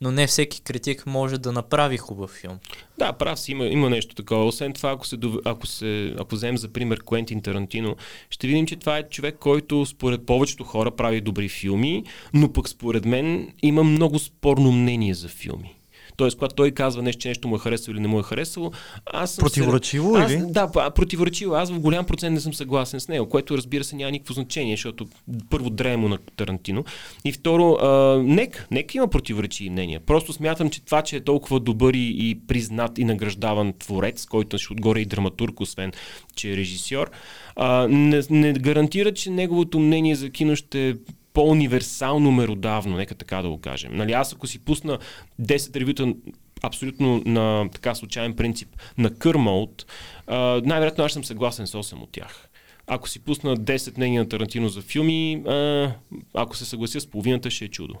но 0.00 0.10
не 0.10 0.26
всеки 0.26 0.62
критик 0.62 1.06
може 1.06 1.38
да 1.38 1.52
направи 1.52 1.96
хубав 1.96 2.30
филм. 2.30 2.58
Да, 2.98 3.12
прав 3.12 3.40
си, 3.40 3.52
има, 3.52 3.64
има 3.66 3.90
нещо 3.90 4.14
такова. 4.14 4.44
Освен 4.44 4.72
това, 4.72 4.90
ако, 4.90 5.06
се, 5.06 5.18
ако, 5.44 5.66
се, 5.66 6.14
ако 6.18 6.34
вземем 6.34 6.58
за 6.58 6.68
пример 6.68 7.00
Куентин 7.00 7.42
Тарантино, 7.42 7.96
ще 8.30 8.46
видим, 8.46 8.66
че 8.66 8.76
това 8.76 8.98
е 8.98 9.08
човек, 9.08 9.36
който 9.40 9.86
според 9.86 10.26
повечето 10.26 10.64
хора 10.64 10.90
прави 10.90 11.20
добри 11.20 11.48
филми, 11.48 12.04
но 12.34 12.52
пък 12.52 12.68
според 12.68 13.04
мен 13.04 13.52
има 13.62 13.84
много 13.84 14.18
спорно 14.18 14.72
мнение 14.72 15.14
за 15.14 15.28
филми. 15.28 15.73
Тоест, 16.16 16.38
когато 16.38 16.54
той 16.54 16.70
казва 16.70 17.02
нещо, 17.02 17.22
че 17.22 17.28
нещо 17.28 17.48
му 17.48 17.56
е 17.56 17.58
харесало 17.58 17.94
или 17.94 18.00
не 18.00 18.08
му 18.08 18.20
е 18.20 18.22
харесало, 18.22 18.72
аз 19.06 19.30
съм... 19.30 19.42
Противоречиво 19.42 20.14
се... 20.14 20.20
аз, 20.22 20.32
или? 20.32 20.42
Да, 20.46 20.72
па, 20.72 20.90
противоречиво. 20.90 21.54
Аз 21.54 21.70
в 21.70 21.80
голям 21.80 22.06
процент 22.06 22.34
не 22.34 22.40
съм 22.40 22.54
съгласен 22.54 23.00
с 23.00 23.08
него, 23.08 23.28
което 23.28 23.56
разбира 23.56 23.84
се 23.84 23.96
няма 23.96 24.10
никакво 24.10 24.34
значение, 24.34 24.72
защото 24.76 25.06
първо 25.50 25.70
дреемо 25.70 26.08
на 26.08 26.18
Тарантино 26.36 26.84
и 27.24 27.32
второ, 27.32 27.72
а, 27.72 28.22
нека, 28.22 28.66
нека 28.70 28.98
има 28.98 29.08
противоречиви 29.08 29.70
мнения. 29.70 30.00
Просто 30.00 30.32
смятам, 30.32 30.70
че 30.70 30.84
това, 30.84 31.02
че 31.02 31.16
е 31.16 31.20
толкова 31.20 31.60
добър 31.60 31.94
и, 31.94 32.30
и 32.30 32.40
признат 32.46 32.98
и 32.98 33.04
награждаван 33.04 33.72
творец, 33.78 34.26
който 34.26 34.58
ще 34.58 34.72
отгоре 34.72 35.00
и 35.00 35.06
драматург, 35.06 35.60
освен 35.60 35.92
че 36.36 36.52
е 36.52 36.56
режисьор, 36.56 37.10
а, 37.56 37.88
не, 37.88 38.22
не 38.30 38.52
гарантира, 38.52 39.14
че 39.14 39.30
неговото 39.30 39.78
мнение 39.78 40.14
за 40.14 40.30
кино 40.30 40.56
ще 40.56 40.96
по-универсално 41.34 42.32
меродавно, 42.32 42.96
нека 42.96 43.14
така 43.14 43.42
да 43.42 43.48
го 43.48 43.60
кажем. 43.60 43.96
Нали, 43.96 44.12
аз 44.12 44.32
ако 44.32 44.46
си 44.46 44.58
пусна 44.58 44.98
10 45.42 45.76
ревюта 45.76 46.14
абсолютно 46.62 47.22
на 47.26 47.68
така 47.72 47.94
случайен 47.94 48.36
принцип 48.36 48.68
на 48.98 49.14
Кърмолт, 49.14 49.86
най-вероятно 50.64 51.04
аз 51.04 51.12
съм 51.12 51.24
съгласен 51.24 51.66
с 51.66 51.72
8 51.72 52.02
от 52.02 52.12
тях. 52.12 52.48
Ако 52.86 53.08
си 53.08 53.18
пусна 53.18 53.56
10 53.56 53.96
мнения 53.96 54.22
на 54.22 54.28
Тарантино 54.28 54.68
за 54.68 54.82
филми, 54.82 55.42
а, 55.46 55.92
ако 56.34 56.56
се 56.56 56.64
съглася 56.64 57.00
с 57.00 57.06
половината, 57.06 57.50
ще 57.50 57.64
е 57.64 57.68
чудо. 57.68 57.94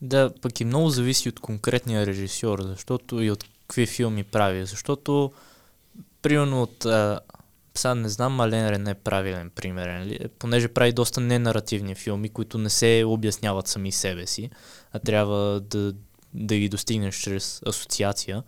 Да, 0.00 0.30
пък 0.42 0.60
и 0.60 0.64
много 0.64 0.88
зависи 0.88 1.28
от 1.28 1.40
конкретния 1.40 2.06
режисьор, 2.06 2.62
защото 2.62 3.22
и 3.22 3.30
от 3.30 3.44
какви 3.44 3.86
филми 3.86 4.24
прави. 4.24 4.66
Защото, 4.66 5.32
примерно 6.22 6.62
от... 6.62 6.84
А, 6.84 7.20
сега 7.78 7.94
не 7.94 8.08
знам, 8.08 8.32
Мален 8.32 8.68
Рене 8.68 8.90
е 8.90 8.94
правилен 8.94 9.50
пример, 9.50 9.88
нали? 9.88 10.18
понеже 10.38 10.68
прави 10.68 10.92
доста 10.92 11.20
ненаративни 11.20 11.94
филми, 11.94 12.28
които 12.28 12.58
не 12.58 12.70
се 12.70 13.04
обясняват 13.06 13.68
сами 13.68 13.92
себе 13.92 14.26
си, 14.26 14.50
а 14.92 14.98
трябва 14.98 15.60
да, 15.60 15.94
да 16.34 16.56
ги 16.56 16.68
достигнеш 16.68 17.16
чрез 17.16 17.62
асоциация. 17.66 18.42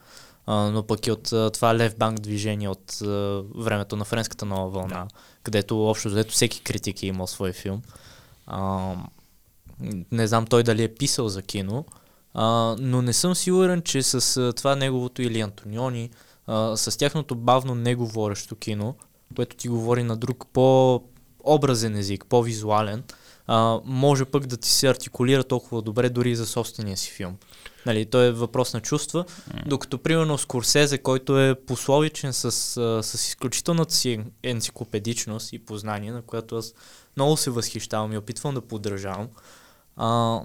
А, 0.47 0.55
но 0.55 0.83
пък 0.83 1.07
и 1.07 1.11
от 1.11 1.33
а, 1.33 1.51
това 1.51 1.74
Лев 1.74 1.97
Банк 1.97 2.20
движение 2.20 2.68
от 2.68 3.03
а, 3.03 3.43
времето 3.55 3.97
на 3.97 4.05
френската 4.05 4.45
нова 4.45 4.68
вълна, 4.68 5.05
да. 5.05 5.09
където 5.43 5.89
общо 5.89 6.09
взето 6.09 6.33
всеки 6.33 6.62
критик 6.62 7.03
е 7.03 7.07
имал 7.07 7.26
свой 7.26 7.53
филм. 7.53 7.83
А, 8.47 8.95
не 10.12 10.26
знам 10.26 10.47
той 10.47 10.62
дали 10.62 10.83
е 10.83 10.95
писал 10.95 11.29
за 11.29 11.43
кино, 11.43 11.85
а, 12.35 12.76
но 12.79 13.03
не 13.03 13.12
съм 13.12 13.35
сигурен, 13.35 13.83
че 13.83 14.03
с 14.03 14.37
а, 14.37 14.53
това 14.53 14.76
неговото 14.76 15.22
или 15.22 15.41
Антониони, 15.41 16.11
а, 16.47 16.76
с 16.76 16.99
тяхното 16.99 17.35
бавно 17.35 17.74
неговорещо 17.74 18.57
кино, 18.57 18.95
което 19.37 19.57
ти 19.57 19.68
говори 19.68 20.03
на 20.03 20.16
друг 20.16 20.47
по-образен 20.53 21.97
език, 21.97 22.24
по-визуален, 22.29 23.03
а, 23.47 23.81
може 23.85 24.24
пък 24.24 24.47
да 24.47 24.57
ти 24.57 24.70
се 24.70 24.89
артикулира 24.89 25.45
толкова 25.45 25.83
добре 25.83 26.09
дори 26.09 26.37
за 26.37 26.47
собствения 26.47 26.97
си 26.97 27.11
филм. 27.11 27.37
Нали, 27.87 28.07
той 28.07 28.26
е 28.26 28.33
въпрос 28.33 28.74
на 28.74 28.81
чувства, 28.81 29.24
докато 29.66 29.99
примерно 29.99 30.39
Скорсезе, 30.39 30.99
който 30.99 31.41
е 31.41 31.55
пословичен 31.55 32.33
с, 32.33 32.53
с 33.03 33.14
изключителната 33.14 33.95
си 33.95 34.20
енциклопедичност 34.43 35.53
и 35.53 35.59
познание, 35.59 36.12
на 36.12 36.22
което 36.22 36.57
аз 36.57 36.74
много 37.16 37.37
се 37.37 37.51
възхищавам 37.51 38.12
и 38.12 38.18
опитвам 38.18 38.55
да 38.55 38.61
поддържавам, 38.61 39.29
а, 39.97 40.41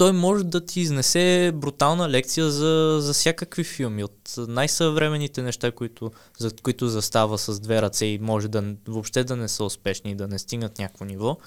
той 0.00 0.12
може 0.12 0.44
да 0.44 0.60
ти 0.60 0.80
изнесе 0.80 1.52
брутална 1.54 2.10
лекция 2.10 2.50
за, 2.50 2.98
за 3.00 3.12
всякакви 3.12 3.64
филми. 3.64 4.04
От 4.04 4.34
най-съвременните 4.38 5.42
неща, 5.42 5.72
които, 5.72 6.10
за 6.38 6.50
които 6.62 6.88
застава 6.88 7.38
с 7.38 7.60
две 7.60 7.82
ръце 7.82 8.06
и 8.06 8.18
може 8.18 8.48
да 8.48 8.74
въобще 8.88 9.24
да 9.24 9.36
не 9.36 9.48
са 9.48 9.64
успешни 9.64 10.10
и 10.10 10.14
да 10.14 10.28
не 10.28 10.38
стигнат 10.38 10.78
някакво 10.78 11.04
ниво, 11.04 11.38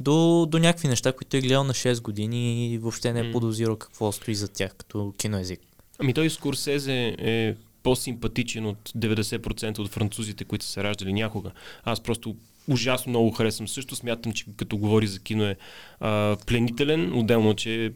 до, 0.00 0.46
до 0.46 0.58
някакви 0.58 0.88
неща, 0.88 1.12
които 1.12 1.36
е 1.36 1.40
гледал 1.40 1.64
на 1.64 1.74
6 1.74 2.02
години 2.02 2.72
и 2.72 2.78
въобще 2.78 3.12
не 3.12 3.20
е 3.20 3.32
подозирал 3.32 3.76
какво 3.76 4.12
стои 4.12 4.34
за 4.34 4.48
тях 4.48 4.74
като 4.74 5.14
киноезик. 5.18 5.60
Ами 5.98 6.14
той 6.14 6.30
Скорсезе 6.30 7.14
е 7.18 7.54
по-симпатичен 7.82 8.66
от 8.66 8.88
90% 8.88 9.78
от 9.78 9.88
французите, 9.88 10.44
които 10.44 10.64
са 10.64 10.70
се 10.70 10.84
раждали 10.84 11.12
някога. 11.12 11.50
Аз 11.84 12.00
просто 12.00 12.36
ужасно 12.70 13.10
много 13.10 13.30
харесвам. 13.30 13.68
Също 13.68 13.96
смятам, 13.96 14.32
че 14.32 14.44
като 14.56 14.76
говори 14.76 15.06
за 15.06 15.20
кино 15.20 15.44
е 15.44 15.56
а, 16.00 16.36
пленителен, 16.46 17.18
отделно, 17.18 17.54
че 17.54 17.84
е 17.84 17.90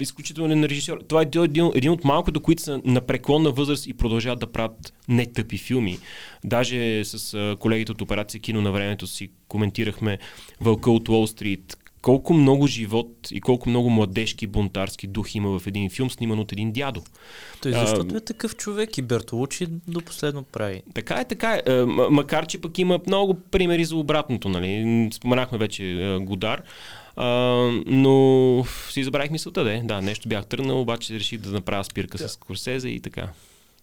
изключително 0.00 0.68
режисьор. 0.68 0.98
Това 1.08 1.22
е 1.22 1.26
един, 1.36 1.70
един 1.74 1.90
от 1.90 2.04
малкото, 2.04 2.40
които 2.40 2.62
са 2.62 2.80
на 2.84 3.00
преклонна 3.00 3.50
възраст 3.50 3.86
и 3.86 3.94
продължават 3.94 4.40
да 4.40 4.52
правят 4.52 4.92
не 5.08 5.26
тъпи 5.26 5.58
филми. 5.58 5.98
Даже 6.44 7.04
с 7.04 7.56
колегите 7.60 7.92
от 7.92 8.02
операция 8.02 8.40
Кино 8.40 8.60
на 8.60 8.72
времето 8.72 9.06
си 9.06 9.30
коментирахме 9.48 10.18
Вълка 10.60 10.90
от 10.90 11.08
Уолл 11.08 11.26
Стрит, 11.26 11.76
колко 12.04 12.34
много 12.34 12.66
живот 12.66 13.08
и 13.30 13.40
колко 13.40 13.68
много 13.68 13.90
младежки 13.90 14.46
бунтарски 14.46 15.06
дух 15.06 15.34
има 15.34 15.58
в 15.58 15.66
един 15.66 15.90
филм, 15.90 16.10
сниман 16.10 16.38
от 16.38 16.52
един 16.52 16.72
дядо. 16.72 17.02
Той 17.62 17.72
защото 17.72 18.14
а, 18.14 18.18
е 18.18 18.20
такъв 18.20 18.56
човек 18.56 18.98
и 18.98 19.02
Бертолучи 19.02 19.66
до 19.88 20.00
последно 20.00 20.42
прави. 20.42 20.82
Така 20.94 21.14
е, 21.14 21.24
така 21.24 21.60
е. 21.66 21.84
Макар, 22.10 22.46
че 22.46 22.60
пък 22.60 22.78
има 22.78 23.00
много 23.06 23.34
примери 23.34 23.84
за 23.84 23.96
обратното. 23.96 24.48
Нали? 24.48 25.08
Споменахме 25.12 25.58
вече 25.58 26.16
Годар. 26.20 26.62
А, 27.16 27.26
но 27.86 28.64
си 28.90 29.04
забравих 29.04 29.30
мисълта, 29.30 29.64
да, 29.64 29.82
да, 29.84 30.02
нещо 30.02 30.28
бях 30.28 30.46
тръгнал, 30.46 30.80
обаче 30.80 31.14
реших 31.14 31.40
да 31.40 31.50
направя 31.50 31.84
спирка 31.84 32.18
да. 32.18 32.28
с 32.28 32.36
Корсезе 32.36 32.88
и 32.88 33.00
така. 33.00 33.28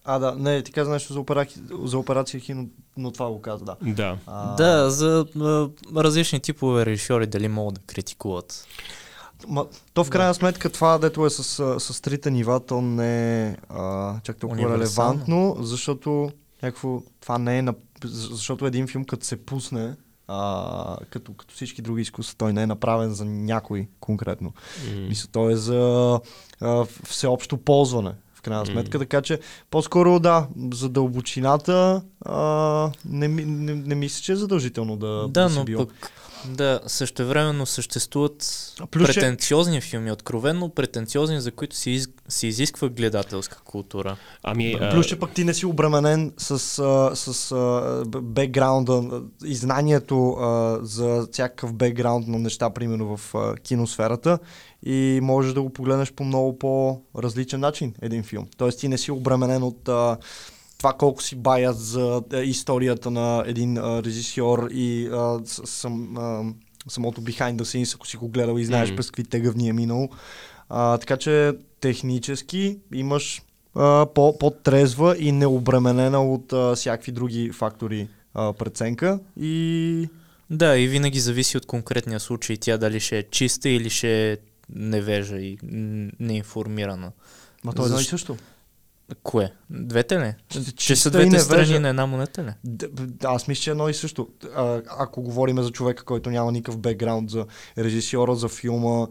А, 0.05 0.19
да, 0.19 0.35
не, 0.35 0.61
ти 0.61 0.71
каза 0.71 0.91
нещо 0.91 1.13
за, 1.13 1.19
опера... 1.19 1.45
за 1.83 1.97
операция 1.97 2.39
Хино, 2.39 2.69
но 2.97 3.11
това 3.11 3.29
го 3.29 3.41
каза, 3.41 3.65
да. 3.65 3.75
Да, 3.81 4.17
а... 4.27 4.55
да 4.55 4.89
за 4.89 5.25
а, 5.35 5.69
различни 5.95 6.39
типове 6.39 6.85
режисьори 6.85 7.27
дали 7.27 7.47
могат 7.47 7.73
да 7.73 7.81
критикуват. 7.81 8.67
Ма, 9.47 9.65
то 9.93 10.03
в 10.03 10.09
крайна 10.09 10.33
сметка 10.33 10.69
това, 10.69 10.97
дето 10.97 11.25
е 11.25 11.29
с, 11.29 11.79
с 11.79 12.01
трите 12.01 12.31
нива, 12.31 12.65
то 12.65 12.81
не 12.81 13.47
е 13.47 13.55
чак 14.23 14.37
толкова 14.37 14.73
релевантно, 14.73 15.57
защото 15.59 16.31
някакво, 16.63 17.01
това 17.19 17.37
не 17.37 17.57
е 17.57 17.61
на, 17.61 17.73
защото 18.05 18.65
един 18.65 18.87
филм 18.87 19.05
като 19.05 19.25
се 19.25 19.45
пусне, 19.45 19.95
а, 20.27 20.97
като, 21.09 21.33
като 21.33 21.53
всички 21.53 21.81
други 21.81 22.01
изкуства, 22.01 22.35
той 22.37 22.53
не 22.53 22.63
е 22.63 22.67
направен 22.67 23.13
за 23.13 23.25
някой 23.25 23.87
конкретно. 23.99 24.53
Mm. 24.85 25.07
Мисля, 25.07 25.29
той 25.31 25.53
е 25.53 25.55
за 25.55 26.19
а, 26.61 26.85
всеобщо 27.03 27.57
ползване 27.57 28.11
в 28.41 28.43
крайна 28.43 28.65
сметка. 28.65 28.97
Mm. 28.97 29.01
Така 29.01 29.21
че 29.21 29.39
по-скоро 29.69 30.19
да, 30.19 30.47
за 30.73 30.89
дълбочината 30.89 32.01
а, 32.25 32.91
не, 33.05 33.27
не, 33.27 33.75
не 33.75 33.95
мисля, 33.95 34.21
че 34.23 34.31
е 34.31 34.35
задължително 34.35 34.97
да, 34.97 35.07
да, 35.07 35.27
да 35.27 35.49
но 35.49 35.63
бил. 35.63 35.77
пък 35.77 36.11
да, 36.45 36.79
същевременно 36.87 37.65
съществуват 37.65 38.73
Плюс, 38.91 39.07
претенциозни 39.07 39.81
филми, 39.81 40.11
откровенно 40.11 40.69
претенциозни, 40.69 41.41
за 41.41 41.51
които 41.51 41.75
се, 41.75 41.89
из, 41.89 42.09
се 42.27 42.47
изисква 42.47 42.89
гледателска 42.89 43.61
култура. 43.65 44.17
Ами, 44.43 44.77
а... 44.81 44.89
Плюс, 44.89 45.05
че 45.05 45.19
пък 45.19 45.31
ти 45.31 45.43
не 45.43 45.53
си 45.53 45.65
обременен 45.65 46.33
с, 46.37 46.79
а, 46.79 47.15
с 47.15 47.51
а, 47.51 48.03
бекграунда 48.21 49.21
и 49.45 49.55
знанието 49.55 50.29
а, 50.31 50.79
за 50.81 51.27
всякакъв 51.31 51.73
бекграунд 51.73 52.27
на 52.27 52.39
неща, 52.39 52.69
примерно 52.69 53.17
в 53.17 53.35
а, 53.35 53.55
киносферата 53.55 54.39
и 54.85 55.19
можеш 55.23 55.53
да 55.53 55.61
го 55.61 55.69
погледнеш 55.69 56.13
по 56.13 56.23
много 56.23 56.59
по-различен 56.59 57.59
начин 57.59 57.93
един 58.01 58.23
филм. 58.23 58.47
Тоест 58.57 58.79
ти 58.79 58.87
не 58.87 58.97
си 58.97 59.11
обременен 59.11 59.63
от 59.63 59.89
а, 59.89 60.17
това 60.77 60.93
колко 60.93 61.23
си 61.23 61.35
баят 61.35 61.77
за 61.77 62.21
а, 62.33 62.37
историята 62.37 63.11
на 63.11 63.43
един 63.47 63.77
а, 63.77 64.03
режисьор 64.03 64.67
и 64.71 65.07
а, 65.07 65.39
сам, 65.45 66.17
а, 66.17 66.43
самото 66.87 67.21
behind 67.21 67.55
the 67.55 67.61
scenes, 67.61 67.95
ако 67.95 68.07
си 68.07 68.17
го 68.17 68.29
гледал 68.29 68.57
и 68.57 68.65
знаеш 68.65 68.89
mm-hmm. 68.89 68.95
през 68.95 69.11
какви 69.11 69.23
тегъвни 69.23 69.69
е 69.69 69.73
минал. 69.73 70.09
А, 70.69 70.97
така 70.97 71.17
че 71.17 71.53
технически 71.79 72.77
имаш 72.93 73.41
а, 73.75 74.05
по, 74.15 74.37
по-трезва 74.37 75.15
и 75.19 75.31
необременена 75.31 76.23
от 76.33 76.53
а, 76.53 76.75
всякакви 76.75 77.11
други 77.11 77.51
фактори 77.51 78.07
а, 78.33 78.53
преценка 78.53 79.19
и 79.37 80.07
да, 80.49 80.77
и 80.77 80.87
винаги 80.87 81.19
зависи 81.19 81.57
от 81.57 81.65
конкретния 81.65 82.19
случай 82.19 82.57
тя 82.57 82.77
дали 82.77 82.99
ще 82.99 83.17
е 83.17 83.23
чиста 83.23 83.69
или 83.69 83.89
ще 83.89 84.31
е 84.31 84.37
невежа 84.75 85.37
и 85.37 85.57
неинформирана. 86.19 87.11
Ма 87.63 87.73
то 87.73 87.83
е 87.83 87.85
едно 87.85 87.99
и 87.99 88.03
също. 88.03 88.37
Кое? 89.23 89.51
Двете 89.69 90.19
ли? 90.19 90.33
Че 90.75 90.95
са 90.95 91.11
двете 91.11 91.39
страни 91.39 91.79
на 91.79 91.89
една 91.89 92.05
монета 92.05 92.43
ли? 92.43 92.51
Да, 92.63 92.87
аз 93.23 93.47
мисля, 93.47 93.61
че 93.61 93.69
е 93.69 93.71
едно 93.71 93.89
и 93.89 93.93
също. 93.93 94.27
А, 94.55 94.81
ако 94.99 95.21
говорим 95.21 95.61
за 95.61 95.71
човека, 95.71 96.03
който 96.03 96.29
няма 96.29 96.51
никакъв 96.51 96.77
бекграунд 96.77 97.29
за 97.29 97.45
режисьора, 97.77 98.35
за 98.35 98.47
филма 98.47 99.07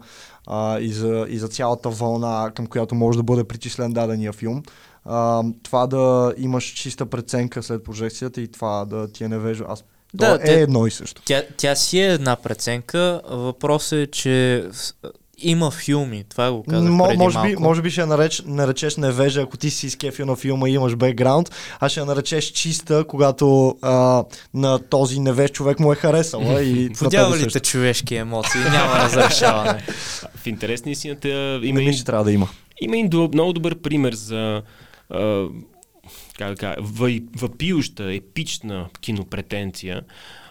а, 0.47 0.79
и, 0.79 0.93
за, 0.93 1.25
и 1.29 1.39
за 1.39 1.47
цялата 1.47 1.89
вълна, 1.89 2.51
към 2.55 2.67
която 2.67 2.95
може 2.95 3.17
да 3.17 3.23
бъде 3.23 3.43
причислен 3.43 3.93
дадения 3.93 4.33
филм, 4.33 4.63
а, 5.05 5.43
това 5.63 5.87
да 5.87 6.33
имаш 6.37 6.63
чиста 6.63 7.05
преценка 7.05 7.63
след 7.63 7.83
прожекцията 7.83 8.41
и 8.41 8.47
това 8.47 8.85
да 8.85 9.11
ти 9.11 9.23
е 9.23 9.27
невежа. 9.27 9.65
Аз 9.67 9.83
да, 10.13 10.35
е 10.35 10.45
те, 10.45 10.61
едно 10.61 10.87
и 10.87 10.91
също. 10.91 11.21
Тя, 11.25 11.43
тя 11.57 11.75
си 11.75 11.99
е 11.99 12.13
една 12.13 12.35
преценка. 12.35 13.21
Въпросът 13.29 13.99
е, 13.99 14.07
че 14.07 14.65
има 15.41 15.71
филми, 15.71 16.23
това 16.29 16.51
го 16.51 16.63
казах 16.63 16.89
М- 16.91 17.07
преди 17.07 17.17
може, 17.17 17.37
малко. 17.37 17.49
би, 17.49 17.55
може 17.55 17.81
би 17.81 17.91
ще 17.91 18.05
нареч, 18.05 18.43
наречеш 18.45 18.97
невежа, 18.97 19.41
ако 19.41 19.57
ти 19.57 19.69
си 19.69 19.87
изкефил 19.87 20.25
на 20.25 20.35
филма 20.35 20.69
и 20.69 20.73
имаш 20.73 20.95
бекграунд, 20.95 21.49
а 21.79 21.89
ще 21.89 22.05
наречеш 22.05 22.45
чиста, 22.45 23.03
когато 23.07 23.75
а, 23.81 24.23
на 24.53 24.79
този 24.79 25.19
невеж 25.19 25.51
човек 25.51 25.79
му 25.79 25.91
е 25.91 25.95
харесал. 25.95 26.41
и 26.61 26.89
Подявалите 26.99 27.59
човешки 27.59 28.15
емоции, 28.15 28.61
няма 28.61 28.93
разрешаване. 28.99 29.83
В 30.35 30.47
интересни 30.47 30.91
истината 30.91 31.59
има... 31.63 31.81
Не, 31.81 31.93
че 31.93 32.05
трябва 32.05 32.23
да 32.23 32.31
има. 32.31 32.49
Има 32.81 32.97
и 32.97 33.03
много 33.33 33.53
добър 33.53 33.75
пример 33.75 34.13
за 34.13 34.61
а, 35.09 35.45
как 36.37 36.57
кажа, 36.57 36.75
въпиюща, 37.35 38.13
епична 38.13 38.85
кинопретенция. 39.01 40.01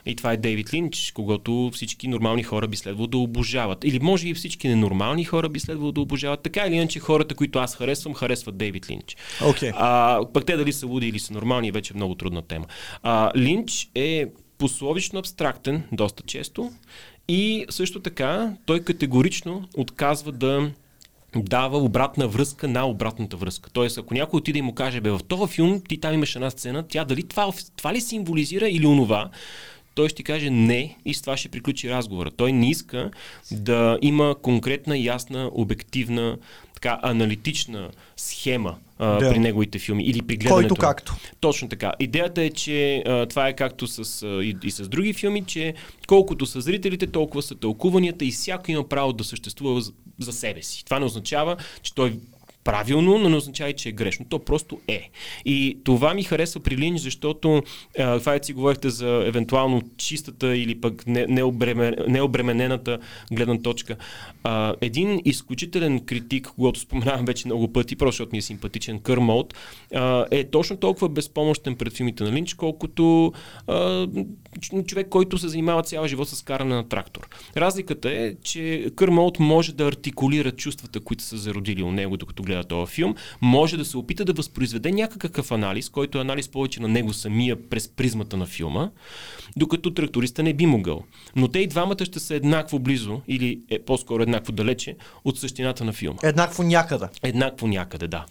И 0.07 0.17
това 0.17 0.33
е 0.33 0.37
Дейвид 0.37 0.75
Линч, 0.75 1.13
когато 1.15 1.71
всички 1.73 2.09
нормални 2.09 2.43
хора 2.43 2.69
би 2.69 2.77
следвало 2.77 3.07
да 3.07 3.19
обожават. 3.19 3.85
Или 3.85 3.99
може 3.99 4.29
и 4.29 4.35
всички 4.35 4.69
ненормални 4.69 5.25
хора 5.25 5.49
би 5.49 5.61
следвало 5.61 5.93
да 5.93 6.01
обожават. 6.01 6.43
Така 6.43 6.67
или 6.67 6.75
иначе 6.75 7.01
хората, 7.01 7.35
които 7.35 7.59
аз 7.59 7.77
харесвам, 7.77 8.15
харесват 8.15 8.57
Дейвид 8.57 8.91
Линч. 8.91 9.17
Okay. 9.41 9.73
А, 9.75 10.21
пък 10.33 10.47
те 10.47 10.57
дали 10.57 10.73
са 10.73 10.87
луди 10.87 11.09
или 11.09 11.19
са 11.19 11.33
нормални, 11.33 11.69
е 11.69 11.73
вече 11.73 11.93
е 11.95 11.97
много 11.97 12.15
трудна 12.15 12.43
тема. 12.43 12.67
А, 13.03 13.33
Линч 13.37 13.91
е 13.95 14.27
пословично 14.59 15.19
абстрактен, 15.19 15.83
доста 15.93 16.23
често. 16.23 16.71
И 17.29 17.67
също 17.71 18.01
така 18.01 18.53
той 18.67 18.81
категорично 18.81 19.69
отказва 19.77 20.33
да 20.33 20.71
дава 21.37 21.79
обратна 21.79 22.29
връзка 22.29 22.69
на 22.69 22.89
обратната 22.89 23.37
връзка. 23.37 23.71
Тоест, 23.71 23.99
ако 23.99 24.15
някой 24.15 24.39
отиде 24.39 24.59
и 24.59 24.63
му 24.63 24.75
каже, 24.75 25.01
бе, 25.01 25.11
в 25.11 25.21
този 25.29 25.53
филм 25.53 25.83
ти 25.89 26.01
там 26.01 26.15
имаш 26.15 26.35
една 26.35 26.51
сцена, 26.51 26.85
тя 26.89 27.05
дали 27.05 27.23
това, 27.23 27.53
това 27.77 27.93
ли 27.93 28.01
символизира 28.01 28.69
или 28.69 28.87
онова, 28.87 29.31
той 30.01 30.09
ще 30.09 30.17
ти 30.17 30.23
каже 30.23 30.51
не 30.51 30.97
и 31.05 31.15
с 31.15 31.21
това 31.21 31.37
ще 31.37 31.49
приключи 31.49 31.91
разговора. 31.91 32.31
Той 32.31 32.53
не 32.53 32.71
иска 32.71 33.11
да 33.51 33.99
има 34.03 34.35
конкретна, 34.43 34.99
ясна, 34.99 35.51
обективна, 35.53 36.39
така 36.75 36.99
аналитична 37.03 37.91
схема 38.17 38.77
а, 38.99 39.19
Да. 39.19 39.31
при 39.31 39.39
неговите 39.39 39.79
филми 39.79 40.05
или 40.05 40.23
при 40.23 40.37
гледането. 40.37 40.69
Който 40.69 40.75
както. 40.75 41.17
Точно 41.41 41.69
така. 41.69 41.93
Идеята 42.01 42.43
е, 42.43 42.51
че 42.51 43.03
а, 43.07 43.27
това 43.27 43.49
е 43.49 43.57
както 43.57 43.87
с, 43.87 44.23
а, 44.23 44.27
и, 44.27 44.57
и 44.65 44.71
с 44.71 44.89
други 44.89 45.13
филми, 45.13 45.45
че 45.47 45.75
колкото 46.09 46.47
са 46.47 46.61
зрителите, 46.61 47.07
толкова 47.07 47.43
са 47.43 47.55
тълкуванията 47.55 48.25
и 48.25 48.31
всяко 48.31 48.71
има 48.71 48.89
право 48.89 49.13
да 49.13 49.25
съществува 49.25 49.81
за, 49.81 49.93
за 50.19 50.33
себе 50.33 50.63
си. 50.63 50.85
Това 50.85 50.99
не 50.99 51.05
означава, 51.05 51.57
че 51.83 51.95
той 51.95 52.19
правилно, 52.65 53.19
но 53.19 53.29
не 53.29 53.37
означава, 53.37 53.73
че 53.73 53.89
е 53.89 53.93
грешно. 53.93 54.27
То 54.29 54.39
просто 54.39 54.79
е. 54.89 55.11
И 55.45 55.79
това 55.85 56.15
ми 56.15 56.23
харесва 56.23 56.61
при 56.61 56.77
Линч, 56.77 57.01
защото 57.01 57.63
това 58.19 58.35
е 58.35 58.41
си 58.43 58.53
говорихте 58.53 58.91
за 58.91 59.25
евентуално 59.27 59.83
чистата 59.97 60.57
или 60.57 60.81
пък 60.81 61.07
не, 61.07 61.27
необремен, 61.27 61.97
необременената 62.09 62.99
гледна 63.33 63.59
точка. 63.59 63.97
А, 64.45 64.75
един 64.81 65.21
изключителен 65.25 66.01
критик, 66.01 66.51
когато 66.55 66.81
споменавам 66.81 67.25
вече 67.25 67.47
много 67.47 67.73
пъти, 67.73 67.97
просто 67.97 68.13
защото 68.13 68.33
ми 68.33 68.39
е 68.39 68.43
симпатичен, 68.43 69.01
Кърмолт, 69.01 69.55
е 70.31 70.45
точно 70.45 70.77
толкова 70.77 71.09
безпомощен 71.09 71.77
пред 71.77 71.97
филмите 71.97 72.25
на 72.25 72.33
Линч, 72.33 72.55
колкото 72.55 73.33
а, 73.67 74.07
човек, 74.87 75.09
който 75.09 75.39
се 75.39 75.49
занимава 75.49 75.83
цял 75.83 76.07
живот 76.07 76.29
с 76.29 76.43
каране 76.43 76.75
на 76.75 76.89
трактор. 76.89 77.29
Разликата 77.57 78.11
е, 78.11 78.35
че 78.43 78.91
Кърмолт 78.97 79.39
може 79.39 79.75
да 79.75 79.87
артикулира 79.87 80.53
чувствата, 80.53 81.01
които 81.01 81.25
са 81.25 81.37
зародили 81.37 81.83
у 81.83 81.93
него, 81.93 82.17
докато 82.17 82.43
гледа 82.43 82.60
този 82.65 82.93
филм, 82.93 83.15
може 83.41 83.77
да 83.77 83.85
се 83.85 83.97
опита 83.97 84.25
да 84.25 84.33
възпроизведе 84.33 84.93
някакъв 84.93 85.51
анализ, 85.51 85.89
който 85.89 86.19
е 86.19 86.21
анализ 86.21 86.49
повече 86.49 86.83
на 86.83 86.89
него 86.89 87.13
самия 87.13 87.69
през 87.69 87.89
призмата 87.89 88.37
на 88.37 88.47
филма, 88.47 88.91
докато 89.57 89.95
тракториста 89.95 90.43
не 90.43 90.55
би 90.55 90.67
могъл. 90.67 91.05
Но 91.37 91.49
те 91.49 91.59
и 91.59 91.67
двамата 91.67 92.05
ще 92.05 92.21
са 92.21 92.35
еднакво 92.35 92.79
близо, 92.79 93.21
или 93.29 93.61
е 93.71 93.79
по-скоро 93.79 94.23
еднакво 94.23 94.53
далече, 94.53 94.97
от 95.25 95.39
същината 95.39 95.85
на 95.85 95.93
филма. 95.93 96.19
Еднакво 96.23 96.63
някъде. 96.63 97.07
Еднакво 97.23 97.67
някъде, 97.67 98.09
да. 98.09 98.27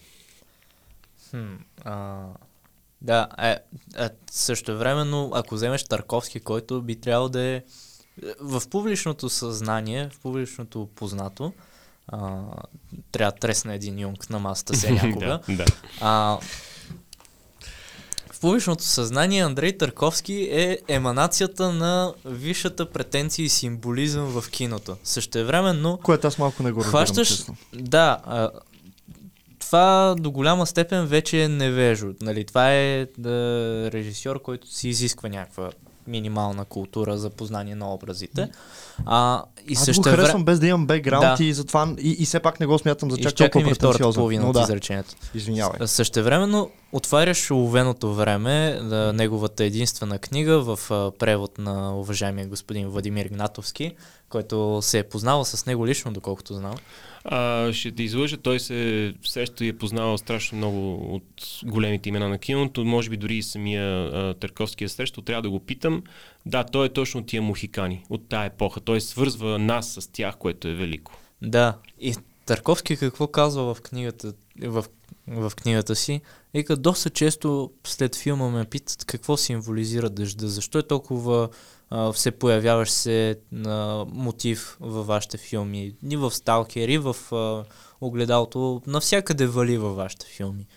Хм, 1.29 1.53
а, 1.85 2.25
да, 3.01 3.27
е, 3.39 3.49
е, 3.49 3.59
също 4.31 4.77
времено, 4.77 5.31
ако 5.33 5.55
вземеш 5.55 5.83
Тарковски, 5.83 6.39
който 6.39 6.81
би 6.81 6.95
трябвало 6.95 7.29
да 7.29 7.41
е 7.41 7.63
в 8.39 8.61
публичното 8.69 9.29
съзнание, 9.29 10.09
в 10.13 10.19
публичното 10.19 10.89
познато, 10.95 11.53
а, 12.11 12.41
трябва 13.11 13.31
да 13.31 13.37
тресне 13.37 13.75
един 13.75 13.99
юнг 13.99 14.29
на 14.29 14.39
масата 14.39 14.75
се 14.77 14.91
някога. 14.91 15.39
да, 15.47 15.55
да. 15.55 15.65
А, 16.01 16.37
в 18.33 18.41
публичното 18.41 18.83
съзнание 18.83 19.43
Андрей 19.43 19.77
Тарковски 19.77 20.49
е 20.51 20.79
еманацията 20.87 21.73
на 21.73 22.13
висшата 22.25 22.89
претенция 22.89 23.45
и 23.45 23.49
символизъм 23.49 24.41
в 24.41 24.49
киното. 24.49 24.97
Същевременно, 25.03 25.99
Което 26.03 26.27
аз 26.27 26.37
малко 26.37 26.63
не 26.63 26.71
го 26.71 26.79
разбирам, 26.79 26.89
хващаш... 26.89 27.27
честно. 27.27 27.55
Да, 27.73 28.17
а, 28.25 28.49
това 29.59 30.15
до 30.19 30.31
голяма 30.31 30.67
степен 30.67 31.05
вече 31.05 31.43
е 31.43 31.47
невежо. 31.47 32.07
Нали? 32.21 32.45
Това 32.45 32.73
е 32.73 33.07
да, 33.17 33.29
режисьор, 33.93 34.41
който 34.41 34.67
си 34.67 34.89
изисква 34.89 35.29
някаква 35.29 35.69
минимална 36.09 36.65
култура 36.65 37.17
за 37.17 37.29
познание 37.29 37.75
на 37.75 37.93
образите. 37.93 38.49
А, 39.05 39.43
и 39.67 39.73
Аз 39.73 39.85
също 39.85 40.01
го 40.01 40.09
харесвам 40.09 40.45
без 40.45 40.59
да 40.59 40.67
имам 40.67 40.87
бекграунд 40.87 41.37
Да. 41.37 41.43
и 41.43 41.53
затова 41.53 41.93
и, 41.99 42.09
и 42.19 42.25
все 42.25 42.39
пак 42.39 42.59
не 42.59 42.65
го 42.65 42.79
смятам 42.79 43.11
за 43.11 43.17
чак 43.17 43.35
толкова 43.51 43.69
претенциозен. 43.69 44.13
половина 44.19 44.45
Но 44.45 44.53
да, 44.53 44.61
изречението. 44.61 45.15
извинявай. 45.35 45.87
Същевременно 45.87 46.69
отваряш 46.91 47.51
уловеното 47.51 48.13
време, 48.13 48.79
да, 48.83 49.13
неговата 49.13 49.63
единствена 49.63 50.19
книга 50.19 50.59
в 50.59 50.91
а, 50.91 51.11
превод 51.19 51.57
на 51.57 51.99
уважаемия 51.99 52.47
господин 52.47 52.89
Владимир 52.89 53.25
Гнатовски, 53.27 53.95
който 54.29 54.79
се 54.81 54.99
е 54.99 55.03
познавал 55.03 55.45
с 55.45 55.65
него 55.65 55.87
лично, 55.87 56.13
доколкото 56.13 56.53
знам. 56.53 56.75
А, 57.23 57.73
ще 57.73 57.91
те 57.91 58.03
излъжа, 58.03 58.37
той 58.37 58.59
се 58.59 59.13
среща 59.23 59.65
и 59.65 59.67
е 59.67 59.77
познавал 59.77 60.17
страшно 60.17 60.57
много 60.57 60.95
от 61.15 61.59
големите 61.65 62.09
имена 62.09 62.29
на 62.29 62.37
киното, 62.37 62.85
може 62.85 63.09
би 63.09 63.17
дори 63.17 63.35
и 63.35 63.43
самия 63.43 63.83
а, 63.83 64.35
е 64.81 64.87
срещал, 64.87 65.23
трябва 65.23 65.41
да 65.41 65.49
го 65.49 65.59
питам. 65.59 66.03
Да, 66.45 66.63
той 66.63 66.85
е 66.85 66.89
точно 66.89 67.25
тия 67.25 67.41
мухикани, 67.41 68.03
от 68.09 68.29
тая 68.29 68.45
епоха. 68.45 68.79
Той 68.79 69.01
свързва 69.01 69.59
нас 69.59 69.97
с 69.99 70.11
тях, 70.11 70.37
което 70.37 70.67
е 70.67 70.73
велико. 70.73 71.11
Да, 71.41 71.77
и 71.99 72.15
Тарковски 72.45 72.97
какво 72.97 73.27
казва 73.27 73.73
в 73.73 73.81
книгата, 73.81 74.33
в, 74.63 74.85
в 75.27 75.51
книгата 75.55 75.95
си? 75.95 76.21
Вика, 76.53 76.77
доста 76.77 77.09
често 77.09 77.71
след 77.83 78.15
филма 78.15 78.49
ме 78.49 78.65
питат 78.65 79.05
какво 79.05 79.37
символизира 79.37 80.09
дъжда, 80.09 80.47
защо 80.47 80.79
е 80.79 80.87
толкова 80.87 81.49
все 82.13 82.31
появяващ 82.31 82.93
се 82.93 83.39
а, 83.65 84.05
мотив 84.13 84.77
във 84.79 85.07
вашите 85.07 85.37
филми, 85.37 85.93
и 86.09 86.17
в 86.17 86.31
Сталкер, 86.31 86.87
и 86.87 86.97
в 86.97 87.15
а, 87.31 87.63
Огледалото, 88.01 88.81
навсякъде 88.87 89.47
вали 89.47 89.77
във 89.77 89.95
вашите 89.95 90.25
филми. 90.25 90.67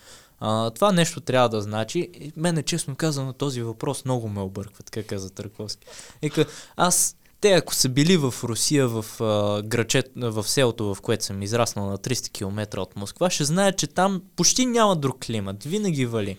А, 0.41 0.71
това 0.71 0.93
нещо 0.93 1.21
трябва 1.21 1.49
да 1.49 1.61
значи. 1.61 2.33
Мене, 2.37 2.63
честно 2.63 2.97
казано, 2.97 3.33
този 3.33 3.63
въпрос 3.63 4.05
много 4.05 4.29
ме 4.29 4.41
обърква, 4.41 4.85
така 4.85 5.07
каза 5.07 5.31
Тарковски. 5.31 5.87
Вика, 6.23 6.47
аз 6.77 7.17
те 7.41 7.53
ако 7.53 7.75
са 7.75 7.89
били 7.89 8.17
в 8.17 8.35
Русия, 8.45 8.89
в, 8.89 9.05
а, 9.21 9.63
грачет, 9.63 10.13
в 10.17 10.49
селото, 10.49 10.95
в 10.95 11.01
което 11.01 11.25
съм 11.25 11.43
израснал 11.43 11.87
на 11.87 11.99
300 11.99 12.33
км 12.33 12.81
от 12.81 12.97
Москва, 12.97 13.31
ще 13.31 13.45
знаят, 13.45 13.79
че 13.79 13.87
там 13.87 14.23
почти 14.37 14.67
няма 14.67 14.97
друг 14.97 15.19
климат. 15.27 15.65
Винаги 15.65 16.07
вали. 16.07 16.39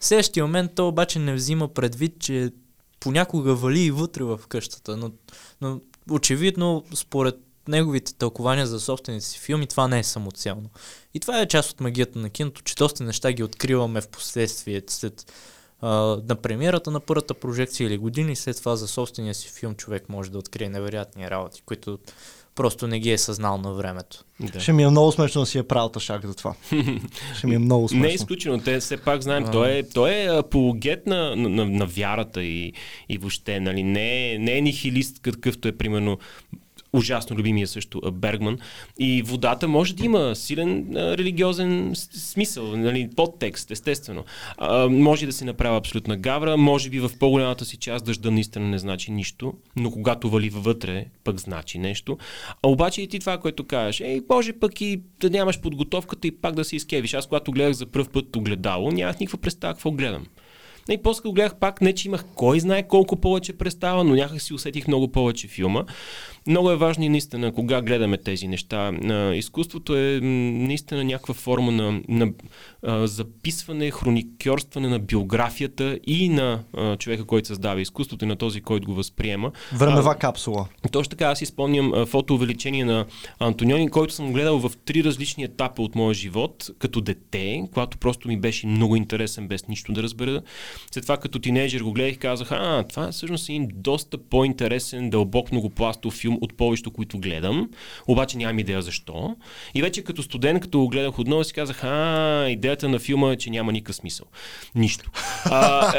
В 0.00 0.04
следващия 0.04 0.44
момент 0.44 0.72
то 0.74 0.88
обаче 0.88 1.18
не 1.18 1.34
взима 1.34 1.68
предвид, 1.68 2.14
че 2.20 2.50
понякога 3.00 3.54
вали 3.54 3.80
и 3.80 3.90
вътре 3.90 4.24
в 4.24 4.40
къщата. 4.48 4.96
Но, 4.96 5.10
но 5.60 5.80
очевидно, 6.10 6.84
според 6.94 7.38
неговите 7.68 8.14
тълкования 8.14 8.66
за 8.66 8.80
собствените 8.80 9.24
си 9.24 9.38
филми, 9.38 9.66
това 9.66 9.88
не 9.88 9.98
е 9.98 10.04
самоцелно. 10.04 10.70
И 11.14 11.20
това 11.20 11.40
е 11.40 11.48
част 11.48 11.70
от 11.70 11.80
магията 11.80 12.18
на 12.18 12.30
киното, 12.30 12.62
че 12.62 12.74
доста 12.74 13.04
неща 13.04 13.32
ги 13.32 13.42
откриваме 13.42 14.00
в 14.00 14.08
последствие, 14.08 14.82
след 14.86 15.32
а, 15.80 15.90
на 16.28 16.36
премиерата 16.36 16.90
на 16.90 17.00
първата 17.00 17.34
прожекция 17.34 17.86
или 17.86 17.98
години 17.98 18.36
след 18.36 18.56
това 18.56 18.76
за 18.76 18.88
собствения 18.88 19.34
си 19.34 19.48
филм 19.48 19.74
човек 19.74 20.08
може 20.08 20.30
да 20.30 20.38
открие 20.38 20.68
невероятни 20.68 21.30
работи, 21.30 21.62
които 21.66 21.98
просто 22.60 22.86
не 22.86 22.98
ги 22.98 23.10
е 23.10 23.18
съзнал 23.18 23.58
на 23.58 23.72
времето. 23.72 24.24
Да. 24.40 24.60
Ще 24.60 24.72
ми 24.72 24.82
е 24.82 24.88
много 24.88 25.12
смешно 25.12 25.40
да 25.40 25.46
си 25.46 25.58
е 25.58 25.62
правил 25.62 25.88
тъшак 25.88 26.26
за 26.26 26.34
това. 26.34 26.54
Ще 27.36 27.46
ми 27.46 27.54
е 27.54 27.58
много 27.58 27.88
смешно. 27.88 28.02
Не 28.02 28.10
е 28.10 28.14
изключено. 28.14 28.58
Те 28.58 28.80
все 28.80 28.96
пак 28.96 29.22
знаем, 29.22 29.44
А. 29.46 29.50
той 29.50 29.70
е, 29.70 29.88
той 29.88 30.10
е 30.12 30.38
апологет 30.38 31.06
на, 31.06 31.36
на, 31.36 31.48
на, 31.48 31.64
на 31.64 31.86
вярата 31.86 32.42
и, 32.42 32.72
и 33.08 33.18
въобще, 33.18 33.60
нали, 33.60 33.82
не, 33.82 34.32
е- 34.32 34.38
не 34.38 34.58
е 34.58 34.60
нихилист, 34.60 35.20
какъвто 35.22 35.68
е 35.68 35.76
примерно 35.76 36.18
ужасно 36.92 37.36
любимия 37.36 37.66
също 37.66 38.00
Бергман. 38.12 38.58
И 38.98 39.22
водата 39.22 39.68
може 39.68 39.94
да 39.94 40.04
има 40.04 40.36
силен 40.36 40.96
а, 40.96 41.18
религиозен 41.18 41.92
смисъл, 41.94 42.76
нали, 42.76 43.10
подтекст, 43.16 43.70
естествено. 43.70 44.24
А, 44.58 44.88
може 44.88 45.26
да 45.26 45.32
се 45.32 45.44
направи 45.44 45.76
абсолютна 45.76 46.16
гавра, 46.16 46.56
може 46.56 46.90
би 46.90 47.00
в 47.00 47.10
по-голямата 47.18 47.64
си 47.64 47.76
част 47.76 48.04
дъжда 48.04 48.30
наистина 48.30 48.68
не 48.68 48.78
значи 48.78 49.12
нищо, 49.12 49.54
но 49.76 49.90
когато 49.90 50.30
вали 50.30 50.50
вътре, 50.50 51.06
пък 51.24 51.40
значи 51.40 51.78
нещо. 51.78 52.18
А 52.62 52.68
обаче 52.68 53.02
и 53.02 53.08
ти 53.08 53.18
това, 53.18 53.38
което 53.38 53.64
кажеш, 53.64 54.00
ей, 54.00 54.20
може 54.30 54.52
пък 54.52 54.80
и 54.80 55.02
да 55.20 55.30
нямаш 55.30 55.60
подготовката 55.60 56.28
и 56.28 56.30
пак 56.30 56.54
да 56.54 56.64
се 56.64 56.76
изкевиш. 56.76 57.14
Аз 57.14 57.26
когато 57.26 57.52
гледах 57.52 57.72
за 57.72 57.86
първ 57.86 58.08
път 58.12 58.36
огледало, 58.36 58.90
нямах 58.90 59.20
никаква 59.20 59.38
представа 59.38 59.74
какво 59.74 59.90
гледам. 59.90 60.26
И 60.90 60.98
после 61.02 61.22
го 61.22 61.32
гледах 61.32 61.54
пак, 61.54 61.80
не 61.80 61.94
че 61.94 62.08
имах 62.08 62.24
кой 62.34 62.60
знае 62.60 62.88
колко 62.88 63.16
повече 63.16 63.52
представа, 63.52 64.04
но 64.04 64.14
някак 64.14 64.42
си 64.42 64.54
усетих 64.54 64.88
много 64.88 65.08
повече 65.08 65.48
филма. 65.48 65.84
Много 66.50 66.70
е 66.70 66.76
важно 66.76 67.04
и 67.04 67.08
наистина, 67.08 67.52
кога 67.52 67.80
гледаме 67.80 68.16
тези 68.16 68.48
неща. 68.48 68.92
Изкуството 69.34 69.96
е 69.96 70.20
наистина 70.22 71.04
някаква 71.04 71.34
форма 71.34 71.72
на, 71.72 72.00
на 72.08 72.32
а, 72.82 73.06
записване, 73.06 73.90
хроникьорстване 73.90 74.88
на 74.88 74.98
биографията 74.98 75.98
и 76.06 76.28
на 76.28 76.60
а, 76.76 76.96
човека, 76.96 77.24
който 77.24 77.48
създава 77.48 77.80
изкуството 77.80 78.24
и 78.24 78.28
на 78.28 78.36
този, 78.36 78.60
който 78.60 78.86
го 78.86 78.94
възприема. 78.94 79.52
Времева 79.72 80.14
капсула. 80.14 80.66
Точно 80.92 81.10
така, 81.10 81.24
аз 81.24 81.42
а, 81.58 82.06
фотоувеличение 82.06 82.84
на 82.84 83.06
Антониони, 83.38 83.90
който 83.90 84.14
съм 84.14 84.32
гледал 84.32 84.58
в 84.58 84.72
три 84.84 85.04
различни 85.04 85.44
етапа 85.44 85.82
от 85.82 85.94
моя 85.94 86.14
живот, 86.14 86.70
като 86.78 87.00
дете, 87.00 87.62
когато 87.72 87.98
просто 87.98 88.28
ми 88.28 88.40
беше 88.40 88.66
много 88.66 88.96
интересен, 88.96 89.48
без 89.48 89.68
нищо 89.68 89.92
да 89.92 90.02
разбера. 90.02 90.42
След 90.90 91.04
това 91.04 91.16
като 91.16 91.38
тинейджер 91.38 91.80
го 91.80 91.92
гледах 91.92 92.14
и 92.14 92.18
казах, 92.18 92.52
а, 92.52 92.84
това 92.88 93.08
е 93.08 93.12
всъщност 93.12 93.48
един 93.48 93.68
доста 93.74 94.18
по-интересен, 94.18 95.10
дълбок, 95.10 95.52
многопластов 95.52 96.14
филм 96.14 96.39
от 96.40 96.56
повечето, 96.56 96.90
които 96.90 97.18
гледам, 97.18 97.70
обаче 98.06 98.38
нямам 98.38 98.58
идея 98.58 98.82
защо. 98.82 99.36
И 99.74 99.82
вече 99.82 100.04
като 100.04 100.22
студент, 100.22 100.62
като 100.62 100.78
го 100.78 100.88
гледах 100.88 101.18
отново, 101.18 101.44
си 101.44 101.52
казах, 101.52 101.84
а, 101.84 102.46
идеята 102.48 102.88
на 102.88 102.98
филма 102.98 103.32
е, 103.32 103.36
че 103.36 103.50
няма 103.50 103.72
никакъв 103.72 103.96
смисъл. 103.96 104.26
Нищо. 104.74 105.10
А, 105.44 105.92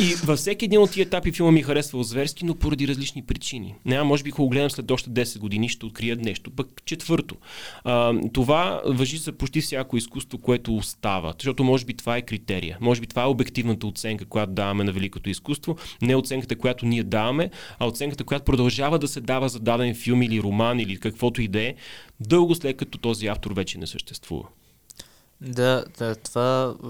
и 0.00 0.14
във 0.24 0.38
всеки 0.38 0.64
един 0.64 0.80
от 0.80 0.90
тия 0.90 1.02
етапи 1.02 1.32
филма 1.32 1.52
ми 1.52 1.62
харесва 1.62 2.04
зверски, 2.04 2.44
но 2.44 2.54
поради 2.54 2.88
различни 2.88 3.22
причини. 3.22 3.74
Няма, 3.84 4.04
може 4.04 4.22
би, 4.22 4.30
ако 4.30 4.42
го 4.42 4.48
гледам 4.48 4.70
след 4.70 4.90
още 4.90 5.10
10 5.10 5.38
години, 5.38 5.68
ще 5.68 5.86
открия 5.86 6.16
нещо. 6.16 6.50
Пък 6.50 6.82
четвърто. 6.84 7.36
А, 7.84 8.14
това 8.32 8.82
въжи 8.84 9.16
за 9.16 9.32
почти 9.32 9.60
всяко 9.60 9.96
изкуство, 9.96 10.38
което 10.38 10.76
остава. 10.76 11.34
Защото 11.38 11.64
може 11.64 11.84
би 11.84 11.94
това 11.94 12.16
е 12.16 12.22
критерия. 12.22 12.78
Може 12.80 13.00
би 13.00 13.06
това 13.06 13.22
е 13.22 13.26
обективната 13.26 13.86
оценка, 13.86 14.24
която 14.24 14.52
даваме 14.52 14.84
на 14.84 14.92
великото 14.92 15.30
изкуство, 15.30 15.76
не 16.02 16.16
оценката, 16.16 16.56
която 16.56 16.86
ние 16.86 17.02
даваме, 17.02 17.50
а 17.78 17.86
оценката, 17.86 18.24
която 18.24 18.44
продължава 18.44 18.98
да 18.98 19.08
се 19.08 19.20
дава 19.20 19.48
за 19.48 19.59
даден 19.60 19.94
филм 19.94 20.22
или 20.22 20.42
роман 20.42 20.80
или 20.80 21.00
каквото 21.00 21.42
и 21.42 21.48
да 21.48 21.60
е, 21.60 21.74
дълго 22.20 22.54
след 22.54 22.76
като 22.76 22.98
този 22.98 23.26
автор 23.26 23.52
вече 23.54 23.78
не 23.78 23.86
съществува. 23.86 24.48
Да, 25.40 25.84
да 25.98 26.14
това 26.16 26.74
е, 26.74 26.88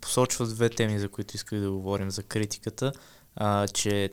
посочва 0.00 0.46
две 0.46 0.68
теми, 0.68 0.98
за 0.98 1.08
които 1.08 1.36
исках 1.36 1.60
да 1.60 1.70
говорим 1.70 2.10
за 2.10 2.22
критиката, 2.22 2.92
а, 3.36 3.68
че 3.68 4.10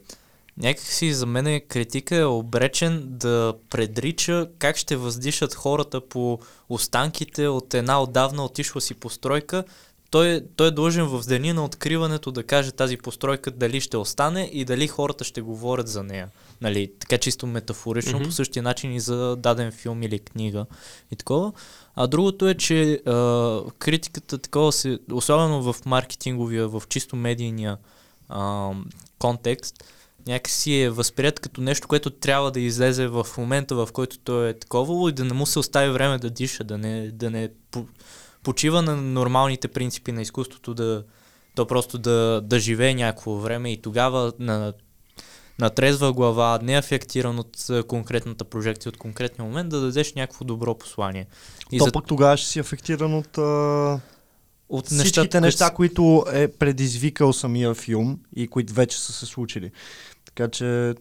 някакси 0.58 1.14
за 1.14 1.26
мен 1.26 1.62
критика 1.68 2.16
е 2.16 2.26
обречен 2.26 3.04
да 3.08 3.54
предрича 3.70 4.48
как 4.60 4.78
ще 4.78 4.96
въздишат 4.96 5.54
хората 5.54 6.08
по 6.08 6.40
останките 6.70 7.48
от 7.48 7.74
една 7.74 8.02
отдавна 8.02 8.46
отишла 8.46 8.82
си 8.82 8.94
постройка. 8.94 9.64
Той, 10.10 10.44
той 10.56 10.68
е 10.68 10.72
длъжен 10.72 11.06
в 11.06 11.24
деня 11.28 11.54
на 11.54 11.66
откриването 11.66 12.32
да 12.32 12.44
каже 12.44 12.72
тази 12.72 12.98
постройка 12.98 13.52
дали 13.52 13.82
ще 13.82 13.98
остане 13.98 14.50
и 14.54 14.66
дали 14.66 14.88
хората 14.88 15.24
ще 15.24 15.42
говорят 15.42 15.88
за 15.88 16.04
нея. 16.04 16.30
Нали, 16.62 16.92
така 17.00 17.18
чисто 17.18 17.48
метафорично, 17.48 18.20
mm-hmm. 18.20 18.26
по 18.26 18.32
същия 18.32 18.64
начин 18.64 18.94
и 18.94 19.00
за 19.00 19.36
даден 19.36 19.72
филм 19.72 20.04
или 20.04 20.20
книга 20.20 20.66
и 21.12 21.16
такова. 21.16 21.52
А 21.96 22.08
другото 22.08 22.48
е, 22.48 22.54
че 22.54 22.94
а, 23.06 23.62
критиката 23.80 24.38
такова 24.38 24.72
се, 24.72 25.00
особено 25.12 25.74
в 25.74 25.86
маркетинговия, 25.86 26.68
в 26.68 26.84
чисто 26.90 27.16
медийния 27.16 27.78
а, 28.30 28.72
контекст, 29.20 29.84
някакси 30.28 30.74
е 30.74 30.90
възприят 30.90 31.40
като 31.40 31.62
нещо, 31.62 31.88
което 31.88 32.10
трябва 32.10 32.52
да 32.52 32.60
излезе 32.60 33.08
в 33.08 33.28
момента, 33.38 33.76
в 33.76 33.90
който 33.94 34.20
той 34.20 34.50
е 34.50 34.54
таковало 34.54 35.10
и 35.10 35.14
да 35.14 35.26
не 35.26 35.34
му 35.34 35.46
се 35.46 35.60
остави 35.60 35.92
време 35.92 36.18
да 36.18 36.30
диша, 36.30 36.64
да 36.64 36.78
не, 36.78 37.12
да 37.12 37.30
не 37.30 37.50
почива 38.46 38.82
на 38.82 38.96
нормалните 38.96 39.68
принципи 39.68 40.12
на 40.12 40.22
изкуството, 40.22 40.74
да, 40.74 41.04
то 41.56 41.68
просто 41.68 41.98
да, 41.98 42.42
да 42.44 42.60
живее 42.60 42.94
някакво 42.94 43.36
време 43.36 43.72
и 43.72 43.82
тогава 43.82 44.34
на, 44.40 44.74
на 45.60 45.70
трезва 45.70 46.14
глава, 46.14 46.60
не 46.64 46.78
афектиран 46.78 47.40
от 47.40 47.68
конкретната 47.88 48.46
прожекция, 48.46 48.90
от 48.90 48.98
конкретния 48.98 49.46
момент, 49.46 49.70
да 49.70 49.82
дадеш 49.82 50.14
някакво 50.14 50.46
добро 50.46 50.78
послание. 50.78 51.28
И 51.72 51.78
То 51.78 51.86
за... 51.86 51.92
пък 51.92 52.08
тогава 52.08 52.38
ще 52.38 52.48
си 52.50 52.60
афектиран 52.60 53.14
от... 53.14 53.38
А 53.38 54.00
от 54.70 54.86
всичките 54.86 55.04
нещата, 55.04 55.42
неща, 55.42 55.70
които 55.70 56.26
е 56.34 56.48
предизвикал 56.48 57.34
самия 57.34 57.74
филм 57.74 58.20
и 58.36 58.48
които 58.48 58.74
вече 58.74 59.00
са 59.00 59.14
се 59.14 59.26
случили. 59.26 59.72
Така 60.26 60.48
че... 60.48 60.96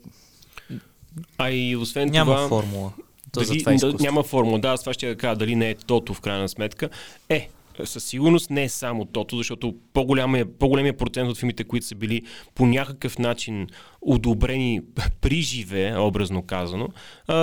А 1.39 1.51
и 1.51 1.77
освен 1.77 2.11
Няма 2.11 2.37
това... 2.37 2.49
формула. 2.49 2.93
То 3.35 3.41
дали, 3.41 3.79
за 3.79 3.79
това 3.79 3.93
няма 4.01 4.23
формула. 4.23 4.59
Да, 4.59 4.69
аз 4.69 4.81
това 4.81 4.93
ще 4.93 5.17
кажа 5.17 5.37
дали 5.37 5.57
не 5.57 5.71
е 5.71 5.75
тото 5.75 6.15
в 6.15 6.21
крайна 6.21 6.49
сметка. 6.49 6.89
Е, 7.29 7.49
със 7.85 8.05
сигурност 8.05 8.51
не 8.51 8.63
е 8.63 8.69
само 8.69 9.05
тото, 9.05 9.37
защото 9.37 9.75
по-големия, 9.93 10.47
по-големия 10.59 10.97
процент 10.97 11.31
от 11.31 11.39
филмите, 11.39 11.65
които 11.65 11.87
са 11.87 11.95
били 11.95 12.23
по 12.55 12.67
някакъв 12.67 13.19
начин 13.19 13.67
одобрени 14.01 14.81
при 15.21 15.43
живе, 15.43 15.97
образно 15.99 16.43
казано, 16.43 16.89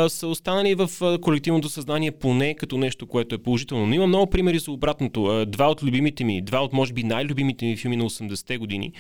са 0.08 0.28
останали 0.28 0.76
в 0.76 0.90
колективното 1.22 1.70
съзнание 1.70 2.12
поне 2.12 2.54
като 2.54 2.78
нещо, 2.78 3.08
което 3.08 3.36
е 3.36 3.38
положително. 3.38 3.86
Но 3.86 3.94
има 3.94 4.08
много 4.08 4.30
примери 4.30 4.60
за 4.60 4.72
обратното. 4.72 5.46
Два 5.46 5.72
от 5.72 5.84
любимите 5.84 6.24
ми, 6.24 6.42
два 6.42 6.60
от 6.60 6.74
може 6.74 6.94
би 6.94 7.04
най-любимите 7.04 7.66
ми 7.66 7.78
филми 7.78 7.98
на 7.98 8.04
80-те 8.04 8.58
години, 8.58 8.94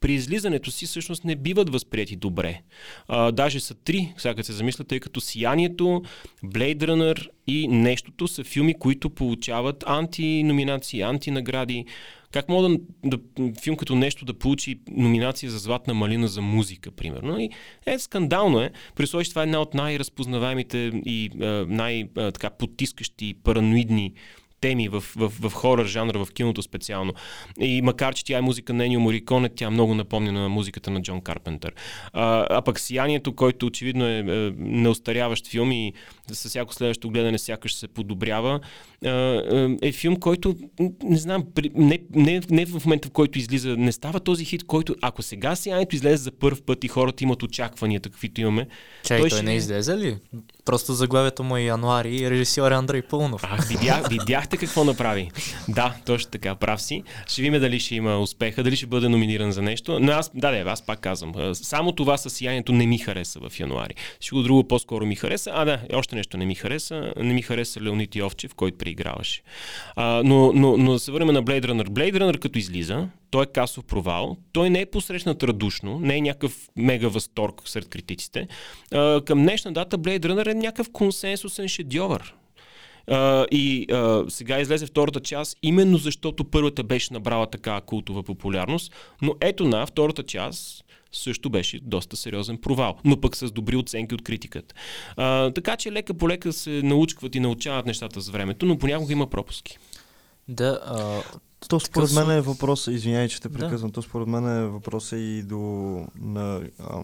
при 0.00 0.12
излизането 0.12 0.70
си 0.70 0.86
всъщност 0.86 1.24
не 1.24 1.36
биват 1.36 1.70
възприяти 1.70 2.16
добре. 2.16 2.60
Даже 3.32 3.60
са 3.60 3.74
три, 3.74 4.14
сега 4.18 4.42
се 4.42 4.52
замисля, 4.52 4.84
тъй 4.84 5.00
като 5.00 5.20
Сиянието, 5.20 6.02
Blade 6.44 6.78
Runner 6.78 7.28
и 7.46 7.68
Нещото 7.68 8.28
са 8.28 8.44
филми, 8.44 8.74
които 8.74 9.10
получават 9.10 9.84
антиноминации, 9.86 11.02
антинагради. 11.02 11.84
Как 12.32 12.48
мога 12.48 12.68
да, 12.68 12.78
да, 13.04 13.18
филм 13.62 13.76
като 13.76 13.94
нещо 13.94 14.24
да 14.24 14.34
получи 14.34 14.80
номинация 14.90 15.50
за 15.50 15.58
Златна 15.58 15.94
малина 15.94 16.28
за 16.28 16.42
музика, 16.42 16.90
примерно? 16.90 17.40
И 17.40 17.50
е, 17.86 17.98
скандално 17.98 18.60
е. 18.60 18.70
При 18.94 19.06
това 19.06 19.42
е 19.42 19.44
една 19.44 19.60
от 19.60 19.74
най-разпознаваемите 19.74 20.78
и 21.06 21.30
най-потискащи, 21.68 23.34
параноидни 23.44 24.12
теми 24.60 24.88
в, 24.88 25.04
в, 25.16 25.32
в 25.40 25.52
хорър 25.52 25.86
жанра, 25.86 26.24
в 26.24 26.32
киното 26.32 26.62
специално. 26.62 27.14
И 27.60 27.82
макар, 27.82 28.14
че 28.14 28.24
тя 28.24 28.38
е 28.38 28.40
музика 28.40 28.72
на 28.72 28.84
Енио 28.84 29.00
Мориконе, 29.00 29.48
тя 29.48 29.70
много 29.70 29.94
напомня 29.94 30.32
на 30.32 30.48
музиката 30.48 30.90
на 30.90 31.02
Джон 31.02 31.20
Карпентър. 31.20 31.72
А, 32.12 32.46
а 32.50 32.62
пък 32.62 32.80
Сиянието, 32.80 33.32
който 33.32 33.66
очевидно 33.66 34.06
е, 34.06 34.18
е 34.18 34.24
неостаряващ 34.58 35.46
филм 35.46 35.72
и 35.72 35.92
с 36.32 36.48
всяко 36.48 36.74
следващо 36.74 37.10
гледане 37.10 37.38
сякаш 37.38 37.74
се 37.74 37.88
подобрява, 37.88 38.60
е 39.82 39.92
филм, 39.92 40.16
който 40.16 40.54
не 41.02 41.16
знам, 41.16 41.44
не, 41.74 41.98
не, 42.14 42.40
не 42.50 42.66
в 42.66 42.84
момента 42.84 43.08
в 43.08 43.10
който 43.10 43.38
излиза, 43.38 43.76
не 43.76 43.92
става 43.92 44.20
този 44.20 44.44
хит, 44.44 44.64
който 44.64 44.94
ако 45.02 45.22
сега 45.22 45.56
Сиянието 45.56 45.96
излезе 45.96 46.16
за 46.16 46.32
първ 46.32 46.58
път 46.66 46.84
и 46.84 46.88
хората 46.88 47.24
имат 47.24 47.42
очаквания, 47.42 48.00
каквито 48.00 48.40
имаме. 48.40 48.66
Чай, 49.04 49.20
той, 49.20 49.28
той 49.28 49.38
ще... 49.38 49.46
не 49.46 49.54
излезе 49.54 49.96
ли? 49.96 50.16
Просто 50.66 50.92
заглавието 50.92 51.42
му 51.42 51.56
е 51.56 51.62
януари 51.62 52.16
и 52.16 52.30
режисьор 52.30 52.70
е 52.70 52.74
Андрей 52.74 53.02
Пълнов. 53.02 53.44
Ах, 53.44 53.68
видях, 53.68 54.08
видяхте 54.08 54.56
какво 54.56 54.84
направи. 54.84 55.30
Да, 55.68 55.94
точно 56.06 56.30
така, 56.30 56.54
прав 56.54 56.82
си. 56.82 57.02
Ще 57.26 57.42
видим 57.42 57.60
дали 57.60 57.80
ще 57.80 57.94
има 57.94 58.18
успеха, 58.18 58.62
дали 58.62 58.76
ще 58.76 58.86
бъде 58.86 59.08
номиниран 59.08 59.52
за 59.52 59.62
нещо. 59.62 60.00
Но 60.00 60.12
аз, 60.12 60.30
да, 60.34 60.50
да, 60.50 60.70
аз 60.70 60.86
пак 60.86 61.00
казвам. 61.00 61.54
Само 61.54 61.92
това 61.92 62.16
със 62.16 62.32
сиянието 62.32 62.72
не 62.72 62.86
ми 62.86 62.98
хареса 62.98 63.40
в 63.48 63.60
януари. 63.60 63.94
Всичко 64.20 64.42
друго 64.42 64.68
по-скоро 64.68 65.06
ми 65.06 65.16
хареса. 65.16 65.50
А, 65.54 65.64
да, 65.64 65.80
още 65.92 66.16
нещо 66.16 66.36
не 66.36 66.46
ми 66.46 66.54
хареса. 66.54 67.12
Не 67.16 67.34
ми 67.34 67.42
хареса 67.42 67.80
Леонид 67.80 68.16
Йовчев, 68.16 68.54
който 68.54 68.78
преиграваше. 68.78 69.42
А, 69.96 70.22
но, 70.24 70.52
но, 70.52 70.76
но 70.76 70.92
да 70.92 70.98
се 70.98 71.12
върнем 71.12 71.34
на 71.34 71.42
Blade 71.42 71.66
Runner. 71.66 71.88
Blade 71.88 72.18
Runner 72.18 72.38
като 72.38 72.58
излиза, 72.58 73.08
той 73.36 73.42
е 73.42 73.46
касов 73.46 73.84
провал. 73.84 74.36
Той 74.52 74.70
не 74.70 74.80
е 74.80 74.86
посрещнат 74.86 75.42
радушно, 75.42 76.00
не 76.00 76.16
е 76.16 76.20
някакъв 76.20 76.68
мега 76.76 77.08
възторг 77.08 77.62
сред 77.64 77.88
критиците. 77.88 78.48
А, 78.92 79.20
към 79.24 79.42
днешна 79.42 79.72
дата 79.72 79.98
Blade 79.98 80.20
Runner 80.20 80.50
е 80.50 80.54
някакъв 80.54 80.90
консенсусен 80.92 81.68
шедьовър. 81.68 82.34
Uh, 83.08 83.48
и 83.48 83.86
uh, 83.86 84.28
сега 84.28 84.60
излезе 84.60 84.86
втората 84.86 85.20
част, 85.20 85.56
именно 85.62 85.98
защото 85.98 86.44
първата 86.44 86.84
беше 86.84 87.12
набрала 87.12 87.46
така 87.50 87.80
култова 87.80 88.22
популярност, 88.22 88.92
но 89.22 89.34
ето 89.40 89.68
на 89.68 89.86
втората 89.86 90.22
част 90.22 90.84
също 91.12 91.50
беше 91.50 91.80
доста 91.82 92.16
сериозен 92.16 92.58
провал, 92.58 92.96
но 93.04 93.20
пък 93.20 93.36
с 93.36 93.52
добри 93.52 93.76
оценки 93.76 94.14
от 94.14 94.22
критиката. 94.22 94.74
Uh, 95.18 95.54
така 95.54 95.76
че 95.76 95.92
лека 95.92 96.14
по 96.14 96.28
лека 96.28 96.52
се 96.52 96.70
научкват 96.70 97.34
и 97.34 97.40
научават 97.40 97.86
нещата 97.86 98.20
с 98.20 98.28
времето, 98.28 98.66
но 98.66 98.78
понякога 98.78 99.12
има 99.12 99.26
пропуски. 99.26 99.78
Да, 100.48 100.80
а, 100.84 101.22
то 101.68 101.80
според 101.80 102.12
мен 102.12 102.30
е 102.30 102.40
въпрос, 102.40 102.86
извинявай, 102.86 103.28
че 103.28 103.40
те 103.40 103.48
прекъсвам, 103.48 103.90
да. 103.90 103.94
то 103.94 104.02
според 104.02 104.28
мен 104.28 104.58
е 104.58 104.66
въпрос 104.66 105.12
и 105.12 105.42
до 105.42 105.56
на, 106.20 106.60
а, 106.78 107.02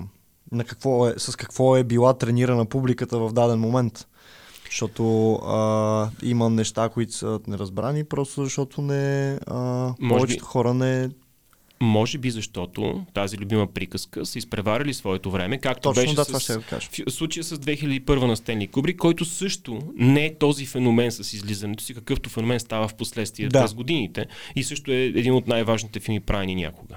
на 0.52 0.64
какво 0.64 1.08
е, 1.08 1.14
с 1.16 1.36
какво 1.36 1.76
е 1.76 1.84
била 1.84 2.14
тренирана 2.14 2.66
публиката 2.66 3.18
в 3.18 3.32
даден 3.32 3.60
момент. 3.60 4.06
Защото 4.66 5.34
а, 5.34 6.10
има 6.22 6.50
неща, 6.50 6.88
които 6.88 7.12
са 7.12 7.40
неразбрани, 7.46 8.04
просто 8.04 8.44
защото 8.44 8.82
не, 8.82 9.38
а, 9.46 9.94
повечето 10.08 10.44
би... 10.44 10.46
хора 10.46 10.74
не 10.74 11.10
може 11.82 12.18
би 12.18 12.30
защото 12.30 13.06
тази 13.14 13.38
любима 13.38 13.66
приказка 13.66 14.26
са 14.26 14.38
изпреварили 14.38 14.94
своето 14.94 15.30
време, 15.30 15.58
както 15.58 15.88
Точно, 15.88 16.02
беше 16.02 16.14
да, 16.14 16.24
с, 16.24 16.40
ще 16.80 17.04
в 17.04 17.10
случая 17.10 17.44
с 17.44 17.58
2001 17.58 18.26
на 18.26 18.36
Стенли 18.36 18.66
Кубрик, 18.68 18.96
който 18.96 19.24
също 19.24 19.82
не 19.94 20.26
е 20.26 20.34
този 20.34 20.66
феномен 20.66 21.12
с 21.12 21.32
излизането 21.32 21.84
си, 21.84 21.94
какъвто 21.94 22.30
феномен 22.30 22.60
става 22.60 22.88
в 22.88 22.94
последствие 22.94 23.48
да. 23.48 23.60
през 23.60 23.74
годините 23.74 24.26
и 24.56 24.64
също 24.64 24.90
е 24.90 24.94
един 24.94 25.34
от 25.34 25.46
най-важните 25.46 26.00
филми 26.00 26.20
правени 26.20 26.54
някога. 26.54 26.96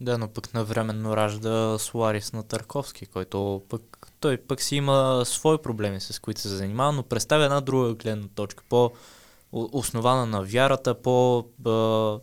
Да, 0.00 0.18
но 0.18 0.28
пък 0.28 0.54
навременно 0.54 1.16
ражда 1.16 1.78
Суарис 1.78 2.32
на 2.32 2.42
Тарковски, 2.42 3.06
който 3.06 3.62
пък 3.68 4.12
той 4.20 4.36
пък 4.36 4.62
си 4.62 4.76
има 4.76 5.22
свои 5.24 5.58
проблеми, 5.58 6.00
с 6.00 6.18
които 6.18 6.40
се 6.40 6.48
занимава, 6.48 6.92
но 6.92 7.02
представя 7.02 7.44
една 7.44 7.60
друга 7.60 7.94
гледна 7.94 8.28
точка, 8.34 8.64
по 8.68 8.90
основана 9.52 10.26
на 10.26 10.42
вярата, 10.42 11.02
по 11.02 11.44
а, 11.66 12.18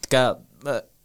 така 0.00 0.34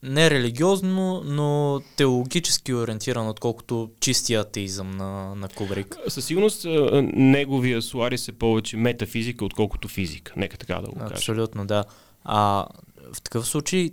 не 0.03 0.29
религиозно, 0.29 1.21
но 1.25 1.81
теологически 1.95 2.73
ориентиран, 2.73 3.27
отколкото 3.27 3.91
чистия 3.99 4.41
атеизъм 4.41 4.91
на, 4.91 5.35
на 5.35 5.49
Кубрик. 5.49 5.97
Със 6.07 6.25
сигурност 6.25 6.65
неговия 7.13 7.81
Суарис 7.81 8.27
е 8.27 8.31
повече 8.31 8.77
метафизика, 8.77 9.45
отколкото 9.45 9.87
физика. 9.87 10.33
Нека 10.37 10.57
така 10.57 10.75
да 10.75 10.87
го 10.87 10.99
кажа. 10.99 11.13
Абсолютно, 11.13 11.65
да. 11.65 11.83
А 12.23 12.65
в 13.13 13.21
такъв 13.21 13.47
случай, 13.47 13.91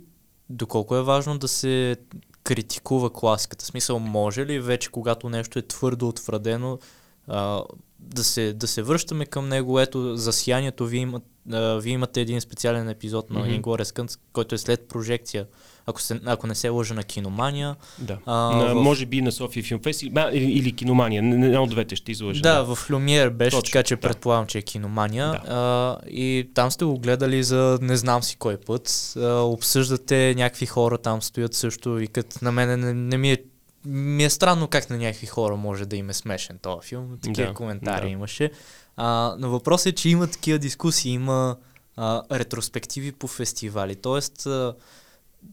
доколко 0.49 0.95
е 0.95 1.03
важно 1.03 1.37
да 1.37 1.47
се 1.47 1.95
критикува 2.43 3.13
класиката? 3.13 3.65
Смисъл, 3.65 3.99
може 3.99 4.45
ли 4.45 4.59
вече, 4.59 4.89
когато 4.89 5.29
нещо 5.29 5.59
е 5.59 5.67
твърдо 5.67 6.07
утвърдено, 6.07 6.79
а, 7.27 7.63
да, 7.99 8.23
се, 8.23 8.53
да 8.53 8.67
се 8.67 8.83
връщаме 8.83 9.25
към 9.25 9.49
него? 9.49 9.79
Ето, 9.79 10.15
за 10.15 10.33
сиянието 10.33 10.85
ви 10.85 10.97
имат 10.97 11.23
а, 11.51 11.75
вие 11.75 11.93
имате 11.93 12.21
един 12.21 12.41
специален 12.41 12.89
епизод 12.89 13.29
на 13.29 13.39
Мгм. 13.39 13.49
Inglourious 13.51 13.93
Кънц, 13.93 14.17
който 14.33 14.55
е 14.55 14.57
след 14.57 14.87
прожекция, 14.87 15.45
ако, 15.85 16.01
се, 16.01 16.19
ако 16.25 16.47
не 16.47 16.55
се 16.55 16.69
лъжа 16.69 16.93
на 16.93 17.03
киномания. 17.03 17.75
Да. 17.99 18.17
А, 18.25 18.33
на, 18.33 18.75
в- 18.75 18.75
Може 18.75 19.05
би 19.05 19.21
на 19.21 19.31
София 19.31 19.63
Филмфест 19.63 20.01
или, 20.01 20.11
или, 20.33 20.71
киномания. 20.71 21.19
Една 21.19 21.61
от 21.61 21.69
двете 21.69 21.95
ще 21.95 22.11
излъжа. 22.11 22.41
Да, 22.41 22.63
в 22.65 22.89
Люмиер 22.89 23.29
беше, 23.29 23.49
Точно, 23.51 23.61
така 23.63 23.83
че 23.83 23.95
да. 23.95 24.01
предполагам, 24.01 24.47
че 24.47 24.57
е 24.57 24.61
киномания. 24.61 25.27
Да. 25.27 25.41
А, 25.47 26.07
и 26.07 26.49
там 26.53 26.71
сте 26.71 26.85
го 26.85 26.99
гледали 26.99 27.43
за 27.43 27.79
не 27.81 27.97
знам 27.97 28.23
си 28.23 28.35
кой 28.35 28.57
път. 28.57 29.13
А, 29.17 29.33
обсъждате 29.33 30.33
някакви 30.37 30.65
хора, 30.65 30.97
там 30.97 31.21
стоят 31.21 31.53
също, 31.53 31.93
викат 31.93 32.41
на 32.41 32.51
мене 32.51 32.77
не, 32.77 32.93
не 32.93 33.17
ми 33.17 33.31
е 33.31 33.37
ми 33.85 34.23
е 34.23 34.29
странно 34.29 34.67
как 34.67 34.89
на 34.89 34.97
някакви 34.97 35.27
хора 35.27 35.55
може 35.55 35.85
да 35.85 35.95
им 35.95 36.09
е 36.09 36.13
смешен 36.13 36.59
този 36.59 36.87
филм. 36.87 37.17
Такива 37.23 37.47
Да, 37.47 37.53
коментари 37.53 38.01
да. 38.01 38.07
имаше. 38.07 38.51
А, 38.97 39.35
но 39.39 39.49
въпросът 39.49 39.85
е, 39.85 39.91
че 39.91 40.09
има 40.09 40.27
такива 40.27 40.59
дискусии, 40.59 41.11
има 41.11 41.57
а, 41.97 42.21
ретроспективи 42.31 43.11
по 43.11 43.27
фестивали. 43.27 43.95
Тоест, 43.95 44.45
а, 44.45 44.75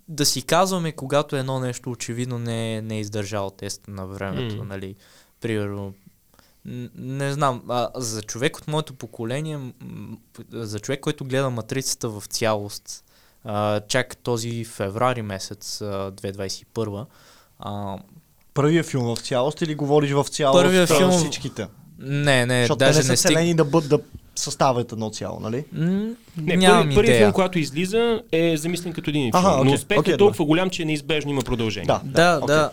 да 0.09 0.27
си 0.27 0.43
казваме, 0.43 0.93
когато 0.93 1.37
едно 1.37 1.61
нещо 1.61 1.91
очевидно 1.91 2.39
не, 2.39 2.77
е- 2.77 2.83
не 2.83 2.97
е 2.97 3.01
издържало 3.01 3.51
тест 3.51 3.83
на 3.89 4.07
времето, 4.07 4.57
М. 4.57 4.65
нали, 4.65 4.95
примерно, 5.41 5.95
не 6.95 7.33
знам, 7.33 7.63
а, 7.69 7.89
за 7.95 8.23
човек 8.23 8.57
от 8.57 8.69
моето 8.69 8.95
поколение, 8.95 9.73
за 10.51 10.81
човек, 10.81 11.01
който 11.01 11.25
гледа 11.25 11.51
Матрицата 11.51 12.09
в 12.11 12.23
цялост, 12.27 13.05
а, 13.45 13.81
чак 13.81 14.17
този 14.17 14.65
феврари 14.65 15.23
месец, 15.23 15.81
а, 15.81 16.11
2021, 16.13 17.07
а, 17.59 17.99
Първия 18.55 18.85
филм 18.85 19.05
в 19.07 19.19
цялост 19.19 19.61
или 19.61 19.75
говориш 19.75 20.11
в 20.11 20.25
цялост 20.25 20.63
Първия 20.63 20.87
филм- 20.87 21.19
всичките? 21.19 21.67
Не, 21.99 22.47
не, 22.47 22.61
Защото 22.61 22.79
те 22.79 22.85
даже 22.85 22.99
не 22.99 23.17
са 23.17 23.31
не 23.31 23.45
стиг... 23.45 23.57
да, 23.57 23.65
бъд, 23.65 23.89
да 23.89 23.99
съставят 24.37 24.93
едно 24.93 25.11
цяло, 25.11 25.41
нали? 25.41 25.65
М, 25.73 26.11
Не, 26.37 26.57
нямам 26.57 26.83
първи, 26.83 26.95
първият 26.95 27.15
идея. 27.15 27.27
филм, 27.27 27.33
когато 27.33 27.59
излиза, 27.59 28.23
е 28.33 28.57
замислен 28.57 28.93
като 28.93 29.11
един 29.11 29.23
филм. 29.33 29.47
Аха, 29.47 29.57
но 29.57 29.61
окей, 29.61 29.75
успехът 29.75 30.01
окей, 30.01 30.15
е 30.15 30.17
толкова 30.17 30.45
голям, 30.45 30.71
че 30.71 30.85
неизбежно 30.85 31.31
има 31.31 31.43
продължение. 31.43 31.87
Да. 31.87 32.01
Да, 32.05 32.41
окей. 32.43 32.57
да. 32.57 32.71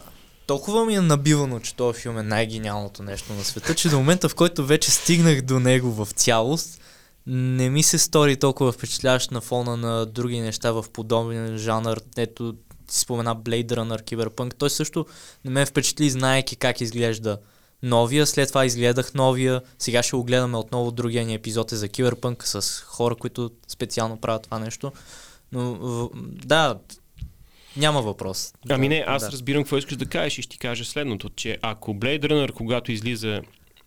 Толкова 0.47 0.85
ми 0.85 0.95
е 0.95 1.01
набивано, 1.01 1.59
че 1.59 1.75
този 1.75 2.01
филм 2.01 2.17
е 2.17 2.23
най-гениалното 2.23 3.03
нещо 3.03 3.33
на 3.33 3.43
света, 3.43 3.75
че 3.75 3.89
до 3.89 3.97
момента, 3.97 4.29
в 4.29 4.35
който 4.35 4.65
вече 4.65 4.91
стигнах 4.91 5.41
до 5.41 5.59
него 5.59 5.91
в 5.91 6.07
цялост, 6.11 6.81
не 7.27 7.69
ми 7.69 7.83
се 7.83 7.97
стори 7.97 8.35
толкова 8.35 8.71
впечатляващ 8.71 9.31
на 9.31 9.41
фона 9.41 9.77
на 9.77 10.05
други 10.05 10.39
неща 10.39 10.71
в 10.71 10.85
подобен 10.93 11.57
жанр. 11.57 11.97
Ето, 12.17 12.53
ти 12.89 12.99
спомена 12.99 13.35
Blade 13.35 13.67
Runner, 13.67 14.01
Cyberpunk. 14.03 14.53
Той 14.57 14.69
също 14.69 15.05
не 15.45 15.51
ме 15.51 15.65
впечатли, 15.65 16.09
знаеки 16.09 16.55
как 16.55 16.81
изглежда 16.81 17.37
новия. 17.85 18.25
След 18.25 18.47
това 18.49 18.65
изгледах 18.65 19.13
новия. 19.13 19.61
Сега 19.79 20.03
ще 20.03 20.15
го 20.15 20.23
гледаме 20.23 20.57
отново. 20.57 20.91
Другия 20.91 21.25
ни 21.25 21.33
епизод 21.33 21.71
е 21.71 21.75
за 21.75 21.87
Cyberpunk 21.87 22.43
с 22.43 22.81
хора, 22.81 23.15
които 23.15 23.51
специално 23.67 24.17
правят 24.17 24.43
това 24.43 24.59
нещо. 24.59 24.91
Но 25.51 26.09
да, 26.45 26.79
няма 27.77 28.01
въпрос. 28.01 28.53
Ами 28.69 28.89
Да, 28.89 28.95
не, 28.95 29.03
аз 29.07 29.23
да. 29.23 29.31
разбирам 29.31 29.63
какво 29.63 29.77
искаш 29.77 29.97
да 29.97 30.05
кажеш 30.05 30.37
и 30.37 30.41
ще 30.41 30.51
ти 30.51 30.57
кажа 30.57 30.85
следното, 30.85 31.29
че 31.29 31.57
ако 31.61 31.93
Blade 31.93 32.23
Runner, 32.23 32.51
когато 32.51 32.91
излиза 32.91 33.41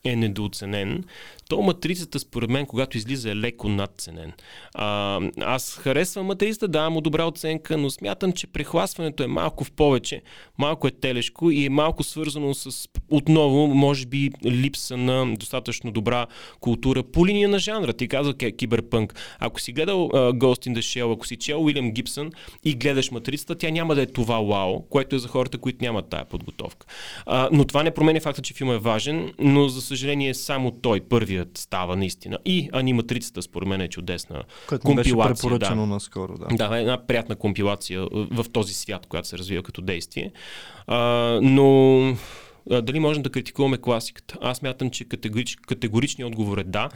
е 0.05 0.17
недооценен, 0.17 1.05
то 1.49 1.63
матрицата, 1.63 2.19
според 2.19 2.51
мен, 2.51 2.67
когато 2.67 2.97
излиза 2.97 3.31
е 3.31 3.37
леко 3.37 3.69
надценен. 3.69 4.33
А, 4.75 5.21
аз 5.41 5.75
харесвам 5.75 6.27
матрицата, 6.27 6.69
давам 6.69 6.93
му 6.93 7.01
добра 7.01 7.27
оценка, 7.27 7.77
но 7.77 7.91
смятам, 7.91 8.33
че 8.33 8.47
прехласването 8.47 9.23
е 9.23 9.27
малко 9.27 9.65
в 9.65 9.73
повече, 9.73 10.23
малко 10.59 10.87
е 10.87 10.91
телешко 10.91 11.51
и 11.51 11.65
е 11.65 11.71
малко 11.71 12.05
свързано 12.05 12.55
с, 12.55 12.89
отново, 13.11 13.67
може 13.67 14.07
би, 14.07 14.31
липса 14.45 14.97
на 14.97 15.37
достатъчно 15.37 15.93
добра 15.93 16.27
култура 16.61 17.03
по 17.03 17.27
линия 17.27 17.49
на 17.49 17.59
жанра. 17.59 17.93
Ти 17.93 18.09
каза 18.09 18.35
киберпънк. 18.35 19.15
Ако 19.39 19.61
си 19.61 19.73
гледал 19.73 20.09
uh, 20.09 20.33
Ghost 20.33 20.69
in 20.69 20.75
the 20.75 20.79
Shell, 20.79 21.15
ако 21.15 21.27
си 21.27 21.37
чел 21.37 21.65
Уилям 21.65 21.93
Гибсън 21.93 22.31
и 22.65 22.75
гледаш 22.75 23.11
матрицата, 23.11 23.55
тя 23.55 23.71
няма 23.71 23.95
да 23.95 24.03
е 24.03 24.07
това 24.07 24.41
вау, 24.41 24.83
което 24.83 25.17
е 25.17 25.19
за 25.19 25.29
хората, 25.29 25.59
които 25.59 25.85
нямат 25.85 26.09
тая 26.09 26.25
подготовка. 26.25 26.87
А, 27.27 27.49
но 27.53 27.65
това 27.65 27.83
не 27.83 27.91
променя 27.91 28.21
факта, 28.21 28.43
че 28.43 28.55
филмът 28.55 28.77
е 28.77 28.83
важен, 28.83 29.33
но 29.39 29.69
за 29.69 29.83
само 30.35 30.71
той, 30.71 31.01
първият, 31.01 31.59
става 31.59 31.97
наистина. 31.97 32.39
И 32.45 32.69
аниматрицата, 32.73 33.43
според 33.43 33.69
мен, 33.69 33.81
е 33.81 33.89
чудесна 33.89 34.43
Което 34.69 34.89
ми 34.89 34.95
беше 34.95 35.11
компилация. 35.11 35.35
препоръчано 35.35 35.83
да. 35.83 35.87
наскоро, 35.87 36.39
да. 36.39 36.57
Да, 36.57 36.79
една 36.79 37.07
приятна 37.07 37.37
компилация 37.37 38.07
в 38.13 38.47
този 38.53 38.75
свят, 38.75 39.07
която 39.07 39.29
се 39.29 39.39
развива 39.39 39.63
като 39.63 39.81
действие. 39.81 40.33
А, 40.87 40.99
но 41.43 41.99
дали 42.71 43.01
можем 43.01 43.23
да 43.23 43.31
критикуваме 43.31 43.79
класиката? 43.79 44.39
Аз 44.41 44.63
мятам, 44.63 44.91
че 44.91 45.05
категорич, 45.05 45.57
категоричният 45.57 46.29
отговор 46.29 46.59
е 46.59 46.65
да. 46.65 46.89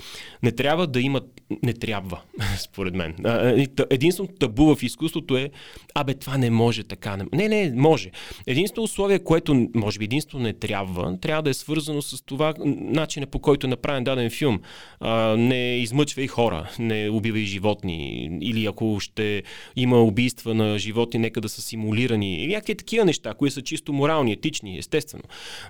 Не 0.42 0.52
трябва 0.52 0.86
да 0.86 1.00
има... 1.00 1.20
Не 1.62 1.72
трябва, 1.72 2.20
според 2.58 2.94
мен. 2.94 3.14
И 3.58 3.68
Единственото 3.90 4.34
табу 4.34 4.74
в 4.74 4.82
изкуството 4.82 5.36
е 5.36 5.50
абе, 5.94 6.14
това 6.14 6.38
не 6.38 6.50
може 6.50 6.84
така. 6.84 7.16
Не, 7.32 7.48
не, 7.48 7.72
може. 7.76 8.10
Единственото 8.46 8.82
условие, 8.82 9.18
което 9.18 9.68
може 9.74 9.98
би 9.98 10.04
единствено 10.04 10.44
не 10.44 10.52
трябва, 10.52 11.18
трябва 11.20 11.42
да 11.42 11.50
е 11.50 11.54
свързано 11.54 12.02
с 12.02 12.22
това 12.24 12.54
начина 12.64 13.26
по 13.26 13.38
който 13.38 13.66
е 13.66 13.70
направен 13.70 14.04
даден 14.04 14.30
филм. 14.30 14.60
А, 15.00 15.36
не 15.36 15.76
измъчвай 15.76 16.26
хора, 16.26 16.70
не 16.78 17.08
убивай 17.08 17.42
животни. 17.42 18.30
Или 18.42 18.66
ако 18.66 19.00
ще 19.00 19.42
има 19.76 20.02
убийства 20.02 20.54
на 20.54 20.78
животни, 20.78 21.20
нека 21.20 21.40
да 21.40 21.48
са 21.48 21.62
симулирани. 21.62 22.34
Или 22.44 22.52
някакви 22.52 22.74
такива 22.74 23.04
неща, 23.04 23.34
които 23.34 23.54
са 23.54 23.62
чисто 23.62 23.92
морални, 23.92 24.32
етични, 24.32 24.78
естествено. 24.78 25.24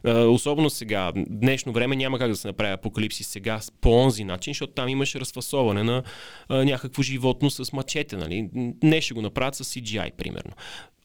Особено 0.05 0.71
сега, 0.71 1.13
днешно 1.17 1.73
време 1.73 1.97
няма 1.97 2.19
как 2.19 2.31
да 2.31 2.37
се 2.37 2.49
направи 2.49 2.73
апокалипсис 2.73 3.27
сега 3.27 3.61
по 3.81 3.91
онзи 3.91 4.25
начин, 4.25 4.51
защото 4.51 4.73
там 4.73 4.89
имаш 4.89 5.15
разфасоване 5.15 5.83
на 5.83 6.03
някакво 6.51 7.03
животно 7.03 7.51
с 7.51 7.73
мачете. 7.73 8.17
Нали? 8.17 8.49
Не 8.83 9.01
ще 9.01 9.15
го 9.15 9.23
направят 9.23 9.55
с 9.55 9.65
CGI, 9.65 10.13
примерно. 10.13 10.53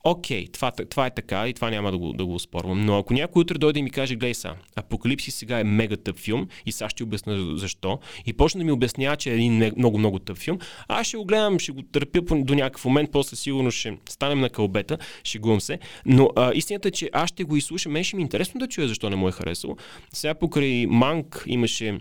Окей, 0.10 0.48
това, 0.48 0.72
това 0.72 1.06
е 1.06 1.10
така 1.10 1.48
и 1.48 1.54
това 1.54 1.70
няма 1.70 1.92
да 1.92 1.98
го, 1.98 2.14
да 2.14 2.26
го 2.26 2.36
оспорвам. 2.36 2.86
Но 2.86 2.98
ако 2.98 3.14
някой 3.14 3.42
утре 3.42 3.58
дойде 3.58 3.80
и 3.80 3.84
ми 3.84 3.90
каже, 3.90 4.16
гледай 4.16 4.34
са, 4.34 4.54
Апокалипсис 4.76 5.36
сега 5.36 5.60
е 5.60 5.64
мега 5.64 5.98
тъп 5.98 6.18
филм 6.18 6.48
и 6.66 6.72
сега 6.72 6.90
ще 6.90 7.04
обясня 7.04 7.58
защо 7.58 8.00
и 8.26 8.34
почне 8.34 8.60
да 8.60 8.66
ми 8.66 8.72
обяснява, 8.72 9.16
че 9.16 9.32
е 9.32 9.34
един 9.34 9.58
ме- 9.58 9.72
много, 9.78 9.98
много 9.98 10.20
тъп 10.20 10.38
филм, 10.38 10.60
аз 10.88 11.08
ще 11.08 11.18
го 11.18 11.26
гледам, 11.26 11.60
ще 11.60 11.72
го 11.72 11.82
търпя 11.82 12.22
до 12.32 12.56
някакъв 12.56 12.86
момент, 12.86 13.10
после 13.12 13.36
сигурно 13.36 13.72
ще 13.72 13.98
станем 14.10 14.40
на 14.40 14.50
кълбета, 14.50 14.98
шегувам 15.24 15.62
се. 15.62 15.80
Но 16.06 16.30
а, 16.36 16.52
истината 16.54 16.88
е, 16.88 16.92
че 16.92 17.10
аз 17.14 17.30
ще 17.30 17.44
го 17.44 17.56
изслушам, 17.56 17.92
мен 17.92 18.04
ще 18.04 18.16
ми 18.16 18.22
е 18.22 18.24
интересно 18.24 18.60
да 18.60 18.68
чуя 18.68 18.88
защо 18.88 19.10
не 19.10 19.16
му 19.16 19.28
е 19.28 19.32
харесало. 19.32 19.78
Сега 20.14 20.34
покрай 20.34 20.86
Манк 20.90 21.44
имаше 21.48 22.00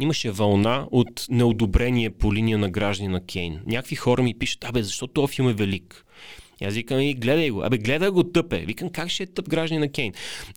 Имаше 0.00 0.30
вълна 0.30 0.86
от 0.90 1.26
неодобрение 1.30 2.10
по 2.10 2.34
линия 2.34 2.58
на 2.58 2.70
граждани 2.70 3.08
на 3.08 3.26
Кейн. 3.26 3.60
Някакви 3.66 3.96
хора 3.96 4.22
ми 4.22 4.34
пишат, 4.34 4.64
абе, 4.64 4.82
защо 4.82 5.06
този 5.06 5.34
филм 5.34 5.48
е 5.48 5.52
велик? 5.52 6.04
И 6.62 6.64
аз 6.64 6.74
викам, 6.74 7.00
и 7.00 7.14
гледай 7.14 7.50
го. 7.50 7.62
Абе, 7.62 7.78
гледай 7.78 8.10
го 8.10 8.24
тъпе. 8.24 8.58
Викам, 8.58 8.88
как 8.88 9.08
ще 9.08 9.22
е 9.22 9.26
тъп 9.26 9.48
граждани 9.48 9.78
на 9.78 9.88
Кейн? 9.88 10.12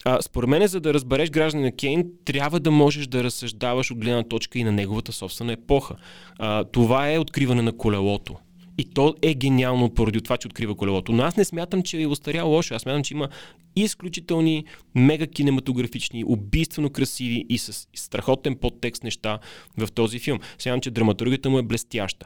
А, 0.05 0.21
според 0.21 0.49
мен, 0.49 0.67
за 0.67 0.79
да 0.79 0.93
разбереш 0.93 1.29
граждани 1.29 1.63
на 1.63 1.71
Кейн, 1.71 2.05
трябва 2.25 2.59
да 2.59 2.71
можеш 2.71 3.07
да 3.07 3.23
разсъждаваш 3.23 3.91
от 3.91 3.97
гледна 3.97 4.23
точка 4.23 4.59
и 4.59 4.63
на 4.63 4.71
неговата 4.71 5.11
собствена 5.11 5.53
епоха. 5.53 5.95
А, 6.39 6.63
това 6.63 7.11
е 7.11 7.19
откриване 7.19 7.61
на 7.61 7.77
колелото. 7.77 8.35
И 8.77 8.85
то 8.85 9.15
е 9.21 9.33
гениално 9.33 9.89
поради 9.89 10.21
това, 10.21 10.37
че 10.37 10.47
открива 10.47 10.75
колелото. 10.75 11.11
Но 11.11 11.23
аз 11.23 11.37
не 11.37 11.45
смятам, 11.45 11.83
че 11.83 12.01
е 12.01 12.07
устарял 12.07 12.49
лошо. 12.49 12.75
Аз 12.75 12.81
смятам, 12.81 13.03
че 13.03 13.13
има 13.13 13.29
изключителни, 13.75 14.65
мега 14.95 15.27
кинематографични, 15.27 16.23
убийствено 16.27 16.89
красиви 16.89 17.45
и 17.49 17.57
с 17.57 17.87
страхотен 17.95 18.55
подтекст 18.55 19.03
неща 19.03 19.39
в 19.77 19.91
този 19.91 20.19
филм. 20.19 20.39
Смятам, 20.59 20.81
че 20.81 20.91
драматургията 20.91 21.49
му 21.49 21.59
е 21.59 21.63
блестяща. 21.63 22.25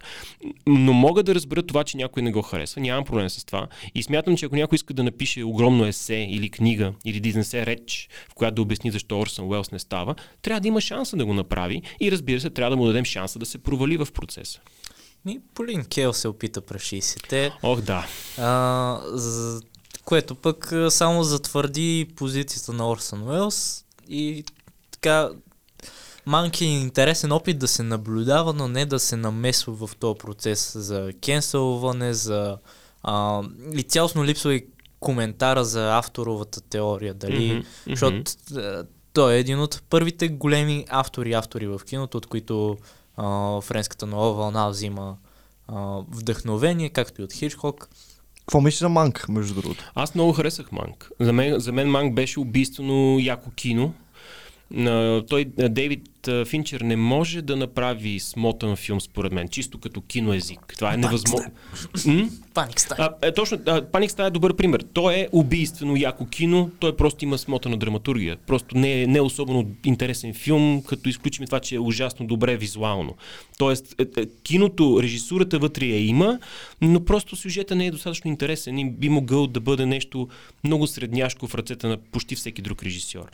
Но 0.68 0.94
мога 0.94 1.24
да 1.24 1.36
разбера 1.36 1.64
това, 1.64 1.84
че 1.84 1.98
някой 1.98 2.24
не 2.24 2.32
го 2.32 2.42
харесва. 2.42 2.82
Нямам 2.82 3.06
проблем 3.06 3.30
с 3.30 3.46
това. 3.46 3.68
И 3.96 4.04
смятам, 4.04 4.38
че 4.38 4.46
ако 4.46 4.56
някой 4.56 4.76
иска 4.76 4.94
да 4.94 5.04
напише 5.04 5.44
огромно 5.44 5.86
есе 5.86 6.28
или 6.30 6.50
книга, 6.50 6.94
или 7.06 7.20
да 7.20 7.30
изнесе 7.30 7.66
реч, 7.66 8.10
в 8.32 8.34
която 8.34 8.56
да 8.56 8.62
обясни 8.62 8.92
защо 8.92 9.20
Орсън 9.20 9.46
Уелс 9.46 9.72
не 9.72 9.80
става, 9.80 10.16
трябва 10.42 10.62
да 10.62 10.68
има 10.68 10.82
шанса 10.82 11.18
да 11.18 11.26
го 11.26 11.34
направи 11.34 11.82
и 12.00 12.12
разбира 12.12 12.40
се, 12.40 12.50
трябва 12.50 12.70
да 12.70 12.78
му 12.78 12.86
дадем 12.86 13.06
шанса 13.06 13.40
да 13.40 13.46
се 13.46 13.58
провали 13.58 13.98
в 13.98 14.08
процеса. 14.14 14.60
Ми, 15.26 15.40
Полин 15.54 15.86
Кейл 15.86 16.14
се 16.14 16.28
опита 16.28 16.62
през 16.62 16.82
60-те, 16.82 17.52
Ох, 17.64 17.82
да. 17.82 18.08
а, 18.38 19.02
за, 19.06 19.62
което 20.06 20.36
пък 20.36 20.74
само 20.90 21.24
затвърди 21.24 22.08
позицията 22.16 22.74
на 22.74 22.90
Орсън 22.90 23.24
Уелс 23.24 23.86
и 24.10 24.44
така 24.92 25.30
Манки 26.26 26.66
е 26.66 26.80
интересен 26.80 27.32
опит 27.32 27.60
да 27.60 27.68
се 27.68 27.84
наблюдава, 27.84 28.54
но 28.54 28.68
не 28.68 28.86
да 28.86 29.00
се 29.00 29.16
намесва 29.16 29.88
в 29.88 29.96
този 29.96 30.18
процес 30.18 30.72
за 30.76 31.12
кенселване, 31.22 32.14
за 32.14 32.58
а, 33.04 33.44
и 33.74 33.84
цялостно 33.84 34.26
липсва 34.26 34.56
и 34.56 34.66
коментара 35.00 35.66
за 35.66 35.98
авторовата 35.98 36.62
теория, 36.62 37.14
дали, 37.14 37.54
Мгм, 37.54 37.66
защото 37.90 38.32
той 39.14 39.34
е 39.34 39.40
един 39.40 39.60
от 39.60 39.82
първите 39.90 40.28
големи 40.28 40.86
автори, 40.90 41.34
автори 41.34 41.68
в 41.68 41.82
киното, 41.86 42.18
от 42.18 42.26
които 42.26 42.78
а, 43.20 43.62
френската 43.62 44.06
нова 44.06 44.34
вълна 44.34 44.70
взима 44.70 45.18
а, 45.68 46.02
вдъхновение, 46.12 46.90
както 46.90 47.22
и 47.22 47.24
от 47.24 47.34
Хичкок. 47.34 47.90
Какво 48.40 48.62
мислиш 48.62 48.80
за 48.80 48.90
Манк, 48.90 49.26
между 49.30 49.62
другото? 49.62 49.92
Аз 49.96 50.16
много 50.16 50.34
харесах 50.34 50.72
Манк. 50.72 51.12
За 51.20 51.34
мен, 51.34 51.60
за 51.60 51.72
мен 51.72 51.90
Манк 51.90 52.16
беше 52.16 52.40
убийствено 52.40 53.20
яко 53.20 53.52
кино. 53.52 53.94
На, 54.72 55.26
той, 55.30 55.46
Дейвид 55.46 56.10
Финчер 56.46 56.82
не 56.82 56.96
може 56.96 57.42
да 57.42 57.56
направи 57.56 58.20
смотан 58.20 58.76
филм, 58.76 59.02
според 59.02 59.32
мен, 59.32 59.48
чисто 59.50 59.80
като 59.80 60.02
киноезик. 60.02 60.74
Това 60.78 60.94
е 60.94 60.98
невъзможно. 60.98 61.52
Паник 62.54 62.80
стайл. 62.80 63.04
А, 63.04 63.28
е, 63.28 63.34
точно, 63.34 63.58
а, 63.66 63.86
Паник 63.86 64.12
стая 64.12 64.28
е 64.28 64.32
добър 64.32 64.56
пример. 64.56 64.86
То 64.94 65.12
е 65.12 65.30
убийствено 65.32 65.96
яко 65.96 66.26
кино, 66.26 66.72
той 66.80 66.96
просто 66.96 67.26
има 67.26 67.38
смотана 67.38 67.78
драматургия. 67.78 68.38
Просто 68.48 68.78
не 68.78 69.02
е, 69.02 69.08
не 69.08 69.18
е 69.18 69.22
особено 69.22 69.68
интересен 69.86 70.34
филм, 70.34 70.84
като 70.88 71.10
изключим 71.10 71.46
това, 71.46 71.60
че 71.60 71.76
е 71.76 71.80
ужасно 71.80 72.28
добре 72.28 72.58
визуално. 72.58 73.16
Тоест, 73.58 73.96
е, 74.00 74.22
е, 74.22 74.26
киното, 74.44 75.00
режисурата 75.04 75.60
вътре 75.60 75.86
я 75.86 76.06
има, 76.06 76.40
но 76.82 77.06
просто 77.06 77.36
сюжета 77.36 77.76
не 77.76 77.86
е 77.86 77.92
достатъчно 77.92 78.32
интересен 78.32 78.80
и 78.80 78.92
би 78.92 79.10
могъл 79.10 79.48
да 79.48 79.60
бъде 79.60 79.86
нещо 79.86 80.28
много 80.64 80.88
средняшко 80.88 81.48
в 81.48 81.56
ръцете 81.56 81.88
на 81.88 81.98
почти 81.98 82.36
всеки 82.36 82.62
друг 82.62 82.84
режисьор. 82.84 83.26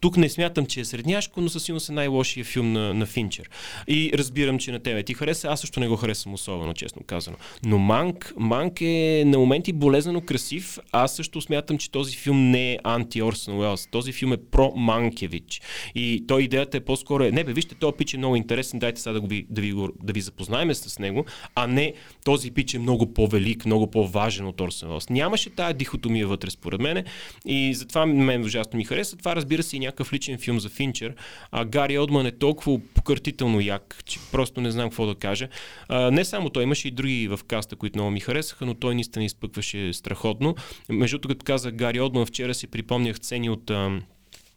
Тук 0.00 0.16
не 0.16 0.28
смятам, 0.28 0.66
че 0.66 0.80
е 0.80 0.84
средняшко, 0.84 1.40
но 1.40 1.48
със 1.48 1.64
сигурност 1.64 1.88
е 1.88 1.92
най-лошия 2.22 2.44
филм 2.44 2.72
на, 2.72 2.94
на 2.94 3.06
Финчер. 3.06 3.50
И 3.88 4.10
разбирам, 4.14 4.58
че 4.58 4.72
на 4.72 4.78
тебе 4.78 5.02
ти 5.02 5.14
хареса, 5.14 5.48
аз 5.48 5.60
също 5.60 5.80
не 5.80 5.88
го 5.88 5.96
харесвам 5.96 6.34
особено, 6.34 6.74
честно 6.74 7.02
казано. 7.06 7.36
Но 7.64 7.78
Манк, 7.78 8.32
Манк 8.36 8.80
е 8.80 9.22
на 9.26 9.38
моменти 9.38 9.72
болезнено 9.72 10.20
красив. 10.20 10.78
Аз 10.92 11.16
също 11.16 11.40
смятам, 11.40 11.78
че 11.78 11.90
този 11.90 12.16
филм 12.16 12.50
не 12.50 12.72
е 12.72 12.78
анти 12.84 13.22
Орсен 13.22 13.58
Уелс. 13.58 13.88
Този 13.90 14.12
филм 14.12 14.32
е 14.32 14.36
про 14.36 14.72
Манкевич. 14.76 15.60
И 15.94 16.24
той 16.28 16.42
идеята 16.42 16.76
е 16.76 16.80
по-скоро, 16.80 17.24
е, 17.24 17.30
не 17.30 17.44
бе, 17.44 17.52
вижте, 17.52 17.74
този 17.74 17.96
пич 17.96 18.14
е 18.14 18.18
много 18.18 18.36
интересен, 18.36 18.78
дайте 18.78 19.00
сега 19.00 19.12
да, 19.12 19.20
го 19.20 19.26
ви, 19.26 19.46
да, 19.50 19.60
ви, 19.60 19.74
да 20.02 20.12
ви 20.12 20.20
запознаем 20.20 20.74
с 20.74 20.98
него, 20.98 21.24
а 21.54 21.66
не 21.66 21.94
този 22.24 22.50
пич 22.50 22.74
е 22.74 22.78
много 22.78 23.14
по-велик, 23.14 23.66
много 23.66 23.90
по-важен 23.90 24.46
от 24.46 24.60
Орсен 24.60 24.90
Уелс. 24.90 25.08
Нямаше 25.10 25.50
тая 25.50 25.74
дихотомия 25.74 26.26
вътре, 26.26 26.50
според 26.50 26.80
мен. 26.80 27.04
И 27.46 27.74
затова 27.74 28.06
мен 28.06 28.44
ужасно 28.44 28.76
ми 28.76 28.84
хареса. 28.84 29.16
Това 29.16 29.36
разбира 29.36 29.62
се 29.62 29.76
и 29.76 29.80
някакъв 29.80 30.12
личен 30.12 30.38
филм 30.38 30.60
за 30.60 30.68
Финчер. 30.68 31.14
А 31.50 31.64
Гари 31.64 31.98
Олдман 32.12 32.26
е 32.26 32.38
толкова 32.38 32.80
покъртително 32.94 33.60
як, 33.60 34.02
че 34.04 34.18
просто 34.32 34.60
не 34.60 34.70
знам 34.70 34.88
какво 34.90 35.06
да 35.06 35.14
кажа. 35.14 35.48
А, 35.88 36.10
не 36.10 36.24
само 36.24 36.50
той, 36.50 36.62
имаше 36.62 36.88
и 36.88 36.90
други 36.90 37.28
в 37.28 37.40
каста, 37.46 37.76
които 37.76 37.98
много 37.98 38.10
ми 38.10 38.20
харесаха, 38.20 38.66
но 38.66 38.74
той 38.74 38.94
наистина 38.94 39.24
изпъкваше 39.24 39.92
страхотно. 39.92 40.54
Между 40.88 41.18
другото, 41.18 41.28
като 41.28 41.44
казах 41.44 41.74
Гари 41.74 42.00
Олдман, 42.00 42.26
вчера 42.26 42.54
си 42.54 42.66
припомнях 42.66 43.16
сцени 43.16 43.50
от 43.50 43.70
ам, 43.70 44.02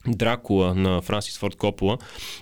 Дракула 0.07 0.75
на 0.75 1.01
Франсис 1.01 1.37
Форд 1.37 1.55
Копола 1.55 1.97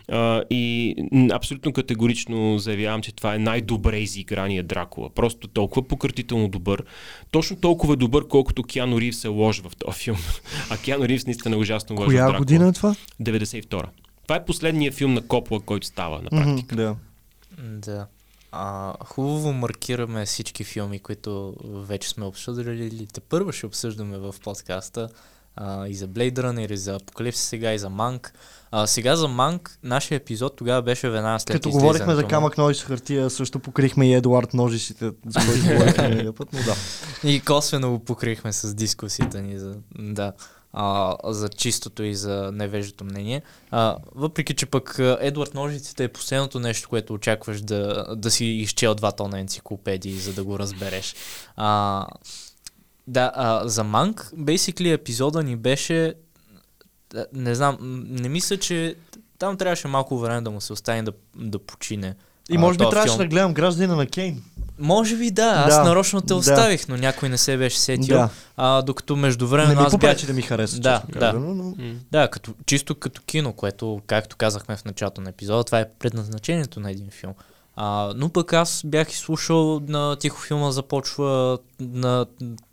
а, 0.09 0.43
и 0.49 0.95
абсолютно 1.32 1.74
категорично 1.74 2.59
заявявам, 2.59 3.01
че 3.01 3.16
това 3.16 3.36
е 3.36 3.39
най-добре 3.39 3.97
изиграния 3.97 4.64
Дракула. 4.64 5.09
Просто 5.09 5.47
толкова 5.47 5.88
пократително 5.88 6.47
добър. 6.47 6.84
Точно 7.32 7.57
толкова 7.57 7.95
добър, 7.95 8.28
колкото 8.28 8.64
Киано 8.64 9.01
Ривз 9.01 9.26
е 9.26 9.28
лош 9.28 9.61
в 9.61 9.72
този 9.80 9.99
филм. 9.99 10.18
А 10.70 10.78
Киано 10.78 11.07
Ривз 11.07 11.26
наистина 11.26 11.55
е 11.55 11.59
ужасно 11.59 11.95
лош 11.95 12.05
в 12.05 12.07
Коя 12.07 12.24
Дракула. 12.26 12.39
година 12.39 12.68
е 12.68 12.72
това? 12.72 12.95
92. 13.22 13.84
Това 14.24 14.36
е 14.36 14.45
последният 14.45 14.95
филм 14.95 15.13
на 15.13 15.28
Копола, 15.28 15.61
който 15.61 15.88
става 15.88 16.21
на 16.21 16.30
практика. 16.30 16.76
Мгм, 16.76 16.84
да. 16.84 16.95
Да. 17.57 18.07
А, 18.51 18.93
хубаво 19.05 19.53
маркираме 19.53 20.26
всички 20.26 20.63
филми, 20.63 20.99
които 20.99 21.55
вече 21.63 22.09
сме 22.09 22.26
обсъдили 22.26 22.86
или 22.86 23.07
те 23.07 23.19
първо 23.21 23.51
ще 23.51 23.65
обсъждаме 23.65 24.17
в 24.17 24.36
подкаста. 24.43 25.09
А, 25.55 25.88
и 25.88 25.95
за 25.95 26.07
Blade 26.07 26.34
Runner, 26.34 26.71
и 26.71 26.78
за 26.78 26.95
Апокалипс 26.95 27.39
сега, 27.39 27.74
и 27.74 27.80
за 27.80 27.89
Манк. 27.89 28.34
А, 28.71 28.88
сега 28.88 29.15
за 29.15 29.28
Манк, 29.28 29.80
нашия 29.84 30.15
епизод 30.15 30.55
тогава 30.55 30.82
беше 30.82 31.09
веднага 31.09 31.39
след 31.39 31.55
Като 31.55 31.69
говорихме 31.69 32.15
за 32.15 32.28
камък 32.28 32.57
ножи 32.57 32.80
с 32.80 32.84
хартия, 32.84 33.30
също 33.30 33.59
покрихме 33.59 34.09
и 34.09 34.13
Едуард 34.13 34.53
ножиците, 34.53 35.05
за 35.05 35.39
който 35.47 35.74
говорихме 35.74 36.32
път, 36.32 36.49
но 36.53 36.59
да. 36.59 36.76
И 37.30 37.39
косвено 37.39 37.91
го 37.91 37.99
покрихме 37.99 38.53
с 38.53 38.74
дискусията 38.74 39.41
ни 39.41 39.59
за, 39.59 39.76
да, 39.99 40.34
а, 40.74 41.15
за 41.24 41.49
чистото 41.49 42.03
и 42.03 42.15
за 42.15 42.51
невеждото 42.53 43.03
мнение. 43.03 43.41
А, 43.71 43.97
въпреки, 44.15 44.53
че 44.53 44.65
пък 44.65 44.95
Едвард 44.99 45.53
Ножиците 45.53 46.03
е 46.03 46.07
последното 46.07 46.59
нещо, 46.59 46.89
което 46.89 47.13
очакваш 47.13 47.61
да, 47.61 48.05
да 48.15 48.32
си 48.32 48.45
изчел 48.45 48.95
два 48.95 49.11
тона 49.11 49.39
енциклопедии, 49.39 50.19
за 50.19 50.34
да 50.34 50.43
го 50.43 50.59
разбереш. 50.59 51.15
А, 51.55 52.05
да, 53.07 53.32
а, 53.36 53.67
за 53.67 53.84
Манк, 53.84 54.32
basically 54.36 54.93
епизода 54.93 55.43
ни 55.43 55.55
беше 55.55 56.13
не 57.34 57.55
знам, 57.55 57.78
не 58.09 58.30
мисля, 58.30 58.57
че 58.57 58.95
там 59.38 59.57
трябваше 59.57 59.88
малко 59.88 60.19
време 60.19 60.41
да 60.41 60.51
му 60.51 60.61
се 60.61 60.74
остане 60.74 61.03
да, 61.03 61.13
да 61.36 61.59
почине. 61.59 62.15
И 62.50 62.56
а, 62.56 62.60
може 62.60 62.78
би 62.78 62.86
трябваше 62.89 63.18
да 63.18 63.28
гледам 63.28 63.54
гражданина 63.54 63.96
на 63.96 64.06
Кейн. 64.06 64.44
Може 64.80 65.16
би 65.18 65.32
да, 65.32 65.64
аз 65.68 65.76
Да, 65.76 65.84
нарочно 65.84 66.22
те 66.22 66.28
да. 66.28 66.36
оставих, 66.36 66.88
но 66.88 66.98
някой 66.98 67.30
не 67.30 67.38
се 67.38 67.58
беше 67.58 67.80
сетил. 67.80 68.18
Да. 68.18 68.30
А, 68.58 68.82
докато 68.82 69.16
Не 69.16 69.22
междувременно 69.22 69.82
ми 69.82 69.88
аз 69.88 69.98
бях... 69.98 70.26
да 70.26 70.34
ми 70.34 70.41
хареса, 70.41 70.80
Да, 70.80 70.96
честно 70.96 71.14
да. 71.14 71.20
казано, 71.20 71.54
но... 71.54 71.76
Да, 72.12 72.28
като, 72.28 72.54
чисто 72.66 72.96
като 72.96 73.22
кино, 73.22 73.54
което, 73.54 74.02
както 74.08 74.36
казахме 74.36 74.76
в 74.76 74.86
началото 74.86 75.22
на 75.22 75.30
епизода, 75.30 75.64
това 75.64 75.80
е 75.80 75.89
предназначението 76.00 76.80
на 76.80 76.91
един 76.91 77.10
филм. 77.10 77.34
А, 77.76 78.14
но 78.16 78.30
пък 78.30 78.54
аз 78.54 78.82
бях 78.86 79.12
изслушал 79.12 79.82
на 79.88 80.16
тихо 80.16 80.41
филма 80.41 80.72
започва 80.72 81.58
на 81.80 82.26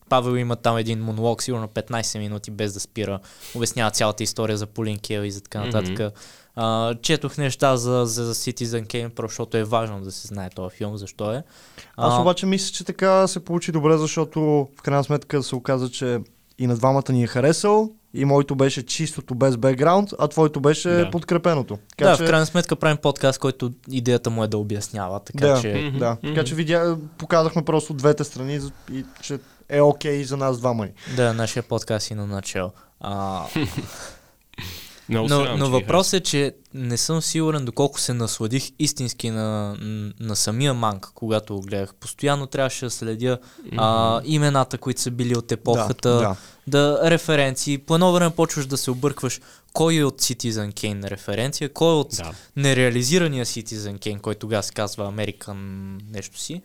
Павел 0.08 0.36
има 0.36 0.56
там 0.56 0.76
един 0.76 1.00
монолог, 1.00 1.42
сигурно 1.42 1.68
15 1.68 2.18
минути 2.18 2.50
без 2.50 2.74
да 2.74 2.80
спира. 2.80 3.20
Обяснява 3.54 3.90
цялата 3.90 4.22
история 4.22 4.56
за 4.56 4.66
Полин 4.66 4.98
Кел 4.98 5.20
и 5.20 5.30
за 5.30 5.40
така 5.40 5.64
нататък. 5.64 5.98
Mm-hmm. 5.98 6.12
А, 6.56 6.94
четох 7.02 7.38
неща 7.38 7.76
за, 7.76 8.02
за, 8.06 8.24
за 8.24 8.34
Citizen 8.34 8.86
Kane, 8.86 9.08
просто 9.08 9.32
защото 9.32 9.56
е 9.56 9.64
важно 9.64 10.00
да 10.00 10.10
се 10.12 10.26
знае 10.26 10.50
този 10.50 10.76
филм, 10.76 10.96
защо 10.96 11.32
е. 11.32 11.42
Аз 11.96 12.14
А, 12.14 12.20
обаче 12.20 12.46
мисля, 12.46 12.72
че 12.72 12.84
така 12.84 13.26
се 13.26 13.44
получи 13.44 13.72
добре, 13.72 13.96
защото 13.96 14.40
в 14.78 14.82
крайна 14.82 15.04
сметка 15.04 15.42
се 15.42 15.54
оказа, 15.54 15.90
че 15.90 16.18
и 16.58 16.66
на 16.66 16.76
двамата 16.76 17.04
ни 17.08 17.22
е 17.22 17.26
харесал, 17.26 17.90
и 18.14 18.24
моето 18.24 18.54
беше 18.54 18.86
чистото 18.86 19.34
без 19.34 19.56
бекграунд, 19.56 20.10
а 20.18 20.28
твоето 20.28 20.60
беше 20.60 20.88
Да. 20.90 21.10
подкрепеното. 21.10 21.78
Да, 21.98 22.16
в 22.16 22.18
крайна 22.18 22.46
сметка 22.46 22.76
правим 22.76 22.96
подкаст, 22.96 23.38
който 23.38 23.70
идеята 23.90 24.30
му 24.30 24.44
е 24.44 24.48
да 24.48 24.58
обяснява, 24.58 25.20
така 25.20 25.46
да, 25.46 25.60
че... 25.60 25.92
Да. 25.98 26.16
Така 26.24 26.44
че 26.44 26.54
видя, 26.54 26.96
показахме 27.18 27.64
просто 27.64 27.94
двете 27.94 28.24
страни 28.24 28.60
и 28.92 29.04
че 29.22 29.38
е 29.68 29.80
окей 29.80 30.24
за 30.24 30.36
нас 30.36 30.58
двама 30.58 30.84
ни. 30.84 30.92
Да, 31.16 31.34
нашия 31.34 31.62
подкаст 31.62 32.10
и 32.10 32.14
на 32.14 32.26
начало. 32.26 32.70
А, 33.00 33.44
Много 35.10 35.28
но, 35.28 35.56
но 35.56 35.70
въпросът 35.70 36.14
е, 36.14 36.20
че 36.20 36.54
не 36.74 36.96
съм 36.96 37.22
сигурен 37.22 37.64
доколко 37.64 38.00
се 38.00 38.12
насладих 38.12 38.70
истински 38.78 39.30
на, 39.30 39.76
на 40.20 40.36
самия 40.36 40.74
манк, 40.74 41.10
когато 41.14 41.54
го 41.54 41.60
гледах. 41.60 41.94
Постоянно 41.94 42.46
трябваше 42.46 42.84
да 42.84 42.90
следя 42.90 43.38
а, 43.76 44.20
имената, 44.24 44.78
които 44.78 45.00
са 45.00 45.10
били 45.10 45.36
от 45.36 45.52
епохата, 45.52 46.10
Да, 46.10 46.14
да, 46.14 46.36
да. 46.66 46.98
да 47.00 47.10
референции. 47.10 47.78
По 47.78 47.94
едно 47.94 48.12
време 48.12 48.30
почваш 48.30 48.66
да 48.66 48.76
се 48.76 48.90
объркваш 48.90 49.40
кой 49.72 49.96
е 49.96 50.04
от 50.04 50.22
Citizen 50.22 50.72
Kane 50.72 51.10
референция, 51.10 51.72
кой 51.72 51.90
е 51.90 51.96
от 51.96 52.10
Да. 52.16 52.32
нереализирания 52.56 53.44
Citizen 53.44 53.98
Kane, 53.98 54.20
който 54.20 54.38
тогава 54.38 54.62
се 54.62 54.72
казва 54.72 55.12
American 55.12 55.56
нещо 56.10 56.38
си. 56.40 56.62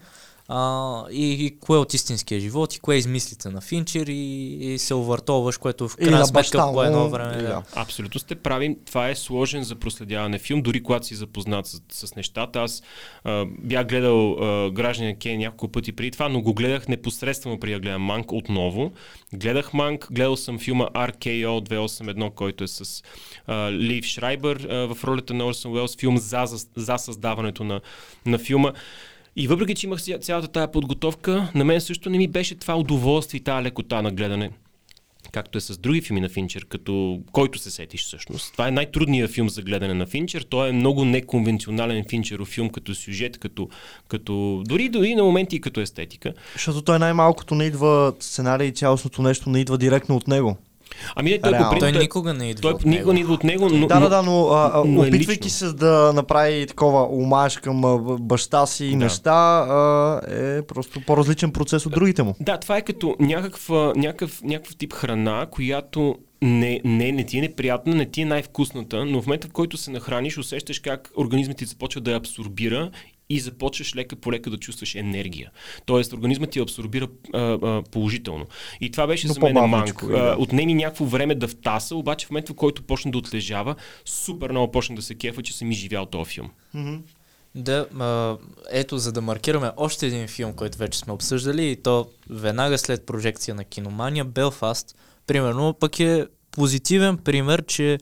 А, 0.48 1.04
и, 1.12 1.46
и 1.46 1.60
кое 1.60 1.78
е 1.78 1.80
от 1.80 1.94
истинския 1.94 2.40
живот 2.40 2.76
и 2.76 2.80
кое 2.80 2.96
е 2.96 2.98
измислите 2.98 3.50
на 3.50 3.62
Финчер 3.62 4.08
и, 4.08 4.14
и 4.62 4.80
се 4.80 4.94
овъртоваш, 4.94 5.58
което 5.58 5.90
в 5.90 5.96
крайна 5.96 6.20
на 6.20 6.26
сметка 6.26 6.72
по 6.74 6.84
едно 6.84 7.10
време. 7.10 7.42
Да. 7.42 7.64
Абсолютно 7.76 8.20
сте 8.20 8.36
прави. 8.36 8.78
Това 8.86 9.10
е 9.10 9.16
сложен 9.16 9.64
за 9.64 9.76
проследяване 9.76 10.40
филм, 10.40 10.62
дори 10.62 10.84
когато 10.84 11.06
си 11.06 11.16
запознат 11.16 11.68
с, 11.68 11.82
с 11.92 12.16
нещата. 12.16 12.60
Аз 12.60 12.84
а, 13.24 13.46
бях 13.60 13.88
гледал 13.88 14.32
а, 14.32 14.72
Гражданин 14.72 15.16
Кен 15.16 15.38
няколко 15.38 15.68
пъти 15.68 15.92
преди 15.92 16.12
това, 16.12 16.30
но 16.30 16.42
го 16.42 16.54
гледах 16.54 16.88
непосредствено 16.88 17.60
преди 17.60 17.74
да 17.74 17.80
гледам 17.80 18.02
Манк 18.02 18.32
отново. 18.32 18.92
Гледах 19.34 19.74
Манк, 19.74 20.08
гледал 20.12 20.38
съм 20.38 20.60
филма 20.60 20.86
RKO 20.86 21.70
281, 21.70 22.34
който 22.34 22.64
е 22.64 22.68
с 22.68 23.04
а, 23.48 23.72
Лив 23.72 24.06
Шрайбър 24.06 24.68
а, 24.70 24.96
в 24.96 25.04
ролята 25.04 25.34
на 25.34 25.46
Орсън 25.46 25.72
Уелс, 25.72 25.96
филм 25.98 26.18
за, 26.18 26.46
за, 26.46 26.68
за 26.76 26.98
създаването 26.98 27.64
на, 27.64 27.82
на 28.26 28.38
филма. 28.38 28.72
И 29.36 29.48
въпреки, 29.48 29.76
че 29.76 29.88
имах 29.88 30.00
ця- 30.00 30.22
цялата 30.22 30.48
тая 30.48 30.72
подготовка, 30.72 31.52
на 31.56 31.66
мен 31.66 31.82
също 31.82 32.10
не 32.10 32.18
ми 32.18 32.28
беше 32.28 32.56
това 32.56 32.76
удоволствие 32.78 33.38
и 33.40 33.44
тая 33.44 33.62
лекота 33.62 34.02
на 34.02 34.12
гледане 34.12 34.50
както 35.32 35.58
е 35.58 35.62
с 35.62 35.78
други 35.78 36.02
филми 36.02 36.22
на 36.22 36.30
Финчер, 36.30 36.66
като 36.66 37.20
който 37.32 37.60
се 37.60 37.72
сетиш 37.72 38.04
всъщност. 38.04 38.52
Това 38.52 38.68
е 38.68 38.72
най-трудният 38.72 39.32
филм 39.32 39.50
за 39.50 39.62
гледане 39.62 39.94
на 39.94 40.06
Финчер. 40.06 40.42
Той 40.42 40.70
е 40.70 40.72
много 40.72 41.06
неконвенционален 41.06 42.04
Финчеров 42.10 42.48
филм 42.48 42.70
като 42.70 42.96
сюжет, 42.96 43.38
като, 43.38 43.70
като 44.08 44.64
дори, 44.66 44.90
дори 44.90 45.16
на 45.16 45.24
моменти 45.24 45.56
и 45.56 45.62
като 45.62 45.82
естетика. 45.82 46.34
Защото 46.54 46.82
той 46.82 47.00
най-малкото 47.00 47.56
не 47.56 47.64
идва 47.64 48.14
сценарий 48.20 48.68
и 48.68 48.74
цялостното 48.74 49.22
нещо 49.22 49.50
не 49.50 49.60
идва 49.60 49.78
директно 49.78 50.16
от 50.16 50.28
него. 50.28 50.58
Ами 51.16 51.30
не, 51.30 51.40
той 51.42 51.52
Реално. 51.52 51.66
по 51.66 51.70
принцип... 51.70 51.94
Той 51.94 52.02
никога 52.02 52.34
не 52.34 52.50
идва 52.50 52.62
той 52.62 52.72
от 52.72 52.86
никога 52.86 52.98
него. 52.98 53.14
не 53.14 53.20
идва 53.20 53.34
от 53.34 53.44
него, 53.44 53.70
но... 53.70 53.88
да, 53.88 53.96
но- 53.96 54.02
да, 54.02 54.10
да, 54.10 54.22
но, 54.22 54.48
а, 54.48 54.84
но 54.88 55.04
е 55.04 55.08
опитвайки 55.08 55.44
лично. 55.46 55.50
се 55.50 55.74
да 55.74 56.12
направи 56.16 56.68
такова 56.68 57.08
омаж 57.12 57.58
към 57.58 57.86
а, 57.86 57.98
баща 58.20 58.66
си 58.66 58.86
и 58.86 58.92
Да. 58.92 58.98
неща, 58.98 59.32
а, 59.60 60.22
е 60.30 60.62
просто 60.62 61.02
по-различен 61.02 61.52
процес 61.52 61.86
от 61.86 61.94
другите 61.94 62.24
му. 62.24 62.36
Да, 62.40 62.58
това 62.58 62.78
е 62.78 62.82
като 62.82 63.16
някаква, 63.20 63.94
някакъв, 63.96 64.42
някакъв 64.44 64.76
тип 64.76 64.94
храна, 64.94 65.46
която 65.52 66.16
не, 66.42 66.82
не, 66.84 67.12
не 67.12 67.24
ти 67.24 67.38
е 67.38 67.42
неприятна, 67.42 67.96
не 67.96 68.06
ти 68.06 68.22
е 68.22 68.26
най-вкусната, 68.26 69.06
но 69.06 69.22
в 69.22 69.26
момента 69.26 69.48
в 69.48 69.52
който 69.52 69.78
се 69.78 69.92
нахраниш, 69.92 70.38
усещаш 70.38 70.80
как 70.80 71.12
организмът 71.18 71.58
ти 71.58 71.66
започва 71.66 72.02
да 72.02 72.12
я 72.12 72.18
абсорбира 72.18 72.92
и 73.30 73.40
започваш 73.40 73.96
лека 73.96 74.16
по 74.16 74.32
лека 74.32 74.50
да 74.50 74.58
чувстваш 74.58 74.96
енергия. 74.96 75.52
Тоест, 75.86 76.14
организмът 76.14 76.50
ти 76.50 76.60
абсорбира 76.60 77.08
а, 77.34 77.40
а, 77.40 77.84
положително. 77.92 78.46
И 78.82 78.92
това 78.92 79.08
беше 79.08 79.28
Но 79.28 79.34
за 79.34 79.40
мен 79.40 79.54
манк. 79.70 80.08
да. 80.08 80.36
Отнеми 80.40 80.74
някакво 80.74 81.06
време 81.06 81.36
да 81.36 81.48
втаса, 81.48 81.96
обаче 81.96 82.26
в 82.26 82.30
момента, 82.30 82.54
в 82.54 82.56
който 82.56 82.84
почна 82.84 83.12
да 83.12 83.18
отлежава, 83.18 83.76
супер 84.06 84.50
много 84.52 84.72
почна 84.72 84.96
да 84.96 85.02
се 85.02 85.16
кефа, 85.16 85.42
че 85.44 85.58
съм 85.58 85.72
изживял 85.72 86.06
този 86.06 86.32
филм. 86.32 86.52
Да, 87.56 87.88
а, 88.00 88.38
ето 88.72 88.98
за 88.98 89.12
да 89.12 89.22
маркираме 89.22 89.72
още 89.78 90.08
един 90.08 90.28
филм, 90.28 90.54
който 90.54 90.78
вече 90.78 91.00
сме 91.00 91.14
обсъждали 91.14 91.72
и 91.72 91.76
то 91.76 92.10
веднага 92.30 92.78
след 92.78 93.06
прожекция 93.06 93.56
на 93.56 93.64
киномания, 93.64 94.26
Белфаст, 94.26 94.96
примерно, 95.28 95.74
пък 95.80 96.00
е 96.00 96.26
позитивен 96.52 97.18
пример, 97.18 97.66
че 97.66 97.98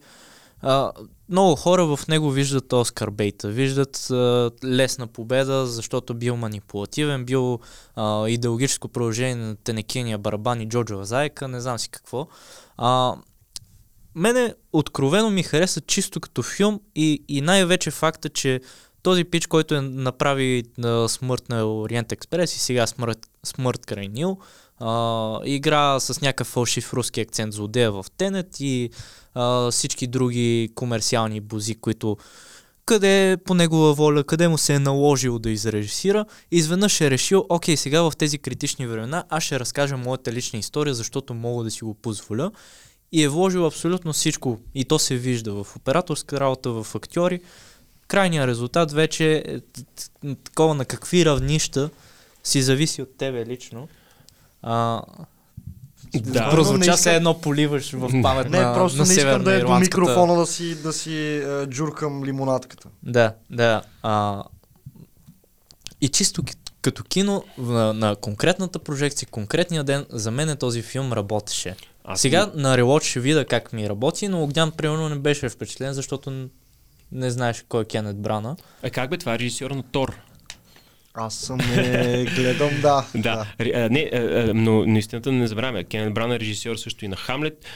а, 0.62 0.92
много 1.34 1.56
хора 1.56 1.96
в 1.96 2.08
него 2.08 2.30
виждат 2.30 2.72
Оскар 2.72 3.10
Бейта, 3.10 3.48
виждат 3.48 4.10
а, 4.10 4.50
лесна 4.64 5.06
победа, 5.06 5.66
защото 5.66 6.14
бил 6.14 6.36
манипулативен, 6.36 7.24
бил 7.24 7.58
а, 7.96 8.28
идеологическо 8.28 8.88
продължение 8.88 9.34
на 9.34 9.56
Тенекения 9.56 10.18
барабан 10.18 10.60
и 10.60 10.68
Джоджо 10.68 11.04
Заека, 11.04 11.48
не 11.48 11.60
знам 11.60 11.78
си 11.78 11.88
какво. 11.88 12.26
А, 12.76 13.14
мене 14.14 14.54
откровено 14.72 15.30
ми 15.30 15.42
хареса 15.42 15.80
чисто 15.80 16.20
като 16.20 16.42
филм 16.42 16.80
и, 16.94 17.24
и 17.28 17.40
най-вече 17.40 17.90
факта, 17.90 18.28
че 18.28 18.60
този 19.02 19.24
пич, 19.24 19.46
който 19.46 19.74
е 19.74 19.80
направи 19.80 20.62
на 20.78 21.08
смърт 21.08 21.48
на 21.48 21.66
Ориент 21.66 22.12
Експрес 22.12 22.56
и 22.56 22.58
сега 22.58 22.86
смърт, 22.86 23.18
смърт 23.44 23.86
край 23.86 24.08
Нил, 24.08 24.38
а, 24.78 25.40
игра 25.44 26.00
с 26.00 26.20
някакъв 26.20 26.46
фалшив 26.46 26.92
руски 26.92 27.20
акцент 27.20 27.52
злодея 27.52 27.92
в 27.92 28.06
Тенет 28.16 28.60
и 28.60 28.90
а, 29.34 29.70
всички 29.70 30.06
други 30.06 30.70
комерциални 30.74 31.40
бузи, 31.40 31.74
които 31.74 32.16
къде 32.86 33.36
по 33.44 33.54
негова 33.54 33.94
воля, 33.94 34.24
къде 34.24 34.48
му 34.48 34.58
се 34.58 34.74
е 34.74 34.78
наложило 34.78 35.38
да 35.38 35.50
изрежисира, 35.50 36.26
изведнъж 36.50 37.00
е 37.00 37.10
решил, 37.10 37.46
окей, 37.48 37.76
сега 37.76 38.02
в 38.02 38.12
тези 38.18 38.38
критични 38.38 38.86
времена 38.86 39.24
аз 39.28 39.44
ще 39.44 39.60
разкажа 39.60 39.96
моята 39.96 40.32
лична 40.32 40.58
история, 40.58 40.94
защото 40.94 41.34
мога 41.34 41.64
да 41.64 41.70
си 41.70 41.84
го 41.84 41.94
позволя. 41.94 42.50
И 43.12 43.22
е 43.22 43.28
вложил 43.28 43.66
абсолютно 43.66 44.12
всичко, 44.12 44.58
и 44.74 44.84
то 44.84 44.98
се 44.98 45.16
вижда 45.16 45.64
в 45.64 45.76
операторска 45.76 46.40
работа, 46.40 46.70
в 46.70 46.94
актьори. 46.94 47.40
Крайният 48.08 48.48
резултат 48.48 48.92
вече 48.92 49.44
е 49.46 49.60
такова 50.44 50.74
на 50.74 50.84
какви 50.84 51.24
равнища 51.24 51.90
си 52.44 52.62
зависи 52.62 53.02
от 53.02 53.16
тебе 53.16 53.46
лично. 53.46 53.88
А, 54.66 55.02
Да. 56.14 56.50
прозвуча 56.50 56.78
Не 56.78 56.84
искам- 56.84 56.96
се 56.96 57.16
едно 57.16 57.40
поливаш 57.40 57.92
в 57.92 58.22
памет 58.22 58.50
Не, 58.50 58.60
на, 58.60 58.74
просто 58.74 58.98
на 58.98 59.04
не 59.06 59.14
искам 59.14 59.44
да 59.44 59.54
е 59.54 59.60
до 59.60 59.78
микрофона 59.78 60.34
да 60.34 60.46
си, 60.46 60.82
да 60.82 60.92
си 60.92 61.36
е, 61.36 61.66
джуркам 61.66 62.24
лимонадката. 62.24 62.88
Да, 63.02 63.34
да. 63.50 63.82
А, 64.02 64.42
и 66.00 66.08
чисто 66.08 66.42
като 66.82 67.04
кино 67.04 67.44
на, 67.58 67.92
на 67.92 68.16
конкретната 68.16 68.78
прожекция, 68.78 69.28
конкретния 69.30 69.84
ден, 69.84 70.06
за 70.10 70.30
мен 70.30 70.48
е 70.48 70.56
този 70.56 70.82
филм 70.82 71.12
работеше. 71.12 71.76
Аз 72.04 72.20
Сега 72.20 72.50
на 72.54 72.76
релоч 72.76 73.04
ще 73.04 73.20
видя 73.20 73.44
как 73.44 73.72
ми 73.72 73.88
работи, 73.88 74.28
но 74.28 74.42
Огнян 74.44 74.72
примерно 74.72 75.08
не 75.08 75.14
беше 75.16 75.48
впечатлен, 75.48 75.92
защото 75.92 76.48
не 77.12 77.30
знаеш 77.30 77.64
кой 77.68 77.82
е 77.82 77.84
Кенет 77.84 78.16
Брана. 78.16 78.56
А 78.82 78.90
как 78.90 79.10
бе, 79.10 79.16
това 79.18 79.34
е 79.34 79.38
режисьор 79.38 79.70
на 79.70 79.82
Тор. 79.82 80.16
Аз 81.14 81.34
съм 81.34 81.58
не 81.58 82.24
гледам, 82.24 82.70
да. 82.82 83.06
Да, 83.14 83.46
ре- 83.60 83.86
а, 83.86 83.88
не, 83.90 84.10
но 84.54 84.86
наистина 84.86 85.20
да 85.20 85.32
не 85.32 85.46
забравяме. 85.46 85.84
Кенет 85.84 86.14
Бран 86.14 86.32
е 86.32 86.40
режисьор 86.40 86.76
също 86.76 87.04
и 87.04 87.08
на 87.08 87.16
Хамлет. 87.16 87.66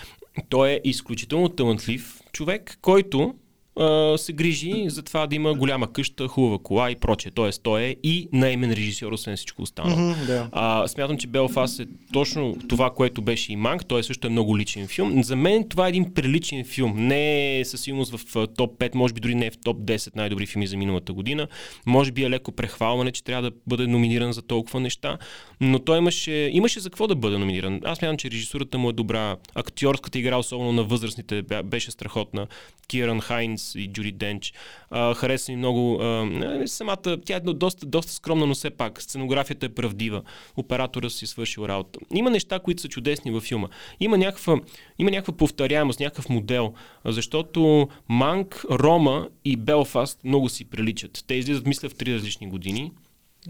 Той 0.48 0.70
е 0.70 0.80
изключително 0.84 1.48
талантлив 1.48 2.20
човек, 2.32 2.78
който 2.82 3.34
а, 3.78 4.18
се 4.18 4.32
грижи 4.32 4.84
за 4.86 5.02
това 5.02 5.26
да 5.26 5.36
има 5.36 5.54
голяма 5.54 5.92
къща, 5.92 6.28
хубава 6.28 6.58
кола 6.58 6.90
и 6.90 6.96
прочее. 6.96 7.32
Тоест, 7.34 7.62
той 7.62 7.82
е 7.82 7.96
и 8.02 8.28
наимен 8.32 8.72
режисьор, 8.72 9.12
освен 9.12 9.36
всичко 9.36 9.62
останало. 9.62 10.00
Мгм, 10.00 10.26
да. 10.26 10.48
А, 10.52 10.88
смятам, 10.88 11.18
че 11.18 11.26
Белфаст 11.26 11.80
е 11.80 11.86
точно 12.12 12.56
това, 12.68 12.90
което 12.90 13.22
беше 13.22 13.52
и 13.52 13.56
Манк. 13.56 13.86
Той 13.86 14.04
също 14.04 14.26
е 14.26 14.30
много 14.30 14.58
личен 14.58 14.88
филм. 14.88 15.22
За 15.22 15.36
мен 15.36 15.68
това 15.68 15.86
е 15.86 15.88
един 15.88 16.14
приличен 16.14 16.64
филм. 16.64 16.94
Не 16.96 17.58
е 17.60 17.64
със 17.64 17.80
сигурност 17.80 18.16
в 18.16 18.46
топ 18.46 18.78
5, 18.78 18.94
може 18.94 19.14
би 19.14 19.20
дори 19.20 19.34
не 19.34 19.46
е 19.46 19.50
в 19.50 19.58
топ 19.58 19.78
10 19.78 20.16
най-добри 20.16 20.46
филми 20.46 20.66
за 20.66 20.76
миналата 20.76 21.12
година. 21.12 21.48
Може 21.86 22.12
би 22.12 22.24
е 22.24 22.30
леко 22.30 22.52
прехвалване, 22.52 23.10
че 23.10 23.24
трябва 23.24 23.50
да 23.50 23.56
бъде 23.66 23.86
номиниран 23.86 24.32
за 24.32 24.42
толкова 24.42 24.80
неща. 24.80 25.18
Но 25.60 25.78
той 25.78 25.98
имаше, 25.98 26.50
имаше 26.52 26.80
за 26.80 26.90
какво 26.90 27.06
да 27.06 27.14
бъде 27.14 27.38
номиниран. 27.38 27.80
Аз 27.84 27.98
смятам, 27.98 28.16
че 28.16 28.30
режисурата 28.30 28.78
му 28.78 28.90
е 28.90 28.92
добра. 28.92 29.36
Актьорската 29.54 30.18
игра, 30.18 30.36
особено 30.36 30.72
на 30.72 30.84
възрастните, 30.84 31.42
беше 31.64 31.90
страхотна. 31.90 32.46
Киран 32.88 33.20
Хайнс 33.20 33.67
и 33.74 33.92
Джуди 33.92 34.12
Денч. 34.12 34.52
А, 34.90 35.14
хареса 35.14 35.52
ми 35.52 35.56
много 35.56 35.98
а, 36.00 36.30
е, 36.62 36.66
самата, 36.66 37.18
тя 37.24 37.36
е 37.36 37.40
доста, 37.40 37.86
доста 37.86 38.12
скромна, 38.12 38.46
но 38.46 38.54
все 38.54 38.70
пак. 38.70 39.02
Сценографията 39.02 39.66
е 39.66 39.68
правдива. 39.68 40.22
Оператора 40.56 41.10
си 41.10 41.26
свършил 41.26 41.62
работа. 41.62 41.98
Има 42.14 42.30
неща, 42.30 42.58
които 42.58 42.82
са 42.82 42.88
чудесни 42.88 43.30
във 43.30 43.42
филма. 43.42 43.68
Има 44.00 44.18
някаква, 44.18 44.56
има 44.98 45.10
някаква 45.10 45.36
повторяемост, 45.36 46.00
някакъв 46.00 46.28
модел, 46.28 46.74
защото 47.04 47.88
Манк, 48.08 48.64
Рома 48.70 49.28
и 49.44 49.56
Белфаст 49.56 50.24
много 50.24 50.48
си 50.48 50.64
приличат. 50.64 51.24
Те 51.26 51.34
излизат, 51.34 51.66
мисля, 51.66 51.88
в 51.88 51.94
три 51.94 52.14
различни 52.14 52.48
години. 52.48 52.92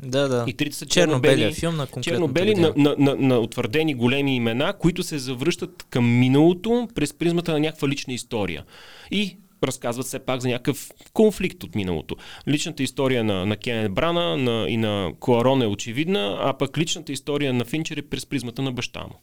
Да, 0.03 0.29
да. 0.29 0.45
И 0.47 0.53
трите 0.53 0.77
са 0.77 0.87
черно-бели, 0.87 1.55
филм 1.55 1.77
на 1.77 1.87
черно-бели 1.87 2.55
на, 2.55 2.73
на, 2.77 2.95
на, 2.99 3.17
на 3.17 3.39
утвърдени 3.39 3.95
големи 3.95 4.37
имена, 4.37 4.73
които 4.73 5.03
се 5.03 5.19
завръщат 5.19 5.87
към 5.91 6.19
миналото 6.19 6.89
през 6.95 7.15
призмата 7.15 7.53
на 7.53 7.61
някаква 7.61 7.89
лична 7.89 8.13
история. 8.15 8.65
И 9.11 9.37
разказват 9.65 10.07
все 10.07 10.19
пак 10.19 10.41
за 10.41 10.49
някакъв 10.49 10.91
конфликт 11.13 11.65
от 11.65 11.75
миналото. 11.75 12.17
Личната 12.49 12.83
история 12.83 13.25
на, 13.25 13.47
на 13.47 13.57
Кенет 13.57 13.93
Брана 13.93 14.37
на, 14.37 14.69
и 14.69 14.77
на 14.77 15.13
Куарон 15.21 15.63
е 15.63 15.67
очевидна, 15.67 16.39
а 16.41 16.59
пък 16.59 16.79
личната 16.79 17.13
история 17.13 17.53
на 17.53 17.65
Финчер 17.65 17.97
е 17.97 18.03
през 18.03 18.27
призмата 18.27 18.63
на 18.63 18.73
баща 18.73 19.01
му. 19.01 19.15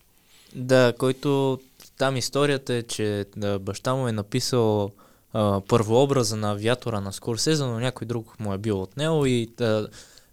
Да, 0.55 0.93
който 0.97 1.59
там 1.97 2.17
историята 2.17 2.73
е, 2.73 2.83
че 2.83 3.25
да, 3.37 3.59
баща 3.59 3.95
му 3.95 4.07
е 4.07 4.11
написал 4.11 4.91
а, 5.33 5.61
първообраза 5.67 6.35
на 6.35 6.51
авиатора 6.51 7.01
на 7.01 7.13
Скорсеза, 7.13 7.67
но 7.67 7.79
някой 7.79 8.07
друг 8.07 8.39
му 8.39 8.53
е 8.53 8.57
бил 8.57 8.81
отнел 8.81 9.23
и 9.25 9.49
да, 9.57 9.87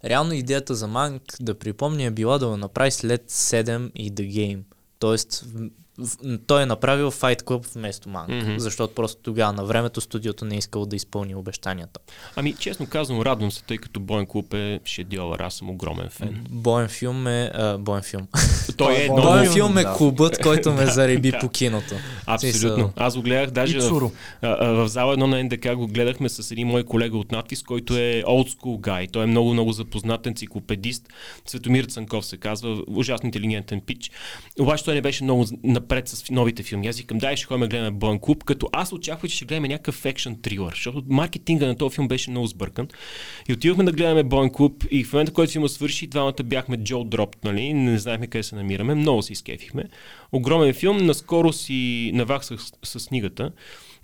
реално 0.05 0.33
идеята 0.33 0.75
за 0.75 0.87
Манк, 0.87 1.23
да 1.41 1.59
припомня, 1.59 2.05
е 2.05 2.11
била 2.11 2.39
да 2.39 2.49
го 2.49 2.57
направи 2.57 2.91
след 2.91 3.31
7 3.31 3.91
и 3.95 4.13
The 4.13 4.31
Game. 4.31 4.61
Тоест, 4.99 5.45
той 6.47 6.63
е 6.63 6.67
направил 6.67 7.11
Fight 7.11 7.43
Club 7.43 7.75
вместо 7.75 8.09
Манк, 8.09 8.29
Мгм. 8.29 8.39
mm-hmm. 8.39 8.57
защото 8.57 8.95
просто 8.95 9.23
тогава 9.23 9.53
на 9.53 9.65
времето 9.65 10.01
студиото 10.01 10.45
не 10.45 10.55
е 10.55 10.59
искало 10.59 10.87
да 10.87 10.97
изпълни 10.97 11.35
обещанията. 11.35 12.01
Ами, 12.37 12.55
честно 12.55 12.87
казвам, 12.87 13.21
радвам 13.21 13.53
се, 13.53 13.63
тъй 13.63 13.79
като 13.79 14.01
Боен 14.01 14.27
Клуб 14.27 14.55
е 14.55 14.81
шедьовър. 14.85 15.41
Аз 15.41 15.55
съм 15.55 15.71
огромен 15.71 16.09
фен. 16.09 16.47
Боен 16.51 16.89
филм 16.89 17.27
е... 17.27 17.51
А, 17.55 17.79
боен 17.79 18.03
филм. 18.03 18.27
Той 18.77 18.95
е 18.95 19.07
Боен 19.07 19.41
много... 19.41 19.53
Филм, 19.53 19.79
е 19.79 19.85
клубът, 19.97 20.43
който 20.43 20.73
ме 20.73 20.87
зареби 20.93 21.31
да. 21.31 21.39
по 21.39 21.49
киното. 21.49 21.95
Абсолютно. 22.27 22.93
Аз 22.97 23.17
го 23.17 23.23
гледах 23.23 23.51
даже 23.51 23.81
в, 23.81 24.11
а, 24.43 24.67
в 24.67 24.89
зала 24.89 25.13
едно 25.13 25.27
на 25.27 25.45
НДК 25.45 25.75
го 25.75 25.87
гледахме 25.87 26.29
с 26.29 26.51
един 26.51 26.67
мой 26.69 26.85
колега 26.85 27.19
от 27.19 27.33
надпис, 27.33 27.63
който 27.63 27.95
е 27.95 28.23
old 28.27 28.57
school 28.57 28.81
guy. 28.81 29.13
Той 29.13 29.23
е 29.25 29.27
много, 29.27 29.53
много 29.53 29.73
запознат 29.73 30.27
енциклопедист. 30.27 31.09
Светомир 31.47 31.85
Цанков 31.85 32.27
се 32.27 32.37
казва, 32.37 32.83
ужасно 32.89 33.27
интелигентен 33.27 33.81
пич. 33.81 34.11
Обаче 34.61 34.85
той 34.85 34.95
не 34.95 35.01
беше 35.01 35.25
много 35.25 35.47
напред 35.83 36.09
с 36.09 36.31
новите 36.31 36.63
филми. 36.63 36.89
Аз 36.89 36.99
викам, 36.99 37.19
дай 37.19 37.37
ще 37.37 37.47
ходим 37.47 37.61
да 37.61 37.69
гледаме 37.69 37.91
Боен 37.91 38.19
клуб, 38.19 38.45
като 38.45 38.69
аз 38.73 38.93
очаквах, 38.93 39.31
че 39.31 39.37
ще 39.37 39.45
гледаме 39.45 39.69
някакъв 39.69 40.05
екшен 40.05 40.43
трилър, 40.43 40.71
защото 40.71 41.03
маркетинга 41.09 41.67
на 41.67 41.77
този 41.77 41.95
филм 41.95 42.09
беше 42.09 42.31
много 42.31 42.47
сбъркан. 42.47 42.89
И 43.49 43.53
отидохме 43.53 43.85
да 43.85 43.93
гледаме 43.93 44.23
Боен 44.23 44.51
клуб 44.51 44.85
и 44.91 45.05
в 45.05 45.13
момента, 45.13 45.33
който 45.33 45.53
филма 45.53 45.69
свърши, 45.69 46.07
двамата 46.07 46.43
бяхме 46.45 46.77
Джо 46.77 47.05
Дроп, 47.05 47.37
нали? 47.45 47.73
Не 47.73 47.99
знаехме 47.99 48.27
къде 48.27 48.43
се 48.43 48.57
намираме. 48.57 48.95
Много 48.95 49.23
се 49.23 49.33
изкефихме. 49.33 49.85
Огромен 50.33 50.75
филм. 50.75 50.97
Наскоро 50.97 51.53
си 51.53 52.11
наваксах 52.15 52.61
с, 52.83 53.01
с 53.01 53.07
книгата. 53.09 53.53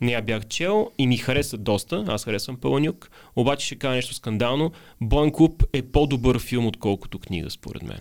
Не 0.01 0.13
я 0.13 0.23
бях 0.23 0.47
чел 0.47 0.91
и 0.99 1.07
ми 1.07 1.17
хареса 1.17 1.59
доста. 1.59 2.05
Аз 2.09 2.25
харесвам 2.25 2.57
Паланюк. 2.57 3.11
Обаче 3.37 3.67
ще 3.67 3.77
кажа 3.77 3.95
нещо 3.95 4.15
скандално. 4.15 4.73
Боен 5.01 5.33
клуб 5.33 5.65
е 5.73 5.83
по-добър 5.83 6.39
филм, 6.39 6.67
отколкото 6.67 7.19
книга, 7.19 7.51
според 7.51 7.83
мен. 7.83 7.99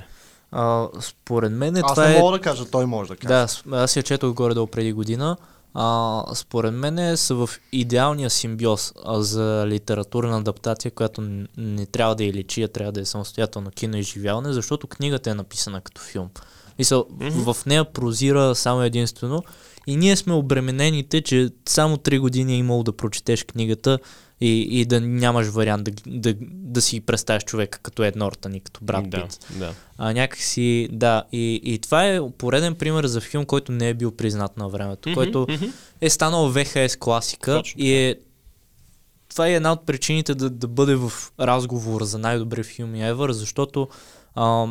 А, 0.51 0.87
според 1.01 1.51
мен 1.51 1.77
е, 1.77 1.81
Аз 1.83 1.91
това 1.91 2.07
не 2.07 2.17
е... 2.17 2.19
мога 2.19 2.37
да 2.37 2.43
кажа, 2.43 2.65
той 2.65 2.85
може 2.85 3.09
да 3.09 3.15
каже. 3.15 3.27
Да, 3.67 3.77
аз 3.77 3.95
я 3.95 4.03
четох 4.03 4.33
горе-долу 4.33 4.67
преди 4.67 4.93
година. 4.93 5.37
А, 5.73 6.23
според 6.35 6.73
мен 6.73 7.17
са 7.17 7.35
в 7.35 7.49
идеалния 7.71 8.29
симбиоз 8.29 8.93
а, 9.05 9.21
за 9.21 9.63
литературна 9.67 10.37
адаптация, 10.37 10.91
която 10.91 11.21
не 11.57 11.85
трябва 11.85 12.15
да 12.15 12.25
е 12.25 12.33
личи, 12.33 12.63
а 12.63 12.67
трябва 12.67 12.91
да 12.91 13.01
е 13.01 13.05
самостоятелно 13.05 13.71
кино 13.71 13.97
изживяване, 13.97 14.53
защото 14.53 14.87
книгата 14.87 15.29
е 15.29 15.33
написана 15.33 15.81
като 15.81 16.01
филм. 16.01 16.29
Мисъл, 16.79 17.05
mm-hmm. 17.11 17.53
в 17.53 17.65
нея 17.65 17.93
прозира 17.93 18.55
само 18.55 18.81
единствено 18.81 19.43
и 19.87 19.95
ние 19.95 20.15
сме 20.15 20.33
обременените, 20.33 21.21
че 21.21 21.49
само 21.69 21.97
3 21.97 22.19
години 22.19 22.53
е 22.53 22.57
имало 22.57 22.83
да 22.83 22.97
прочетеш 22.97 23.43
книгата 23.43 23.99
и, 24.41 24.79
и 24.81 24.85
да 24.85 25.01
нямаш 25.01 25.47
вариант 25.47 25.83
да, 25.83 25.91
да, 26.05 26.35
да 26.41 26.81
си 26.81 27.01
представиш 27.01 27.43
човека 27.43 27.79
като 27.79 28.03
Ед 28.03 28.15
Нортън 28.15 28.55
и 28.55 28.59
като 28.59 28.79
Брат 28.83 29.09
да, 29.09 29.23
Пит. 29.23 29.39
да. 29.49 29.73
А, 29.97 30.13
някакси, 30.13 30.89
да. 30.91 31.23
И, 31.31 31.61
и 31.63 31.79
това 31.79 32.07
е 32.07 32.19
пореден 32.37 32.75
пример 32.75 33.05
за 33.05 33.21
филм, 33.21 33.45
който 33.45 33.71
не 33.71 33.89
е 33.89 33.93
бил 33.93 34.11
признат 34.11 34.57
на 34.57 34.69
времето, 34.69 35.09
Мгм, 35.09 35.15
който 35.15 35.47
мгм. 35.49 35.65
е 36.01 36.09
станал 36.09 36.49
ВХС 36.51 36.95
класика 36.95 37.53
Точно 37.53 37.83
и 37.83 37.93
е 37.93 38.15
това 39.29 39.47
е 39.47 39.53
една 39.53 39.71
от 39.71 39.85
причините 39.85 40.35
да, 40.35 40.49
да 40.49 40.67
бъде 40.67 40.95
в 40.95 41.11
разговор 41.39 42.03
за 42.03 42.17
най-добри 42.17 42.63
филми 42.63 42.99
ever, 42.99 43.31
защото 43.31 43.87
а, 44.35 44.67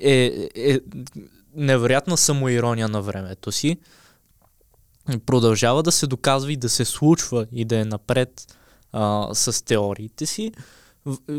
е, 0.00 0.48
е 0.54 0.80
невероятна 1.54 2.16
самоирония 2.16 2.88
на 2.88 3.02
времето 3.02 3.52
си. 3.52 3.76
Продължава 5.26 5.82
да 5.82 5.92
се 5.92 6.06
доказва 6.06 6.52
и 6.52 6.56
да 6.56 6.68
се 6.68 6.84
случва 6.84 7.46
и 7.52 7.64
да 7.64 7.78
е 7.78 7.84
напред 7.84 8.56
а, 8.92 9.28
с 9.34 9.64
теориите 9.64 10.26
си. 10.26 10.52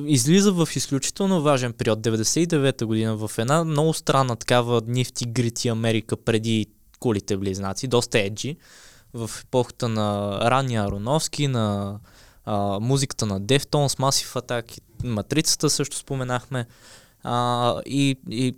Излиза 0.06 0.52
в 0.52 0.70
изключително 0.76 1.42
важен 1.42 1.74
период, 1.74 2.00
99-та 2.00 2.86
година, 2.86 3.16
в 3.16 3.32
една 3.38 3.64
много 3.64 3.94
странна 3.94 4.36
такава 4.36 4.82
нифти 4.88 5.26
грити 5.26 5.68
Америка 5.68 6.18
преди 6.18 6.66
кулите 7.00 7.38
близнаци, 7.38 7.88
доста 7.88 8.20
еджи, 8.20 8.58
в 9.14 9.32
епохата 9.44 9.90
на 9.90 10.40
ранния 10.52 10.84
Ароновски, 10.84 11.48
на 11.48 12.00
а, 12.46 12.80
музиката 12.80 13.26
на 13.26 13.42
Deftones, 13.42 14.00
Massive 14.00 14.42
Attack, 14.42 14.80
Матрицата 15.04 15.70
също 15.70 15.98
споменахме. 15.98 16.66
А, 17.24 17.82
и, 17.86 18.20
и 18.30 18.56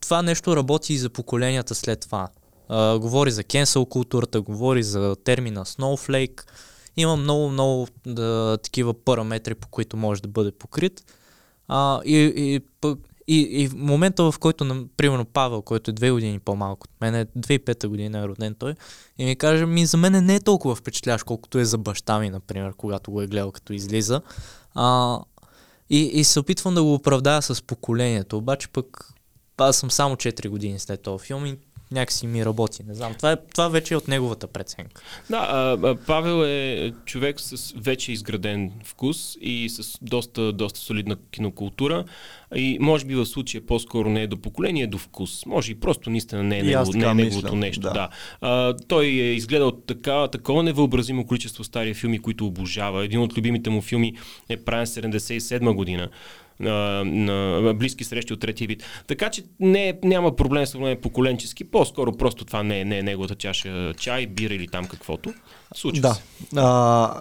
това 0.00 0.22
нещо 0.22 0.56
работи 0.56 0.92
и 0.92 0.98
за 0.98 1.10
поколенията 1.10 1.74
след 1.74 2.00
това. 2.00 2.28
А, 2.68 2.98
говори 2.98 3.30
за 3.30 3.44
cancel 3.44 3.88
културата, 3.88 4.40
говори 4.40 4.82
за 4.82 5.16
термина 5.24 5.64
Snowflake. 5.64 6.42
Има 6.96 7.16
много, 7.16 7.48
много 7.48 7.88
да, 8.06 8.58
такива 8.62 8.94
параметри, 8.94 9.54
по 9.54 9.68
които 9.68 9.96
може 9.96 10.22
да 10.22 10.28
бъде 10.28 10.52
покрит. 10.52 11.02
А, 11.68 12.00
и, 12.04 12.16
и, 12.16 12.60
и, 13.28 13.62
и 13.62 13.68
в 13.68 13.74
момента, 13.74 14.32
в 14.32 14.38
който, 14.38 14.86
примерно, 14.96 15.24
Павел, 15.24 15.62
който 15.62 15.90
е 15.90 15.94
две 15.94 16.10
години 16.10 16.38
по-малко 16.38 16.84
от 16.84 17.00
мен, 17.00 17.14
е 17.14 17.26
2005 17.26 17.86
година 17.86 18.18
е 18.18 18.28
роден 18.28 18.54
той, 18.54 18.74
и 19.18 19.24
ми 19.24 19.36
каже, 19.36 19.66
ми 19.66 19.86
за 19.86 19.96
мен 19.96 20.24
не 20.24 20.34
е 20.34 20.40
толкова 20.40 20.74
впечатляващ, 20.74 21.24
колкото 21.24 21.58
е 21.58 21.64
за 21.64 21.78
баща 21.78 22.18
ми, 22.18 22.30
например, 22.30 22.72
когато 22.76 23.10
го 23.10 23.22
е 23.22 23.26
гледал 23.26 23.52
като 23.52 23.72
излиза. 23.72 24.20
А, 24.74 25.18
и, 25.90 25.98
и 25.98 26.24
се 26.24 26.40
опитвам 26.40 26.74
да 26.74 26.82
го 26.82 26.94
оправдая 26.94 27.42
с 27.42 27.62
поколението, 27.62 28.36
обаче 28.36 28.68
пък 28.68 29.14
аз 29.56 29.76
съм 29.76 29.90
само 29.90 30.16
4 30.16 30.48
години 30.48 30.78
след 30.78 31.02
този 31.02 31.26
филм 31.26 31.46
и 31.46 31.58
някакси 31.92 32.26
ми 32.26 32.44
работи. 32.44 32.82
Не 32.82 32.94
знам. 32.94 33.14
Това, 33.14 33.32
е, 33.32 33.36
това 33.54 33.68
вече 33.68 33.94
е 33.94 33.96
от 33.96 34.08
неговата 34.08 34.46
преценка. 34.46 35.02
Да, 35.30 35.36
а, 35.36 35.88
а, 35.88 35.96
Павел 36.06 36.44
е 36.46 36.92
човек 37.04 37.40
с 37.40 37.74
вече 37.76 38.12
изграден 38.12 38.72
вкус 38.84 39.36
и 39.40 39.68
с 39.68 39.98
доста, 40.02 40.52
доста 40.52 40.80
солидна 40.80 41.16
кинокултура. 41.30 42.04
И 42.54 42.78
може 42.80 43.04
би 43.04 43.14
в 43.14 43.26
случая 43.26 43.66
по-скоро 43.66 44.10
не 44.10 44.22
е 44.22 44.26
до 44.26 44.36
поколение, 44.36 44.86
до 44.86 44.98
вкус. 44.98 45.46
Може 45.46 45.72
и 45.72 45.80
просто 45.80 46.10
наистина 46.10 46.42
не 46.42 46.58
е, 46.58 46.62
негово, 46.62 46.92
не 46.92 47.06
е 47.06 47.14
неговото 47.14 47.56
нещо. 47.56 47.80
Да. 47.80 47.92
Да. 47.92 48.08
А, 48.40 48.76
той 48.88 49.06
е 49.06 49.32
изгледал 49.34 49.70
така, 49.70 50.28
такова 50.28 50.62
невъобразимо 50.62 51.26
количество 51.26 51.64
стари 51.64 51.94
филми, 51.94 52.18
които 52.18 52.46
обожава. 52.46 53.04
Един 53.04 53.20
от 53.20 53.38
любимите 53.38 53.70
му 53.70 53.82
филми 53.82 54.14
е 54.48 54.56
правен 54.56 54.86
77 54.86 55.74
година 55.74 56.10
на, 56.60 57.04
на 57.04 57.74
близки 57.74 58.04
срещи 58.04 58.32
от 58.32 58.40
третия 58.40 58.68
вид. 58.68 58.82
Така 59.06 59.30
че 59.30 59.42
не, 59.60 59.98
няма 60.04 60.36
проблем 60.36 60.66
с 60.66 60.96
поколенчески, 61.02 61.64
по-скоро 61.64 62.12
просто 62.12 62.44
това 62.44 62.62
не 62.62 62.80
е, 62.80 62.84
не 62.84 62.98
е 62.98 63.02
неговата 63.02 63.34
чаша 63.34 63.94
чай, 63.98 64.26
бира 64.26 64.54
или 64.54 64.68
там 64.68 64.86
каквото. 64.86 65.34
Случва 65.74 66.02
да. 66.02 66.14
се. 66.14 66.22
А, 66.56 67.20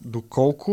доколко 0.00 0.72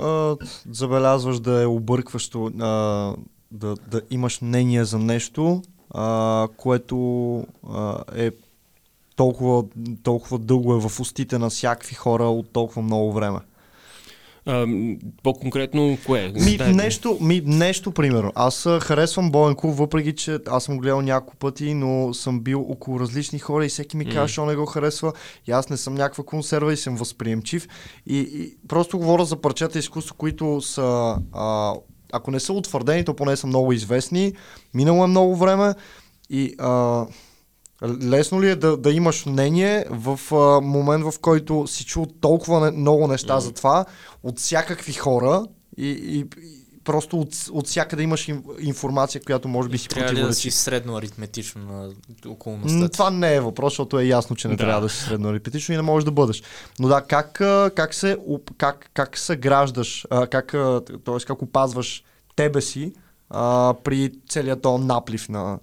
а, 0.00 0.36
забелязваш 0.70 1.40
да 1.40 1.62
е 1.62 1.66
объркващо 1.66 2.46
а, 2.46 3.14
да, 3.50 3.74
да 3.74 4.02
имаш 4.10 4.40
мнение 4.40 4.84
за 4.84 4.98
нещо, 4.98 5.62
а, 5.90 6.48
което 6.56 7.46
а, 7.70 8.04
е 8.16 8.30
толкова, 9.16 9.64
толкова 10.02 10.38
дълго 10.38 10.74
е 10.74 10.80
в 10.80 11.00
устите 11.00 11.38
на 11.38 11.50
всякакви 11.50 11.94
хора 11.94 12.24
от 12.24 12.52
толкова 12.52 12.82
много 12.82 13.12
време? 13.12 13.38
А, 14.46 14.66
по-конкретно, 15.22 15.98
кое? 16.06 16.32
Ми, 16.34 16.58
нещо, 16.74 17.18
ми, 17.20 17.42
нещо, 17.46 17.92
примерно. 17.92 18.32
Аз 18.34 18.68
харесвам 18.82 19.30
Боен 19.30 19.54
клуб, 19.54 19.76
въпреки 19.76 20.12
че 20.12 20.38
аз 20.46 20.64
съм 20.64 20.78
гледал 20.78 21.02
няколко 21.02 21.36
пъти, 21.36 21.74
но 21.74 22.14
съм 22.14 22.40
бил 22.40 22.66
около 22.68 23.00
различни 23.00 23.38
хора 23.38 23.66
и 23.66 23.68
всеки 23.68 23.96
ми 23.96 24.04
казва, 24.04 24.28
mm. 24.28 24.34
че 24.34 24.40
не 24.40 24.56
го 24.56 24.66
харесва. 24.66 25.12
И 25.46 25.52
аз 25.52 25.70
не 25.70 25.76
съм 25.76 25.94
някаква 25.94 26.24
консерва 26.24 26.72
и 26.72 26.76
съм 26.76 26.96
възприемчив. 26.96 27.68
И, 28.06 28.18
и 28.18 28.56
просто 28.68 28.98
говоря 28.98 29.24
за 29.24 29.36
парчета 29.36 29.78
изкуство, 29.78 30.14
които 30.14 30.60
са, 30.60 31.16
а, 31.32 31.74
ако 32.12 32.30
не 32.30 32.40
са 32.40 32.52
утвърдени, 32.52 33.04
то 33.04 33.14
поне 33.14 33.36
са 33.36 33.46
много 33.46 33.72
известни. 33.72 34.32
Минало 34.74 35.04
е 35.04 35.06
много 35.06 35.36
време 35.36 35.74
и 36.30 36.54
а, 36.58 37.06
Лесно 38.02 38.42
ли 38.42 38.50
е 38.50 38.56
да, 38.56 38.76
да 38.76 38.92
имаш 38.92 39.26
мнение 39.26 39.84
в 39.90 40.20
а, 40.32 40.60
момент, 40.60 41.04
в 41.04 41.14
който 41.20 41.66
си 41.66 41.84
чул 41.84 42.06
толкова 42.20 42.60
не, 42.60 42.78
много 42.78 43.06
неща 43.06 43.34
mm. 43.34 43.38
за 43.38 43.52
това 43.52 43.84
от 44.22 44.38
всякакви 44.38 44.92
хора 44.92 45.46
и, 45.76 45.86
и, 45.86 46.18
и 46.18 46.58
просто 46.84 47.20
от, 47.20 47.34
от 47.52 47.66
всякъде 47.66 48.02
имаш 48.02 48.28
информация, 48.60 49.20
която 49.26 49.48
може 49.48 49.68
би 49.68 49.78
си 49.78 49.88
трябва 49.88 50.06
противоречи. 50.06 50.20
Трябва 50.20 50.28
да 50.28 50.34
си 50.34 50.50
средно 50.50 50.96
аритметично 50.96 51.60
на 51.60 51.90
околността. 52.26 52.88
Това 52.88 53.10
не 53.10 53.34
е 53.34 53.40
въпрос, 53.40 53.72
защото 53.72 53.98
е 53.98 54.04
ясно, 54.04 54.36
че 54.36 54.48
не 54.48 54.56
да. 54.56 54.64
трябва 54.64 54.80
да 54.80 54.88
си 54.88 55.04
средно 55.04 55.28
аритметично 55.28 55.74
и 55.74 55.76
не 55.76 55.82
можеш 55.82 56.04
да 56.04 56.10
бъдеш. 56.10 56.42
Но 56.78 56.88
да, 56.88 57.00
как, 57.00 57.32
как 57.74 57.94
се 57.94 58.16
как, 58.58 58.90
как 58.94 59.18
съграждаш, 59.18 60.06
как, 60.30 60.52
т.е. 61.04 61.24
как 61.26 61.42
опазваш 61.42 62.04
тебе 62.36 62.60
си 62.60 62.92
а, 63.30 63.74
при 63.84 64.12
целият 64.28 64.62
този 64.62 64.84
наплив 64.84 65.28
на, 65.28 65.58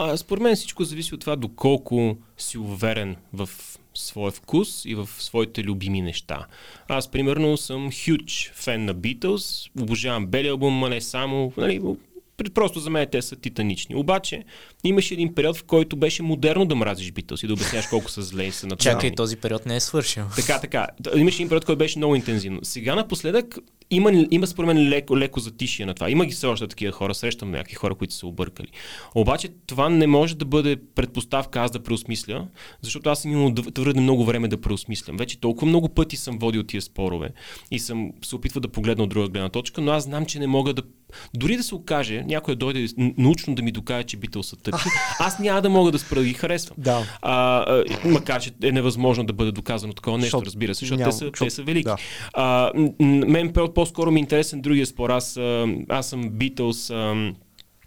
а, 0.00 0.16
според 0.16 0.42
мен 0.42 0.56
всичко 0.56 0.84
зависи 0.84 1.14
от 1.14 1.20
това 1.20 1.36
доколко 1.36 2.16
си 2.38 2.58
уверен 2.58 3.16
в 3.32 3.48
своя 3.94 4.30
вкус 4.30 4.84
и 4.84 4.94
в 4.94 5.08
своите 5.18 5.64
любими 5.64 6.02
неща. 6.02 6.46
Аз, 6.88 7.08
примерно, 7.08 7.56
съм 7.56 7.90
хюч 8.04 8.50
фен 8.54 8.84
на 8.84 8.94
Beatles, 8.94 9.70
обожавам 9.82 10.26
бели 10.26 10.48
албум, 10.48 10.84
а 10.84 10.88
не 10.88 11.00
само. 11.00 11.52
Нали, 11.56 11.80
Просто 12.54 12.80
за 12.80 12.90
мен 12.90 13.08
те 13.12 13.22
са 13.22 13.36
титанични. 13.36 13.94
Обаче 13.94 14.44
имаше 14.84 15.14
един 15.14 15.34
период, 15.34 15.56
в 15.56 15.64
който 15.64 15.96
беше 15.96 16.22
модерно 16.22 16.66
да 16.66 16.74
мразиш 16.74 17.12
Beatles 17.12 17.44
и 17.44 17.46
да 17.46 17.52
обясняваш 17.52 17.86
колко 17.86 18.10
са 18.10 18.22
зле 18.22 18.44
и 18.44 18.52
са 18.52 18.66
национални. 18.66 19.00
Чакай, 19.00 19.14
този 19.14 19.36
период 19.36 19.66
не 19.66 19.76
е 19.76 19.80
свършил. 19.80 20.24
Така, 20.36 20.60
така. 20.60 20.86
Имаше 21.16 21.36
един 21.36 21.48
период, 21.48 21.64
който 21.64 21.78
беше 21.78 21.98
много 21.98 22.14
интензивно. 22.14 22.60
Сега 22.62 22.94
напоследък 22.94 23.58
има, 23.90 24.26
има 24.30 24.46
според 24.46 24.66
мен 24.66 24.88
леко, 24.88 25.18
леко 25.18 25.40
затишие 25.40 25.86
на 25.86 25.94
това. 25.94 26.10
Има 26.10 26.26
ги 26.26 26.32
все 26.32 26.46
още 26.46 26.66
такива 26.66 26.92
хора, 26.92 27.14
срещам 27.14 27.50
някакви 27.50 27.74
хора, 27.74 27.94
които 27.94 28.14
са 28.14 28.26
объркали. 28.26 28.68
Обаче 29.14 29.48
това 29.66 29.88
не 29.88 30.06
може 30.06 30.36
да 30.36 30.44
бъде 30.44 30.76
предпоставка 30.94 31.60
аз 31.60 31.70
да 31.70 31.82
преосмисля, 31.82 32.46
защото 32.82 33.10
аз 33.10 33.22
съм 33.22 33.32
имал 33.32 33.54
твърде 33.54 34.00
много 34.00 34.24
време 34.24 34.48
да 34.48 34.60
преосмислям. 34.60 35.16
Вече 35.16 35.40
толкова 35.40 35.66
много 35.66 35.88
пъти 35.88 36.16
съм 36.16 36.38
водил 36.38 36.62
тия 36.62 36.82
спорове 36.82 37.30
и 37.70 37.78
съм 37.78 38.12
се 38.24 38.36
опитвал 38.36 38.60
да 38.60 38.68
погледна 38.68 39.04
от 39.04 39.10
друга 39.10 39.28
гледна 39.28 39.48
точка, 39.48 39.80
но 39.80 39.92
аз 39.92 40.04
знам, 40.04 40.26
че 40.26 40.38
не 40.38 40.46
мога 40.46 40.74
да 40.74 40.82
дори 41.34 41.56
да 41.56 41.62
се 41.62 41.74
окаже, 41.74 42.22
някой 42.26 42.56
дойде 42.56 42.86
научно 42.96 43.54
да 43.54 43.62
ми 43.62 43.72
докаже, 43.72 44.04
че 44.04 44.16
битъл 44.16 44.42
са 44.42 44.56
тъпи, 44.56 44.78
аз 45.18 45.38
няма 45.38 45.62
да 45.62 45.70
мога 45.70 45.92
да 45.92 45.98
спра 45.98 46.18
да 46.18 46.24
ги 46.24 46.34
харесвам. 46.34 46.76
Да. 46.78 47.18
А, 47.22 47.34
а, 47.60 47.84
макар, 48.04 48.40
че 48.40 48.50
е 48.62 48.72
невъзможно 48.72 49.24
да 49.24 49.32
бъде 49.32 49.52
доказано 49.52 49.92
такова 49.92 50.18
нещо, 50.18 50.38
Шо, 50.38 50.46
разбира 50.46 50.74
се, 50.74 50.78
защото 50.78 51.04
те, 51.04 51.12
са, 51.12 51.30
те 51.32 51.50
са 51.50 51.62
велики. 51.62 51.84
Да. 51.84 51.96
А, 52.34 52.72
мен 53.00 53.52
по-скоро 53.80 54.10
ми 54.10 54.20
е 54.20 54.26
интересен 54.26 54.60
другия 54.60 54.86
спор. 54.86 55.10
Аз, 55.10 55.36
аз 55.88 56.08
съм 56.08 56.30
Beatles 56.30 56.94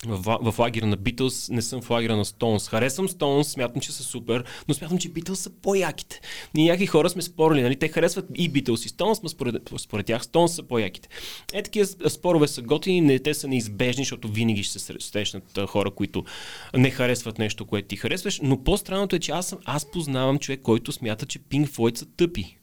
в, 0.06 0.52
в 0.52 0.60
лагера 0.60 0.86
на 0.86 0.98
Beatles, 0.98 1.54
не 1.54 1.62
съм 1.62 1.82
в 1.82 1.90
лагера 1.90 2.18
на 2.18 2.26
Stones. 2.26 2.70
Харесвам 2.70 3.08
Stones, 3.08 3.44
смятам, 3.44 3.82
че 3.82 3.92
са 3.92 4.04
супер, 4.04 4.44
но 4.68 4.74
смятам, 4.74 4.98
че 4.98 5.10
Beatles 5.10 5.34
са 5.34 5.50
по-яките. 5.50 6.22
Ние 6.54 6.66
някакви 6.66 6.86
хора 6.86 7.10
сме 7.10 7.22
спорили, 7.22 7.62
нали? 7.62 7.76
Те 7.76 7.88
харесват 7.88 8.26
и 8.36 8.52
Beatles 8.52 8.86
и 8.86 8.90
Stones, 8.90 9.20
но 9.24 9.30
според, 9.30 9.70
според 9.78 10.06
тях 10.06 10.26
Stones 10.26 10.48
са 10.48 10.64
по-яките. 10.64 11.10
Е, 11.54 11.64
такива 11.64 12.10
спорове 12.10 12.48
са 12.48 12.62
готини, 12.62 13.02
не, 13.02 13.20
те 13.20 13.34
са 13.34 13.48
неизбежни, 13.48 14.04
защото 14.04 14.28
винаги 14.28 14.64
ще 14.64 14.80
се 14.80 14.94
срещнат 15.00 15.60
хора, 15.68 15.92
които 15.92 16.24
не 16.78 16.90
харесват 16.90 17.40
нещо, 17.40 17.66
което 17.66 17.88
ти 17.88 17.96
харесваш, 17.96 18.40
но 18.44 18.64
по-странното 18.64 19.16
е, 19.16 19.20
че 19.20 19.32
аз, 19.32 19.48
съм, 19.48 19.60
аз 19.66 19.92
познавам 19.92 20.40
човек, 20.40 20.62
който 20.62 20.92
смята, 20.92 21.26
че 21.26 21.40
Pink 21.40 21.68
Floyd 21.68 21.98
са 21.98 22.06
тъпи. 22.06 22.58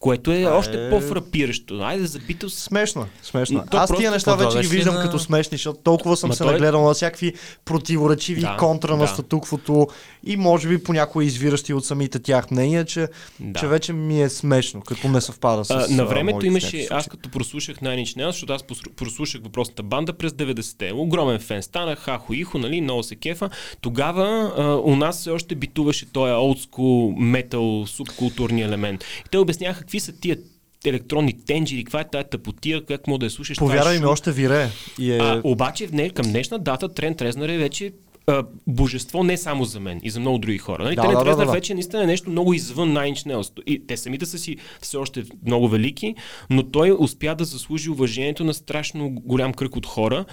Което 0.00 0.32
е 0.32 0.42
а, 0.42 0.50
още 0.50 0.86
е... 0.86 0.90
по-фрапиращо. 0.90 1.80
Айде 1.82 2.06
за 2.06 2.18
Beatles. 2.18 2.48
Смешно, 2.48 3.06
смешно. 3.22 3.64
То 3.70 3.76
Аз 3.76 3.96
тия 3.96 4.10
неща 4.10 4.34
вече 4.34 4.60
ги 4.60 4.66
виждам 4.66 4.94
на... 4.94 5.02
като 5.02 5.18
смешни, 5.18 5.56
защото 5.56 5.80
толкова 5.80 6.16
съм 6.16 6.28
Ма 6.28 6.34
се 6.34 6.44
той... 6.44 6.52
нагледал 6.52 6.84
на 6.84 6.94
всякакви 6.94 7.34
противоречиви 7.64 8.40
да, 8.40 8.56
контра 8.58 8.96
на 8.96 9.02
да. 9.02 9.08
статуквото 9.08 9.88
и 10.24 10.36
може 10.36 10.68
би 10.68 10.82
понякога 10.82 11.24
извиращи 11.24 11.74
от 11.74 11.84
самите 11.84 12.18
тях 12.18 12.50
мнения, 12.50 12.84
че, 12.84 13.08
да. 13.40 13.60
че 13.60 13.66
вече 13.66 13.92
ми 13.92 14.22
е 14.22 14.28
смешно, 14.28 14.80
като 14.80 15.08
не 15.08 15.20
съвпада 15.20 15.64
с. 15.64 15.70
А, 15.70 15.86
на 15.90 16.06
времето 16.06 16.46
имаше, 16.46 16.86
аз 16.90 17.08
като 17.08 17.30
прослушах 17.30 17.76
Nine 17.76 18.04
Inch 18.04 18.26
защото 18.26 18.52
аз 18.52 18.62
прослушах 18.96 19.42
въпросната 19.42 19.82
банда 19.82 20.12
през 20.12 20.32
90-те. 20.32 20.92
Огромен 20.94 21.38
фен 21.38 21.62
станах, 21.62 21.98
хахо 21.98 22.32
ихо, 22.32 22.58
нали, 22.58 22.80
много 22.80 23.02
се 23.02 23.16
кефа. 23.16 23.50
Тогава 23.80 24.52
а, 24.56 24.90
у 24.90 24.96
нас 24.96 25.20
все 25.20 25.30
още 25.30 25.54
битуваше 25.54 26.12
този 26.12 26.32
олдскул 26.32 27.14
метал 27.18 27.86
субкултурни 27.86 28.62
елемент. 28.62 29.04
И 29.26 29.28
те 29.30 29.38
обясняха 29.38 29.84
какви 29.88 30.00
са 30.00 30.12
тия 30.20 30.36
електронни 30.84 31.44
тенджери, 31.46 31.84
каква 31.84 32.00
е 32.00 32.08
тази 32.10 32.24
тъпотия, 32.30 32.84
как 32.84 33.06
мога 33.06 33.18
да 33.18 33.26
я 33.26 33.30
слушаш. 33.30 33.58
Повярвай 33.58 33.98
ми, 33.98 34.06
още 34.06 34.32
вире. 34.32 34.68
И 34.98 35.12
е... 35.12 35.16
а, 35.16 35.40
обаче 35.44 35.88
не, 35.92 36.10
към 36.10 36.26
днешна 36.26 36.58
дата 36.58 36.88
Трент 36.88 37.22
Резнер 37.22 37.48
е 37.48 37.58
вече 37.58 37.92
а, 38.28 38.44
божество 38.66 39.24
не 39.24 39.36
само 39.36 39.64
за 39.64 39.80
мен 39.80 40.00
и 40.02 40.10
за 40.10 40.20
много 40.20 40.38
други 40.38 40.58
хора. 40.58 40.84
Нали? 40.84 40.96
Да, 40.96 41.02
Трент 41.02 41.18
да, 41.18 41.24
да, 41.24 41.30
Резнър 41.30 41.46
да. 41.46 41.52
вече 41.52 41.74
наистина 41.74 42.02
е 42.02 42.06
нещо 42.06 42.30
много 42.30 42.54
извън 42.54 42.92
Nails. 42.92 43.62
И 43.66 43.86
те 43.86 43.96
самите 43.96 44.26
са 44.26 44.38
си 44.38 44.56
все 44.80 44.96
още 44.96 45.24
много 45.46 45.68
велики, 45.68 46.14
но 46.50 46.62
той 46.62 46.96
успя 46.98 47.34
да 47.34 47.44
заслужи 47.44 47.90
уважението 47.90 48.44
на 48.44 48.54
страшно 48.54 49.10
голям 49.10 49.52
кръг 49.52 49.76
от 49.76 49.86
хора, 49.86 50.24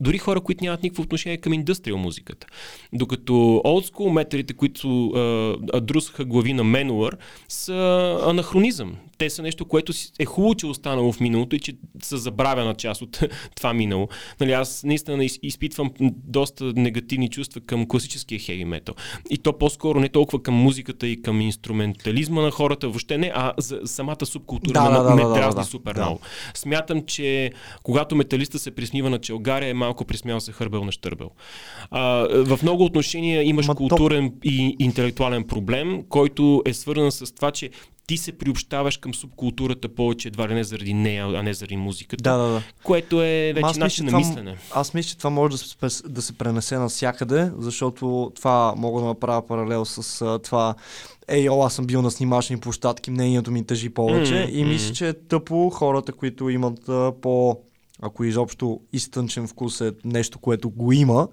дори 0.00 0.18
хора, 0.18 0.40
които 0.40 0.64
нямат 0.64 0.82
никакво 0.82 1.02
отношение 1.02 1.36
към 1.36 1.52
индустриал 1.52 1.98
музиката. 1.98 2.46
Докато 2.92 3.62
олдскул 3.64 4.10
металите, 4.10 4.54
които 4.54 5.06
а, 5.08 5.80
друсаха 5.80 6.24
глави 6.24 6.52
на 6.52 6.64
Менуар, 6.64 7.16
са 7.48 8.18
анахронизъм. 8.26 8.96
Те 9.22 9.30
са 9.30 9.42
нещо, 9.42 9.64
което 9.64 9.92
е 10.18 10.24
хубаво, 10.24 10.54
че 10.54 10.66
е 10.66 10.70
останало 10.70 11.12
в 11.12 11.20
миналото 11.20 11.56
и 11.56 11.60
че 11.60 11.72
са 12.02 12.18
забравена 12.18 12.74
част 12.74 13.02
от 13.02 13.20
това 13.56 13.72
минало. 13.74 14.08
Нали, 14.40 14.52
аз 14.52 14.84
наистина 14.84 15.24
из- 15.24 15.38
изпитвам 15.42 15.90
доста 16.16 16.72
негативни 16.76 17.28
чувства 17.28 17.60
към 17.60 17.88
класическия 17.88 18.38
хеви 18.38 18.64
метал. 18.64 18.94
И 19.30 19.38
то 19.38 19.52
по-скоро 19.52 20.00
не 20.00 20.08
толкова 20.08 20.42
към 20.42 20.54
музиката 20.54 21.06
и 21.06 21.22
към 21.22 21.40
инструментализма 21.40 22.42
на 22.42 22.50
хората, 22.50 22.88
въобще 22.88 23.18
не, 23.18 23.32
а 23.34 23.52
за 23.58 23.80
самата 23.84 24.26
субкултура 24.26 24.72
Да, 24.72 24.82
ме, 24.82 24.98
да, 24.98 25.14
ме 25.14 25.22
да, 25.22 25.32
дразни 25.32 25.60
да. 25.60 25.64
супер 25.64 25.94
Да. 25.94 26.00
много. 26.00 26.20
Смятам, 26.54 27.02
че 27.02 27.50
когато 27.82 28.16
металиста 28.16 28.58
се 28.58 28.70
присмива 28.70 29.10
на 29.10 29.18
Челгария, 29.18 29.68
е 29.68 29.74
малко 29.74 30.04
присмял 30.04 30.40
се 30.40 30.52
хърбел 30.52 30.84
на 30.84 30.92
щърбел. 30.92 31.30
А, 31.90 32.02
в 32.44 32.60
много 32.62 32.84
отношения 32.84 33.42
имаш 33.42 33.66
Ма 33.66 33.74
то- 33.74 33.78
културен 33.78 34.32
и 34.44 34.76
интелектуален 34.78 35.44
проблем, 35.44 36.02
който 36.08 36.62
е 36.66 36.72
свързан 36.74 37.12
с 37.12 37.34
това, 37.34 37.50
че 37.50 37.70
ти 38.06 38.16
се 38.16 38.32
приобщаваш 38.32 38.96
към 38.96 39.14
субкултурата 39.14 39.88
повече 39.88 40.28
едва 40.28 40.48
ли 40.48 40.54
не 40.54 40.64
заради 40.64 40.94
нея, 40.94 41.26
а 41.26 41.42
не 41.42 41.54
заради 41.54 41.76
музиката. 41.76 42.22
Да, 42.22 42.36
да, 42.36 42.48
да. 42.48 42.62
Което 42.82 43.22
е 43.22 43.52
вече 43.54 43.78
начин 43.78 44.06
на 44.06 44.18
мислене. 44.18 44.56
Аз 44.74 44.94
мисля, 44.94 45.08
че 45.08 45.18
това 45.18 45.30
може 45.30 45.52
да 45.52 45.90
се, 45.90 46.02
да 46.08 46.22
се 46.22 46.32
пренесе 46.32 46.78
навсякъде, 46.78 47.50
защото 47.58 48.32
това 48.34 48.74
мога 48.76 49.00
да 49.00 49.06
направя 49.06 49.46
паралел 49.46 49.84
с 49.84 50.22
а, 50.22 50.38
това 50.38 50.74
Ей, 51.28 51.50
о, 51.50 51.62
аз 51.62 51.74
съм 51.74 51.86
бил 51.86 52.02
на 52.02 52.10
снимачни 52.10 52.60
площадки, 52.60 53.10
мнението 53.10 53.50
ми 53.50 53.66
тъжи 53.66 53.90
повече 53.90 54.34
М, 54.34 54.58
и 54.58 54.64
мисля, 54.64 54.94
че 54.94 55.08
е 55.08 55.12
тъпо 55.12 55.70
хората, 55.70 56.12
които 56.12 56.48
имат 56.48 56.88
а, 56.88 57.12
по, 57.22 57.58
ако 58.02 58.24
изобщо 58.24 58.80
изтънчен 58.92 59.48
вкус 59.48 59.80
е 59.80 59.92
нещо, 60.04 60.38
което 60.38 60.70
го 60.70 60.92
има, 60.92 61.28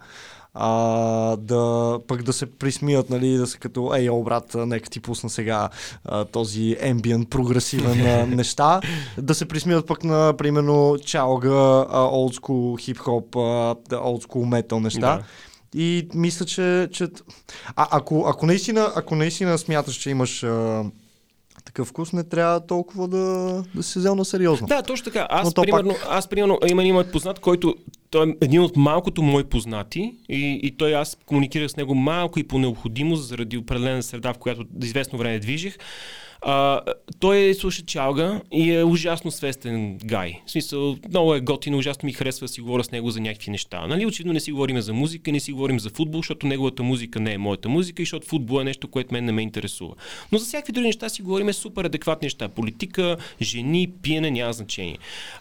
а, 0.61 1.35
да 1.35 1.99
пък 2.07 2.23
да 2.23 2.33
се 2.33 2.45
присмият, 2.45 3.09
нали, 3.09 3.37
да 3.37 3.47
са 3.47 3.57
като, 3.57 3.93
ей, 3.95 4.09
о, 4.09 4.23
брат, 4.23 4.55
нека 4.55 4.89
ти 4.89 4.99
пусна 4.99 5.29
сега 5.29 5.69
а, 6.05 6.25
този 6.25 6.75
ambient, 6.83 7.29
прогресивен 7.29 8.05
а, 8.05 8.25
неща, 8.35 8.81
да 9.17 9.35
се 9.35 9.45
присмият 9.45 9.87
пък 9.87 10.03
на, 10.03 10.33
примерно, 10.37 10.97
чалга, 11.05 11.85
олдскул 11.93 12.77
хип-хоп, 12.77 13.35
олдскул 13.93 14.45
метал 14.45 14.79
неща. 14.79 14.99
Да. 14.99 15.23
И 15.75 16.07
мисля, 16.13 16.45
че, 16.45 16.89
че 16.91 17.07
а, 17.75 17.87
ако, 17.91 18.25
ако, 18.27 18.45
наистина, 18.45 18.91
ако 18.95 19.15
наистина 19.15 19.57
смяташ, 19.57 19.95
че 19.95 20.09
имаш 20.09 20.43
а, 20.43 20.83
такъв 21.65 21.87
вкус, 21.87 22.13
не 22.13 22.23
трябва 22.23 22.59
толкова 22.59 23.07
да, 23.07 23.63
да 23.75 23.83
се 23.83 23.99
взел 23.99 24.15
на 24.15 24.25
сериозно. 24.25 24.67
Да, 24.67 24.81
точно 24.81 25.05
така. 25.05 25.27
Аз, 25.29 25.53
примерно, 25.53 25.95
аз 26.09 26.27
примерно, 26.27 26.59
има 26.67 26.83
има 26.83 27.03
познат, 27.03 27.39
който 27.39 27.75
той 28.11 28.29
е 28.29 28.33
един 28.41 28.61
от 28.61 28.75
малкото 28.75 29.21
мои 29.21 29.43
познати 29.43 30.15
и, 30.29 30.59
и 30.63 30.77
той 30.77 30.95
аз 30.95 31.17
комуникирах 31.25 31.71
с 31.71 31.75
него 31.75 31.95
малко 31.95 32.39
и 32.39 32.47
по 32.47 32.59
необходимост, 32.59 33.27
заради 33.27 33.57
определена 33.57 34.03
среда, 34.03 34.33
в 34.33 34.37
която 34.37 34.65
известно 34.83 35.19
време 35.19 35.39
движих. 35.39 35.77
А, 36.41 36.81
той 37.19 37.53
слуша 37.53 37.81
чалга 37.81 38.41
и 38.51 38.71
е 38.71 38.83
ужасно 38.83 39.31
свестен 39.31 39.97
гай. 39.97 40.39
В 40.45 40.51
смисъл, 40.51 40.95
много 41.09 41.35
е 41.35 41.39
готин, 41.39 41.75
ужасно 41.75 42.05
ми 42.05 42.13
харесва 42.13 42.47
да 42.47 42.53
си 42.53 42.61
говоря 42.61 42.83
с 42.83 42.91
него 42.91 43.11
за 43.11 43.21
някакви 43.21 43.51
неща. 43.51 43.87
Нали, 43.87 44.05
очевидно 44.05 44.33
не 44.33 44.39
си 44.39 44.51
говорим 44.51 44.81
за 44.81 44.93
музика, 44.93 45.31
не 45.31 45.39
си 45.39 45.51
говорим 45.51 45.79
за 45.79 45.89
футбол, 45.89 46.19
защото 46.19 46.47
неговата 46.47 46.83
музика 46.83 47.19
не 47.19 47.33
е 47.33 47.37
моята 47.37 47.69
музика 47.69 48.01
и 48.01 48.05
защото 48.05 48.27
футбол 48.27 48.61
е 48.61 48.63
нещо, 48.63 48.87
което 48.87 49.13
мен 49.13 49.25
не 49.25 49.31
ме 49.31 49.41
интересува. 49.41 49.95
Но 50.31 50.37
за 50.37 50.45
всякакви 50.45 50.73
други 50.73 50.87
неща 50.87 51.09
си 51.09 51.21
говорим 51.21 51.53
супер 51.53 51.85
адекватни 51.85 52.25
неща. 52.25 52.49
Политика, 52.49 53.17
жени, 53.41 53.91
пиене, 54.01 54.31
няма 54.31 54.53
значение. 54.53 54.97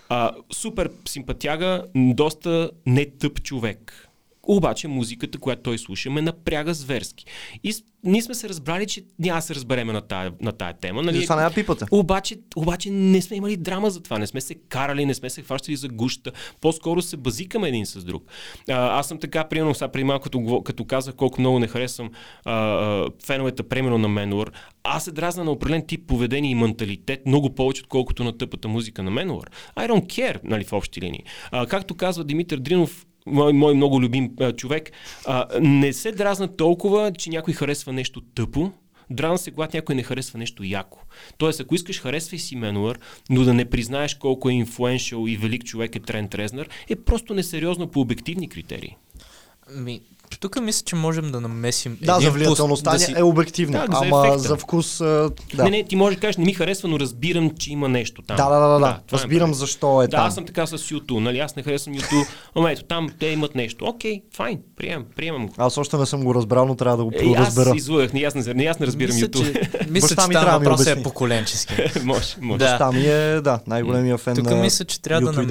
А, 0.08 0.32
супер 0.52 0.90
симпатяга, 1.08 1.84
доста 1.96 2.70
не 2.86 3.06
тъп 3.06 3.42
човек. 3.42 4.07
Обаче 4.48 4.88
музиката, 4.88 5.38
която 5.38 5.62
той 5.62 5.78
слуша, 5.78 6.10
ме 6.10 6.22
напряга 6.22 6.74
зверски. 6.74 7.24
И 7.64 7.74
ние 8.04 8.22
сме 8.22 8.34
се 8.34 8.48
разбрали, 8.48 8.86
че 8.86 9.04
няма 9.18 9.42
се 9.42 9.54
разбереме 9.54 9.92
на 9.92 10.00
тая, 10.00 10.32
на 10.40 10.52
тая 10.52 10.72
тема. 10.72 11.02
Нали? 11.02 11.16
затова 11.16 11.36
няма 11.36 11.54
пипате. 11.54 11.84
Обаче, 11.90 12.36
обаче 12.56 12.90
не 12.90 13.22
сме 13.22 13.36
имали 13.36 13.56
драма 13.56 13.90
за 13.90 14.02
това, 14.02 14.18
не 14.18 14.26
сме 14.26 14.40
се 14.40 14.54
карали, 14.54 15.06
не 15.06 15.14
сме 15.14 15.30
се 15.30 15.42
хващали 15.42 15.76
за 15.76 15.88
гуща, 15.88 16.32
по-скоро 16.60 17.02
се 17.02 17.16
базикаме 17.16 17.68
един 17.68 17.86
с 17.86 18.04
друг. 18.04 18.24
А, 18.68 18.98
аз 18.98 19.08
съм 19.08 19.18
така, 19.18 19.44
примерно, 19.44 19.74
сега 19.74 19.88
преди 19.88 20.04
малко, 20.04 20.22
като, 20.22 20.62
като 20.64 20.84
казах 20.84 21.14
колко 21.14 21.40
много 21.40 21.58
не 21.58 21.68
харесвам 21.68 22.10
а, 22.44 22.52
а, 22.54 23.08
феновете, 23.26 23.62
примерно 23.62 23.98
на 23.98 24.08
Менуар, 24.08 24.52
аз 24.84 25.04
се 25.04 25.12
дразна 25.12 25.44
на 25.44 25.50
определен 25.50 25.86
тип 25.86 26.06
поведение 26.06 26.50
и 26.50 26.54
менталитет, 26.54 27.26
много 27.26 27.54
повече, 27.54 27.82
отколкото 27.82 28.24
на 28.24 28.38
тъпата 28.38 28.68
музика 28.68 29.02
на 29.02 29.10
Менуар. 29.10 29.50
I 29.76 29.90
don't 29.90 30.06
care, 30.06 30.38
нали, 30.44 30.64
в 30.64 30.72
общи 30.72 31.00
линии. 31.00 31.24
А, 31.50 31.66
както 31.66 31.94
казва 31.94 32.24
Димитър 32.24 32.58
Дринов, 32.58 33.06
мой, 33.26 33.52
мой 33.52 33.74
много 33.74 34.00
любим 34.00 34.30
а, 34.40 34.52
човек, 34.52 34.90
а, 35.26 35.46
не 35.60 35.92
се 35.92 36.12
дразна 36.12 36.56
толкова, 36.56 37.12
че 37.12 37.30
някой 37.30 37.54
харесва 37.54 37.92
нещо 37.92 38.20
тъпо, 38.20 38.72
Дразна 39.10 39.38
се, 39.38 39.50
когато 39.50 39.76
някой 39.76 39.94
не 39.94 40.02
харесва 40.02 40.38
нещо 40.38 40.64
яко. 40.64 40.98
Тоест, 41.38 41.60
ако 41.60 41.74
искаш, 41.74 42.00
харесвай 42.00 42.38
си 42.38 42.56
Менуар, 42.56 42.98
но 43.30 43.44
да 43.44 43.54
не 43.54 43.64
признаеш 43.64 44.14
колко 44.14 44.48
е 44.48 44.52
инфлуеншъл 44.52 45.26
и 45.26 45.36
велик 45.36 45.64
човек 45.64 45.96
е 45.96 46.00
Трент 46.00 46.34
Резнер, 46.34 46.68
е 46.88 46.96
просто 46.96 47.34
несериозно 47.34 47.88
по 47.88 48.00
обективни 48.00 48.48
критерии. 48.48 48.96
Ми, 49.76 50.00
тук 50.36 50.60
мисля, 50.60 50.82
че 50.84 50.96
можем 50.96 51.30
да 51.32 51.40
намесим. 51.40 51.98
Да, 52.02 52.12
един 52.12 52.24
за 52.24 52.30
влиятелността 52.30 52.90
да 52.90 52.96
да 52.98 53.04
си- 53.04 53.14
е 53.16 53.22
обективна, 53.22 53.86
Да, 53.86 53.96
за 53.96 54.04
ама 54.04 54.26
ефекта. 54.26 54.38
за 54.38 54.56
вкус... 54.56 55.00
а, 55.00 55.30
Да. 55.54 55.64
Не, 55.64 55.70
не, 55.70 55.84
ти 55.84 55.96
можеш 55.96 56.16
да 56.16 56.20
кажеш, 56.20 56.36
не 56.36 56.44
ми 56.44 56.54
харесва, 56.54 56.88
но 56.88 57.00
разбирам, 57.00 57.50
че 57.58 57.72
има 57.72 57.88
нещо 57.88 58.22
там. 58.22 58.36
да, 58.36 58.44
да, 58.44 58.58
да, 58.60 58.68
да, 58.68 58.78
да. 58.78 58.86
е 58.88 59.12
Разбирам 59.12 59.30
проблем. 59.40 59.54
защо 59.54 60.02
е 60.02 60.06
Да, 60.06 60.16
там. 60.16 60.26
аз 60.26 60.34
съм 60.34 60.46
така 60.46 60.66
с 60.66 60.78
YouTube, 60.78 61.18
нали? 61.18 61.38
Аз 61.38 61.56
не 61.56 61.62
харесвам 61.62 61.94
YouTube, 61.94 62.26
ама 62.54 62.72
ето 62.72 62.82
там 62.84 63.08
те 63.18 63.26
имат 63.26 63.54
нещо. 63.54 63.84
Окей, 63.84 64.22
файн, 64.34 64.58
приемам, 64.76 65.06
приемам 65.16 65.46
го. 65.46 65.54
Аз 65.56 65.78
още 65.78 65.96
не 65.96 66.06
съм 66.06 66.24
го 66.24 66.34
разбрал, 66.34 66.66
но 66.66 66.74
трябва 66.74 66.96
да 66.96 67.04
го 67.04 67.10
Е, 67.14 67.24
и 67.24 67.34
аз 67.34 67.46
разбера. 67.46 67.76
излъгах, 67.76 68.12
не, 68.12 68.20
аз 68.20 68.34
не, 68.34 68.54
не, 68.54 68.64
аз 68.64 68.78
не 68.78 68.86
разбирам 68.86 69.14
мисля, 69.14 69.28
YouTube. 69.28 69.52
че, 69.52 69.86
мисля, 69.90 70.06
Баща 70.08 70.22
че 70.22 70.28
ми 70.28 70.34
там 70.34 70.44
да 70.44 70.58
въпросът 70.58 70.98
е 70.98 71.02
поколенчески. 71.02 71.74
може, 72.04 72.36
може. 72.40 72.58
Да. 72.58 72.90
Ми 72.92 73.06
е, 73.06 73.40
да, 73.40 73.60
най-големия 73.66 74.18
фен 74.18 74.36
Тук 74.36 74.44
на 74.44 74.56
мисля, 74.56 74.84
че 74.84 75.00
трябва 75.00 75.32
да. 75.32 75.48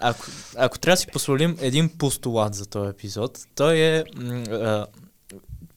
Ако, 0.00 0.26
ако 0.56 0.78
трябва 0.78 0.92
да 0.94 1.00
си 1.00 1.06
позволим 1.12 1.56
един 1.60 1.88
постулат 1.88 2.54
за 2.54 2.66
този 2.66 2.90
епизод, 2.90 3.38
той 3.54 3.76
е 3.78 4.04
а, 4.50 4.86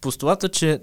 постулата, 0.02 0.50
че 0.50 0.82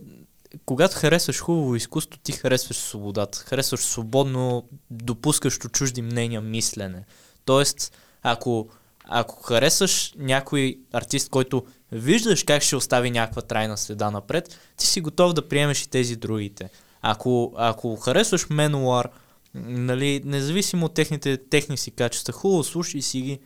когато 0.66 0.96
харесваш 0.96 1.40
хубаво 1.40 1.76
изкуство, 1.76 2.20
ти 2.22 2.32
харесваш 2.32 2.76
свободата. 2.76 3.38
Харесваш 3.38 3.80
свободно, 3.80 4.68
допускащо 4.90 5.68
чужди 5.68 6.02
мнения, 6.02 6.40
мислене. 6.40 7.04
Тоест, 7.44 7.96
ако, 8.22 8.68
ако 9.04 9.42
харесваш 9.42 10.14
някой 10.18 10.78
артист, 10.92 11.28
който 11.30 11.64
виждаш 11.92 12.42
как 12.44 12.62
ще 12.62 12.76
остави 12.76 13.10
някаква 13.10 13.42
трайна 13.42 13.78
следа 13.78 14.10
напред, 14.10 14.58
ти 14.76 14.86
си 14.86 15.00
готов 15.00 15.32
да 15.32 15.48
приемеш 15.48 15.82
и 15.82 15.90
тези 15.90 16.16
другите. 16.16 16.70
Ако, 17.02 17.52
ако 17.56 17.96
харесваш 17.96 18.46
Менуар, 18.50 19.08
нали, 19.54 20.22
независимо 20.24 20.86
от 20.86 20.94
техните, 20.94 21.36
техни 21.36 21.76
си 21.76 21.90
качества, 21.90 22.32
хубаво, 22.32 22.64
слушай 22.64 23.02
си 23.02 23.20
ги, 23.20 23.38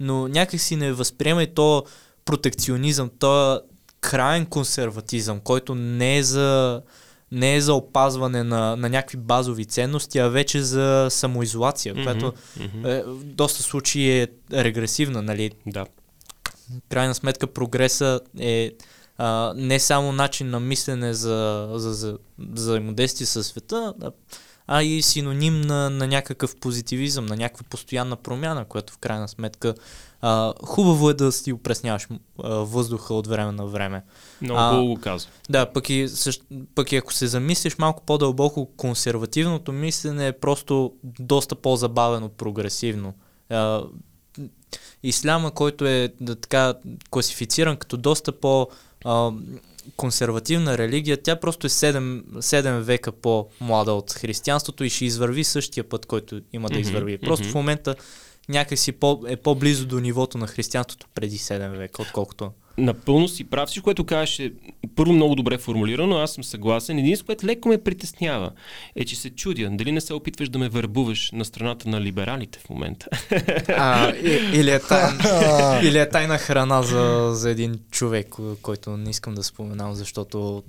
но 0.00 0.28
някак 0.28 0.60
си 0.60 0.76
не 0.76 0.92
възприемай 0.92 1.46
то 1.46 1.84
протекционизъм, 2.24 3.10
то 3.18 3.60
крайен 4.00 4.46
консерватизъм, 4.46 5.40
който 5.40 5.74
не 5.74 6.18
е 6.18 6.22
за, 6.22 6.82
не 7.32 7.54
е 7.54 7.60
за 7.60 7.74
опазване 7.74 8.42
на, 8.42 8.76
на 8.76 8.88
някакви 8.88 9.16
базови 9.16 9.64
ценности, 9.64 10.18
а 10.18 10.28
вече 10.28 10.62
за 10.62 11.06
самоизолация, 11.10 11.94
Мгм, 11.94 12.02
която 12.02 12.32
мгм. 12.60 12.86
е, 12.86 13.02
в 13.02 13.24
доста 13.24 13.62
случаи 13.62 14.10
е 14.10 14.28
регресивна. 14.52 15.22
Нали? 15.22 15.50
Да. 15.66 15.86
крайна 16.88 17.14
сметка 17.14 17.46
прогреса 17.46 18.20
е 18.38 18.72
а, 19.18 19.52
не 19.56 19.80
само 19.80 20.12
начин 20.12 20.50
на 20.50 20.60
мислене 20.60 21.14
за, 21.14 21.68
за, 21.72 21.92
за, 21.92 22.18
за 22.54 22.72
взаимодействие 22.72 23.26
със 23.26 23.46
света, 23.46 23.94
а, 24.02 24.10
а 24.66 24.82
и 24.82 25.02
синоним 25.02 25.60
на, 25.60 25.90
на 25.90 26.06
някакъв 26.06 26.56
позитивизъм, 26.56 27.26
на 27.26 27.36
някаква 27.36 27.66
постоянна 27.70 28.16
промяна, 28.16 28.64
която 28.64 28.92
в 28.92 28.98
крайна 28.98 29.28
сметка 29.28 29.74
а, 30.22 30.52
хубаво 30.64 31.10
е 31.10 31.14
да 31.14 31.32
си 31.32 31.52
опресняваш 31.52 32.08
а, 32.42 32.48
въздуха 32.54 33.14
от 33.14 33.26
време 33.26 33.52
на 33.52 33.66
време. 33.66 34.02
Много 34.42 34.60
А, 34.60 34.70
хубаво 34.70 34.88
го 34.88 35.00
казва. 35.00 35.30
Да, 35.50 35.66
пък 35.66 35.90
и, 35.90 36.08
същ, 36.08 36.42
пък 36.74 36.92
и 36.92 36.96
ако 36.96 37.12
се 37.12 37.26
замислиш 37.26 37.78
малко 37.78 38.02
по-дълбоко, 38.02 38.70
консервативното 38.76 39.72
мислене 39.72 40.26
е 40.26 40.32
просто 40.32 40.92
доста 41.04 41.54
по-забавено 41.54 42.28
прогресивно. 42.28 43.14
А, 43.50 43.82
исляма, 45.02 45.50
който 45.50 45.86
е 45.86 46.12
да, 46.20 46.36
така 46.36 46.74
класифициран 47.10 47.76
като 47.76 47.96
доста 47.96 48.32
по 48.32 48.68
а, 49.04 49.30
консервативна 49.96 50.78
религия, 50.78 51.22
тя 51.22 51.36
просто 51.36 51.66
е 51.66 51.70
7, 51.70 52.22
7 52.22 52.78
века 52.78 53.12
по-млада 53.12 53.92
от 53.92 54.12
християнството 54.12 54.84
и 54.84 54.90
ще 54.90 55.04
извърви 55.04 55.44
същия 55.44 55.84
път, 55.84 56.06
който 56.06 56.40
има 56.52 56.68
да 56.68 56.78
извърви. 56.78 57.18
Просто 57.18 57.44
мгм. 57.44 57.52
в 57.52 57.54
момента 57.54 57.94
някакси 58.48 58.92
по, 58.92 59.20
е 59.26 59.36
по-близо 59.36 59.86
до 59.86 60.00
нивото 60.00 60.38
на 60.38 60.46
християнството 60.46 61.06
преди 61.14 61.38
7 61.38 61.76
века, 61.76 62.02
отколкото 62.02 62.50
напълно 62.78 63.28
си 63.28 63.44
прав. 63.44 63.68
Всичко, 63.68 63.84
което 63.84 64.04
казваш 64.04 64.38
е 64.38 64.52
първо 64.96 65.12
много 65.12 65.34
добре 65.34 65.58
формулирано, 65.58 66.16
аз 66.16 66.32
съм 66.32 66.44
съгласен. 66.44 66.98
Единството, 66.98 67.26
което 67.26 67.46
леко 67.46 67.68
ме 67.68 67.78
притеснява, 67.78 68.50
е, 68.96 69.04
че 69.04 69.16
се 69.16 69.30
чудя 69.30 69.70
дали 69.72 69.92
не 69.92 70.00
се 70.00 70.14
опитваш 70.14 70.48
да 70.48 70.58
ме 70.58 70.68
върбуваш 70.68 71.30
на 71.32 71.44
страната 71.44 71.88
на 71.88 72.00
либералите 72.00 72.58
в 72.58 72.70
момента. 72.70 73.08
А, 73.68 74.10
и, 74.10 74.58
или, 74.58 74.70
е 74.70 74.78
тайна, 74.78 75.80
или 75.84 75.98
е 75.98 76.08
тайна 76.08 76.38
храна 76.38 76.82
за, 76.82 77.30
за 77.34 77.50
един 77.50 77.74
човек, 77.90 78.34
който 78.62 78.96
не 78.96 79.10
искам 79.10 79.34
да 79.34 79.42
споменам, 79.42 79.94
защото 79.94 80.62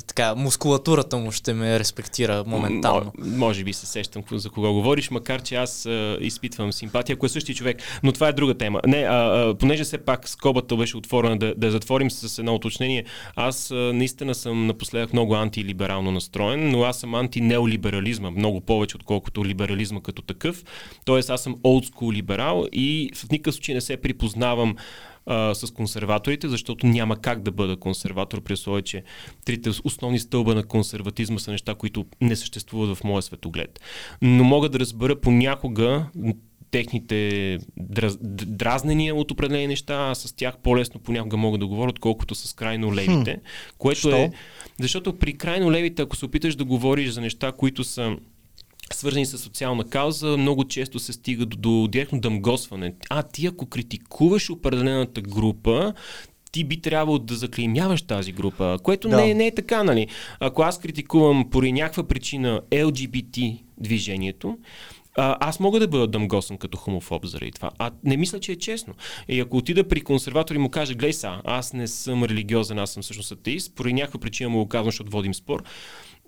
така, 0.00 0.34
мускулатурата 0.34 1.16
му 1.16 1.32
ще 1.32 1.54
ме 1.54 1.78
респектира 1.78 2.44
моментално. 2.46 3.12
М- 3.18 3.36
може 3.36 3.64
би 3.64 3.72
се 3.72 3.86
сещам 3.86 4.22
за 4.32 4.50
кого 4.50 4.72
говориш, 4.72 5.10
макар 5.10 5.42
че 5.42 5.54
аз 5.54 5.86
а, 5.86 6.16
изпитвам 6.20 6.72
симпатия, 6.72 7.14
ако 7.14 7.26
е 7.26 7.28
същия 7.28 7.56
човек. 7.56 7.82
Но 8.02 8.12
това 8.12 8.28
е 8.28 8.32
друга 8.32 8.54
тема. 8.54 8.80
Не, 8.86 8.96
а, 8.96 9.14
а, 9.14 9.54
понеже 9.54 9.84
все 9.84 9.98
пак 9.98 10.28
скобата 10.28 10.76
беше 10.76 10.96
отворена 10.96 11.38
да, 11.38 11.54
да 11.56 11.70
затворим 11.70 12.10
с 12.10 12.38
едно 12.38 12.54
уточнение. 12.54 13.04
Аз 13.36 13.70
а, 13.70 13.74
наистина 13.74 14.34
съм 14.34 14.66
напоследък 14.66 15.12
много 15.12 15.34
антилиберално 15.34 16.10
настроен, 16.10 16.70
но 16.70 16.82
аз 16.82 17.00
съм 17.00 17.14
антинеолиберализма, 17.14 18.30
много 18.30 18.60
повече 18.60 18.96
отколкото 18.96 19.44
либерализма 19.44 20.00
като 20.00 20.22
такъв. 20.22 20.64
Тоест 21.04 21.30
аз 21.30 21.42
съм 21.42 21.56
олдскул 21.64 22.12
либерал 22.12 22.66
и 22.72 23.10
в 23.14 23.30
никакъв 23.30 23.54
случай 23.54 23.74
не 23.74 23.80
се 23.80 23.96
припознавам 23.96 24.76
а, 25.26 25.54
с 25.54 25.70
консерваторите, 25.70 26.48
защото 26.48 26.86
няма 26.86 27.16
как 27.16 27.42
да 27.42 27.50
бъда 27.50 27.76
консерватор, 27.76 28.40
при 28.40 28.52
условие, 28.52 28.82
че 28.82 29.02
трите 29.44 29.70
основни 29.84 30.18
стълба 30.18 30.54
на 30.54 30.62
консерватизма 30.62 31.38
са 31.38 31.50
неща, 31.50 31.74
които 31.74 32.06
не 32.20 32.36
съществуват 32.36 32.98
в 32.98 33.04
моя 33.04 33.22
светоглед. 33.22 33.80
Но 34.22 34.44
мога 34.44 34.68
да 34.68 34.80
разбера 34.80 35.20
понякога 35.20 36.06
техните 36.70 37.58
драз, 37.76 38.18
дразнения 38.22 39.14
от 39.14 39.30
определени 39.30 39.66
неща, 39.66 40.10
а 40.10 40.14
с 40.14 40.36
тях 40.36 40.58
по-лесно 40.62 41.00
понякога 41.00 41.36
мога 41.36 41.58
да 41.58 41.66
говоря, 41.66 41.90
отколкото 41.90 42.34
с 42.34 42.54
крайно 42.54 42.94
левите. 42.94 43.32
Хм. 43.34 43.40
Което 43.78 43.98
Що? 43.98 44.16
е. 44.16 44.32
Защото 44.80 45.18
при 45.18 45.38
крайно 45.38 45.72
левите, 45.72 46.02
ако 46.02 46.16
се 46.16 46.24
опиташ 46.24 46.56
да 46.56 46.64
говориш 46.64 47.10
за 47.10 47.20
неща, 47.20 47.52
които 47.52 47.84
са 47.84 48.16
свързани 48.94 49.26
с 49.26 49.38
социална 49.38 49.84
кауза, 49.84 50.36
много 50.36 50.64
често 50.64 50.98
се 50.98 51.12
стига 51.12 51.46
до, 51.46 51.56
до 51.56 51.88
директно 51.88 52.20
дъмгосване. 52.20 52.94
А 53.10 53.22
ти 53.22 53.46
ако 53.46 53.66
критикуваш 53.66 54.50
определената 54.50 55.20
група, 55.20 55.94
ти 56.52 56.64
би 56.64 56.80
трябвало 56.80 57.18
да 57.18 57.34
заклеймяваш 57.34 58.02
тази 58.02 58.32
група, 58.32 58.78
което 58.82 59.08
да. 59.08 59.16
не, 59.16 59.30
е, 59.30 59.34
не 59.34 59.46
е 59.46 59.54
така, 59.54 59.84
нали? 59.84 60.06
Ако 60.40 60.62
аз 60.62 60.78
критикувам 60.78 61.50
поради 61.50 61.72
някаква 61.72 62.02
причина 62.02 62.60
LGBT 62.70 63.58
движението, 63.78 64.58
а, 65.16 65.36
аз 65.40 65.60
мога 65.60 65.80
да 65.80 65.88
бъда 65.88 66.06
дъмгосен 66.06 66.58
като 66.58 66.78
хомофоб 66.78 67.24
заради 67.24 67.52
това. 67.52 67.70
А 67.78 67.90
не 68.04 68.16
мисля, 68.16 68.40
че 68.40 68.52
е 68.52 68.56
честно. 68.56 68.94
И 69.28 69.40
ако 69.40 69.56
отида 69.56 69.88
при 69.88 70.00
консерватор 70.00 70.54
и 70.54 70.58
му 70.58 70.70
каже, 70.70 70.94
глей 70.94 71.12
са, 71.12 71.40
аз 71.44 71.72
не 71.72 71.88
съм 71.88 72.24
религиозен, 72.24 72.78
аз 72.78 72.90
съм 72.90 73.02
всъщност 73.02 73.32
атеист, 73.32 73.74
поради 73.74 73.94
някаква 73.94 74.20
причина 74.20 74.50
му 74.50 74.58
го 74.58 74.68
казвам, 74.68 74.86
защото 74.86 75.10
водим 75.10 75.34
спор, 75.34 75.62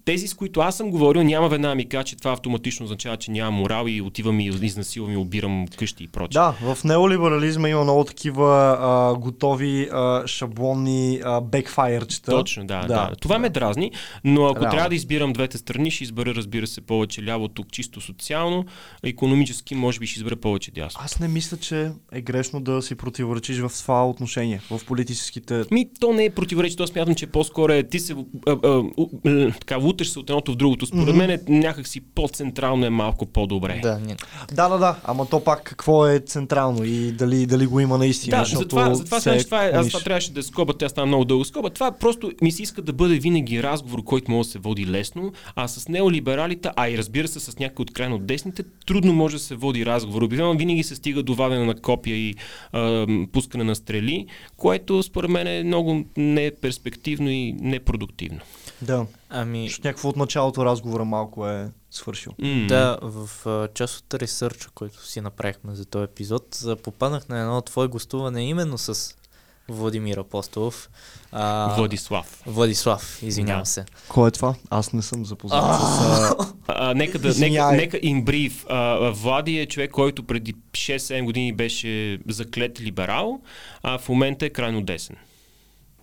тези, 0.04 0.28
с 0.28 0.34
които 0.34 0.60
аз 0.60 0.76
съм 0.76 0.90
говорил, 0.90 1.22
няма 1.22 1.48
веднага 1.48 1.74
ми 1.74 1.88
кажа, 1.88 2.04
че 2.04 2.16
това 2.16 2.32
автоматично 2.32 2.84
означава, 2.84 3.16
че 3.16 3.30
няма 3.30 3.50
морал 3.50 3.84
и 3.88 4.00
отивам 4.00 4.40
и 4.40 4.46
изнасилвам 4.62 5.12
и 5.12 5.16
обирам 5.16 5.66
къщи 5.76 6.04
и 6.04 6.08
прочее. 6.08 6.40
Да, 6.40 6.74
в 6.74 6.84
неолиберализма 6.84 7.68
има 7.68 7.82
много 7.82 8.04
такива 8.04 8.78
а, 8.80 9.14
готови 9.18 9.88
а, 9.92 10.26
шаблонни 10.26 11.20
а, 11.24 11.40
бекфайерчета. 11.40 12.30
Точно, 12.30 12.66
да, 12.66 12.80
да. 12.80 12.86
да. 12.86 13.10
Това 13.20 13.34
да. 13.34 13.38
ме 13.38 13.48
дразни, 13.48 13.92
но 14.24 14.46
ако 14.46 14.60
Реално. 14.60 14.70
трябва 14.70 14.88
да 14.88 14.94
избирам 14.94 15.32
двете 15.32 15.58
страни, 15.58 15.90
ще 15.90 16.04
избера, 16.04 16.34
разбира 16.34 16.66
се, 16.66 16.80
повече 16.80 17.24
ляво 17.24 17.48
тук, 17.48 17.72
чисто 17.72 18.00
социално, 18.00 18.64
економически, 19.02 19.74
може 19.74 19.98
би 19.98 20.06
ще 20.06 20.18
избера 20.18 20.36
повече 20.36 20.70
дясно. 20.70 21.00
Аз 21.04 21.18
не 21.18 21.28
мисля, 21.28 21.56
че 21.56 21.90
е 22.12 22.20
грешно 22.20 22.60
да 22.60 22.82
си 22.82 22.94
противоречиш 22.94 23.58
в 23.58 23.70
това 23.82 24.08
отношение, 24.08 24.60
в 24.70 24.80
политическите. 24.86 25.64
Ми, 25.70 25.88
то 26.00 26.12
не 26.12 26.24
е 26.24 26.30
противоречие, 26.30 26.76
то 26.76 26.86
смятам, 26.86 27.14
че 27.14 27.26
по-скоро 27.26 27.72
е 27.72 27.82
ти 27.82 28.00
се 28.00 28.16
а, 28.46 28.56
а, 28.64 28.82
а, 29.26 29.52
така, 29.52 29.78
луташ 29.94 30.10
се 30.10 30.18
от 30.18 30.30
едното 30.30 30.52
в 30.52 30.56
другото. 30.56 30.86
Според 30.86 31.06
mm-hmm. 31.06 31.16
мен 31.16 31.30
е 31.30 31.40
някакси 31.48 32.00
по-централно 32.00 32.86
е 32.86 32.90
малко 32.90 33.26
по-добре. 33.26 33.80
Да, 33.82 34.00
да, 34.52 34.68
да, 34.68 34.78
да. 34.78 34.96
Ама 35.04 35.26
то 35.26 35.44
пак 35.44 35.62
какво 35.62 36.06
е 36.06 36.18
централно 36.18 36.84
и 36.84 37.12
дали, 37.12 37.46
дали 37.46 37.66
го 37.66 37.80
има 37.80 37.98
наистина. 37.98 38.36
Да, 38.36 38.44
затова, 38.44 38.94
затова, 38.94 39.20
се... 39.20 39.44
това 39.44 39.66
е, 39.66 39.70
аз 39.70 39.88
това 39.88 40.00
трябваше 40.00 40.32
да 40.32 40.42
скоба, 40.42 40.72
тя 40.72 40.88
стана 40.88 41.06
много 41.06 41.24
дълго 41.24 41.44
скоба. 41.44 41.70
Това 41.70 41.92
просто 41.92 42.32
ми 42.42 42.52
се 42.52 42.62
иска 42.62 42.82
да 42.82 42.92
бъде 42.92 43.18
винаги 43.18 43.62
разговор, 43.62 44.04
който 44.04 44.30
може 44.30 44.46
да 44.46 44.52
се 44.52 44.58
води 44.58 44.86
лесно, 44.86 45.32
а 45.56 45.68
с 45.68 45.88
неолибералите, 45.88 46.70
а 46.76 46.88
и 46.88 46.98
разбира 46.98 47.28
се 47.28 47.40
с 47.40 47.58
някои 47.58 47.82
от 47.82 47.92
крайно 47.92 48.18
десните, 48.18 48.62
трудно 48.86 49.12
може 49.12 49.36
да 49.36 49.42
се 49.42 49.54
води 49.54 49.86
разговор. 49.86 50.22
Обикновено 50.22 50.58
винаги 50.58 50.82
се 50.82 50.94
стига 50.94 51.22
до 51.22 51.34
вадене 51.34 51.64
на 51.64 51.74
копия 51.74 52.16
и 52.16 52.34
а, 52.72 53.06
пускане 53.32 53.64
на 53.64 53.74
стрели, 53.74 54.26
което 54.56 55.02
според 55.02 55.30
мен 55.30 55.46
е 55.46 55.64
много 55.64 56.04
неперспективно 56.16 57.30
и 57.30 57.52
непродуктивно. 57.60 58.40
Да. 58.82 59.06
Ами... 59.30 59.68
Защото 59.68 59.88
някакво 59.88 60.08
от 60.08 60.16
началото 60.16 60.64
разговора 60.64 61.04
малко 61.04 61.48
е 61.48 61.70
свършил. 61.90 62.32
Mm. 62.32 62.66
Да, 62.66 62.98
в 63.02 63.28
uh, 63.44 63.74
част 63.74 63.98
от 63.98 64.14
ресърча, 64.14 64.68
който 64.74 65.06
си 65.06 65.20
направихме 65.20 65.74
за 65.74 65.84
този 65.84 66.04
епизод, 66.04 66.58
попаднах 66.82 67.28
на 67.28 67.40
едно 67.40 67.60
твое 67.60 67.86
гостуване 67.86 68.48
именно 68.48 68.78
с 68.78 69.14
Владимир 69.68 70.16
Апостолов. 70.16 70.90
А, 71.32 71.74
Владислав. 71.76 72.42
Владислав, 72.46 73.22
извинявам 73.22 73.62
да. 73.62 73.66
се. 73.66 73.84
Кой 74.08 74.28
е 74.28 74.30
това? 74.30 74.54
Аз 74.70 74.92
не 74.92 75.02
съм 75.02 75.24
запознат 75.24 75.74
с... 75.74 75.84
А, 75.98 76.36
а, 76.68 76.94
нека 76.94 77.18
да, 77.18 77.34
нека, 77.38 77.72
нека. 77.72 77.98
А, 78.68 79.10
Влади 79.10 79.58
е 79.58 79.66
човек, 79.66 79.90
който 79.90 80.22
преди 80.22 80.54
6-7 80.72 81.24
години 81.24 81.52
беше 81.52 82.18
заклет 82.28 82.80
либерал, 82.80 83.40
а 83.82 83.98
в 83.98 84.08
момента 84.08 84.46
е 84.46 84.50
крайно 84.50 84.82
десен. 84.82 85.16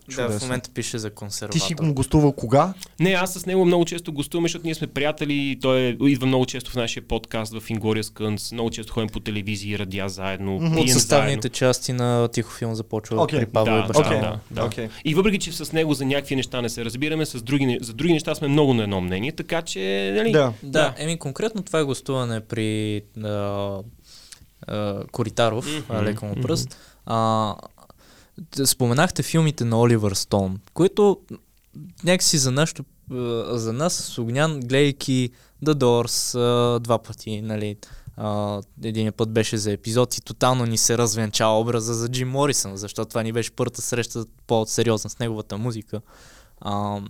Чудесно. 0.09 0.33
Да, 0.33 0.39
в 0.39 0.41
момента 0.41 0.69
пише 0.73 0.97
за 0.97 1.09
консерватор. 1.09 1.53
Ти 1.53 1.59
си 1.59 1.75
му 1.81 1.93
гостувал 1.93 2.31
кога? 2.31 2.73
Не, 2.99 3.11
аз 3.11 3.33
с 3.33 3.45
него 3.45 3.65
много 3.65 3.85
често 3.85 4.13
гостуваме, 4.13 4.45
защото 4.47 4.65
ние 4.65 4.75
сме 4.75 4.87
приятели. 4.87 5.59
Той 5.61 5.97
идва 6.01 6.27
много 6.27 6.45
често 6.45 6.71
в 6.71 6.75
нашия 6.75 7.03
подкаст 7.07 7.53
в 7.53 7.61
Inglourious 7.61 8.01
Guns. 8.01 8.53
Много 8.53 8.69
често 8.69 8.93
ходим 8.93 9.09
по 9.09 9.19
телевизии, 9.19 9.79
радиа 9.79 10.09
заедно. 10.09 10.59
Mm-hmm. 10.59 10.81
От 10.81 10.89
съставните 10.89 11.41
заедно. 11.41 11.49
части 11.49 11.93
на 11.93 12.27
Тихо 12.27 12.51
филм 12.51 12.75
започва 12.75 13.17
okay. 13.17 13.39
при 13.39 13.45
Павло 13.45 13.73
да, 13.73 13.79
и 13.79 13.87
баща. 13.87 14.03
Okay. 14.03 14.21
Да, 14.21 14.39
да. 14.51 14.69
Okay. 14.69 14.89
И 15.05 15.15
въпреки, 15.15 15.39
че 15.39 15.51
с 15.51 15.71
него 15.71 15.93
за 15.93 16.05
някакви 16.05 16.35
неща 16.35 16.61
не 16.61 16.69
се 16.69 16.85
разбираме, 16.85 17.25
с 17.25 17.41
други, 17.41 17.77
за 17.81 17.93
други 17.93 18.13
неща 18.13 18.35
сме 18.35 18.47
много 18.47 18.73
на 18.73 18.83
едно 18.83 19.01
мнение, 19.01 19.31
така 19.31 19.61
че... 19.61 20.13
Нали? 20.17 20.31
Да. 20.31 20.53
да. 20.63 20.69
да. 20.69 20.93
Еми, 20.97 21.19
конкретно 21.19 21.61
това 21.61 21.79
е 21.79 21.83
гостуване 21.83 22.39
при 22.39 23.01
а, 23.23 23.77
а, 24.67 25.03
Коритаров, 25.11 25.65
mm-hmm. 25.65 26.03
леко 26.03 26.25
му 26.25 26.35
пръст. 26.35 26.69
Mm-hmm. 26.69 26.91
А, 27.05 27.55
споменахте 28.65 29.23
филмите 29.23 29.65
на 29.65 29.79
Оливър 29.79 30.13
Стоун, 30.13 30.59
които 30.73 31.19
някакси 32.03 32.37
за, 32.37 32.51
нашото, 32.51 32.83
за 33.49 33.73
нас 33.73 33.93
с 33.93 34.17
Огнян, 34.17 34.59
гледайки 34.59 35.29
The 35.65 35.73
Doors 35.73 36.79
два 36.79 36.97
пъти, 36.97 37.41
нали, 37.41 37.77
един 38.83 39.11
път 39.11 39.31
беше 39.31 39.57
за 39.57 39.71
епизод 39.71 40.17
и 40.17 40.21
тотално 40.21 40.65
ни 40.65 40.77
се 40.77 40.97
развенча 40.97 41.47
образа 41.47 41.93
за 41.93 42.09
Джим 42.09 42.29
Морисън, 42.29 42.77
защото 42.77 43.09
това 43.09 43.23
ни 43.23 43.31
беше 43.31 43.51
първата 43.51 43.81
среща 43.81 44.25
по-сериозна 44.47 45.09
с 45.09 45.19
неговата 45.19 45.57
музика. 45.57 46.01
А, 46.61 47.01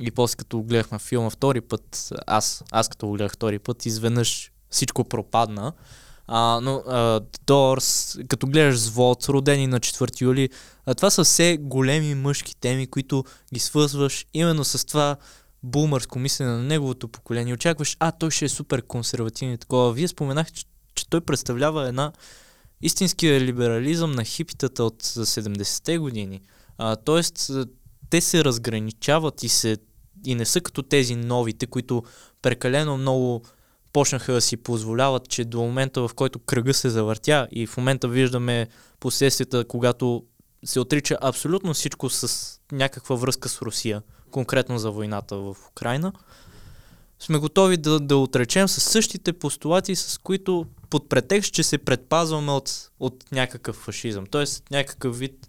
и 0.00 0.10
после 0.10 0.36
като 0.36 0.62
гледахме 0.62 0.98
филма 0.98 1.30
втори 1.30 1.60
път, 1.60 2.12
аз, 2.26 2.64
аз 2.70 2.88
като 2.88 3.06
го 3.06 3.12
гледах 3.12 3.32
втори 3.32 3.58
път, 3.58 3.86
изведнъж 3.86 4.50
всичко 4.70 5.04
пропадна. 5.04 5.72
А, 6.26 6.60
но 6.62 6.74
а, 6.74 7.20
като 8.28 8.46
гледаш 8.46 8.78
Звод, 8.78 9.28
родени 9.28 9.66
на 9.66 9.80
4 9.80 10.20
юли, 10.20 10.48
а, 10.86 10.94
това 10.94 11.10
са 11.10 11.24
все 11.24 11.56
големи 11.60 12.14
мъжки 12.14 12.56
теми, 12.56 12.86
които 12.86 13.24
ги 13.54 13.60
свързваш 13.60 14.26
именно 14.34 14.64
с 14.64 14.86
това 14.86 15.16
бумърско 15.62 16.18
мислене 16.18 16.50
на 16.50 16.62
неговото 16.62 17.08
поколение. 17.08 17.54
Очакваш, 17.54 17.96
а 18.00 18.12
той 18.12 18.30
ще 18.30 18.44
е 18.44 18.48
супер 18.48 18.82
консервативен 18.82 19.54
и 19.54 19.58
такова. 19.58 19.92
Вие 19.92 20.08
споменахте, 20.08 20.52
че, 20.52 20.64
че 20.94 21.08
той 21.08 21.20
представлява 21.20 21.88
една 21.88 22.12
истинския 22.82 23.40
либерализъм 23.40 24.12
на 24.12 24.24
хипитата 24.24 24.84
от 24.84 25.02
70-те 25.02 25.98
години. 25.98 26.40
А, 26.78 26.96
тоест, 26.96 27.50
те 28.10 28.20
се 28.20 28.44
разграничават 28.44 29.42
и, 29.42 29.48
се, 29.48 29.76
и 30.24 30.34
не 30.34 30.44
са 30.44 30.60
като 30.60 30.82
тези 30.82 31.16
новите, 31.16 31.66
които 31.66 32.02
прекалено 32.42 32.96
много 32.96 33.44
почнаха 33.94 34.32
да 34.32 34.40
си 34.40 34.56
позволяват, 34.56 35.28
че 35.28 35.44
до 35.44 35.60
момента, 35.60 36.08
в 36.08 36.14
който 36.14 36.38
кръга 36.38 36.74
се 36.74 36.90
завъртя 36.90 37.48
и 37.50 37.66
в 37.66 37.76
момента 37.76 38.08
виждаме 38.08 38.68
последствията, 39.00 39.64
когато 39.64 40.24
се 40.64 40.80
отрича 40.80 41.18
абсолютно 41.20 41.74
всичко 41.74 42.10
с 42.10 42.50
някаква 42.72 43.16
връзка 43.16 43.48
с 43.48 43.62
Русия, 43.62 44.02
конкретно 44.30 44.78
за 44.78 44.90
войната 44.90 45.36
в 45.36 45.56
Украина, 45.70 46.12
сме 47.18 47.38
готови 47.38 47.76
да, 47.76 48.00
да 48.00 48.16
отречем 48.16 48.68
с 48.68 48.80
същите 48.80 49.32
постулати, 49.32 49.96
с 49.96 50.18
които 50.18 50.66
под 50.90 51.08
претекст, 51.08 51.52
че 51.52 51.62
се 51.62 51.78
предпазваме 51.78 52.52
от, 52.52 52.90
от 53.00 53.24
някакъв 53.32 53.76
фашизъм. 53.76 54.26
Тоест 54.26 54.70
някакъв 54.70 55.18
вид 55.18 55.48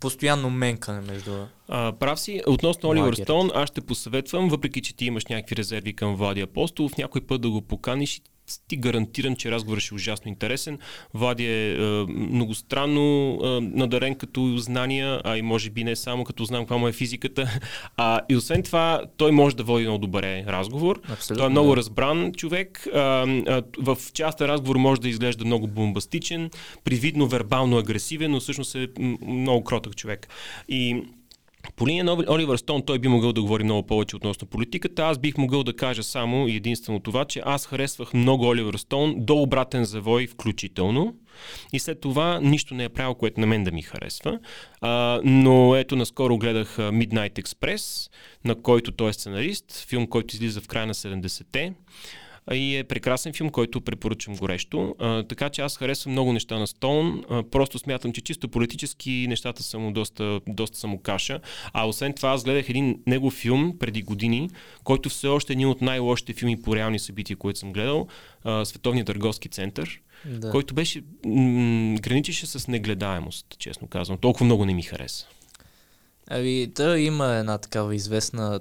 постоянно 0.00 0.50
менкане 0.50 1.00
между... 1.00 1.44
А, 1.68 1.92
прав 1.92 2.20
си. 2.20 2.42
Относно 2.46 2.88
Оливър 2.88 3.14
Стоун, 3.14 3.50
аз 3.54 3.68
ще 3.68 3.80
посъветвам, 3.80 4.48
въпреки 4.48 4.82
че 4.82 4.96
ти 4.96 5.04
имаш 5.04 5.26
някакви 5.26 5.56
резерви 5.56 5.96
към 5.96 6.16
Влади 6.16 6.40
Апостолов, 6.40 6.96
някой 6.96 7.20
път 7.20 7.40
да 7.40 7.50
го 7.50 7.62
поканиш 7.62 8.20
ти 8.68 8.76
гарантирам, 8.76 9.36
че 9.36 9.50
разговорът 9.50 9.82
ще 9.82 9.94
е 9.94 9.96
ужасно 9.96 10.28
интересен. 10.28 10.78
Влади 11.14 11.46
е, 11.46 11.72
е 11.72 11.78
многостранно 12.08 13.38
е, 13.42 13.46
надарен 13.60 14.14
като 14.14 14.56
знания, 14.56 15.20
а 15.24 15.36
и 15.36 15.42
може 15.42 15.70
би 15.70 15.84
не 15.84 15.96
само 15.96 16.24
като 16.24 16.44
знам 16.44 16.62
каква 16.62 16.76
му 16.76 16.88
е 16.88 16.92
физиката. 16.92 17.58
А, 17.96 18.20
и 18.28 18.36
освен 18.36 18.62
това, 18.62 19.02
той 19.16 19.32
може 19.32 19.56
да 19.56 19.62
води 19.62 19.84
много 19.84 19.98
добре 19.98 20.44
разговор. 20.46 21.00
Абсолютно, 21.12 21.36
той 21.36 21.46
е 21.46 21.50
много 21.50 21.76
разбран 21.76 22.32
човек. 22.32 22.86
А, 22.94 22.98
а, 22.98 23.62
в 23.78 23.98
частта 24.12 24.48
разговор 24.48 24.76
може 24.76 25.00
да 25.00 25.08
изглежда 25.08 25.44
много 25.44 25.66
бомбастичен, 25.66 26.50
привидно 26.84 27.26
вербално 27.26 27.78
агресивен, 27.78 28.30
но 28.30 28.40
всъщност 28.40 28.74
е 28.74 28.88
много 29.26 29.64
кротък 29.64 29.96
човек. 29.96 30.28
И 30.68 31.02
по 31.78 31.88
линия 31.88 32.04
на 32.04 32.12
Оливър 32.12 32.56
Стоун 32.56 32.82
той 32.82 32.98
би 32.98 33.08
могъл 33.08 33.32
да 33.32 33.42
говори 33.42 33.64
много 33.64 33.86
повече 33.86 34.16
относно 34.16 34.48
политиката. 34.48 35.02
Аз 35.02 35.18
бих 35.18 35.38
могъл 35.38 35.64
да 35.64 35.76
кажа 35.76 36.02
само 36.02 36.48
и 36.48 36.56
единствено 36.56 37.00
това, 37.00 37.24
че 37.24 37.42
аз 37.44 37.66
харесвах 37.66 38.14
много 38.14 38.48
Оливър 38.48 38.74
Стоун 38.74 39.14
до 39.16 39.36
обратен 39.36 39.84
завой 39.84 40.26
включително. 40.26 41.14
И 41.72 41.78
след 41.78 42.00
това 42.00 42.40
нищо 42.40 42.74
не 42.74 42.84
е 42.84 42.88
правил, 42.88 43.14
което 43.14 43.40
на 43.40 43.46
мен 43.46 43.64
да 43.64 43.72
ми 43.72 43.82
харесва. 43.82 44.38
А, 44.80 45.20
но 45.24 45.76
ето, 45.76 45.96
наскоро 45.96 46.38
гледах 46.38 46.76
Midnight 46.76 47.42
Express, 47.42 48.10
на 48.44 48.62
който 48.62 48.92
той 48.92 49.10
е 49.10 49.12
сценарист, 49.12 49.84
филм, 49.88 50.06
който 50.06 50.34
излиза 50.34 50.60
в 50.60 50.68
края 50.68 50.86
на 50.86 50.94
70-те. 50.94 51.72
И 52.52 52.76
е 52.76 52.84
прекрасен 52.84 53.32
филм, 53.32 53.50
който 53.50 53.80
препоръчам 53.80 54.36
горещо. 54.36 54.94
А, 54.98 55.22
така 55.22 55.48
че 55.48 55.62
аз 55.62 55.76
харесвам 55.76 56.12
много 56.12 56.32
неща 56.32 56.58
на 56.58 56.66
Стоун. 56.66 57.24
А, 57.30 57.42
просто 57.42 57.78
смятам, 57.78 58.12
че 58.12 58.20
чисто 58.20 58.48
политически 58.48 59.26
нещата 59.28 59.62
са 59.62 59.78
му 59.78 59.92
доста, 59.92 60.40
доста 60.48 60.78
са 60.78 60.86
му 60.86 60.98
каша. 60.98 61.40
А 61.72 61.88
освен 61.88 62.12
това, 62.12 62.30
аз 62.30 62.44
гледах 62.44 62.68
един 62.68 63.00
негов 63.06 63.34
филм 63.34 63.78
преди 63.78 64.02
години, 64.02 64.50
който 64.84 65.08
все 65.08 65.26
още 65.26 65.52
е 65.52 65.54
един 65.54 65.68
от 65.68 65.80
най-лошите 65.80 66.32
филми 66.32 66.62
по 66.62 66.76
реални 66.76 66.98
събития, 66.98 67.36
които 67.36 67.58
съм 67.58 67.72
гледал. 67.72 68.06
А, 68.44 68.64
Световния 68.64 69.04
търговски 69.04 69.48
център. 69.48 70.00
Да. 70.24 70.50
който 70.50 70.74
беше 70.74 71.02
м- 71.26 71.96
граничеше 72.00 72.46
с 72.46 72.68
негледаемост, 72.68 73.46
честно 73.58 73.88
казвам. 73.88 74.18
Толкова 74.18 74.44
много 74.44 74.64
не 74.64 74.74
ми 74.74 74.82
хареса. 74.82 75.26
Ами, 76.30 76.66
да, 76.66 76.98
има 76.98 77.34
една 77.34 77.58
такава 77.58 77.94
известна... 77.94 78.60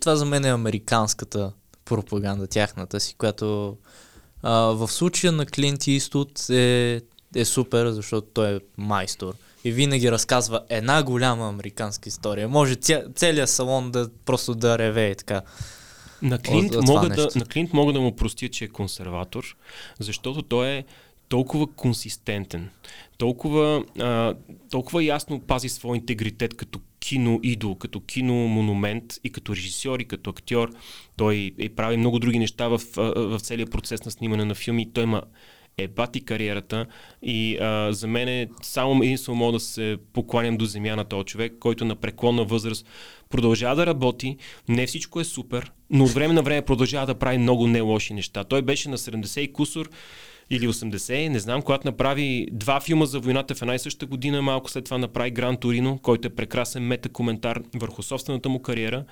Това 0.00 0.16
за 0.16 0.24
мен 0.24 0.44
е 0.44 0.48
американската 0.48 1.52
пропаганда, 1.86 2.46
тяхната 2.46 3.00
си, 3.00 3.14
която 3.14 3.76
а, 4.42 4.52
в 4.52 4.88
случая 4.88 5.32
на 5.32 5.46
Клинт 5.46 5.86
Иствуд 5.86 6.50
е, 6.50 7.00
е 7.34 7.44
супер, 7.44 7.90
защото 7.90 8.28
той 8.34 8.56
е 8.56 8.60
майстор. 8.76 9.34
И 9.64 9.72
винаги 9.72 10.12
разказва 10.12 10.60
една 10.68 11.02
голяма 11.02 11.48
американска 11.48 12.08
история. 12.08 12.48
Може 12.48 12.74
ця, 12.74 13.04
целият 13.14 13.50
салон 13.50 13.90
да 13.90 14.10
просто 14.24 14.54
да 14.54 14.78
ревее 14.78 15.14
така. 15.14 15.42
На 16.22 16.38
Клинт, 16.38 16.74
от 16.74 16.86
това 16.86 16.94
мога 16.94 17.08
да, 17.08 17.28
на 17.36 17.44
Клинт 17.44 17.72
мога 17.72 17.92
да 17.92 18.00
му 18.00 18.16
простя, 18.16 18.48
че 18.48 18.64
е 18.64 18.68
консерватор, 18.68 19.56
защото 20.00 20.42
той 20.42 20.68
е 20.68 20.84
толкова 21.28 21.66
консистентен, 21.66 22.70
толкова, 23.18 23.84
а, 24.00 24.34
толкова 24.70 25.04
ясно 25.04 25.40
пази 25.40 25.68
своя 25.68 25.96
интегритет 25.96 26.54
като 26.56 26.80
кино 27.06 27.40
идол, 27.42 27.74
като 27.74 28.00
кино 28.00 28.34
монумент 28.34 29.04
и 29.24 29.30
като 29.30 29.56
режисьор 29.56 30.00
и 30.00 30.04
като 30.04 30.30
актьор. 30.30 30.70
Той 31.16 31.54
е 31.58 31.68
прави 31.68 31.96
много 31.96 32.18
други 32.18 32.38
неща 32.38 32.68
в, 32.68 32.80
в 33.16 33.40
целия 33.40 33.66
процес 33.66 34.04
на 34.04 34.10
снимане 34.10 34.44
на 34.44 34.54
филми. 34.54 34.92
Той 34.92 35.02
има 35.02 35.22
е 35.78 35.88
бати 35.88 36.24
кариерата 36.24 36.86
и 37.22 37.58
а, 37.58 37.92
за 37.92 38.06
мен 38.06 38.28
е 38.28 38.48
само 38.62 39.02
единствено 39.02 39.38
мога 39.38 39.52
да 39.52 39.60
се 39.60 39.96
покланям 40.12 40.56
до 40.56 40.64
земя 40.64 40.96
на 40.96 41.04
този 41.04 41.24
човек, 41.24 41.52
който 41.60 41.84
на 41.84 41.96
преклонна 41.96 42.44
възраст 42.44 42.86
продължава 43.30 43.76
да 43.76 43.86
работи, 43.86 44.36
не 44.68 44.86
всичко 44.86 45.20
е 45.20 45.24
супер, 45.24 45.72
но 45.90 46.04
от 46.04 46.10
време 46.10 46.34
на 46.34 46.42
време 46.42 46.62
продължава 46.62 47.06
да 47.06 47.14
прави 47.14 47.38
много 47.38 47.66
не 47.66 47.80
лоши 47.80 48.14
неща. 48.14 48.44
Той 48.44 48.62
беше 48.62 48.88
на 48.88 48.98
70 48.98 49.40
и 49.40 49.52
кусор 49.52 49.90
или 50.50 50.68
80, 50.68 51.28
не 51.28 51.38
знам, 51.38 51.62
когато 51.62 51.86
направи 51.86 52.48
два 52.52 52.80
филма 52.80 53.06
за 53.06 53.20
войната 53.20 53.54
в 53.54 53.62
една 53.62 53.74
и 53.74 53.78
съща 53.78 54.06
година, 54.06 54.42
малко 54.42 54.70
след 54.70 54.84
това 54.84 54.98
направи 54.98 55.30
Гран 55.30 55.56
Торино, 55.56 55.98
който 55.98 56.28
е 56.28 56.34
прекрасен 56.34 56.82
мета-коментар 56.82 57.62
върху 57.74 58.02
собствената 58.02 58.48
му 58.48 58.62
кариера. 58.62 59.04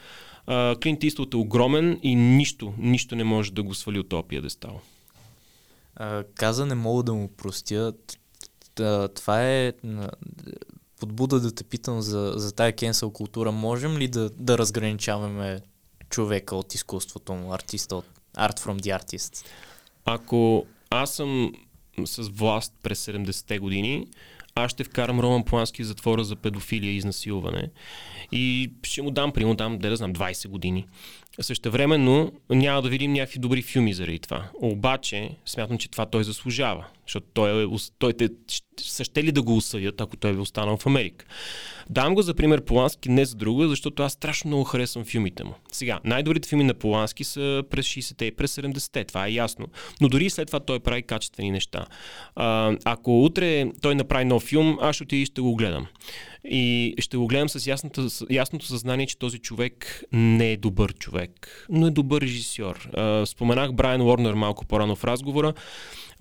Клинт 0.82 1.04
Иствуд 1.04 1.34
е 1.34 1.36
огромен 1.36 1.98
и 2.02 2.14
нищо, 2.14 2.74
нищо 2.78 3.16
не 3.16 3.24
може 3.24 3.52
да 3.52 3.62
го 3.62 3.74
свали 3.74 3.98
от 3.98 4.08
този 4.08 4.28
пиедестал. 4.28 4.80
А, 5.96 6.24
каза, 6.34 6.66
не 6.66 6.74
мога 6.74 7.02
да 7.02 7.14
му 7.14 7.28
простя. 7.28 7.92
Това 9.14 9.50
е 9.50 9.72
подбуда 11.00 11.40
да 11.40 11.54
те 11.54 11.64
питам 11.64 12.00
за, 12.00 12.32
за 12.36 12.54
тая 12.54 12.72
кенсъл 12.72 13.10
култура. 13.10 13.52
Можем 13.52 13.98
ли 13.98 14.08
да, 14.08 14.30
да 14.30 14.58
разграничаваме 14.58 15.60
човека 16.10 16.56
от 16.56 16.74
изкуството 16.74 17.34
му, 17.34 17.54
артиста 17.54 17.96
от 17.96 18.04
Art 18.36 18.60
from 18.60 18.80
the 18.80 19.00
Artist? 19.00 19.44
Ако 20.04 20.66
аз 20.90 21.14
съм 21.14 21.52
с 22.04 22.28
власт 22.28 22.74
през 22.82 23.06
70-те 23.06 23.58
години, 23.58 24.06
аз 24.54 24.70
ще 24.70 24.84
вкарам 24.84 25.20
Роман 25.20 25.44
Плански 25.44 25.82
в 25.82 25.86
затвора 25.86 26.24
за 26.24 26.36
педофилия 26.36 26.92
и 26.92 26.96
изнасилване 26.96 27.70
и 28.32 28.72
ще 28.82 29.02
му 29.02 29.10
дам, 29.10 29.32
примерно 29.32 29.54
дам, 29.54 29.78
да, 29.78 29.96
знам, 29.96 30.12
20 30.12 30.48
години. 30.48 30.86
Същевременно 31.40 32.32
няма 32.50 32.82
да 32.82 32.88
видим 32.88 33.12
някакви 33.12 33.38
добри 33.38 33.62
филми 33.62 33.94
заради 33.94 34.18
това. 34.18 34.50
Обаче, 34.54 35.30
смятам, 35.46 35.78
че 35.78 35.90
това 35.90 36.06
той 36.06 36.24
заслужава, 36.24 36.86
защото 37.06 37.26
той, 37.34 37.64
е, 37.64 37.66
той 37.98 38.12
те, 38.12 38.28
са 38.80 39.04
ще 39.04 39.24
ли 39.24 39.32
да 39.32 39.42
го 39.42 39.56
осъдят, 39.56 40.00
ако 40.00 40.16
той 40.16 40.34
е 40.34 40.38
останал 40.38 40.76
в 40.76 40.86
Америка. 40.86 41.26
Давам 41.90 42.14
го 42.14 42.22
за 42.22 42.34
пример 42.34 42.64
Полански 42.64 43.08
не 43.08 43.24
за 43.24 43.34
друго, 43.34 43.66
защото 43.66 44.02
аз 44.02 44.12
страшно 44.12 44.48
много 44.48 44.64
харесвам 44.64 45.04
филмите 45.04 45.44
му. 45.44 45.54
Сега, 45.72 46.00
най-добрите 46.04 46.48
филми 46.48 46.64
на 46.64 46.74
Полански 46.74 47.24
са 47.24 47.62
през 47.70 47.86
60-те 47.86 48.24
и 48.24 48.36
през 48.36 48.56
70-те, 48.56 49.04
това 49.04 49.26
е 49.26 49.32
ясно. 49.32 49.66
Но 50.00 50.08
дори 50.08 50.30
след 50.30 50.46
това 50.46 50.60
той 50.60 50.80
прави 50.80 51.02
качествени 51.02 51.50
неща. 51.50 51.86
А, 52.36 52.76
ако 52.84 53.24
утре 53.24 53.66
той 53.82 53.94
направи 53.94 54.24
нов 54.24 54.42
филм, 54.42 54.78
аз 54.80 54.94
ще 54.94 55.02
отида 55.02 55.22
и 55.22 55.26
ще 55.26 55.40
го 55.40 55.56
гледам. 55.56 55.86
И 56.44 56.94
ще 56.98 57.16
го 57.16 57.26
гледам 57.26 57.48
с 57.48 57.66
ясното, 57.66 58.10
с 58.10 58.26
ясното 58.30 58.66
съзнание, 58.66 59.06
че 59.06 59.18
този 59.18 59.38
човек 59.38 60.04
не 60.12 60.52
е 60.52 60.56
добър 60.56 60.94
човек, 60.94 61.66
но 61.70 61.86
е 61.86 61.90
добър 61.90 62.22
режисьор. 62.22 62.90
Споменах 63.26 63.72
Брайан 63.72 64.02
Уорнер 64.02 64.34
малко 64.34 64.64
по-рано 64.64 64.96
в 64.96 65.04
разговора. 65.04 65.52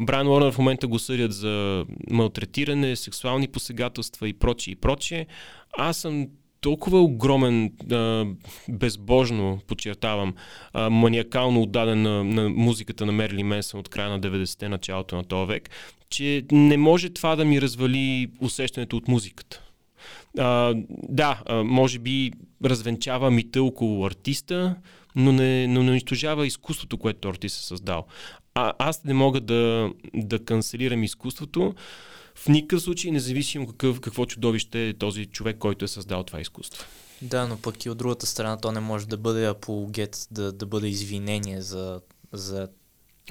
Брайан 0.01 0.27
Уорнер 0.27 0.51
в 0.51 0.57
момента 0.57 0.87
го 0.87 0.99
съдят 0.99 1.33
за 1.33 1.85
малтретиране, 2.09 2.95
сексуални 2.95 3.47
посегателства 3.47 4.29
и 4.29 4.33
прочие 4.33 4.71
и 4.71 4.75
прочие. 4.75 5.27
Аз 5.77 5.97
съм 5.97 6.27
толкова 6.63 7.01
огромен, 7.01 7.71
безбожно, 8.69 9.59
подчертавам, 9.67 10.33
а, 10.73 10.89
маниакално 10.89 11.61
отдаден 11.61 12.01
на, 12.01 12.23
на 12.23 12.49
музиката 12.49 13.05
на 13.05 13.11
Мерли 13.11 13.43
Менсън 13.43 13.79
от 13.79 13.89
края 13.89 14.09
на 14.09 14.19
90-те, 14.19 14.69
началото 14.69 15.15
на 15.15 15.23
този 15.23 15.47
век, 15.47 15.69
че 16.09 16.43
не 16.51 16.77
може 16.77 17.09
това 17.09 17.35
да 17.35 17.45
ми 17.45 17.61
развали 17.61 18.27
усещането 18.41 18.97
от 18.97 19.07
музиката. 19.07 19.62
А, 20.37 20.73
да, 21.09 21.41
а, 21.45 21.63
може 21.63 21.99
би 21.99 22.31
развенчава 22.65 23.31
мита 23.31 23.63
около 23.63 24.05
артиста, 24.05 24.75
но 25.15 25.31
не, 25.31 25.67
но 25.67 25.83
не 25.83 25.91
унищожава 25.91 26.47
изкуството, 26.47 26.97
което 26.97 27.29
артист 27.29 27.59
е 27.59 27.63
създал. 27.63 28.05
А, 28.55 28.73
аз 28.79 29.03
не 29.03 29.13
мога 29.13 29.41
да, 29.41 29.91
да 30.13 30.45
канцелирам 30.45 31.03
изкуството 31.03 31.73
в 32.35 32.47
никакъв 32.47 32.81
случай, 32.81 33.11
независимо 33.11 33.67
какъв, 33.67 33.99
какво 33.99 34.25
чудовище 34.25 34.87
е 34.87 34.93
този 34.93 35.25
човек, 35.25 35.57
който 35.57 35.85
е 35.85 35.87
създал 35.87 36.23
това 36.23 36.41
изкуство. 36.41 36.85
Да, 37.21 37.47
но 37.47 37.57
пък 37.57 37.85
и 37.85 37.89
от 37.89 37.97
другата 37.97 38.25
страна 38.25 38.57
то 38.57 38.71
не 38.71 38.79
може 38.79 39.07
да 39.07 39.17
бъде 39.17 39.45
апологет, 39.45 40.27
да, 40.31 40.51
да 40.51 40.65
бъде 40.65 40.87
извинение 40.87 41.61
за, 41.61 42.01
за 42.31 42.67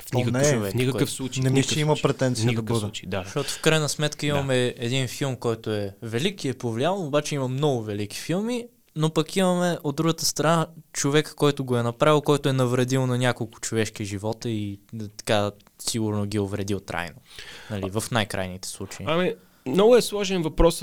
В 0.00 0.12
никакъв, 0.12 0.42
не 0.42 0.70
в 0.70 0.74
никакъв 0.74 1.10
случай. 1.10 1.42
Не 1.42 1.50
мисля, 1.50 1.74
че 1.74 1.80
има 1.80 1.96
В 1.96 2.02
да 2.02 2.62
бъде. 2.62 2.80
случай, 2.80 3.08
да. 3.08 3.22
Защото 3.24 3.50
в 3.50 3.60
крайна 3.60 3.88
сметка 3.88 4.26
имаме 4.26 4.74
един 4.76 5.08
филм, 5.08 5.36
който 5.36 5.70
е 5.70 5.94
велик 6.02 6.44
и 6.44 6.48
е 6.48 6.54
повлиял, 6.54 7.06
обаче 7.06 7.34
има 7.34 7.48
много 7.48 7.82
велики 7.82 8.20
филми, 8.20 8.66
но 8.96 9.10
пък 9.10 9.36
имаме 9.36 9.78
от 9.84 9.96
другата 9.96 10.24
страна 10.24 10.66
човек, 10.92 11.34
който 11.36 11.64
го 11.64 11.76
е 11.76 11.82
направил, 11.82 12.20
който 12.20 12.48
е 12.48 12.52
навредил 12.52 13.06
на 13.06 13.18
няколко 13.18 13.60
човешки 13.60 14.04
живота 14.04 14.50
и 14.50 14.80
да, 14.92 15.08
така 15.08 15.50
сигурно 15.78 16.26
ги 16.26 16.36
е 16.36 16.40
увредил 16.40 16.80
трайно. 16.80 17.16
Нали, 17.70 17.90
в 17.90 18.04
най-крайните 18.10 18.68
случаи. 18.68 19.06
Ами, 19.08 19.34
много 19.66 19.96
е 19.96 20.02
сложен 20.02 20.42
въпрос 20.42 20.82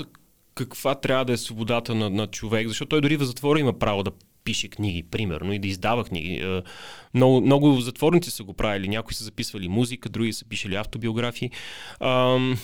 каква 0.54 0.94
трябва 0.94 1.24
да 1.24 1.32
е 1.32 1.36
свободата 1.36 1.94
на, 1.94 2.10
на 2.10 2.26
човек, 2.26 2.68
защото 2.68 2.88
той 2.88 3.00
дори 3.00 3.16
в 3.16 3.24
затвора 3.24 3.60
има 3.60 3.78
право 3.78 4.02
да 4.02 4.10
пише 4.44 4.68
книги, 4.68 5.02
примерно, 5.02 5.52
и 5.52 5.58
да 5.58 5.68
издава 5.68 6.04
книги. 6.04 6.34
Е, 6.34 6.62
Много, 7.14 7.40
много 7.40 7.80
затворници 7.80 8.30
са 8.30 8.44
го 8.44 8.54
правили. 8.54 8.88
Някои 8.88 9.14
са 9.14 9.24
записвали 9.24 9.68
музика, 9.68 10.08
други 10.08 10.32
са 10.32 10.44
пишели 10.44 10.74
автобиографии. 10.74 11.50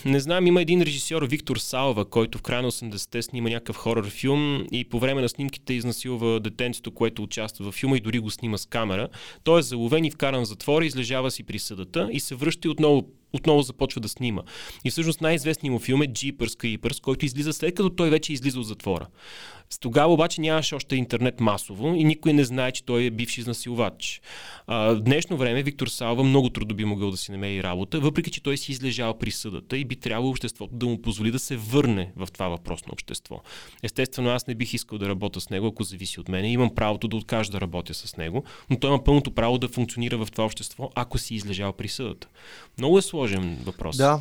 Не 0.05 0.21
знам, 0.21 0.47
има 0.47 0.63
един 0.63 0.83
режисьор, 0.83 1.23
Виктор 1.23 1.57
Салва, 1.57 2.05
който 2.05 2.39
в 2.39 2.43
края 2.43 2.63
на 2.63 2.71
80-те 2.71 3.23
снима 3.23 3.49
някакъв 3.49 3.77
хорър 3.77 4.11
филм 4.11 4.67
и 4.73 4.85
по 4.85 4.99
време 4.99 5.23
на 5.23 5.29
снимките 5.29 5.75
изнасилва 5.75 6.41
детенцето, 6.41 6.91
което 6.91 7.23
участва 7.23 7.65
във 7.65 7.75
филма 7.75 7.97
и 7.97 8.01
дори 8.01 8.19
го 8.19 8.31
снима 8.31 8.59
с 8.59 8.67
камера. 8.67 9.09
Той 9.45 9.59
е 9.59 9.63
заловен 9.63 10.05
и 10.05 10.11
вкаран 10.11 10.45
в 10.45 10.49
затвора, 10.49 10.87
излежава 10.87 11.31
си 11.31 11.43
присъдата 11.43 12.09
и 12.13 12.21
се 12.21 12.35
връща 12.35 12.69
и 12.69 12.71
отново 12.71 13.07
отново 13.33 13.63
започва 13.63 14.01
да 14.01 14.09
снима. 14.09 14.43
И 14.85 14.91
всъщност 14.91 15.21
най-известният 15.21 15.73
му 15.73 15.79
филм 15.79 16.03
е 16.03 16.07
Jeepers 16.07 16.79
Creepers, 16.79 17.03
който 17.03 17.25
излиза 17.25 17.53
след 17.53 17.75
като 17.75 17.91
той 17.91 18.11
вече 18.11 18.33
излиза 18.33 18.61
от 18.61 18.67
затвора. 18.67 19.07
С 19.71 19.79
тогава 19.79 20.13
обаче 20.13 20.41
нямаше 20.41 20.75
още 20.75 20.97
интернет 20.97 21.41
масово 21.41 21.95
и 21.95 22.05
никой 22.05 22.33
не 22.33 22.45
знае, 22.45 22.73
че 22.73 22.85
той 22.85 23.05
е 23.05 23.11
бивши 23.11 23.41
изнасилвач. 23.41 24.21
А, 24.67 24.77
в 24.77 25.01
днешно 25.01 25.37
време 25.37 25.63
Виктор 25.63 25.87
Салва 25.87 26.25
много 26.25 26.51
трудно 26.51 26.77
би 26.77 26.85
могъл 26.85 27.11
да 27.11 27.17
си 27.17 27.33
намери 27.33 27.63
работа, 27.63 28.01
въпреки 28.01 28.31
че 28.31 28.43
той 28.43 28.57
си 28.57 28.73
излежал 28.73 29.19
присъдата 29.19 29.79
и 29.79 29.85
би 29.85 29.97
трябвало 29.97 30.31
обществото 30.31 30.75
да 30.75 30.87
му 30.87 31.03
позволи 31.03 31.31
да 31.31 31.39
се 31.39 31.57
върне 31.57 32.13
в 32.17 32.29
това 32.33 32.49
въпросно 32.49 32.93
общество. 32.93 33.41
Естествено, 33.83 34.31
аз 34.31 34.47
не 34.47 34.55
бих 34.55 34.75
искал 34.75 34.99
да 34.99 35.09
работя 35.09 35.41
с 35.41 35.51
него, 35.51 35.67
ако 35.67 35.83
зависи 35.83 36.21
от 36.21 36.29
мен. 36.29 36.45
Имам 36.45 36.75
правото 36.75 37.09
да 37.09 37.17
откажа 37.17 37.51
да 37.51 37.61
работя 37.61 37.95
с 37.95 38.17
него, 38.17 38.45
но 38.71 38.79
той 38.79 38.91
има 38.91 39.05
пълното 39.05 39.31
право 39.31 39.59
да 39.59 39.69
функционира 39.69 40.19
в 40.19 40.29
това 40.33 40.45
общество, 40.45 40.91
ако 40.95 41.19
си 41.19 41.35
излежал 41.35 41.73
присъдата. 41.73 42.29
Много 42.79 42.99
е 42.99 43.03
сложен 43.03 43.59
въпрос. 43.65 43.97
Да, 43.97 44.21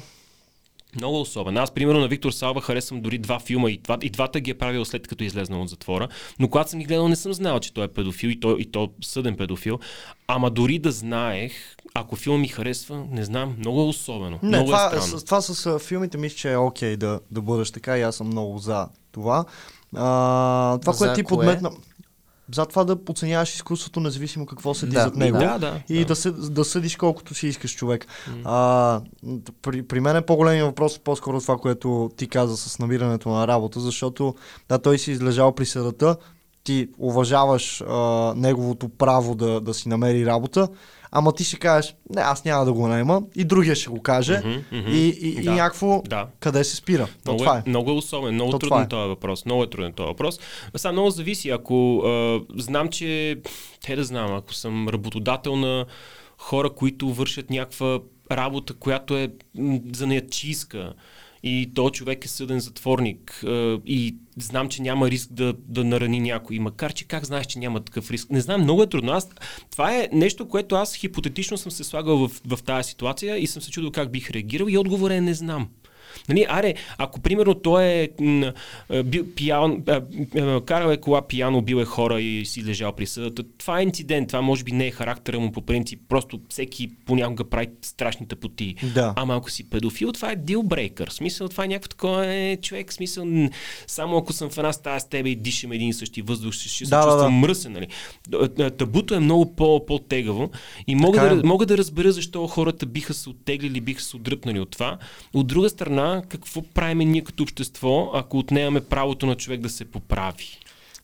Много 0.96 1.22
особен. 1.22 1.58
Аз, 1.58 1.72
примерно, 1.72 2.00
на 2.00 2.08
Виктор 2.08 2.32
Салва 2.32 2.62
харесвам 2.62 3.02
дори 3.02 3.18
два 3.18 3.40
филма 3.40 3.70
и, 3.70 3.78
два, 3.78 3.98
и 4.02 4.10
двата 4.10 4.40
ги 4.40 4.52
е 4.52 4.54
правил 4.54 4.86
след 4.86 5.08
като 5.08 5.24
е 5.24 5.28
излезнал 5.28 5.62
от 5.62 5.70
затвора. 5.70 6.08
Но 6.40 6.48
когато 6.48 6.70
съм 6.70 6.80
ги 6.80 6.86
гледал, 6.86 7.08
не 7.08 7.16
съм 7.16 7.34
знал, 7.34 7.60
че 7.60 7.74
той 7.74 7.86
е 7.86 7.88
педофил 7.88 8.28
и 8.30 8.40
то, 8.40 8.56
и 8.60 8.66
то 8.66 8.90
съден 9.04 9.38
педофил. 9.38 9.80
Ама 10.28 10.50
дори 10.50 10.80
да 10.80 10.92
знаех, 10.92 11.54
ако 11.94 12.16
филм 12.16 12.42
ми 12.42 12.48
харесва, 12.48 13.06
не 13.12 13.24
знам, 13.24 13.56
много 13.60 13.82
е 13.82 13.86
особено. 13.86 14.40
Не, 14.44 14.50
много 14.50 14.66
това, 14.66 14.86
е 14.86 14.90
странно. 14.90 15.20
с, 15.20 15.24
това 15.24 15.42
с 15.42 15.80
филмите 15.80 16.18
мисля, 16.18 16.38
че 16.38 16.52
е 16.52 16.58
окей 16.58 16.98
да, 16.98 17.20
да 17.32 17.42
бъдеш 17.42 17.72
така 17.72 17.98
и 17.98 18.02
аз 18.02 18.16
съм 18.16 18.28
много 18.28 18.58
за 18.58 18.88
това. 19.12 19.46
А, 19.96 20.78
това, 20.78 20.94
За 20.94 20.98
което 20.98 21.16
ти 21.16 21.24
кое? 21.24 21.38
подметна... 21.38 21.72
За 22.54 22.66
това 22.66 22.84
да 22.84 23.04
подценяваш 23.04 23.56
изкуството, 23.56 24.00
независимо 24.00 24.46
какво 24.46 24.74
седи 24.74 24.96
Да, 24.96 25.02
зад 25.02 25.16
него. 25.16 25.38
Да, 25.38 25.58
да. 25.58 25.82
И 25.90 26.06
да, 26.06 26.16
съ, 26.16 26.32
да 26.32 26.66
съдиш 26.66 26.96
колкото 26.96 27.34
си 27.34 27.48
искаш 27.48 27.76
човек. 27.76 28.08
А, 28.44 29.02
при, 29.62 29.84
при 29.84 30.00
мен 30.00 30.16
е 30.16 30.22
по-големия 30.22 30.66
въпрос 30.66 31.00
по-скоро 31.00 31.42
това, 31.42 31.58
което 31.58 32.12
ти 32.18 32.28
каза 32.28 32.58
с 32.58 32.80
намирането 32.80 33.30
на 33.30 33.48
работа, 33.48 33.80
защото 33.80 34.36
да, 34.70 34.80
той 34.80 34.98
си 34.98 35.12
излежал 35.12 35.52
при 35.52 35.66
съдата, 35.66 36.18
ти 36.64 36.90
уважаваш 36.98 37.82
а, 37.82 38.34
неговото 38.36 38.90
право 38.90 39.36
да, 39.36 39.62
да 39.62 39.74
си 39.74 39.90
намери 39.90 40.26
работа, 40.26 40.68
ама 41.16 41.34
ти 41.34 41.44
ще 41.44 41.58
кажеш, 41.58 41.96
не, 42.10 42.22
аз 42.22 42.46
няма 42.46 42.66
да 42.66 42.74
го 42.74 42.88
наема, 42.88 43.22
и 43.36 43.44
другия 43.44 43.76
ще 43.76 43.90
го 43.90 44.02
каже, 44.02 44.42
Мгм, 44.46 44.50
мгм. 44.72 44.92
и, 44.92 45.08
и, 45.22 45.30
и 45.30 45.44
Да. 45.44 45.52
някакво 45.52 46.02
Да. 46.06 46.28
къде 46.40 46.64
се 46.64 46.76
спира. 46.76 47.06
То 47.06 47.32
Много, 47.32 47.38
това 47.40 47.56
е, 47.56 47.60
е. 47.60 47.70
много 47.70 47.92
е 47.92 47.94
особен, 47.94 48.34
много 48.34 48.52
То 48.52 48.60
труден 48.60 48.82
е. 48.82 48.88
този 48.88 49.08
въпрос. 49.08 49.46
Много 49.46 49.64
е 49.64 49.70
труден 49.70 49.94
този 49.94 50.08
въпрос. 50.08 50.40
Сега 50.76 50.92
много 50.92 51.10
зависи. 51.10 51.50
Ако 51.50 51.98
а, 51.98 52.40
знам, 52.56 52.90
че 52.90 53.38
те 53.86 53.96
да 53.96 54.04
знам, 54.04 54.34
ако 54.34 54.54
съм 54.54 54.90
работодател 54.90 55.56
на 55.56 55.86
хора, 56.38 56.70
които 56.70 57.10
вършат 57.10 57.50
някаква 57.50 58.00
работа, 58.32 58.74
която 58.74 59.18
е 59.18 59.30
занаятчийска 59.94 60.94
и 61.46 61.72
то 61.76 61.90
човек 61.90 62.26
е 62.26 62.28
съден 62.28 62.60
затворник 62.60 63.44
и 63.86 64.16
знам, 64.38 64.70
че 64.70 64.82
няма 64.82 65.12
риск 65.12 65.34
да, 65.34 65.54
да 65.68 65.84
нарани 65.84 66.20
някой, 66.20 66.60
макар 66.60 66.94
че 66.94 67.06
как 67.06 67.26
знаеш, 67.26 67.46
че 67.46 67.60
няма 67.60 67.80
такъв 67.80 68.12
риск? 68.12 68.30
Не 68.30 68.42
знам, 68.42 68.62
много 68.62 68.84
е 68.84 68.88
трудно. 68.88 69.12
Аз, 69.12 69.30
това 69.72 69.96
е 69.96 70.10
нещо, 70.14 70.48
което 70.48 70.76
аз 70.76 70.96
хипотетично 70.96 71.58
съм 71.58 71.72
се 71.72 71.84
слагал 71.84 72.18
в, 72.18 72.42
в 72.48 72.64
тази 72.64 72.90
ситуация 72.90 73.38
и 73.38 73.48
съм 73.48 73.62
се 73.62 73.72
чудил 73.72 73.92
как 73.92 74.12
бих 74.12 74.32
реагирал 74.32 74.68
и 74.70 74.78
отговорът 74.78 75.18
е 75.18 75.22
не 75.22 75.34
знам. 75.34 75.70
Нали, 76.30 76.46
аре, 76.50 76.74
ако 76.98 77.20
примерно 77.20 77.54
той 77.56 77.84
е 77.84 78.10
м, 78.20 78.54
а, 78.90 79.04
бил 79.04 79.26
пиян, 79.36 79.84
а, 79.88 80.02
а, 80.38 80.62
карал 80.62 80.90
е 80.92 80.98
кола 80.98 81.28
пияно, 81.28 81.62
бил 81.62 81.76
е 81.78 81.86
хора 81.86 82.22
и 82.22 82.46
си 82.46 82.66
лежал 82.66 82.92
при 82.92 83.06
съдата, 83.06 83.44
това 83.58 83.80
е 83.80 83.84
инцидент, 83.84 84.28
това 84.28 84.42
може 84.42 84.64
би 84.64 84.72
не 84.72 84.88
е 84.88 84.92
характера 84.92 85.40
му 85.40 85.52
по 85.52 85.62
принцип, 85.62 86.00
просто 86.10 86.40
всеки 86.50 86.90
понякога 87.06 87.44
прави 87.44 87.68
страшни 87.82 88.28
тъпоти. 88.28 88.76
Да. 88.94 89.14
Ама 89.16 89.36
ако 89.36 89.52
си 89.52 89.70
педофил, 89.70 90.12
това 90.12 90.32
е 90.32 90.36
дилбрейкър. 90.36 91.08
Смисъл, 91.08 91.48
това 91.50 91.66
е 91.66 91.68
някакво 91.68 91.88
такова 91.90 92.28
е, 92.28 92.58
човек. 92.58 92.94
Смисъл, 92.94 93.26
само 93.88 94.18
ако 94.18 94.34
съм 94.34 94.50
в 94.50 94.58
една 94.58 94.74
стая 94.74 95.00
с 95.02 95.10
тебе 95.10 95.30
и 95.30 95.36
дишам 95.36 95.72
един 95.72 95.90
и 95.90 95.94
същи 95.94 96.22
въздух, 96.22 96.54
ще, 96.54 96.70
ще 96.70 96.86
се 96.86 96.90
Да, 96.90 97.04
чувствам 97.04 97.42
да. 97.42 97.48
мръсен. 97.48 97.72
Нали? 97.72 97.88
Табуто 98.78 99.16
е 99.16 99.20
много 99.20 99.56
по- 99.56 99.86
по-тегаво 99.86 100.50
и 100.88 100.96
мога 100.96 101.18
Така 101.18 101.36
да, 101.36 101.40
е. 101.40 101.44
мога 101.44 101.66
да 101.66 101.78
разбера 101.78 102.12
защо 102.12 102.48
хората 102.48 102.86
биха 102.86 103.14
се 103.14 103.30
оттеглили, 103.30 103.82
биха 103.82 104.02
се 104.02 104.16
отдръпнали 104.16 104.60
от 104.60 104.70
това. 104.70 104.98
От 105.34 105.48
друга 105.48 105.70
страна, 105.70 106.05
какво 106.30 106.62
правим 106.64 107.00
ние 107.00 107.22
като 107.22 107.44
общество, 107.44 108.12
ако 108.14 108.38
отнемаме 108.38 108.82
правото 108.82 109.26
на 109.26 109.36
човек 109.36 109.62
да 109.62 109.70
се 109.70 109.86
поправи? 109.86 110.46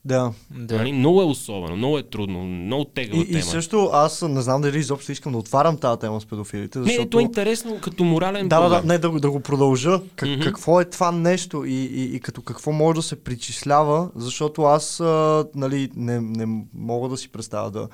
Да. 0.06 0.32
Да. 0.52 0.78
Нали? 0.78 0.92
Много 0.92 1.22
е 1.22 1.26
особено, 1.26 1.76
много 1.76 1.98
е 1.98 2.04
трудно, 2.04 2.44
много 2.44 2.86
тегава 2.86 3.22
И, 3.22 3.28
тема. 3.28 3.40
и 3.40 3.42
също 3.42 3.90
аз 3.94 4.22
не 4.22 4.42
знам 4.42 4.62
дали 4.62 4.78
изобщо 4.78 5.12
искам 5.12 5.32
да 5.32 5.38
отварям 5.38 5.78
тази 5.78 6.00
тема 6.00 6.22
с 6.22 6.26
педофилите, 6.26 6.80
Не, 6.80 6.86
защото... 6.86 7.10
то 7.10 7.20
е 7.20 7.24
интересно 7.24 7.80
като 7.82 8.04
морален 8.04 8.48
Да, 8.48 8.56
да, 8.56 8.70
да, 8.70 8.76
проблем. 8.76 8.88
не, 8.88 8.98
да, 8.98 9.10
го- 9.10 9.20
да 9.20 9.32
го 9.32 9.40
продължа. 9.40 10.02
Как, 10.16 10.30
Мгм. 10.30 10.42
Какво 10.42 10.82
е 10.82 10.86
това 10.86 11.12
нещо 11.12 11.66
и, 11.66 11.74
и, 11.76 12.16
и 12.16 12.20
като 12.20 12.42
какво 12.42 12.72
може 12.72 12.96
да 12.96 13.02
се 13.02 13.24
причислява, 13.24 14.10
защото 14.16 14.64
аз 14.64 15.00
а, 15.00 15.46
нали, 15.56 15.90
не, 15.96 16.22
не 16.22 16.46
мога 16.74 17.10
да 17.10 17.18
си 17.18 17.30
представя 17.30 17.72
да, 17.72 17.88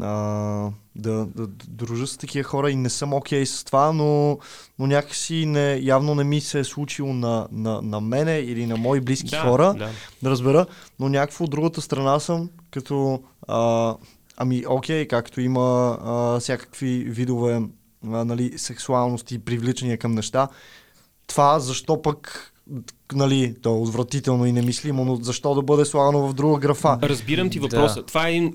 а, 0.00 0.70
да, 0.96 1.26
да, 1.26 1.46
да 1.46 1.64
дружа 1.68 2.06
с 2.06 2.16
такива 2.16 2.44
хора 2.44 2.70
и 2.70 2.76
не 2.76 2.90
съм 2.90 3.14
окей 3.14 3.46
с 3.46 3.64
това, 3.64 3.92
но, 3.92 4.38
но 4.78 4.86
някакси 4.86 5.46
не, 5.46 5.78
явно 5.82 6.14
не 6.14 6.24
ми 6.24 6.40
се 6.40 6.58
е 6.58 6.64
случило 6.64 7.12
на, 7.12 7.48
на, 7.52 7.82
на 7.82 8.00
мене 8.00 8.38
или 8.38 8.66
на 8.66 8.76
мои 8.76 9.00
близки 9.00 9.30
да, 9.30 9.40
хора 9.42 9.74
Да. 9.78 9.88
да 10.22 10.30
разбера, 10.30 10.66
но 10.98 11.08
някакво 11.08 11.44
от 11.44 11.50
другата 11.50 11.80
страна 11.80 12.18
съм, 12.20 12.50
като 12.70 13.22
а, 13.48 13.94
ами 14.36 14.64
окей, 14.68 15.08
както 15.08 15.40
има 15.40 15.98
а, 16.02 16.40
всякакви 16.40 17.04
видове 17.08 17.62
а, 18.06 18.24
нали, 18.24 18.58
сексуалност 18.58 19.30
и 19.30 19.38
привличания 19.38 19.98
към 19.98 20.14
неща, 20.14 20.48
това 21.26 21.58
защо 21.58 22.02
пък 22.02 22.52
нали, 23.14 23.54
то 23.62 23.68
е 23.68 23.78
отвратително 23.78 24.46
и 24.46 24.52
немислимо, 24.52 25.04
но 25.04 25.16
защо 25.16 25.54
да 25.54 25.62
бъде 25.62 25.84
слагано 25.84 26.28
в 26.28 26.34
друга 26.34 26.58
графа? 26.58 26.98
Разбирам 27.02 27.50
ти 27.50 27.60
Да. 27.60 27.62
въпроса. 27.66 28.02
Това 28.02 28.28
е 28.28 28.30
един 28.30 28.54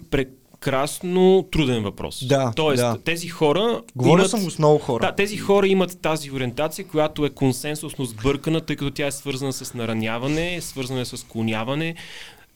прекрасно 0.61 1.47
труден 1.51 1.83
въпрос. 1.83 2.25
Да, 2.27 2.51
Тоест, 2.55 2.81
да. 2.81 2.97
тези 3.05 3.27
хора. 3.27 3.81
Говоря 3.95 4.21
имат... 4.21 4.31
съм 4.31 4.51
с 4.51 4.59
много 4.59 4.79
хора. 4.79 5.05
Да, 5.05 5.11
тези 5.11 5.37
хора 5.37 5.67
имат 5.67 6.01
тази 6.01 6.31
ориентация, 6.31 6.85
която 6.85 7.25
е 7.25 7.29
консенсусно 7.29 8.05
сбъркана, 8.05 8.61
тъй 8.61 8.75
като 8.75 8.91
тя 8.91 9.07
е 9.07 9.11
свързана 9.11 9.53
с 9.53 9.73
нараняване, 9.73 10.61
свързана 10.61 11.01
е 11.01 11.05
с 11.05 11.17
склоняване. 11.17 11.95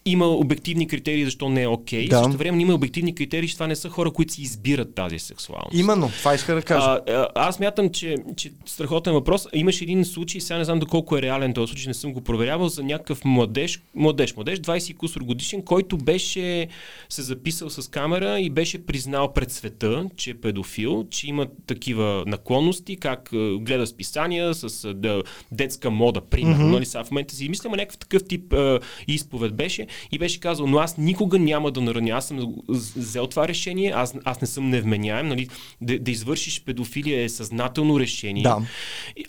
Има 0.07 0.27
обективни 0.27 0.88
критерии, 0.88 1.26
защо 1.26 1.49
не 1.49 1.61
е 1.61 1.68
окей. 1.68 2.07
Да. 2.07 2.18
Да. 2.18 2.23
Също 2.23 2.38
време 2.38 2.61
има 2.61 2.73
обективни 2.73 3.15
критерии, 3.15 3.49
че 3.49 3.53
това 3.53 3.68
не 3.68 3.76
са 3.76 3.90
хора, 3.90 4.11
които 4.11 4.34
си 4.34 4.41
избират 4.41 4.95
тази 4.95 5.19
сексуалност. 5.19 5.73
Именно, 5.73 6.10
това 6.10 6.36
иска 6.36 6.56
да 6.56 6.61
кажа. 6.61 6.86
А, 6.86 7.02
а, 7.07 7.27
аз 7.36 7.60
мятам, 7.60 7.90
че, 7.90 8.15
че 8.36 8.52
страхотен 8.65 9.14
въпрос. 9.14 9.48
Имаше 9.53 9.84
един 9.84 10.06
случай, 10.06 10.41
сега 10.41 10.57
не 10.57 10.65
знам 10.65 10.80
доколко 10.80 11.18
е 11.18 11.22
реален 11.22 11.53
този 11.53 11.69
случай, 11.69 11.88
не 11.88 11.94
съм 11.94 12.14
го 12.14 12.22
проверявал, 12.22 12.68
за 12.68 12.84
някакъв 12.84 13.26
младеж, 13.26 13.82
младеж, 13.95 14.36
младеж, 14.36 14.60
20 14.60 14.91
и 14.91 14.94
кусор 14.94 15.22
годишен, 15.22 15.61
който 15.61 15.98
беше 15.98 16.68
се 17.10 17.22
записал 17.22 17.69
с 17.69 17.91
камера 17.91 18.40
и 18.40 18.49
беше 18.49 18.86
признал 18.86 19.34
пред 19.34 19.52
света, 19.52 20.06
че 20.18 20.30
е 20.30 20.34
педофил, 20.34 21.06
че 21.10 21.27
има 21.27 21.48
такива 21.68 22.23
наклонности, 22.27 22.95
как 22.95 23.30
гледа 23.60 23.88
списания 23.88 24.53
с 24.53 24.94
да, 24.94 25.23
детска 25.52 25.91
мода, 25.91 26.22
примерно. 26.22 26.65
Mm-hmm. 26.65 26.72
Нали, 26.72 26.86
сега 26.86 27.03
в 27.03 27.11
момента 27.11 27.36
си 27.36 27.49
мисля, 27.49 27.69
някакъв 27.69 27.98
такъв 27.98 28.23
тип 28.23 28.53
а, 28.53 28.80
изповед 29.07 29.56
беше 29.56 29.88
и 30.12 30.18
беше 30.18 30.40
казал, 30.40 30.68
но 30.68 30.78
аз 30.78 30.98
никога 30.98 31.40
няма 31.40 31.72
да 31.72 31.82
нараня. 31.82 32.10
Аз 32.10 32.28
съм 32.28 32.56
взел 32.96 33.28
това 33.28 33.48
решение, 33.48 33.92
аз, 33.96 34.16
аз 34.24 34.42
не 34.42 34.48
съм 34.48 34.70
невменяем, 34.70 35.28
нали, 35.28 35.48
да, 35.82 36.00
да 36.00 36.12
извършиш 36.12 36.64
педофилия 36.64 37.24
е 37.24 37.30
съзнателно 37.30 38.00
решение. 38.00 38.44
Да. 38.44 38.62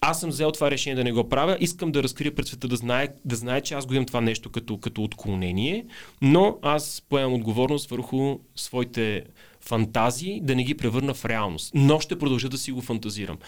Аз 0.01 0.21
съм 0.21 0.31
взел 0.31 0.53
това 0.53 0.71
решение 0.71 0.97
да 0.97 1.05
не 1.05 1.13
го 1.13 1.29
правя. 1.29 1.57
Искам 1.61 1.93
да 1.93 2.03
разкрия 2.03 2.35
пред 2.35 2.47
света 2.47 2.69
да 2.69 2.77
знае, 2.77 3.09
да 3.25 3.37
знае, 3.37 3.61
че 3.61 3.75
аз 3.75 3.87
го 3.87 3.95
имам 3.95 4.07
това 4.07 4.21
нещо 4.21 4.51
като, 4.51 4.79
като 4.79 5.03
отклонение, 5.03 5.85
но 6.23 6.59
аз 6.63 7.03
поемам 7.09 7.35
отговорност 7.35 7.91
върху 7.91 8.39
своите 8.57 9.23
фантазии 9.61 10.41
да 10.41 10.55
не 10.55 10.65
ги 10.65 10.75
превърна 10.75 11.15
в 11.15 11.25
реалност. 11.25 11.71
Но 11.75 12.01
ще 12.01 12.19
продължа 12.19 12.49
да 12.49 12.59
си 12.59 12.73
го 12.73 12.81
фантазирам. 12.81 13.39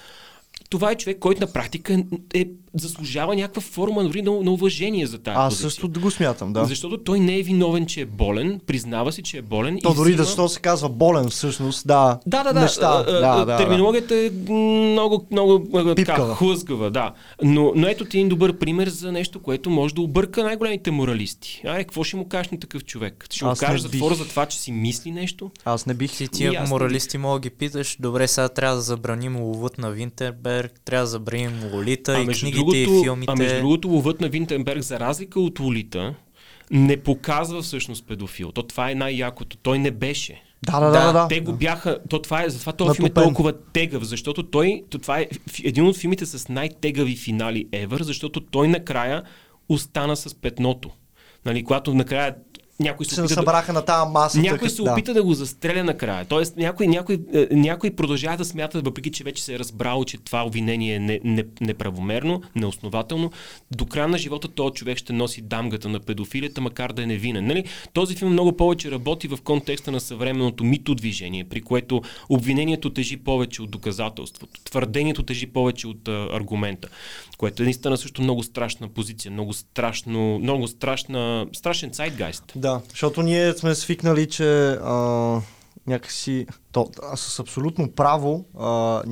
Това 0.70 0.90
е 0.90 0.95
човек, 0.95 1.19
който 1.19 1.40
на 1.40 1.53
практика 1.53 2.05
е, 2.35 2.49
заслужава 2.78 3.36
някаква 3.36 3.62
форма 3.62 4.05
дори 4.05 4.22
на, 4.22 4.30
на 4.42 4.50
уважение 4.50 5.06
за 5.06 5.18
тази 5.18 5.34
Аз 5.38 5.48
позиция. 5.48 5.70
също 5.70 5.88
да 5.88 6.00
го 6.00 6.10
смятам, 6.10 6.52
да. 6.52 6.64
Защото 6.64 6.98
той 6.98 7.20
не 7.20 7.38
е 7.38 7.42
виновен, 7.42 7.86
че 7.86 8.00
е 8.00 8.06
болен, 8.06 8.60
признава 8.66 9.12
си, 9.12 9.22
че 9.22 9.38
е 9.38 9.42
болен. 9.42 9.78
То 9.82 9.92
и 9.92 9.94
дори 9.94 10.09
взима... 10.10 10.16
да 10.16 10.24
защо 10.24 10.48
се 10.48 10.60
казва 10.60 10.88
болен 10.88 11.30
всъщност, 11.30 11.86
да. 11.86 12.18
Да, 12.26 12.44
да, 12.44 12.52
да. 12.52 12.60
Неща. 12.60 13.05
а, 13.09 13.12
а, 13.12 13.36
да, 13.36 13.44
да, 13.44 13.56
терминологията 13.56 14.14
е 14.14 14.30
много, 14.50 15.26
много 15.30 15.66
така, 15.96 16.34
хлъзгава, 16.34 16.90
да. 16.90 17.12
Но, 17.42 17.72
но 17.74 17.86
ето 17.86 18.05
ти 18.05 18.16
един 18.16 18.28
добър 18.28 18.59
пример 18.59 18.88
за 18.88 19.12
нещо, 19.12 19.42
което 19.42 19.70
може 19.70 19.94
да 19.94 20.00
обърка 20.00 20.42
най-големите 20.42 20.90
моралисти. 20.90 21.62
Аре, 21.64 21.84
какво 21.84 22.05
ще 22.05 22.16
му 22.16 22.28
кажеш 22.28 22.50
на 22.50 22.60
такъв 22.60 22.84
човек? 22.84 23.26
Ще 23.30 23.44
не 23.44 23.55
кажеш 23.55 23.80
затвора 23.80 24.14
за 24.14 24.28
това, 24.28 24.46
че 24.46 24.59
си 24.59 24.72
мисли 24.72 25.10
нещо? 25.10 25.50
да. 25.64 25.70
Аз 25.70 25.86
не 25.86 25.94
бих... 25.94 26.16
Ти 26.16 26.28
тия 26.28 26.64
моралисти 26.68 27.18
мога 27.18 27.40
да 27.40 27.40
ги 27.40 27.50
питаш, 27.50 27.96
добре, 28.00 28.28
сега 28.28 28.48
трябва 28.48 28.76
да 28.76 28.82
забраним 28.82 29.36
ловът 29.36 29.78
на 29.78 29.90
Винтерберг, 29.90 30.80
трябва 30.84 31.02
да 31.02 31.06
забраним 31.06 31.52
Лолита 31.72 32.20
и 32.20 32.26
книгите 32.26 32.68
и 32.77 33.03
филмите. 33.03 33.32
а 33.32 33.36
между 33.36 33.61
другото, 33.61 33.89
ловът 33.89 34.20
на 34.20 34.28
Винтенберг, 34.28 34.82
за 34.82 35.01
разлика 35.01 35.40
от 35.40 35.61
Лолита, 35.61 36.15
не 36.70 36.97
показва 36.97 37.62
всъщност 37.62 38.07
педофил. 38.07 38.53
То 38.53 38.62
това 38.62 38.90
е 38.90 38.95
най-якото. 38.95 39.57
Той 39.57 39.78
не 39.78 39.90
беше. 39.90 40.43
Да, 40.62 40.81
да, 40.81 40.90
да, 40.90 41.07
да. 41.07 41.12
да. 41.12 41.28
Те 41.28 41.40
го 41.40 41.53
бяха. 41.53 41.99
То 42.09 42.23
това 42.23 42.43
е, 42.43 42.49
затова 42.49 42.73
този 42.73 42.97
филм 42.97 43.07
е 43.07 43.11
толкова 43.11 43.53
тегъв, 43.73 44.05
защото 44.05 44.43
той. 44.43 44.82
То 44.90 44.99
това 44.99 45.19
е 45.19 45.28
един 45.65 45.86
от 45.86 45.97
филмите 45.97 46.27
с 46.27 46.49
най-тегави 46.49 47.16
финали 47.16 47.66
ever, 47.66 48.03
защото 48.03 48.40
той 48.40 48.69
накрая 48.69 49.23
остана 49.69 50.16
с 50.16 50.35
петното. 50.35 50.90
Нали, 51.45 51.65
когато 51.65 51.95
накрая 51.95 52.35
някой 52.80 53.06
се, 53.06 53.14
се 53.14 53.20
опита 53.20 53.34
да, 53.34 53.40
събраха 53.40 53.72
на 53.72 53.84
тази 53.84 54.12
маса. 54.12 54.40
някой 54.40 54.70
се 54.70 54.82
да. 54.82 54.92
опита 54.92 55.14
да 55.14 55.22
го 55.22 55.34
застреля 55.34 55.84
накрая. 55.84 56.24
Тоест, 56.24 56.56
някой, 56.56 56.86
някой, 56.86 57.18
е, 57.34 57.48
някой 57.50 57.90
продължава 57.90 58.36
да 58.36 58.44
смята, 58.44 58.80
въпреки 58.80 59.10
че 59.10 59.24
вече 59.24 59.44
се 59.44 59.55
е 59.55 59.59
разбрал, 59.59 60.05
че 60.05 60.18
това 60.18 60.44
обвинение 60.44 60.94
е 60.94 60.98
не, 60.98 61.20
не, 61.24 61.44
неправомерно, 61.60 62.42
неоснователно, 62.56 63.30
до 63.70 63.86
края 63.86 64.09
на 64.09 64.18
живота 64.18 64.48
този 64.48 64.74
човек 64.74 64.98
ще 64.98 65.12
носи 65.12 65.42
дамгата 65.42 65.88
на 65.88 66.00
педофилията, 66.00 66.60
макар 66.60 66.92
да 66.92 67.02
е 67.02 67.06
невинен. 67.06 67.46
Нали? 67.46 67.64
Този 67.92 68.14
филм 68.14 68.32
много 68.32 68.56
повече 68.56 68.90
работи 68.90 69.28
в 69.28 69.38
контекста 69.44 69.92
на 69.92 70.00
съвременното 70.00 70.64
мито 70.64 70.94
движение, 70.94 71.44
при 71.44 71.60
което 71.60 72.02
обвинението 72.28 72.90
тежи 72.90 73.16
повече 73.16 73.62
от 73.62 73.70
доказателството, 73.70 74.60
твърдението 74.64 75.22
тежи 75.22 75.46
повече 75.46 75.86
от 75.86 76.09
а, 76.09 76.28
аргумента, 76.32 76.88
което 77.39 77.62
е 77.62 77.65
наистина 77.65 77.97
също 77.97 78.23
много 78.23 78.43
страшна 78.43 78.89
позиция, 78.89 79.32
много 79.32 79.52
страшно, 79.52 80.39
много 80.39 80.69
страшна, 80.69 81.47
страшен 81.52 81.94
сайдгайст. 81.94 82.52
Да, 82.56 82.81
защото 82.90 83.23
ние 83.23 83.52
сме 83.52 83.74
свикнали, 83.74 84.28
че 84.28 84.70
а, 84.70 85.40
някакси, 85.89 86.47
то, 86.73 86.90
с 87.16 87.39
абсолютно 87.39 87.90
право 87.90 88.44
а, 88.59 89.02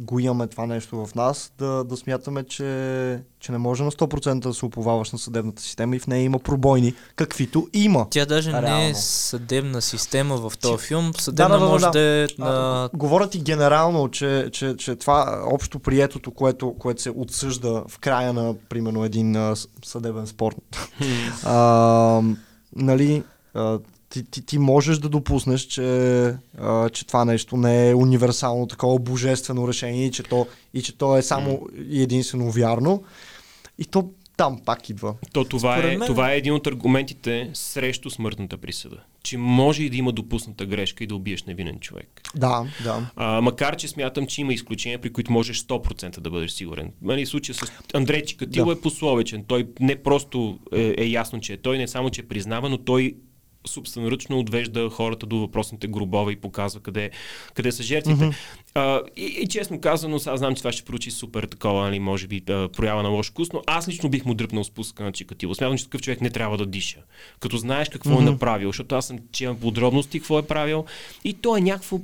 го 0.00 0.18
имаме 0.18 0.46
това 0.46 0.66
нещо 0.66 1.06
в 1.06 1.14
нас, 1.14 1.52
да, 1.58 1.84
да 1.84 1.96
смятаме, 1.96 2.44
че, 2.44 3.22
че 3.40 3.52
не 3.52 3.58
може 3.58 3.84
на 3.84 3.90
100% 3.90 4.38
да 4.38 4.54
се 4.54 4.66
уповаваш 4.66 5.12
на 5.12 5.18
съдебната 5.18 5.62
система 5.62 5.96
и 5.96 5.98
в 5.98 6.06
нея 6.06 6.22
има 6.22 6.38
пробойни, 6.38 6.94
каквито 7.16 7.68
има. 7.72 8.06
Тя 8.10 8.26
даже 8.26 8.52
не 8.52 8.58
е 8.58 8.62
Реално. 8.62 8.94
съдебна 8.94 9.82
система 9.82 10.36
в 10.36 10.58
този 10.58 10.86
филм. 10.86 11.12
Съдебна 11.18 11.54
да, 11.54 11.60
да, 11.60 11.64
да, 11.64 11.72
може 11.72 11.84
да. 11.84 11.90
да 11.90 12.00
е 12.00 12.26
А, 12.40 12.44
на... 12.44 12.90
Говоря 12.94 13.28
ти 13.28 13.38
генерално, 13.38 14.08
че, 14.08 14.48
че, 14.52 14.76
че 14.76 14.96
това 14.96 15.42
общо 15.46 15.78
приетото, 15.78 16.30
което, 16.30 16.74
което 16.78 17.02
се 17.02 17.10
отсъжда 17.10 17.84
в 17.88 17.98
края 17.98 18.32
на, 18.32 18.54
примерно, 18.68 19.04
един 19.04 19.54
съдебен 19.84 20.26
спор, 20.26 20.54
а, 21.44 22.22
нали, 22.76 23.22
а, 23.54 23.78
ти, 24.12 24.24
ти, 24.24 24.46
ти 24.46 24.58
можеш 24.58 24.98
да 24.98 25.08
допуснеш, 25.08 25.60
че, 25.60 25.82
а, 26.58 26.88
че 26.88 27.06
това 27.06 27.24
нещо 27.24 27.56
не 27.56 27.90
е 27.90 27.94
универсално 27.94 28.66
такова 28.66 28.98
божествено 28.98 29.68
решение 29.68 30.06
и 30.06 30.10
че 30.10 30.22
то, 30.22 30.46
и 30.74 30.82
че 30.82 30.96
то 30.98 31.16
е 31.16 31.22
само 31.22 31.68
и 31.88 32.02
единствено 32.02 32.50
вярно. 32.50 33.02
И 33.78 33.84
то 33.84 34.10
там 34.36 34.60
пак 34.64 34.88
идва. 34.88 35.14
То 35.32 35.44
това 35.44 35.74
Според 35.74 35.92
е, 35.92 35.96
мен- 35.96 36.06
това 36.06 36.32
е 36.32 36.36
един 36.36 36.52
от 36.52 36.66
аргументите 36.66 37.50
срещу 37.54 38.10
смъртната 38.10 38.56
присъда. 38.56 38.96
Че 39.22 39.38
може 39.38 39.82
и 39.82 39.90
да 39.90 39.96
има 39.96 40.12
допусната 40.12 40.66
грешка 40.66 41.04
и 41.04 41.06
да 41.06 41.14
убиеш 41.16 41.42
невинен 41.44 41.78
човек. 41.80 42.20
Да, 42.36 42.64
да. 42.84 43.10
А, 43.16 43.40
макар, 43.40 43.76
че 43.76 43.88
смятам, 43.88 44.26
че 44.26 44.40
има 44.40 44.52
изключения, 44.52 44.98
при 45.00 45.12
които 45.12 45.32
можеш 45.32 45.62
100% 45.62 46.20
да 46.20 46.30
бъдеш 46.30 46.50
сигурен. 46.50 46.92
Нали, 47.02 47.26
случая 47.26 47.54
с 47.56 47.72
Андрей 47.94 48.24
Чикатило 48.24 48.66
Да. 48.66 48.72
е 48.72 48.80
пословичен. 48.80 49.44
Той 49.44 49.68
не 49.80 49.96
просто 49.96 50.58
е, 50.72 50.94
е 50.98 51.04
ясно, 51.04 51.40
че 51.40 51.52
е 51.52 51.56
той, 51.56 51.78
не 51.78 51.88
само, 51.88 52.10
че 52.10 52.22
признава, 52.22 52.68
но 52.68 52.78
той 52.78 53.14
собственоръчно 53.66 54.38
отвежда 54.38 54.90
хората 54.90 55.26
до 55.26 55.38
въпросните 55.38 55.86
гробове 55.86 56.32
и 56.32 56.36
показва 56.36 56.80
къде, 56.80 57.10
къде 57.54 57.72
са 57.72 57.82
жертвите. 57.82 58.24
Mm-hmm. 58.24 58.34
А, 58.74 59.00
и, 59.16 59.24
и 59.24 59.46
честно 59.46 59.80
казано, 59.80 60.16
аз 60.16 60.38
знам, 60.38 60.54
че 60.54 60.60
това 60.60 60.72
ще 60.72 60.82
проучи 60.82 61.10
супер 61.10 61.44
такова, 61.44 61.82
нали, 61.82 61.98
може 61.98 62.26
би 62.26 62.42
а, 62.48 62.68
проява 62.68 63.02
на 63.02 63.08
лош 63.08 63.30
вкус, 63.30 63.52
но 63.52 63.62
аз 63.66 63.88
лично 63.88 64.10
бих 64.10 64.24
му 64.24 64.34
дръпнал 64.34 64.64
спуска 64.64 65.04
на 65.04 65.12
Чикатило. 65.12 65.54
Смятам, 65.54 65.78
че 65.78 65.84
такъв 65.84 66.02
човек 66.02 66.20
не 66.20 66.30
трябва 66.30 66.58
да 66.58 66.66
диша. 66.66 66.98
Като 67.40 67.56
знаеш 67.56 67.88
какво 67.88 68.10
mm-hmm. 68.10 68.28
е 68.28 68.30
направил, 68.30 68.68
защото 68.68 68.94
аз 68.94 69.06
съм 69.06 69.18
чел 69.32 69.56
подробности 69.56 70.18
какво 70.18 70.38
е 70.38 70.46
правил 70.46 70.84
и 71.24 71.34
то 71.34 71.56
е 71.56 71.60
някакво 71.60 71.98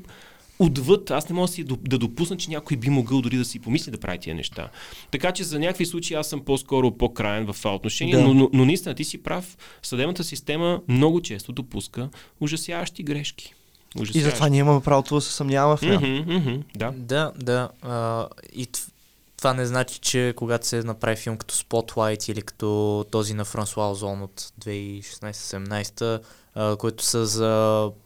отвъд, 0.58 1.10
аз 1.10 1.28
не 1.28 1.34
мога 1.34 1.46
да 1.46 1.52
си 1.52 1.64
да 1.64 1.98
допусна, 1.98 2.36
че 2.36 2.50
някой 2.50 2.76
би 2.76 2.90
могъл 2.90 3.20
дори 3.22 3.36
да 3.36 3.44
си 3.44 3.58
помисли 3.58 3.90
да 3.90 3.98
прави 3.98 4.18
тия 4.18 4.34
неща. 4.34 4.68
Така 5.10 5.32
че 5.32 5.44
за 5.44 5.58
някакви 5.58 5.86
случаи 5.86 6.16
аз 6.16 6.26
съм 6.26 6.40
по-скоро 6.40 6.90
по-краен 6.90 7.46
в 7.46 7.56
това 7.58 7.74
отношение, 7.74 8.16
Да. 8.16 8.22
но, 8.22 8.34
но, 8.34 8.50
но 8.52 8.64
наистина 8.64 8.94
ти 8.94 9.04
си 9.04 9.22
прав. 9.22 9.56
Съдебната 9.82 10.24
система 10.24 10.80
много 10.88 11.20
често 11.20 11.52
допуска 11.52 12.08
ужасяващи 12.40 13.02
грешки. 13.02 13.54
И 13.96 14.02
Ужасяващи. 14.02 14.20
затова 14.20 14.48
ние 14.48 14.60
имаме 14.60 14.80
правото 14.80 15.14
да 15.14 15.20
се 15.20 15.32
съмняваме 15.32 15.76
в 15.76 15.82
нея. 15.82 16.00
Мгм, 16.00 16.32
мгм, 16.34 16.62
да. 16.76 16.92
Да, 16.92 17.32
да. 17.36 17.68
А, 17.82 18.26
и 18.52 18.66
това 19.36 19.54
не 19.54 19.66
значи, 19.66 19.98
че 19.98 20.34
когато 20.36 20.66
се 20.66 20.82
направи 20.82 21.16
филм 21.16 21.36
като 21.36 21.54
Spotlight 21.54 22.30
или 22.30 22.42
като 22.42 23.04
този 23.10 23.34
на 23.34 23.44
Франсуа 23.44 23.90
Озон 23.90 24.22
от 24.22 24.52
2016-17, 24.60 26.20
а, 26.54 26.76
които 26.76 27.04
са 27.04 27.26
за 27.26 27.50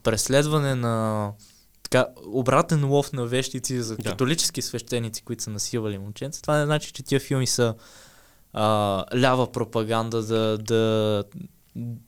преследване 0.03 0.75
на 0.75 1.29
така, 1.93 2.11
обратен 2.27 2.89
лов 2.89 3.13
на 3.13 3.25
вещици 3.25 3.81
за 3.81 3.95
Да. 3.97 4.03
католически 4.03 4.61
свещеници, 4.61 5.21
които 5.21 5.43
са 5.43 5.49
насилвали 5.49 5.97
момченца. 5.97 6.41
Това 6.41 6.57
не 6.57 6.65
значи, 6.65 6.93
че 6.93 7.03
тия 7.03 7.19
филми 7.19 7.47
са 7.47 7.75
а, 8.53 9.05
лява 9.15 9.51
пропаганда 9.51 10.23
да, 10.23 10.57
да 10.57 11.23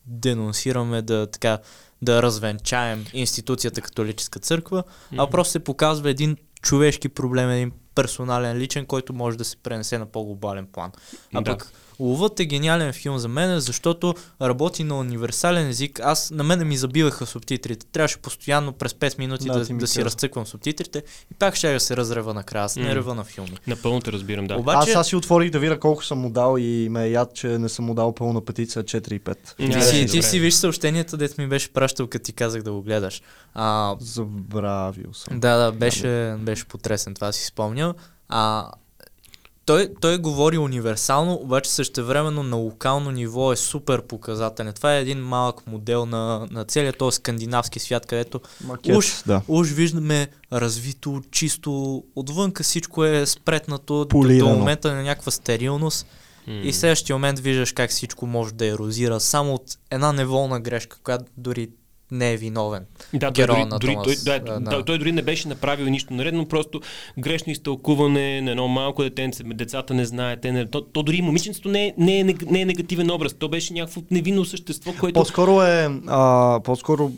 денонсираме, 0.07 1.01
да 1.01 1.27
така 1.27 1.57
да 2.01 2.21
развенчаем 2.21 3.05
институцията 3.13 3.81
католическа 3.81 4.39
църква, 4.39 4.83
а 5.17 5.29
просто 5.29 5.51
се 5.51 5.59
показва 5.59 6.09
един 6.09 6.37
човешки 6.61 7.09
проблем, 7.09 7.49
един 7.49 7.71
персонален, 7.95 8.57
личен, 8.57 8.85
който 8.85 9.13
може 9.13 9.37
да 9.37 9.45
се 9.45 9.57
пренесе 9.57 9.97
на 9.97 10.05
по-глобален 10.05 10.67
план. 10.67 10.91
А 11.33 11.41
Да. 11.41 11.51
пък 11.51 11.71
Ловът 11.99 12.39
е 12.39 12.45
гениален 12.45 12.93
филм 12.93 13.17
за 13.17 13.27
мен, 13.27 13.59
защото 13.59 14.15
работи 14.41 14.83
на 14.83 14.99
универсален 14.99 15.69
език. 15.69 15.99
Аз 15.99 16.31
на 16.31 16.43
мене 16.43 16.63
ми 16.65 16.77
забиваха 16.77 17.25
субтитрите. 17.25 17.85
Трябваше 17.85 18.17
постоянно 18.17 18.71
през 18.73 18.93
5 18.93 19.19
минути 19.19 19.45
Да, 19.45 19.59
да, 19.59 19.73
да 19.73 19.87
си 19.87 20.05
разцъквам 20.05 20.45
субтитрите 20.45 21.03
и 21.31 21.33
пак 21.33 21.55
ще 21.55 21.73
да 21.73 21.79
се 21.79 21.97
разрева 21.97 22.33
накрая. 22.33 22.65
Аз 22.65 22.75
не 22.75 22.83
Мгм. 22.83 22.91
рева 22.91 23.15
на 23.15 23.23
филми. 23.23 23.57
Напълно 23.67 24.01
те 24.01 24.11
разбирам, 24.11 24.47
да. 24.47 24.55
Обаче, 24.55 24.89
Аз, 24.89 24.95
аз 24.95 25.07
си 25.07 25.15
отворих 25.15 25.51
да 25.51 25.59
видя 25.59 25.79
колко 25.79 26.05
съм 26.05 26.19
му 26.19 26.29
дал 26.29 26.55
и 26.57 26.87
ме 26.91 27.03
е 27.05 27.09
яд, 27.11 27.33
че 27.33 27.47
не 27.47 27.69
съм 27.69 27.85
му 27.85 27.93
дал 27.93 28.15
пълна 28.15 28.45
петиция 28.45 28.83
4 28.83 29.13
и 29.13 29.19
5. 29.19 29.37
М, 29.59 29.69
ти, 29.73 29.81
си, 29.81 30.05
ти 30.05 30.21
си 30.21 30.39
виж 30.39 30.53
съобщението, 30.53 31.17
дет 31.17 31.37
ми 31.37 31.47
беше 31.47 31.73
пращал, 31.73 32.07
като 32.07 32.25
ти 32.25 32.33
казах 32.33 32.63
да 32.63 32.71
го 32.71 32.81
гледаш. 32.81 33.21
А, 33.53 33.95
Забравил 33.99 35.13
съм. 35.13 35.39
Да, 35.39 35.57
да, 35.57 35.71
беше, 35.71 36.35
беше 36.39 36.65
потресен, 36.65 37.13
това 37.13 37.31
си 37.31 37.45
спомня. 37.45 37.93
А, 38.29 38.71
той, 39.65 39.89
той 40.01 40.17
говори 40.17 40.57
универсално, 40.57 41.33
обаче 41.33 41.71
същевременно 41.71 42.43
на 42.43 42.55
локално 42.55 43.11
ниво 43.11 43.51
е 43.51 43.55
супер 43.55 44.01
показателен. 44.01 44.73
Това 44.73 44.95
е 44.95 45.01
един 45.01 45.19
малък 45.19 45.67
модел 45.67 46.05
на, 46.05 46.47
на 46.51 46.65
целият 46.65 46.97
този 46.97 47.15
скандинавски 47.15 47.79
свят, 47.79 48.05
където 48.05 48.41
Макет, 48.63 48.95
Уж, 48.95 49.23
да. 49.27 49.41
уж 49.47 49.69
виждаме 49.69 50.27
развито, 50.53 51.21
чисто, 51.31 52.03
отвънка 52.15 52.63
всичко 52.63 53.05
е 53.05 53.25
спретнато 53.25 53.93
до, 53.93 54.07
Полирано. 54.07 54.49
до 54.49 54.59
момента 54.59 54.93
на 54.93 55.03
някаква 55.03 55.31
стерилност 55.31 56.07
М. 56.47 56.53
и 56.53 56.71
в 56.71 56.75
следващия 56.75 57.15
момент 57.15 57.39
виждаш 57.39 57.71
как 57.71 57.89
всичко 57.89 58.27
може 58.27 58.53
да 58.53 58.65
ерозира 58.65 59.19
само 59.19 59.53
от 59.53 59.77
една 59.91 60.11
неволна 60.13 60.59
грешка, 60.59 60.97
която 61.03 61.25
дори 61.37 61.69
не 62.11 62.33
е 62.33 62.37
виновен. 62.37 62.85
Да, 63.13 63.31
той 63.31 63.43
героя 63.43 63.59
дори, 63.59 63.69
на 63.69 63.79
дори, 63.79 63.93
Томас, 63.93 64.23
той, 64.23 64.39
да, 64.39 64.59
да. 64.59 64.85
той 64.85 64.97
дори 64.97 65.11
не 65.11 65.21
беше 65.21 65.47
направил 65.47 65.85
нищо 65.85 66.13
наредно, 66.13 66.45
просто 66.45 66.81
грешно 67.17 67.51
изтълкуване 67.51 68.41
на 68.41 68.51
едно 68.51 68.67
малко 68.67 69.03
детенце, 69.03 69.43
децата 69.43 69.93
не 69.93 70.05
знаят, 70.05 70.41
те 70.41 70.51
не, 70.51 70.65
то, 70.65 70.81
то 70.81 71.03
дори 71.03 71.21
момиченцето 71.21 71.69
не 71.69 71.87
е, 71.87 71.93
не, 71.97 72.19
е, 72.19 72.23
не 72.23 72.61
е 72.61 72.65
негативен 72.65 73.11
образ, 73.11 73.33
то 73.33 73.49
беше 73.49 73.73
някакво 73.73 74.01
невинно 74.11 74.45
същество, 74.45 74.93
което... 74.99 75.19
По-скоро 75.19 75.61
е, 75.61 75.89
а, 76.07 76.59
по-скоро 76.63 77.11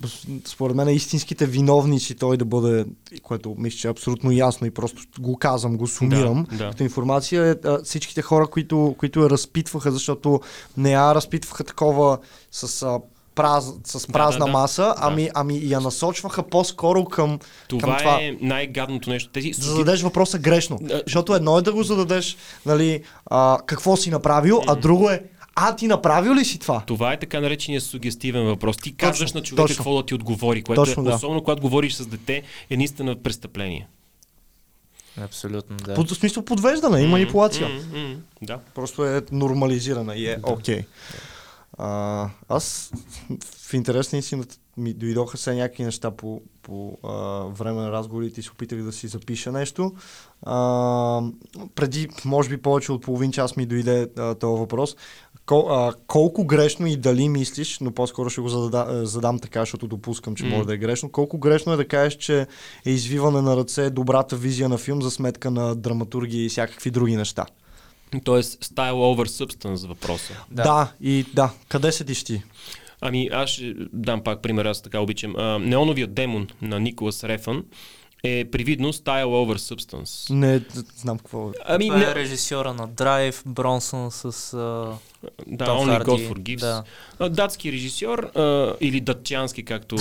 според 0.46 0.76
мен 0.76 0.90
истинските 0.90 1.46
виновници 1.46 2.16
той 2.16 2.38
да 2.38 2.46
бъде, 2.46 2.86
което 3.24 3.56
мисля, 3.58 3.78
че 3.78 3.88
е 3.88 3.92
абсолютно 3.92 4.32
ясно 4.32 4.68
и 4.68 4.72
просто 4.72 5.02
го 5.20 5.38
казвам, 5.38 5.78
го 5.78 5.88
сумирам. 5.88 6.46
Да, 6.52 6.58
да. 6.58 6.70
Като 6.70 6.84
информация 6.84 7.46
е 7.46 7.56
а, 7.66 7.84
всичките 7.84 8.22
хора, 8.22 8.48
които, 8.48 8.96
които 8.98 9.20
я 9.20 9.30
разпитваха, 9.30 9.92
защото 9.92 10.42
не 10.78 10.92
я 10.92 11.16
разпитваха 11.16 11.64
такова 11.64 12.18
с, 12.52 12.84
а, 12.84 13.00
праз, 13.38 13.74
с 13.84 14.08
празна 14.08 14.40
да, 14.40 14.46
да. 14.46 14.52
маса, 14.52 14.96
ами, 14.98 15.30
ами 15.34 15.60
я 15.64 15.80
насочваха 15.80 16.44
по-скоро 16.44 17.06
към, 17.06 17.40
това, 17.68 17.82
към 17.82 17.98
това. 17.98 18.20
е 18.22 18.38
най-гадното 18.42 19.10
нещо. 19.10 19.30
Тези 19.30 19.50
да 19.50 19.66
зададеш 19.66 20.02
въпроса 20.02 20.40
грешно. 20.40 20.78
Да. 20.82 21.02
Защото 21.06 21.36
едно 21.36 21.58
е 21.58 21.62
да 21.62 21.74
го 21.74 21.84
зададеш, 21.84 22.38
нали, 22.66 23.04
а, 23.26 23.58
какво 23.66 23.98
си 23.98 24.10
направил, 24.10 24.62
а 24.68 24.76
друго 24.76 25.10
е, 25.10 25.24
а 25.56 25.76
ти 25.76 25.88
направил 25.88 26.36
ли 26.36 26.46
си 26.46 26.60
това? 26.60 26.84
Това 26.88 27.14
е 27.14 27.20
така 27.20 27.40
наречения 27.40 27.82
сугестивен 27.82 28.46
въпрос. 28.46 28.78
Ти 28.78 28.96
казваш 28.96 29.34
на 29.34 29.42
човека 29.42 29.64
точно. 29.64 29.76
какво 29.76 29.98
да 29.98 30.06
ти 30.06 30.14
отговори, 30.14 30.64
което 30.64 30.82
Точно, 30.82 31.04
е, 31.04 31.06
да. 31.06 31.16
особено 31.16 31.44
когато 31.44 31.62
говориш 31.62 31.94
с 31.94 32.06
дете, 32.06 32.44
е 32.70 32.78
наистина 32.78 33.16
престъпление. 33.16 33.88
Абсолютно, 35.22 35.78
да. 35.78 35.94
Под, 35.94 36.12
в 36.12 36.16
смисъл 36.16 36.46
подвеждане 36.46 37.02
и 37.02 37.08
манипулация. 37.08 37.68
М, 37.70 38.00
м, 38.00 38.16
да. 38.42 38.60
Просто 38.76 39.06
е 39.06 39.22
нормализирана 39.32 40.16
и 40.16 40.30
е 40.30 40.38
окей. 40.44 40.80
Okay. 40.80 40.86
Аз 41.78 42.92
в 43.68 43.74
интерес 43.74 44.12
на 44.12 44.18
истината 44.18 44.56
ми 44.78 44.94
дойдоха 44.94 45.38
се 45.38 45.56
някакви 45.56 45.84
неща 45.84 46.12
по, 46.12 46.42
по 46.62 46.98
а, 47.04 47.14
време 47.44 47.82
на 47.82 47.92
разговорите 47.92 48.40
и 48.40 48.44
се 48.44 48.52
опитах 48.52 48.84
да 48.84 48.92
си 48.92 49.08
запиша 49.08 49.52
нещо. 49.52 49.94
А, 50.42 51.22
преди, 51.76 52.08
може 52.26 52.50
би, 52.50 52.58
повече 52.58 52.92
от 52.92 53.02
половин 53.02 53.32
час 53.32 53.58
ми 53.58 53.66
дойде 53.66 54.10
а, 54.18 54.36
този 54.36 54.60
въпрос. 54.60 54.96
Кол, 55.46 55.72
а, 55.72 55.94
колко 56.08 56.46
грешно 56.46 56.88
и 56.88 56.98
дали 56.98 57.30
мислиш, 57.30 57.80
но 57.80 57.92
по-скоро 57.92 58.30
ще 58.30 58.42
го 58.42 58.50
задада, 58.50 58.86
а, 58.90 59.06
задам 59.06 59.40
така, 59.40 59.60
защото 59.60 59.88
допускам, 59.88 60.36
че 60.36 60.46
М. 60.46 60.50
може 60.50 60.68
да 60.68 60.74
е 60.74 60.78
грешно. 60.78 61.12
Колко 61.12 61.38
грешно 61.38 61.74
е 61.74 61.78
да 61.78 61.88
кажеш, 61.88 62.16
че 62.18 62.48
е 62.86 62.92
извиване 62.92 63.42
на 63.42 63.58
ръце 63.58 63.90
добрата 63.90 64.36
визия 64.36 64.70
на 64.70 64.78
филм 64.78 65.02
за 65.02 65.12
сметка 65.12 65.52
на 65.52 65.76
драматургия 65.76 66.46
и 66.46 66.50
всякакви 66.50 66.92
други 66.92 67.16
неща? 67.16 67.46
Тоест, 68.24 68.66
style 68.66 68.92
over 68.92 69.26
substance 69.26 69.88
въпроса. 69.88 70.34
Да. 70.52 70.64
да, 70.64 70.94
и 71.02 71.26
да. 71.34 71.52
Къде 71.70 71.92
седиш 71.92 72.24
ти? 72.24 72.44
Ами 73.02 73.30
аз 73.34 73.50
ще 73.50 73.74
дам 73.94 74.24
пак 74.24 74.42
пример, 74.42 74.66
аз 74.66 74.82
така 74.82 75.00
обичам. 75.00 75.36
А, 75.38 75.60
неоновият 75.60 76.14
демон 76.14 76.48
на 76.62 76.80
Николас 76.80 77.24
Рефън 77.24 77.64
е 78.28 78.46
привидно 78.46 78.94
Style 78.94 79.26
over 79.26 79.58
Substance. 79.58 80.34
Не 80.34 80.62
знам 80.96 81.18
какво 81.18 81.50
е. 81.50 81.54
Ами, 81.66 81.88
Това 81.88 82.04
е 82.04 82.06
не... 82.06 82.16
режисьора 82.16 82.74
на 82.74 82.88
Драйв, 82.88 83.44
Бронсън 83.46 84.12
с... 84.12 84.32
Uh... 84.32 84.94
Да, 85.48 85.66
Tom 85.66 85.86
Only 85.86 86.04
Hardy. 86.04 86.06
God 86.06 86.34
Forgives. 86.34 86.84
Да. 87.20 87.30
Датски 87.30 87.72
режисьор 87.72 88.20
а, 88.20 88.74
или 88.82 89.02
датчански, 89.02 89.64
както 89.64 89.96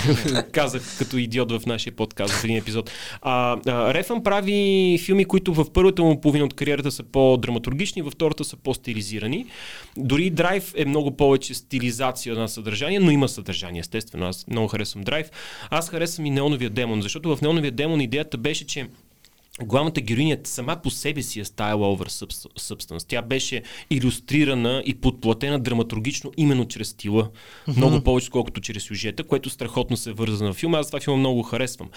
казах 0.52 0.98
като 0.98 1.16
идиот 1.16 1.52
в 1.52 1.66
нашия 1.66 1.96
подкаст 1.96 2.34
в 2.34 2.44
един 2.44 2.56
епизод. 2.56 2.90
А, 3.22 3.56
а, 3.66 3.94
Рефън 3.94 4.22
прави 4.22 4.98
филми, 5.04 5.24
които 5.24 5.54
в 5.54 5.72
първата 5.72 6.02
му 6.02 6.20
половина 6.20 6.44
от 6.44 6.54
кариерата 6.54 6.90
са 6.90 7.02
по-драматургични, 7.02 8.02
във 8.02 8.12
втората 8.12 8.44
са 8.44 8.56
по-стилизирани. 8.56 9.46
Дори 9.96 10.30
Драйв 10.30 10.74
е 10.76 10.84
много 10.84 11.16
повече 11.16 11.54
стилизация 11.54 12.34
на 12.34 12.48
съдържание, 12.48 13.00
но 13.00 13.10
има 13.10 13.28
съдържание, 13.28 13.80
естествено. 13.80 14.26
Аз 14.26 14.46
много 14.48 14.68
харесвам 14.68 15.04
Драйв. 15.04 15.30
Аз 15.70 15.88
харесвам 15.88 16.26
и 16.26 16.30
Неоновия 16.30 16.70
демон, 16.70 17.02
защото 17.02 17.36
в 17.36 17.40
Неоновия 17.40 17.71
демон 17.72 18.00
идеята 18.00 18.38
беше, 18.38 18.66
че 18.66 18.88
главната 19.64 20.00
героиня 20.00 20.36
сама 20.44 20.76
по 20.82 20.90
себе 20.90 21.22
си 21.22 21.40
е 21.40 21.44
style 21.44 21.74
over 21.74 22.08
substance. 22.60 23.04
Тя 23.08 23.22
беше 23.22 23.62
иллюстрирана 23.90 24.82
и 24.86 24.94
подплатена 24.94 25.58
драматургично 25.58 26.32
именно 26.36 26.68
чрез 26.68 26.88
стила. 26.88 27.24
Mm-hmm. 27.24 27.76
Много 27.76 28.00
повече, 28.00 28.30
колкото 28.30 28.60
чрез 28.60 28.82
сюжета, 28.82 29.24
което 29.24 29.50
страхотно 29.50 29.96
се 29.96 30.12
върза 30.12 30.44
на 30.44 30.52
филма. 30.52 30.78
Аз 30.78 30.86
това 30.86 31.00
филма 31.00 31.18
много 31.18 31.42
харесвам. 31.42 31.88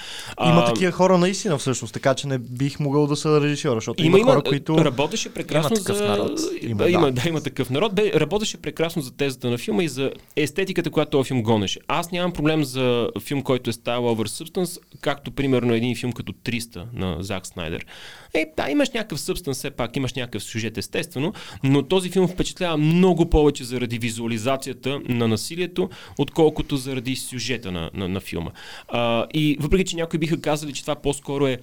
Има 0.46 0.62
а, 0.62 0.66
такива 0.66 0.92
хора 0.92 1.18
наистина 1.18 1.58
всъщност, 1.58 1.94
така 1.94 2.16
че 2.16 2.28
не 2.28 2.38
бих 2.38 2.80
могъл 2.80 3.08
да 3.08 3.16
са 3.16 3.42
режисьора, 3.42 3.76
защото 3.76 4.04
има, 4.04 4.20
има 4.20 4.32
хора, 4.32 4.42
които... 4.44 4.86
Работеше 4.86 5.34
прекрасно 5.34 5.78
има 5.78 5.96
за... 5.96 6.08
Народ. 6.08 6.40
Има, 6.62 6.90
има, 6.90 7.12
да. 7.12 7.22
да, 7.22 7.30
има 7.30 7.42
такъв 7.42 7.70
народ. 7.70 7.96
Бе, 7.96 8.12
работеше 8.14 8.58
прекрасно 8.58 9.02
за 9.02 9.12
тезата 9.12 9.50
на 9.50 9.58
филма 9.58 9.84
и 9.84 9.88
за 9.88 10.12
естетиката, 10.36 10.90
която 10.90 11.12
този 11.12 11.28
филм 11.28 11.44
гонеше. 11.44 11.80
Аз 11.88 12.12
нямам 12.12 12.32
проблем 12.32 12.64
за 12.64 13.10
филм, 13.22 13.42
който 13.42 13.70
е 13.70 13.74
style 13.74 14.16
over 14.16 14.44
substance, 14.44 14.80
както 15.02 15.32
примерно 15.32 15.74
един 15.74 15.96
филм 15.96 16.12
като 16.12 16.34
300 16.34 16.84
на 16.94 17.18
Зак 17.20 17.46
Снайдер. 17.56 17.86
Е, 18.34 18.46
да, 18.58 18.70
имаш 18.70 18.90
някакъв 18.90 19.20
събстан, 19.20 19.54
все 19.54 19.72
пак 19.72 19.96
имаш 19.96 20.14
някакъв 20.14 20.44
сюжет, 20.44 20.78
естествено, 20.78 21.34
но 21.64 21.84
този 21.84 22.10
филм 22.10 22.28
впечатлява 22.28 22.78
много 22.78 23.30
повече 23.30 23.64
заради 23.64 23.98
визуализацията 23.98 25.02
на 25.06 25.28
насилието, 25.28 25.90
отколкото 26.18 26.78
заради 26.78 27.16
сюжета 27.16 27.72
на, 27.72 27.90
на, 27.94 28.10
на 28.10 28.20
филма. 28.20 28.52
А, 28.88 29.28
и 29.34 29.58
въпреки, 29.60 29.86
че 29.86 29.96
някои 29.96 30.20
биха 30.20 30.42
казали, 30.42 30.74
че 30.74 30.82
това 30.82 30.96
по-скоро 30.96 31.48
е 31.48 31.60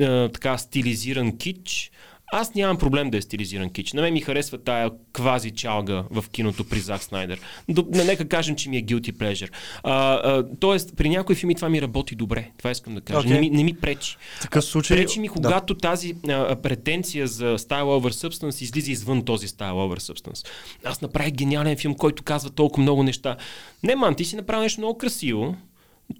а, 0.00 0.28
така 0.28 0.58
стилизиран 0.58 1.38
кич, 1.38 1.90
аз 2.32 2.54
нямам 2.54 2.78
проблем 2.78 3.10
да 3.10 3.18
е 3.18 3.22
стилизиран 3.22 3.70
кич. 3.70 3.92
На 3.92 4.02
мен 4.02 4.12
ми 4.12 4.20
харесва 4.20 4.58
тая 4.58 4.90
квази 5.12 5.50
чалга 5.50 6.04
в 6.10 6.24
киното 6.30 6.64
при 6.64 6.80
Зак 6.80 7.02
Снайдер. 7.02 7.40
До, 7.68 7.86
не, 7.90 8.04
нека 8.04 8.28
кажем, 8.28 8.56
че 8.56 8.68
ми 8.68 8.76
е 8.76 8.84
guilty 8.84 9.12
pleasure. 9.12 9.50
А, 9.82 10.14
а, 10.14 10.46
тоест, 10.60 10.96
при 10.96 11.08
някои 11.08 11.34
филми 11.34 11.54
това 11.54 11.68
ми 11.68 11.82
работи 11.82 12.14
добре. 12.14 12.50
Това 12.58 12.70
искам 12.70 12.94
да 12.94 13.00
кажа. 13.00 13.28
Okay. 13.28 13.32
Не, 13.32 13.40
ми, 13.40 13.50
не 13.50 13.64
ми 13.64 13.74
пречи. 13.74 14.16
Такъв 14.42 14.64
случай... 14.64 14.96
Пречи 14.96 15.20
ми, 15.20 15.28
когато 15.28 15.74
да. 15.74 15.80
тази 15.80 16.14
а, 16.28 16.56
претенция 16.56 17.26
за 17.26 17.58
style 17.58 17.82
over 17.82 18.28
substance 18.28 18.62
излиза 18.62 18.90
извън 18.90 19.24
този 19.24 19.48
style 19.48 19.72
over 19.72 19.98
substance. 19.98 20.46
Аз 20.84 21.00
направих 21.00 21.32
гениален 21.32 21.76
филм, 21.76 21.94
който 21.94 22.22
казва 22.22 22.50
толкова 22.50 22.82
много 22.82 23.02
неща. 23.02 23.36
Не, 23.82 23.96
ман, 23.96 24.14
ти 24.14 24.24
си 24.24 24.36
направил 24.36 24.62
нещо 24.62 24.80
много 24.80 24.98
красиво, 24.98 25.56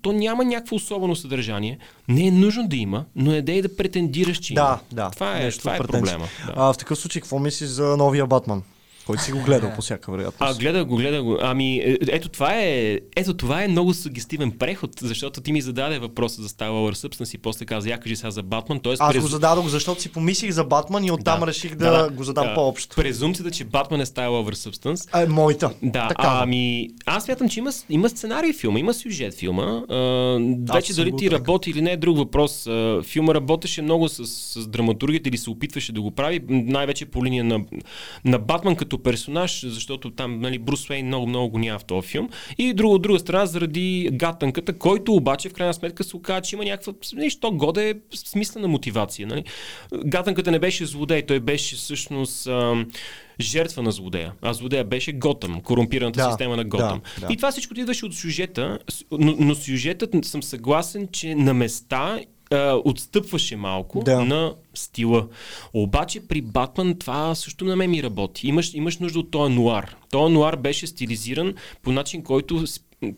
то 0.03 0.13
няма 0.13 0.45
някакво 0.45 0.77
особено 0.77 1.17
съдържание. 1.17 1.79
Не 2.09 2.27
е 2.27 2.31
нужно 2.31 2.69
да 2.69 2.77
има, 2.77 3.05
но 3.17 3.33
е 3.33 3.43
да 3.43 3.53
и 3.53 3.63
да 3.63 3.77
претендираш, 3.77 4.39
че 4.39 4.55
да, 4.55 4.61
има. 4.61 4.79
Да, 4.93 5.11
това 5.11 5.39
е, 5.39 5.51
това 5.51 5.75
е 5.75 5.79
проблема. 5.79 6.29
Да. 6.47 6.53
А, 6.57 6.73
в 6.73 6.77
такъв 6.77 6.99
случай, 6.99 7.23
какво 7.23 7.39
мислиш 7.39 7.69
за 7.69 7.97
новия 7.97 8.27
Батман? 8.27 8.63
Който 9.07 9.23
си 9.23 9.33
го 9.33 9.43
гледал 9.43 9.73
по 9.75 9.83
всяка 9.83 10.13
вероятност. 10.13 10.55
А, 10.57 10.59
гледа 10.59 10.85
го, 10.85 10.97
гледа 10.97 11.23
го. 11.23 11.39
Ами, 11.41 11.77
е, 11.77 11.99
ето 12.09 12.29
това 12.29 12.55
е, 12.55 13.01
ето 13.17 13.35
това 13.35 13.63
е 13.63 13.69
много 13.69 13.95
сугестивен 13.95 14.51
преход, 14.51 14.91
защото 15.01 15.41
ти 15.41 15.53
ми 15.53 15.61
зададе 15.61 15.99
въпроса 15.99 16.43
за 16.43 16.49
Star 16.49 16.69
Wars 16.69 17.09
Substance 17.09 17.35
и 17.35 17.39
после 17.39 17.65
каза, 17.65 17.89
я 17.89 18.01
кажи 18.01 18.17
сега 18.17 18.31
за 18.31 18.43
Батман. 18.43 18.81
Тоест, 18.81 19.03
Аз 19.03 19.13
през... 19.13 19.23
го 19.23 19.29
зададох, 19.29 19.67
защото 19.67 20.03
си 20.03 20.13
помислих 20.13 20.51
за 20.51 20.65
Батман 20.65 21.05
и 21.05 21.11
оттам 21.11 21.41
да, 21.41 21.47
реших 21.47 21.75
да, 21.75 22.03
да 22.03 22.11
го 22.11 22.25
задам 22.25 22.47
да, 22.47 22.55
по-общо. 22.55 22.97
Презумцията, 22.97 23.51
че 23.51 23.65
Батман 23.65 24.01
е 24.01 24.07
Star 24.07 24.29
Wars 24.29 24.71
Substance. 24.71 25.25
Е, 25.25 25.29
моята. 25.29 25.71
Да, 25.83 26.09
така. 26.09 26.39
ами, 26.43 26.89
аз 27.07 27.25
смятам, 27.25 27.49
че 27.49 27.61
има, 27.61 27.71
има 27.91 28.09
сценарий 28.09 28.53
в 28.53 28.57
филма, 28.57 28.79
има 28.79 28.95
сюжет 28.95 29.35
филма. 29.35 29.63
А, 29.63 30.39
вече 30.73 30.95
дали 30.95 31.17
ти 31.17 31.31
работи 31.31 31.71
или 31.71 31.83
не 31.83 31.93
е 31.93 31.97
друг 31.97 32.17
въпрос. 32.17 32.67
А, 32.67 33.03
филма 33.05 33.35
работеше 33.35 33.83
много 33.83 34.09
с, 34.09 34.27
с 34.27 34.67
драматургията 34.67 35.29
или 35.29 35.39
се 35.39 35.51
опитваше 35.51 35.93
да 35.93 36.01
го 36.01 36.11
прави, 36.11 36.41
най-вече 36.49 37.07
по 37.07 37.25
линия 37.25 37.45
на, 37.45 37.61
на 38.25 38.39
Батман 38.39 38.77
като 38.77 38.96
персонаж, 38.99 39.67
защото 39.67 40.11
там 40.11 40.41
нали, 40.41 40.59
Брус 40.59 40.91
Уейн 40.91 41.07
много, 41.07 41.27
много 41.27 41.49
го 41.49 41.59
няма 41.59 41.79
в 41.79 41.85
този 41.85 42.09
филм. 42.09 42.29
И 42.59 42.75
друга, 42.75 42.95
от 42.95 43.03
друга 43.03 43.19
страна, 43.19 43.47
заради 43.47 44.11
гатанката, 44.13 44.79
който 44.79 45.15
обаче 45.15 45.49
в 45.49 45.53
крайна 45.53 45.75
сметка 45.75 46.05
се 46.05 46.17
оказа, 46.17 46.41
че 46.41 46.57
има 46.57 46.65
някаква 46.65 46.93
нещо 47.15 47.53
годе 47.53 47.95
смислена 48.15 48.69
мотивация. 48.69 49.27
Нали. 49.27 49.45
Гатанката 50.05 50.51
не 50.51 50.59
беше 50.59 50.87
злодей, 50.87 51.23
той 51.23 51.41
беше 51.41 51.77
всъщност 51.77 52.47
ам, 52.47 52.87
жертва 53.41 53.83
на 53.83 53.93
злодея. 53.93 54.33
А 54.43 54.53
злодея 54.53 54.85
беше 54.85 55.13
Готъм, 55.13 55.61
корумпираната 55.61 56.23
да, 56.23 56.31
система 56.31 56.57
на 56.57 56.65
Готъм. 56.65 57.01
Да, 57.21 57.27
да. 57.27 57.33
И 57.33 57.37
това 57.37 57.51
всичко 57.51 57.81
идваше 57.81 58.07
от 58.07 58.15
сюжета, 58.15 58.79
но, 59.11 59.37
но 59.39 59.55
сюжетът 59.55 60.25
съм 60.25 60.43
съгласен, 60.43 61.09
че 61.13 61.35
на 61.35 61.55
места 61.55 62.21
а, 62.51 62.81
отстъпваше 62.85 63.57
малко 63.57 64.03
да. 64.05 64.25
на 64.25 64.55
стила. 64.75 65.29
Обаче 65.75 66.29
при 66.29 66.41
Батман 66.41 66.99
това 66.99 67.35
също 67.35 67.65
на 67.65 67.77
мен 67.77 67.91
ми 67.91 68.03
работи. 68.03 68.49
Имаш, 68.49 68.75
имаш 68.75 68.99
нужда 68.99 69.19
от 69.19 69.31
този 69.31 69.55
нуар. 69.55 69.97
Този 70.11 70.35
нуар 70.35 70.57
беше 70.57 70.87
стилизиран 70.87 71.55
по 71.83 71.93
начин, 71.93 72.23
който 72.23 72.65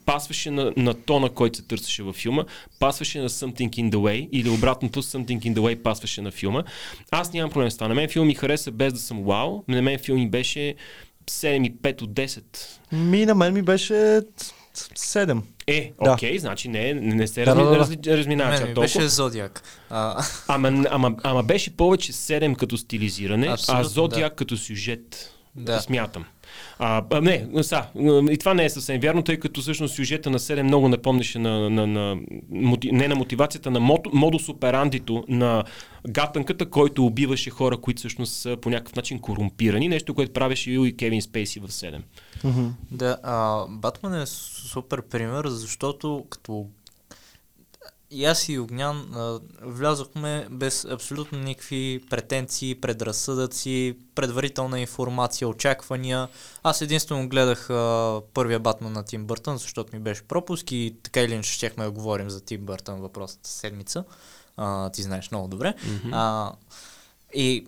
пасваше 0.06 0.50
на, 0.50 0.72
на 0.76 0.94
тона, 0.94 1.30
който 1.30 1.58
се 1.58 1.64
търсеше 1.64 2.02
във 2.02 2.16
филма, 2.16 2.44
пасваше 2.78 3.20
на 3.20 3.28
Something 3.28 3.70
in 3.70 3.90
the 3.90 3.96
Way 3.96 4.28
или 4.32 4.50
обратното 4.50 5.02
Something 5.02 5.40
in 5.40 5.54
the 5.54 5.58
Way 5.58 5.82
пасваше 5.82 6.22
на 6.22 6.30
филма. 6.30 6.64
Аз 7.10 7.32
нямам 7.32 7.50
проблем 7.50 7.70
с 7.70 7.74
това. 7.74 7.88
На 7.88 7.94
мен 7.94 8.08
филм 8.08 8.26
ми 8.26 8.34
хареса 8.34 8.70
без 8.70 8.92
да 8.92 8.98
съм 8.98 9.24
вау. 9.24 9.62
На 9.68 9.82
мен 9.82 9.98
филм 9.98 10.18
ми 10.18 10.30
беше 10.30 10.74
7,5 11.26 12.02
от 12.02 12.10
10. 12.10 12.42
Ми 12.92 13.26
на 13.26 13.34
мен 13.34 13.54
ми 13.54 13.62
беше 13.62 14.20
7. 14.74 15.40
Е, 15.68 15.92
да. 16.04 16.12
окей, 16.12 16.38
значи 16.38 16.68
не, 16.68 16.94
не 16.94 17.26
се 17.26 17.44
да, 17.44 17.56
разми, 17.56 17.96
да, 17.96 18.10
да. 18.10 18.18
Разминава 18.18 18.50
не, 18.50 18.58
толкова. 18.58 18.82
Беше 18.82 19.08
Зодиак. 19.08 19.62
А... 19.90 20.24
Ама, 20.48 20.84
ама, 20.90 21.16
ама 21.22 21.42
беше 21.42 21.76
повече 21.76 22.12
7 22.12 22.56
като 22.56 22.76
стилизиране, 22.76 23.46
Абсолютно, 23.48 23.80
а 23.80 23.84
Зодиак 23.84 24.32
да. 24.32 24.36
като 24.36 24.56
сюжет. 24.56 25.32
Да. 25.56 25.80
Смятам. 25.80 26.24
А, 26.78 27.04
а, 27.10 27.20
не, 27.20 27.62
са, 27.62 27.84
и 28.30 28.36
това 28.38 28.54
не 28.54 28.64
е 28.64 28.70
съвсем 28.70 29.00
вярно, 29.00 29.22
тъй 29.22 29.36
като 29.36 29.60
всъщност 29.60 29.94
сюжета 29.94 30.30
на 30.30 30.38
7 30.38 30.62
много 30.62 30.88
напомняше 30.88 31.38
на, 31.38 31.70
на, 31.70 31.86
на, 31.86 32.16
на 32.50 32.76
не 32.92 33.08
на 33.08 33.14
мотивацията, 33.14 33.70
на 33.70 33.80
мод, 33.80 34.06
модус 34.12 34.48
операндито 34.48 35.24
на 35.28 35.64
гатанката, 36.08 36.70
който 36.70 37.06
убиваше 37.06 37.50
хора, 37.50 37.76
които 37.76 37.98
всъщност 37.98 38.32
са 38.32 38.56
по 38.56 38.70
някакъв 38.70 38.96
начин 38.96 39.18
корумпирани. 39.18 39.88
Нещо, 39.88 40.14
което 40.14 40.32
правеше 40.32 40.70
и 40.70 40.96
Кевин 40.96 41.22
Спейси 41.22 41.60
в 41.60 41.68
7. 41.68 42.00
Mm-hmm. 42.44 42.68
Да, 42.90 43.18
а, 43.22 43.66
Батман 43.68 44.20
е 44.20 44.26
супер 44.26 45.02
пример, 45.02 45.46
защото 45.46 46.24
като 46.30 46.66
и 48.10 48.24
аз 48.24 48.48
и 48.48 48.58
Огнян 48.58 49.14
а, 49.14 49.40
влязохме 49.62 50.46
без 50.50 50.84
абсолютно 50.84 51.38
никакви 51.38 52.04
претенции, 52.10 52.74
предразсъдъци, 52.74 53.96
предварителна 54.14 54.80
информация, 54.80 55.48
очаквания. 55.48 56.28
Аз 56.62 56.80
единствено 56.80 57.28
гледах 57.28 57.70
а, 57.70 58.20
първия 58.34 58.58
Батман 58.58 58.92
на 58.92 59.04
Тим 59.04 59.26
Бъртън, 59.26 59.58
защото 59.58 59.96
ми 59.96 60.02
беше 60.02 60.22
пропуск 60.22 60.72
и 60.72 60.96
така 61.02 61.20
или 61.20 61.32
иначе 61.32 61.52
щехме 61.52 61.84
да 61.84 61.90
говорим 61.90 62.30
за 62.30 62.40
Тим 62.40 62.60
Бъртън 62.60 63.00
въпросната 63.00 63.48
седмица. 63.48 64.04
А, 64.56 64.90
ти 64.90 65.02
знаеш 65.02 65.30
много 65.30 65.48
добре. 65.48 65.74
Mm-hmm. 65.78 66.10
А, 66.12 66.52
и 67.34 67.66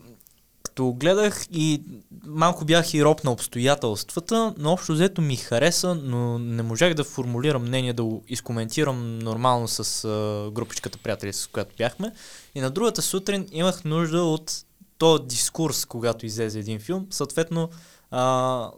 като 0.70 0.92
гледах 0.92 1.46
и 1.52 1.82
малко 2.26 2.64
бях 2.64 2.94
и 2.94 3.04
роб 3.04 3.24
на 3.24 3.32
обстоятелствата, 3.32 4.54
но 4.58 4.72
общо 4.72 4.92
взето 4.92 5.22
ми 5.22 5.36
хареса, 5.36 5.94
но 5.94 6.38
не 6.38 6.62
можах 6.62 6.94
да 6.94 7.04
формулирам 7.04 7.62
мнение, 7.62 7.92
да 7.92 8.04
го 8.04 8.24
изкоментирам 8.28 9.18
нормално 9.18 9.68
с 9.68 10.04
а, 10.04 10.50
групичката 10.50 10.98
приятели, 10.98 11.32
с 11.32 11.46
която 11.46 11.74
бяхме. 11.78 12.12
И 12.54 12.60
на 12.60 12.70
другата 12.70 13.02
сутрин 13.02 13.46
имах 13.52 13.84
нужда 13.84 14.22
от 14.22 14.64
този 14.98 15.22
дискурс, 15.22 15.84
когато 15.84 16.26
излезе 16.26 16.58
един 16.58 16.80
филм. 16.80 17.06
Съответно, 17.10 17.70
а, 18.10 18.70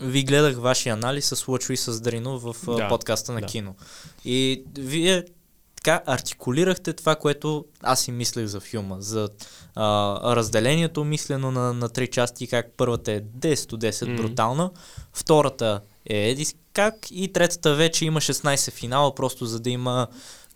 ви 0.00 0.24
гледах 0.24 0.56
вашия 0.56 0.92
анализ 0.92 1.26
с 1.26 1.48
Лъчо 1.48 1.72
и 1.72 1.76
с 1.76 2.00
Дрино 2.00 2.38
в 2.38 2.56
да, 2.66 2.88
подкаста 2.88 3.32
на 3.32 3.40
да. 3.40 3.46
кино. 3.46 3.74
И 4.24 4.64
вие 4.78 5.24
така 5.84 6.02
артикулирахте 6.06 6.92
това, 6.92 7.16
което 7.16 7.64
аз 7.82 8.00
си 8.00 8.12
мислех 8.12 8.46
за 8.46 8.60
филма, 8.60 8.96
за 9.00 9.28
а, 9.74 10.36
разделението 10.36 11.04
мислено 11.04 11.50
на, 11.50 11.72
на 11.72 11.88
три 11.88 12.06
части, 12.06 12.46
как 12.46 12.66
първата 12.76 13.12
е 13.12 13.20
10 13.20 13.68
до 13.68 13.76
10 13.76 13.90
mm-hmm. 13.90 14.16
брутална, 14.16 14.70
втората 15.12 15.80
е 16.06 16.30
Едис 16.30 16.54
как 16.72 16.94
и 17.10 17.32
третата 17.32 17.74
вече 17.74 18.04
има 18.04 18.20
16 18.20 18.72
финала, 18.72 19.14
просто 19.14 19.46
за 19.46 19.60
да 19.60 19.70
има 19.70 20.06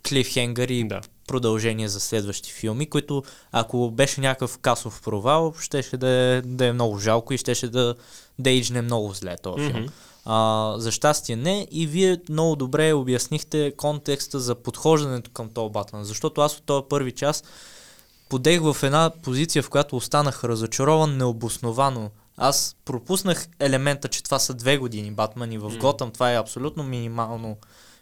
клифхенгър 0.09 0.69
и 0.69 0.89
да. 0.89 1.01
продължение 1.27 1.89
за 1.89 2.01
следващи 2.01 2.53
филми, 2.53 2.87
които 2.87 3.23
ако 3.53 3.91
беше 3.91 4.21
някакъв 4.21 4.59
касов 4.59 5.03
провал, 5.03 5.55
щеше 5.61 5.97
да 5.97 6.09
е, 6.09 6.43
да 6.43 6.67
е 6.67 6.73
много 6.73 6.99
жалко 6.99 7.35
и 7.35 7.39
щеше 7.39 7.69
да, 7.69 7.95
да 8.39 8.51
ейджне 8.51 8.83
много 8.83 9.13
зле 9.13 9.37
този 9.43 9.65
филм. 9.65 9.83
Мгм. 9.83 9.93
А, 10.31 10.75
за 10.79 10.93
щастие 10.93 11.37
не 11.37 11.69
и 11.71 11.87
вие 11.87 12.21
много 12.29 12.57
добре 12.57 12.93
обяснихте 12.93 13.73
контекста 13.77 14.41
за 14.41 14.55
подхождането 14.55 15.31
към 15.31 15.49
този 15.49 15.73
Батман, 15.73 16.05
защото 16.05 16.41
аз 16.41 16.57
от 16.57 16.63
този 16.63 16.85
първи 16.89 17.13
час 17.13 17.45
подех 18.29 18.61
в 18.61 18.77
една 18.83 19.11
позиция, 19.23 19.63
в 19.63 19.71
която 19.71 19.97
останах 19.97 20.45
разочарован 20.45 21.17
необосновано. 21.17 22.11
Аз 22.37 22.77
пропуснах 22.85 23.49
елемента, 23.61 24.09
че 24.09 24.23
това 24.23 24.39
са 24.39 24.55
две 24.55 24.77
години 24.79 25.11
Батман 25.11 25.53
и 25.53 25.59
в. 25.59 25.79
Готъм 25.79 26.11
това 26.11 26.33
е 26.33 26.39
абсолютно 26.39 26.83
минимално, 26.83 27.57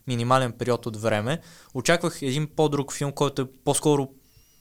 минимален 0.07 0.53
период 0.53 0.87
от 0.87 0.97
време. 0.97 1.41
Очаквах 1.75 2.23
един 2.23 2.49
по-друг 2.57 2.93
филм, 2.93 3.13
който 3.13 3.43
е 3.43 3.47
по-скоро 3.65 4.09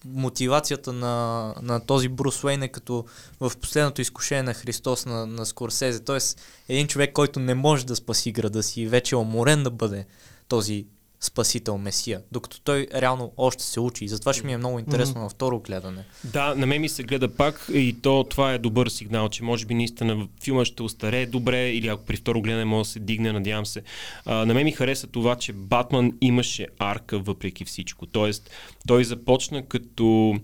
мотивацията 0.06 0.94
на, 0.94 1.54
на 1.62 1.80
този 1.80 2.08
Брус 2.10 2.44
Уейн 2.44 2.64
е 2.64 2.68
като 2.68 3.06
в 3.40 3.52
последното 3.62 4.02
изкушение 4.02 4.44
на 4.44 4.54
Христос 4.54 5.06
на, 5.06 5.26
на 5.26 5.46
Скорсезе. 5.46 6.04
Тоест, 6.04 6.42
един 6.70 6.88
човек, 6.88 7.14
който 7.14 7.40
не 7.40 7.54
може 7.54 7.86
да 7.86 7.96
спаси 7.96 8.32
града 8.32 8.64
си 8.64 8.82
и 8.82 8.88
вече 8.88 9.16
е 9.16 9.18
уморен 9.18 9.64
да 9.64 9.72
бъде 9.72 10.06
този 10.48 10.86
спасител, 11.26 11.78
месия, 11.78 12.22
докато 12.32 12.62
той 12.62 12.88
реално 12.96 13.32
още 13.38 13.64
се 13.64 13.80
учи. 13.80 14.06
И 14.06 14.08
затова 14.08 14.34
ще 14.34 14.46
ми 14.46 14.54
е 14.54 14.58
много 14.58 14.80
интересно 14.80 15.22
на 15.22 15.30
второ 15.30 15.60
гледане. 15.60 16.04
Да, 16.24 16.56
на 16.56 16.66
мен 16.66 16.82
ми 16.82 16.90
се 16.90 17.04
гледа 17.04 17.36
пак 17.36 17.70
и 17.74 17.96
то 18.02 18.26
това 18.30 18.54
е 18.54 18.58
добър 18.58 18.88
сигнал, 18.88 19.30
че 19.30 19.44
може 19.44 19.66
би 19.66 19.74
наистина 19.74 20.28
филма 20.44 20.66
ще 20.66 20.84
остарее 20.84 21.26
добре 21.26 21.70
или 21.70 21.88
ако 21.88 22.06
при 22.06 22.16
второ 22.16 22.42
гледане 22.42 22.66
може 22.66 22.88
да 22.88 22.92
се 22.92 23.00
дигне, 23.00 23.32
надявам 23.32 23.66
се. 23.66 23.82
А, 24.26 24.46
на 24.46 24.54
мен 24.54 24.64
ми 24.64 24.72
хареса 24.72 25.08
това, 25.08 25.36
че 25.36 25.54
Батман 25.54 26.14
имаше 26.22 26.68
арка 26.80 27.20
въпреки 27.20 27.66
всичко. 27.66 28.06
Тоест, 28.06 28.50
той 28.88 29.04
започна 29.04 29.66
като 29.66 30.36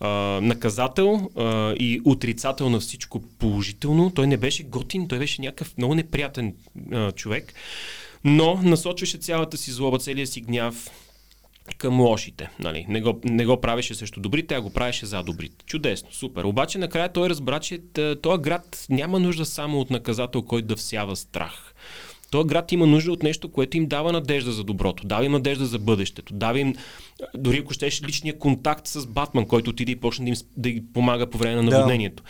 а, 0.00 0.08
наказател 0.42 1.30
а, 1.36 1.74
и 1.78 2.00
отрицател 2.04 2.68
на 2.68 2.80
всичко 2.80 3.20
положително. 3.38 4.10
Той 4.14 4.26
не 4.26 4.36
беше 4.36 4.62
готин, 4.62 5.08
той 5.08 5.18
беше 5.18 5.42
някакъв 5.42 5.76
много 5.78 5.94
неприятен 5.94 6.54
а, 6.92 7.12
човек, 7.12 7.54
но 8.24 8.60
насочваше 8.62 9.18
цялата 9.18 9.56
си 9.56 9.70
злоба, 9.70 9.98
целия 9.98 10.26
си 10.26 10.40
гняв 10.40 10.90
към 11.78 12.00
лошите. 12.00 12.50
Нали? 12.58 12.86
Не, 12.88 13.00
го, 13.00 13.20
не 13.24 13.46
го 13.46 13.60
правеше 13.60 13.94
срещу 13.94 14.20
добрите, 14.20 14.54
а 14.54 14.60
го 14.60 14.72
правеше 14.72 15.06
за 15.06 15.22
добрите. 15.22 15.64
Чудесно, 15.66 16.12
супер. 16.12 16.44
Обаче 16.44 16.78
накрая 16.78 17.12
той 17.12 17.28
разбра, 17.28 17.60
че 17.60 17.80
този 18.22 18.42
град 18.42 18.86
няма 18.90 19.20
нужда 19.20 19.44
само 19.44 19.80
от 19.80 19.90
наказател, 19.90 20.42
който 20.42 20.68
да 20.68 20.76
всява 20.76 21.16
страх. 21.16 21.69
Този 22.30 22.46
град 22.46 22.72
има 22.72 22.86
нужда 22.86 23.12
от 23.12 23.22
нещо, 23.22 23.48
което 23.48 23.76
им 23.76 23.86
дава 23.86 24.12
надежда 24.12 24.52
за 24.52 24.64
доброто, 24.64 25.06
дава 25.06 25.24
им 25.24 25.32
надежда 25.32 25.66
за 25.66 25.78
бъдещето, 25.78 26.34
дава 26.34 26.60
им, 26.60 26.74
дори 27.34 27.58
ако 27.58 27.72
щеш, 27.72 28.02
личния 28.02 28.38
контакт 28.38 28.86
с 28.86 29.06
Батман, 29.06 29.46
който 29.46 29.70
отиде 29.70 29.92
и 29.92 29.96
почна 29.96 30.24
да 30.24 30.28
им 30.28 30.36
да 30.56 30.70
ги 30.70 30.82
помага 30.94 31.26
по 31.26 31.38
време 31.38 31.54
на 31.56 31.62
Да. 31.62 31.70
наводнението. 31.70 32.22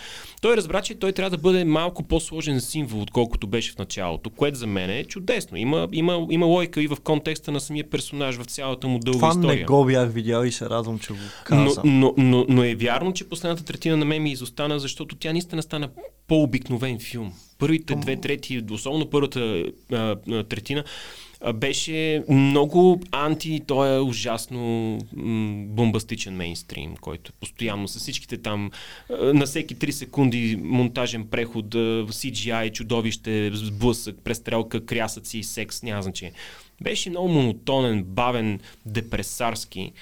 Той 0.43 0.57
разбра, 0.57 0.83
че 0.83 0.95
той 0.95 1.13
трябва 1.13 1.31
да 1.31 1.39
бъде 1.39 1.65
малко 1.65 2.03
по-сложен 2.03 2.61
символ, 2.61 3.03
отколкото 3.03 3.47
беше 3.47 3.73
в 3.73 3.79
началото, 3.79 4.31
което 4.31 4.59
за 4.59 4.67
мен 4.67 4.91
е 4.91 5.05
чудесно. 5.05 5.57
Има, 5.57 5.89
има, 5.93 6.27
има 6.31 6.47
лойка 6.47 6.83
и 6.83 6.87
в 6.87 6.97
контекста 6.97 7.53
на 7.53 7.61
самия 7.61 7.91
персонаж, 7.91 8.37
в 8.37 8.45
цялата 8.45 8.89
му 8.89 8.99
дълга 8.99 9.19
Това 9.19 9.29
история. 9.31 9.57
не 9.57 9.65
го 9.65 9.85
бях 9.85 10.13
видял 10.13 10.45
и 10.45 10.53
се 10.53 10.67
радвам, 10.67 10.99
че 10.99 11.13
го 11.13 11.19
Но, 11.51 11.57
каза. 11.65 11.83
но, 11.85 12.15
но, 12.17 12.47
но 12.49 12.65
е 12.65 12.75
вярно, 12.75 13.13
че 13.13 13.29
последната 13.29 13.65
третина 13.65 13.97
на 13.97 14.05
мен 14.05 14.23
ми 14.23 14.33
изостана, 14.33 14.79
защото 14.79 15.17
тя 15.17 15.33
наистина 15.33 15.63
стана 15.63 15.89
по-обикновен 16.29 16.99
филм. 17.01 17.33
Първите 17.61 17.95
две 17.95 18.17
трети, 18.17 18.65
особено 18.71 19.11
първата 19.11 19.65
а, 19.93 20.17
третина, 20.49 20.85
беше 21.55 22.25
много 22.29 23.01
анти, 23.13 23.61
той 23.67 23.97
е 23.97 24.01
ужасно 24.01 24.99
м- 25.13 25.65
бомбастичен 25.67 26.37
мейнстрим, 26.37 26.97
който 27.01 27.33
постоянно 27.33 27.89
с 27.89 27.99
всичките 27.99 28.37
там 28.39 28.71
на 29.11 29.47
всеки 29.47 29.77
3 29.77 29.91
секунди 29.91 30.59
монтажен 30.63 31.27
преход, 31.27 31.75
CGI, 31.75 32.73
чудовище, 32.73 33.51
сблъсък, 33.55 34.17
престрелка, 34.25 34.87
крясъци, 34.87 35.43
секс, 35.43 35.83
няма 35.83 36.03
значение. 36.03 36.35
Беше 36.83 37.11
много 37.11 37.29
монотонен, 37.29 38.05
бавен, 38.05 38.61
депресарски. 38.87 39.93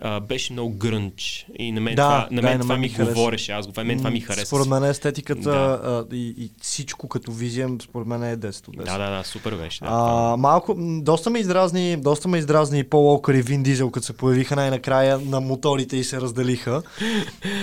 А, 0.00 0.20
беше 0.20 0.52
много 0.52 0.70
грънч. 0.70 1.46
И 1.58 1.72
на 1.72 1.80
мен 1.80 1.94
Да, 1.94 2.02
това, 2.02 2.28
на 2.30 2.36
да, 2.36 2.48
мен 2.48 2.56
на 2.56 2.62
това 2.62 2.74
мен 2.74 2.80
ми 2.80 2.88
хареса. 2.88 3.12
говореше. 3.12 3.52
Аз, 3.52 3.66
го- 3.66 3.84
мен 3.84 3.98
това 3.98 4.10
ми 4.10 4.20
хареса. 4.20 4.46
Според 4.46 4.66
мен 4.66 4.84
естетиката 4.84 5.40
Да. 5.42 5.80
а, 6.10 6.16
и, 6.16 6.34
и 6.38 6.50
всичко 6.62 7.08
като 7.08 7.32
визия, 7.32 7.68
според 7.80 8.06
мен 8.06 8.22
е 8.24 8.36
10 8.36 8.68
от 8.68 8.76
10. 8.76 8.84
Да, 8.84 8.98
да, 9.00 9.10
да, 9.10 9.24
супер 9.24 9.54
беше. 9.54 9.80
Да, 9.80 9.86
А, 9.90 10.36
малко, 10.36 10.74
доста 11.00 11.30
ме 11.30 11.38
издразни, 11.38 11.96
доста 11.96 12.28
ме 12.28 12.38
издразни 12.38 12.84
Пол 12.84 13.04
Уокър 13.04 13.34
и 13.34 13.42
Вин 13.42 13.62
Дизел, 13.62 13.90
като 13.90 14.06
се 14.06 14.12
появиха 14.12 14.56
най-накрая 14.56 15.18
на 15.18 15.40
моторите 15.40 15.96
и 15.96 16.04
се 16.04 16.20
разделиха. 16.20 16.82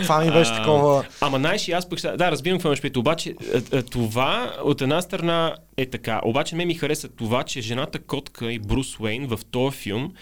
Това 0.03 0.20
ми 0.20 0.32
беше 0.32 0.52
А, 0.52 0.57
такова... 0.57 1.03
Ама 1.22 1.38
знаеш, 1.38 1.68
и 1.68 1.72
аз 1.72 1.90
пък 1.90 1.99
да, 2.02 2.32
разбирам 2.32 2.57
какво 2.57 2.70
имаш 2.70 2.82
предвид, 2.82 2.98
обаче 2.98 3.36
това 3.84 4.26
от 4.64 4.82
една 4.82 5.02
страна 5.02 5.56
е 5.78 5.86
така. 5.86 6.22
Обаче 6.26 6.56
ме 6.56 6.66
ми 6.66 6.76
хареса 6.76 7.10
това, 7.10 7.44
че 7.44 7.62
жената 7.62 7.99
Котка 7.99 8.52
и 8.52 8.60
Брус 8.60 8.99
Уейн 8.99 9.28
в 9.28 9.40
този 9.45 9.78
филм 9.78 10.14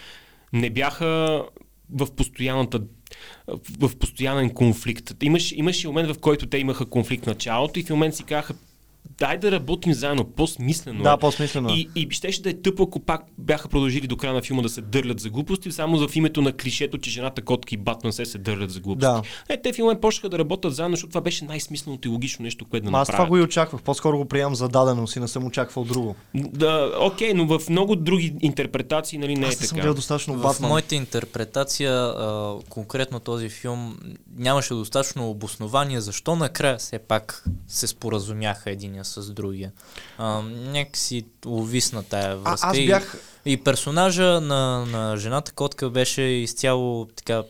не 0.53 0.69
бяха 0.69 1.41
в 1.89 2.15
постоянната 2.15 2.81
в 3.79 3.95
постоянен 3.99 4.49
конфликт. 4.49 5.23
Имаш, 5.23 5.51
имаше 5.51 5.87
момент, 5.87 6.09
в 6.15 6.19
който 6.19 6.49
те 6.49 6.57
имаха 6.57 6.85
конфликт 6.85 7.23
в 7.23 7.27
началото 7.27 7.79
и 7.79 7.83
в 7.83 7.89
момент 7.89 8.15
си 8.15 8.23
казаха 8.23 8.53
дай 9.17 9.37
да 9.37 9.51
работим 9.51 9.93
заедно, 9.93 10.23
по-смислено. 10.23 11.03
Да, 11.03 11.11
е. 11.13 11.17
по-смислено. 11.19 11.69
е. 11.69 11.73
И, 11.73 11.89
и 11.95 12.07
щеше 12.11 12.41
да 12.41 12.49
е 12.49 12.53
тъпо, 12.53 12.83
ако 12.83 12.99
пак 12.99 13.21
бяха 13.37 13.67
продължили 13.69 14.07
до 14.07 14.17
края 14.17 14.33
на 14.33 14.41
филма 14.41 14.61
да 14.61 14.69
се 14.69 14.81
дърлят 14.81 15.19
за 15.19 15.29
глупости, 15.29 15.71
само 15.71 16.07
в 16.07 16.15
името 16.15 16.41
на 16.41 16.51
клишето, 16.53 16.97
че 16.97 17.09
жената 17.09 17.41
Котка 17.41 17.75
и 17.75 17.77
Батман 17.77 18.13
се 18.13 18.25
се 18.25 18.37
дърлят 18.37 18.71
за 18.71 18.79
глупости. 18.79 19.21
Да. 19.47 19.53
Е, 19.53 19.61
те 19.61 19.81
момент 19.81 20.01
почнаха 20.01 20.29
да 20.29 20.39
работят 20.39 20.75
заедно, 20.75 20.95
защото 20.95 21.09
това 21.09 21.21
беше 21.21 21.45
най-смисленото 21.45 22.07
и 22.07 22.11
логично 22.11 22.43
нещо, 22.43 22.65
което 22.65 22.85
да 22.85 22.91
Ма 22.91 22.99
аз 22.99 23.07
това 23.07 23.13
направят. 23.13 23.29
го 23.29 23.37
и 23.37 23.41
очаквах. 23.41 23.81
По-скоро 23.81 24.17
го 24.17 24.25
приемам 24.25 24.55
за 24.55 24.69
даденост 24.69 25.15
и 25.15 25.19
не 25.19 25.27
съм 25.27 25.45
очаквал 25.45 25.85
друго. 25.85 26.15
Да, 26.35 26.91
окей, 27.01 27.33
но 27.33 27.59
в 27.59 27.69
много 27.69 27.95
други 27.95 28.35
интерпретации 28.41 29.19
нали, 29.19 29.35
не 29.35 29.45
аз 29.45 29.53
е 29.53 29.55
не 29.55 29.67
съм 29.67 29.75
така. 29.75 29.81
гледал 29.81 29.93
достатъчно 29.93 30.33
В 30.33 30.41
Батман. 30.41 30.69
моята 30.69 30.95
интерпретация, 30.95 31.91
а, 31.93 32.55
конкретно 32.69 33.19
този 33.19 33.49
филм, 33.49 33.97
нямаше 34.37 34.73
достатъчно 34.73 35.29
обоснование 35.29 36.01
защо 36.01 36.35
накрая 36.35 36.77
все 36.77 36.99
пак 36.99 37.43
се 37.67 37.87
споразумяха 37.87 38.71
единия 39.03 39.23
с 39.23 39.31
другия. 39.31 39.71
А, 40.17 40.41
някакси 40.41 41.25
увисна 41.45 42.03
тая 42.03 42.31
А, 42.31 42.35
връзка. 42.35 42.67
аз 42.67 42.77
и- 42.77 42.85
бях... 42.87 43.17
И 43.45 43.57
персонажа 43.57 44.41
на, 44.41 44.85
на 44.85 45.17
жената 45.17 45.51
котка 45.51 45.89
беше 45.89 46.21
изцяло 46.21 47.05
така 47.05 47.43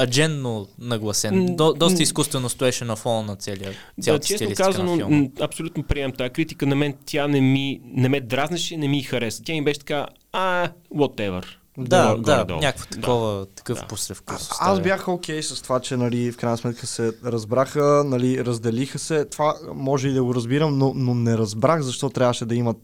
адженно 0.00 0.68
нагласен. 0.78 1.56
До, 1.56 1.72
доста 1.72 2.02
изкуствено 2.02 2.48
стоеше 2.48 2.84
на 2.84 2.96
фона 2.96 3.22
на 3.22 3.36
целия, 3.36 3.70
Да, 3.98 4.02
цялата 4.04 4.26
честно 4.26 4.54
казано, 4.54 4.90
на 4.90 4.96
филма. 4.96 5.16
м, 5.16 5.28
абсолютно 5.40 5.82
приемам 5.82 6.12
тази 6.12 6.30
критика. 6.30 6.66
На 6.66 6.74
мен 6.74 6.94
тя 7.06 7.28
не, 7.28 7.40
ми, 7.40 7.80
не 7.84 8.08
ме 8.08 8.20
дразнеше, 8.20 8.76
не 8.76 8.88
ми 8.88 9.02
хареса. 9.02 9.42
Тя 9.44 9.52
ми 9.52 9.62
беше 9.64 9.78
така, 9.80 10.06
а, 10.32 10.70
whatever. 10.94 11.44
Да, 11.78 12.08
Горе- 12.08 12.16
да, 12.16 12.34
горе-долу. 12.34 12.60
някакво 12.60 12.86
такова, 12.86 13.46
такъв 13.46 13.78
Да. 13.78 13.86
послевкус. 13.86 14.48
Аз 14.60 14.80
бях 14.80 15.08
окей 15.08 15.42
с 15.42 15.62
това, 15.62 15.80
че 15.80 15.96
нали, 15.96 16.32
в 16.32 16.36
крайна 16.36 16.56
сметка 16.56 16.86
се 16.86 17.12
разбраха, 17.24 17.80
нали, 18.06 18.44
разделиха 18.44 18.98
се. 18.98 19.24
Това 19.24 19.54
може 19.74 20.08
и 20.08 20.12
да 20.12 20.24
го 20.24 20.34
разбирам, 20.34 20.78
но, 20.78 20.92
но 20.96 21.14
не 21.14 21.38
разбрах 21.38 21.80
защо 21.80 22.10
трябваше 22.10 22.44
да 22.44 22.54
има 22.54 22.74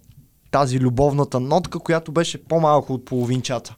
тази 0.51 0.81
любовната 0.81 1.41
нотка, 1.41 1.79
която 1.79 2.13
беше 2.13 2.39
по-малко 2.39 2.93
от 2.93 3.05
половинчата. 3.05 3.75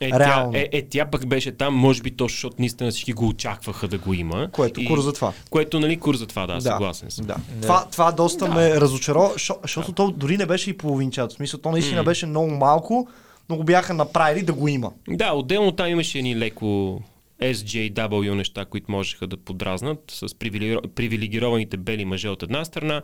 Е, 0.00 0.10
тя, 0.10 0.18
Реално. 0.18 0.52
е, 0.54 0.68
е, 0.72 0.82
тя 0.82 1.04
пък 1.06 1.26
беше 1.26 1.52
там, 1.52 1.74
може 1.74 2.02
би 2.02 2.10
точно, 2.10 2.34
защото 2.34 2.56
наистина 2.58 2.90
всички 2.90 3.12
го 3.12 3.26
очакваха 3.26 3.88
да 3.88 3.98
го 3.98 4.14
има. 4.14 4.48
Което 4.52 4.80
И- 4.80 4.86
кур 4.86 5.00
за 5.00 5.12
това. 5.12 5.32
Което, 5.50 5.80
нали, 5.80 5.96
кур 5.96 6.16
за 6.16 6.26
това, 6.26 6.46
да, 6.46 6.54
Да. 6.54 6.60
съгласен 6.60 7.10
съм. 7.10 7.26
Да. 7.26 7.36
Да. 7.50 7.60
Това, 7.62 7.86
това 7.86 8.12
доста 8.12 8.44
Да. 8.44 8.50
ме 8.50 8.70
разочарова, 8.70 9.28
шо- 9.30 9.58
защото 9.62 9.92
то 9.92 10.10
дори 10.10 10.36
не 10.36 10.46
беше 10.46 10.70
и 10.70 10.76
половинчата. 10.76 11.28
В 11.28 11.36
смисъл, 11.36 11.60
то 11.60 11.70
наистина 11.70 11.96
М. 11.96 12.04
беше 12.04 12.26
много 12.26 12.50
малко, 12.50 13.08
но 13.48 13.56
го 13.56 13.64
бяха 13.64 13.94
направили 13.94 14.44
да 14.44 14.52
го 14.52 14.68
има. 14.68 14.92
Да, 15.08 15.32
отделно 15.32 15.72
там 15.72 15.86
имаше 15.88 16.18
едни 16.18 16.36
леко 16.36 17.00
SJW 17.42 18.34
неща, 18.34 18.64
които 18.64 18.92
можеха 18.92 19.26
да 19.26 19.36
подразнат 19.36 19.98
с 20.08 20.28
привилегиро- 20.28 20.86
привилегированите 20.88 21.76
бели 21.76 22.04
мъже 22.04 22.28
от 22.28 22.42
една 22.42 22.64
страна. 22.64 23.02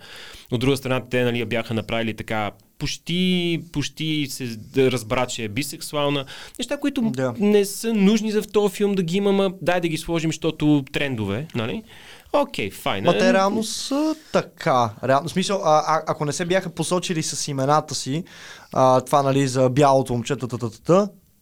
От 0.51 0.60
друга 0.60 0.77
страна, 0.77 1.02
те 1.10 1.24
нали, 1.24 1.44
бяха 1.44 1.74
направили 1.74 2.15
така 2.15 2.51
почти, 2.78 3.60
почти 3.73 4.27
се 4.28 4.56
разбра, 4.77 5.27
че 5.27 5.44
е 5.44 5.48
бисексуална. 5.48 6.24
Неща, 6.59 6.77
които 6.77 7.01
Да. 7.02 7.35
не 7.39 7.65
са 7.65 7.94
нужни 7.94 8.32
за 8.32 8.43
в 8.43 8.48
този 8.48 8.74
филм 8.74 8.94
да 8.94 9.02
ги 9.02 9.16
има, 9.16 9.32
ма 9.32 9.52
дай 9.62 9.81
да 9.81 9.89
ги 9.89 9.97
сложим, 9.97 10.28
защото 10.28 10.85
трендове, 10.93 11.47
нали? 11.55 11.82
Окей, 12.33 12.71
файн. 12.71 13.05
Ма 13.05 13.19
те 13.19 13.33
реално 13.33 13.65
са 13.65 14.15
така. 14.33 14.91
Реално, 15.05 15.29
смисъл, 15.29 15.61
а, 15.65 15.83
а, 15.87 16.03
ако 16.07 16.25
не 16.25 16.33
се 16.33 16.45
бяха 16.45 16.71
посочили 16.71 17.23
с 17.23 17.49
имената 17.49 17.95
си, 17.95 18.25
а, 18.73 19.01
това 19.01 19.23
нали 19.23 19.49
за 19.49 19.69
бялото 19.69 20.13
момче, 20.13 20.37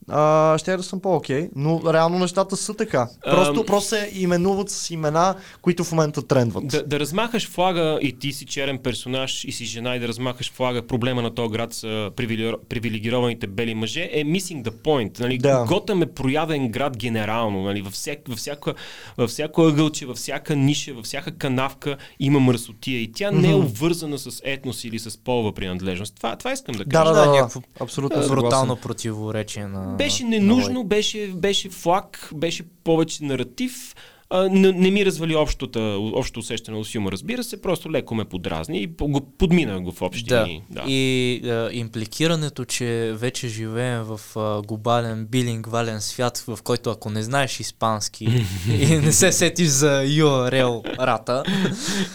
а, 0.08 0.58
ще 0.58 0.76
да 0.76 0.82
съм 0.82 1.00
по-окей, 1.00 1.48
но 1.56 1.92
реално 1.92 2.18
нещата 2.18 2.56
са 2.56 2.74
така. 2.74 3.08
Просто, 3.24 3.60
Ам. 3.60 3.66
просто 3.66 3.88
се 3.88 4.10
именуват 4.14 4.70
с 4.70 4.90
имена, 4.90 5.34
които 5.62 5.84
в 5.84 5.92
момента 5.92 6.22
трендват. 6.22 6.66
Да, 6.66 6.82
да 6.86 7.00
размахаш 7.00 7.50
флага 7.50 7.98
и 8.02 8.18
ти 8.18 8.32
си 8.32 8.46
черен 8.46 8.78
персонаж 8.78 9.44
и 9.44 9.52
си 9.52 9.64
жена 9.64 9.96
и 9.96 10.00
да 10.00 10.08
размахаш 10.08 10.52
флага, 10.52 10.86
проблема 10.86 11.22
на 11.22 11.34
този 11.34 11.52
град 11.52 11.72
са 11.74 11.86
привилегиро- 12.16 12.58
привилегированите 12.68 13.46
бели 13.46 13.74
мъже 13.74 14.10
е 14.12 14.24
missing 14.24 14.62
the 14.62 14.70
point. 14.70 15.20
Нали? 15.20 15.38
Да. 15.38 15.64
Готъм 15.68 16.02
е 16.02 16.06
проявен 16.06 16.68
град 16.68 16.96
генерално. 16.96 17.62
Нали? 17.62 17.82
Във, 17.82 17.92
всяк, 17.92 18.18
във, 18.28 18.38
всяка, 18.38 18.74
във 19.18 19.30
всяко 19.30 19.62
ъгълче, 19.62 20.06
във 20.06 20.16
всяка 20.16 20.56
ниша, 20.56 20.94
във 20.94 21.04
всяка 21.04 21.30
канавка 21.30 21.96
има 22.20 22.40
мръсотия 22.40 23.00
и 23.02 23.12
тя 23.12 23.30
не 23.30 23.50
е 23.50 23.54
обвързана 23.54 24.18
с 24.18 24.40
етнос 24.44 24.84
или 24.84 24.98
с 24.98 25.18
полова 25.18 25.52
принадлежност. 25.52 26.14
Това, 26.16 26.36
това 26.36 26.52
искам 26.52 26.74
да 26.74 26.84
Да, 26.84 26.90
кажа. 26.90 27.04
да, 27.04 27.20
да, 27.20 27.26
да, 27.26 27.32
някакво 27.32 27.60
абсолютно 27.80 28.22
съгласен. 28.22 28.36
Брутално 28.42 28.76
противоречие 28.76 29.66
на... 29.66 29.95
Беше 29.96 30.24
ненужно, 30.24 30.84
беше, 30.84 31.28
беше 31.34 31.70
флаг, 31.70 32.30
беше 32.34 32.64
повече 32.84 33.24
наратив. 33.24 33.94
А, 34.30 34.42
не, 34.42 34.72
не 34.72 34.90
ми 34.90 35.06
развали 35.06 35.34
общото, 35.34 35.78
общо 36.14 36.40
усещане 36.40 36.78
от 36.78 36.86
филма, 36.86 37.12
разбира 37.12 37.44
се, 37.44 37.62
просто 37.62 37.90
леко 37.90 38.14
ме 38.14 38.24
подразни 38.24 38.78
и 38.78 38.86
го 39.00 39.20
подмина 39.32 39.80
го 39.80 39.92
в 39.92 40.02
общи 40.02 40.24
Да. 40.24 40.46
Да. 40.70 40.84
И 40.86 41.40
а, 41.44 41.68
импликирането, 41.72 42.64
че 42.64 42.86
вече 43.14 43.48
живеем 43.48 44.02
в 44.02 44.20
а, 44.36 44.62
глобален 44.62 45.26
билингвален 45.26 46.00
свят, 46.00 46.38
в 46.38 46.58
който 46.62 46.90
ако 46.90 47.10
не 47.10 47.22
знаеш 47.22 47.60
испански 47.60 48.24
и 48.70 48.86
не 48.88 49.12
се 49.12 49.32
сетиш 49.32 49.68
за 49.68 50.02
URL 50.04 50.98
рата, 50.98 51.42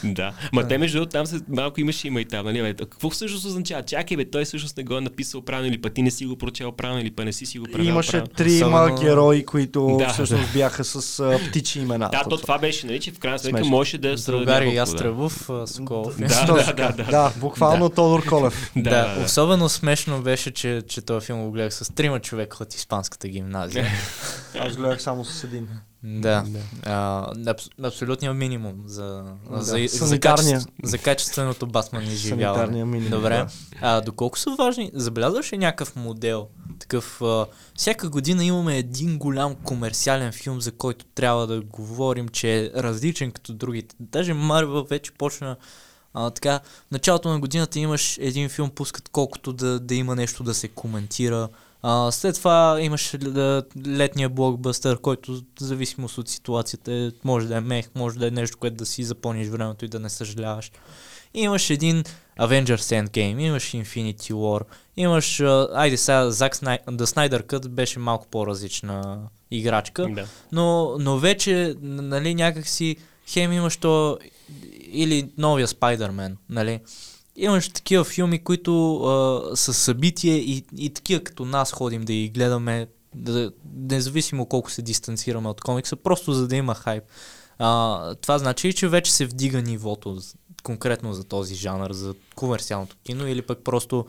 да. 0.04 0.34
Ма 0.54 0.68
те 0.68 0.78
между 0.78 0.98
другото, 0.98 1.12
там 1.12 1.26
се, 1.26 1.40
малко 1.50 1.82
имаше 1.82 2.08
има 2.08 2.22
и 2.22 2.26
там, 2.26 2.46
нали? 2.46 2.62
Бе, 2.62 2.74
какво 2.74 3.10
всъщност 3.10 3.46
означава? 3.46 3.84
Чакай, 3.84 4.18
бе, 4.18 4.26
той 4.26 4.46
всъщност 4.46 4.78
не 4.78 4.84
го 4.84 4.98
е 4.98 5.02
написал 5.02 5.42
правилно 5.42 5.68
или 5.68 5.82
пък 5.82 5.94
ти 5.94 6.02
не 6.02 6.12
си 6.12 6.26
го 6.26 6.38
прочел 6.38 6.72
правилно 6.72 7.02
или 7.02 7.12
пък 7.12 7.26
не 7.26 7.34
си 7.34 7.46
си 7.46 7.60
го 7.60 7.66
правил 7.66 7.86
Имаше 7.86 8.12
правилно. 8.12 8.28
трима 8.30 8.68
Особено- 8.68 9.02
герои, 9.02 9.46
които 9.46 9.96
Да. 10.00 10.10
всъщност 10.10 10.54
бяха 10.54 10.84
с 10.84 11.20
а, 11.20 11.40
птичи 11.50 11.80
имена. 11.80 12.01
Да, 12.10 12.24
то 12.30 12.38
това 12.38 12.58
беше, 12.58 12.88
нали, 12.88 13.00
че 13.00 13.12
в 13.12 13.20
крайна 13.20 13.40
сметка 13.40 13.66
можеше 13.66 13.98
да 13.98 14.18
са 14.18 14.32
другари 14.32 14.76
Ястребов, 14.76 15.50
а, 15.50 15.68
Соколов. 15.68 16.20
Да, 16.20 16.46
да, 16.46 16.74
да, 16.74 16.92
да. 16.92 17.04
да, 17.04 17.34
буквално 17.38 17.90
Тодор 17.90 18.26
Колев. 18.26 18.72
Да, 18.76 18.90
Да, 18.90 19.08
да, 19.08 19.20
да. 19.20 19.26
особено 19.26 19.70
смешно 19.70 20.22
беше, 20.22 20.52
че, 20.52 20.82
че 20.88 21.02
този 21.02 21.26
филм 21.26 21.44
го 21.44 21.52
гледах 21.52 21.74
с 21.74 21.94
трима 21.94 22.20
човека 22.20 22.58
от 22.62 22.74
испанската 22.74 23.28
гимназия. 23.28 23.88
Аз 24.60 24.76
гледах 24.76 25.02
само 25.02 25.26
с 25.26 25.44
един. 25.44 25.68
Да. 26.04 26.46
А, 26.84 27.32
абс, 27.48 27.70
абсолютният 27.84 28.36
минимум 28.36 28.84
за, 28.86 29.24
Да. 29.52 29.62
за, 29.62 29.78
за, 29.78 29.98
Санитарния. 29.98 30.58
качеств, 30.58 30.74
за 30.84 30.98
качественото 30.98 31.68
Батман 31.68 32.04
изживяване. 32.04 32.86
Минимум, 32.86 33.10
Добре. 33.10 33.38
да. 33.38 33.48
А, 33.82 34.02
доколко 34.02 34.40
са 34.40 34.56
важни? 34.58 34.92
Забелязваш 34.94 35.54
ли 35.54 35.58
някакъв 35.58 35.96
модел? 35.96 36.48
Такъв, 36.80 37.22
а, 37.22 37.46
всяка 37.76 38.10
година 38.10 38.46
имаме 38.46 38.78
един 38.78 39.18
голям 39.18 39.56
комерциален 39.56 40.32
филм, 40.32 40.62
за 40.62 40.72
който 40.72 41.06
трябва 41.06 41.48
да 41.48 41.62
говорим, 41.62 42.30
че 42.30 42.60
е 42.60 42.70
различен 42.76 43.32
като 43.32 43.54
другите. 43.54 43.96
Даже 44.00 44.34
Марвел 44.34 44.84
вече 44.84 45.12
почна 45.12 45.56
а, 46.14 46.30
така, 46.30 46.60
в 46.88 46.92
началото 46.92 47.30
на 47.30 47.40
годината 47.40 47.80
имаш 47.80 48.18
един 48.22 48.50
филм, 48.50 48.70
пускат 48.70 49.10
колкото 49.10 49.54
да, 49.54 49.80
да 49.80 49.96
има 49.96 50.16
нещо 50.16 50.44
да 50.44 50.54
се 50.54 50.68
коментира. 50.68 51.50
А, 51.84 52.12
след 52.12 52.36
това 52.36 52.78
имаш 52.82 53.16
летния 53.88 54.30
блокбъстър, 54.30 54.98
който 54.98 55.42
зависимост 55.60 56.18
от 56.18 56.30
ситуацията 56.30 56.94
е, 56.94 57.12
може 57.24 57.48
да 57.48 57.58
е 57.58 57.62
мех, 57.62 57.90
може 57.96 58.20
да 58.20 58.28
е 58.28 58.32
нещо, 58.32 58.58
което 58.58 58.76
да 58.76 58.86
си 58.86 59.04
запълниш 59.04 59.48
времето 59.48 59.86
и 59.86 59.88
да 59.88 60.00
не 60.00 60.10
съжаляваш. 60.10 60.72
Имаш 61.34 61.70
един 61.70 62.04
Avengers 62.40 63.06
Endgame, 63.06 63.40
имаш 63.42 63.64
Infinity 63.64 64.34
War, 64.34 64.62
имаш, 64.98 65.40
а, 65.40 65.70
айде 65.74 65.98
сега, 65.98 66.32
Зак 66.32 66.56
Снай... 66.56 66.80
The 66.88 67.06
Snyder 67.06 67.44
Cut 67.44 67.68
беше 67.68 68.00
малко 68.00 68.28
по-различна 68.28 69.20
играчка, 69.52 70.08
Да. 70.12 70.26
но, 70.52 70.96
но 71.00 71.18
вече, 71.18 71.76
нали, 71.82 72.36
някакси, 72.36 72.96
хем 73.28 73.52
имаш 73.52 73.78
то, 73.78 74.18
или 74.92 75.30
новия 75.38 75.68
Spider-Man, 75.68 76.36
нали, 76.50 76.80
имаш 77.36 77.70
такива 77.70 78.04
филми, 78.04 78.44
които 78.44 79.04
а, 79.04 79.56
са 79.56 79.74
събитие 79.74 80.36
и, 80.36 80.64
и 80.78 80.94
такива 80.94 81.24
като 81.24 81.46
нас 81.46 81.72
ходим 81.72 82.02
да 82.02 82.14
ги 82.14 82.30
гледаме, 82.30 82.88
да, 83.16 83.52
независимо 83.76 84.46
колко 84.46 84.72
се 84.72 84.82
дистанцираме 84.82 85.50
от 85.50 85.62
комикса, 85.62 85.96
просто 85.96 86.34
за 86.34 86.48
да 86.48 86.56
има 86.56 86.76
хайп. 86.76 87.04
А, 87.60 88.16
това 88.16 88.38
значи 88.38 88.68
ли, 88.68 88.74
че 88.74 88.88
вече 88.88 89.12
се 89.12 89.26
вдига 89.26 89.62
нивото 89.62 90.18
конкретно 90.64 91.14
за 91.14 91.24
този 91.24 91.56
жанр, 91.56 91.92
за 91.92 92.14
комерциалното 92.36 92.96
кино 93.04 93.28
или 93.28 93.42
пък 93.42 93.64
просто 93.64 94.06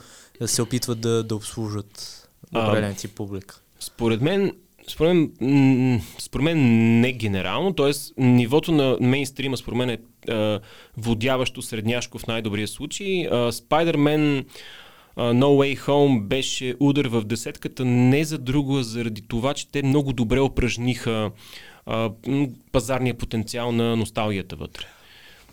се 0.46 0.62
опитват 0.62 1.00
да, 1.00 1.22
да 1.22 1.36
обслужат 1.36 2.22
определен 2.54 2.94
тип 2.94 3.14
публика? 3.14 3.60
Според 3.80 4.20
мен, 4.20 4.52
според 4.88 5.14
мен, 5.40 6.02
според 6.18 6.44
мен 6.44 6.58
не 7.00 7.12
генерално, 7.12 7.74
т.е. 7.74 7.92
нивото 8.16 8.72
на 8.72 8.96
мейнстрима 9.00 9.56
според 9.56 9.78
мен 9.78 9.90
е 9.90 9.98
водяващо 10.96 11.62
средняшко 11.62 12.18
в 12.18 12.26
най-добрия 12.26 12.68
случай. 12.68 13.26
А, 13.26 13.52
No 15.16 15.44
Way 15.44 15.78
Home 15.78 16.22
беше 16.22 16.74
удар 16.80 17.06
в 17.06 17.24
десетката 17.24 17.84
не 17.84 18.24
за 18.24 18.38
друго, 18.38 18.78
а 18.78 18.82
заради 18.82 19.22
това, 19.28 19.54
че 19.54 19.70
те 19.70 19.82
много 19.82 20.12
добре 20.12 20.40
упражниха 20.40 21.30
пазарния 22.72 23.14
потенциал 23.14 23.72
на 23.72 23.96
носталгията 23.96 24.56
вътре. 24.56 24.84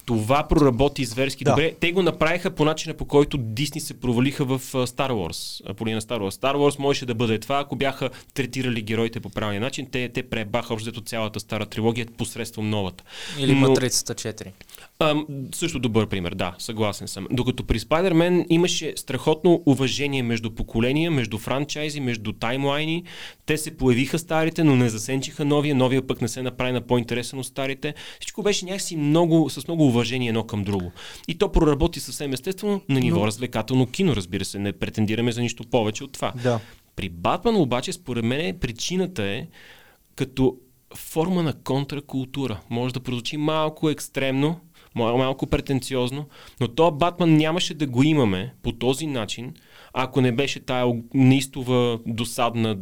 Това 0.09 0.43
проработи 0.43 1.05
зверски 1.05 1.43
Да. 1.43 1.51
добре. 1.51 1.73
Те 1.79 1.91
го 1.91 2.01
направиха 2.01 2.51
по 2.51 2.65
начина 2.65 2.93
по 2.93 3.05
който 3.05 3.37
Дисни 3.37 3.81
се 3.81 3.99
провалиха 3.99 4.45
в 4.45 4.59
Star 4.59 5.11
Wars. 5.11 5.73
По 5.73 5.85
линия 5.85 5.95
на 5.95 6.01
Star 6.01 6.19
Wars. 6.19 6.41
Star 6.41 6.55
Wars 6.55 6.79
можеше 6.79 7.05
да 7.05 7.15
бъде 7.15 7.39
това, 7.39 7.59
ако 7.59 7.75
бяха 7.75 8.09
третирали 8.33 8.81
героите 8.81 9.19
по 9.19 9.29
правилния 9.29 9.61
начин. 9.61 9.87
Те, 9.91 10.09
те 10.09 10.23
пребаха 10.23 10.73
общо 10.73 11.01
цялата 11.01 11.39
стара 11.39 11.65
трилогия 11.65 12.05
посредством 12.17 12.69
новата. 12.69 13.03
Или 13.39 13.53
Но- 13.55 13.69
Матрицата 13.69 14.15
4? 14.15 14.51
Ам, 15.03 15.25
също 15.55 15.79
добър 15.79 16.07
пример, 16.07 16.35
да, 16.35 16.55
съгласен 16.57 17.07
съм. 17.07 17.27
Докато 17.31 17.63
при 17.63 17.79
Spider-Man 17.79 18.45
имаше 18.49 18.93
страхотно 18.95 19.63
уважение 19.65 20.23
между 20.23 20.51
поколения, 20.51 21.11
между 21.11 21.37
франчайзи, 21.37 21.99
между 21.99 22.33
таймлайни. 22.33 23.03
Те 23.45 23.57
се 23.57 23.77
появиха 23.77 24.19
старите, 24.19 24.63
но 24.63 24.75
не 24.75 24.89
засенчиха 24.89 25.45
новия, 25.45 25.75
новия 25.75 26.07
пък 26.07 26.21
не 26.21 26.27
се 26.27 26.41
направи 26.41 26.71
на 26.71 26.81
по-интересен 26.81 27.39
от 27.39 27.45
старите. 27.45 27.93
Всичко 28.19 28.43
беше 28.43 28.65
някакси 28.65 28.97
много, 28.97 29.49
с 29.49 29.67
много 29.67 29.87
уважение 29.87 30.29
едно 30.29 30.43
към 30.43 30.63
друго. 30.63 30.91
И 31.27 31.37
то 31.37 31.51
проработи 31.51 31.99
съвсем 31.99 32.33
естествено 32.33 32.81
на 32.89 32.99
ниво 32.99 33.19
Но- 33.19 33.27
развлекателно 33.27 33.87
кино, 33.87 34.15
разбира 34.15 34.45
се. 34.45 34.59
Не 34.59 34.73
претендираме 34.73 35.31
за 35.31 35.41
нищо 35.41 35.63
повече 35.71 36.03
от 36.03 36.11
това. 36.11 36.33
Да. 36.43 36.59
При 36.95 37.09
Батман 37.09 37.55
обаче, 37.55 37.93
според 37.93 38.25
мен, 38.25 38.59
причината 38.59 39.23
е 39.23 39.47
като 40.15 40.55
форма 40.95 41.43
на 41.43 41.53
контракултура. 41.53 42.59
Може 42.69 42.93
да 42.93 42.99
прозвучи 42.99 43.37
малко 43.37 43.89
екстремно, 43.89 44.59
малко 44.95 45.47
претенциозно, 45.47 46.25
но 46.59 46.67
то 46.67 46.91
Батман 46.91 47.37
нямаше 47.37 47.73
да 47.73 47.87
го 47.87 48.03
имаме 48.03 48.53
по 48.63 48.71
този 48.71 49.07
начин, 49.07 49.53
ако 49.93 50.21
не 50.21 50.31
беше 50.31 50.59
тая 50.59 50.85
неистова, 51.13 51.99
досадна, 52.05 52.77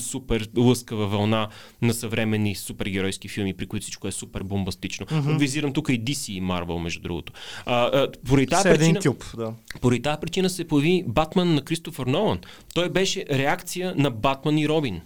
супер 0.00 0.48
лъскава 0.58 1.06
вълна 1.06 1.48
на 1.82 1.94
съвременни 1.94 2.54
супергеройски 2.54 3.28
филми, 3.28 3.54
при 3.54 3.66
които 3.66 3.82
всичко 3.82 4.08
е 4.08 4.12
супер 4.12 4.42
бомбастично. 4.42 5.06
Mm-hmm. 5.06 5.38
Визирам 5.38 5.72
тук 5.72 5.88
и 5.88 6.04
DC 6.04 6.32
и 6.32 6.42
Marvel, 6.42 6.78
между 6.78 7.02
другото. 7.02 7.32
А, 7.66 7.84
а, 7.84 8.08
поради 8.28 8.46
тази 8.46 8.68
причина... 8.68 9.00
кюб, 9.00 9.24
да. 9.36 9.52
Поради 9.80 10.02
тази 10.02 10.20
причина 10.20 10.50
се 10.50 10.68
появи 10.68 11.04
Батман 11.06 11.54
на 11.54 11.62
Кристофър 11.62 12.06
Нолан. 12.06 12.38
Той 12.74 12.88
беше 12.88 13.24
реакция 13.30 13.94
на 13.96 14.10
Батман 14.10 14.58
и 14.58 14.68
Робин. 14.68 15.00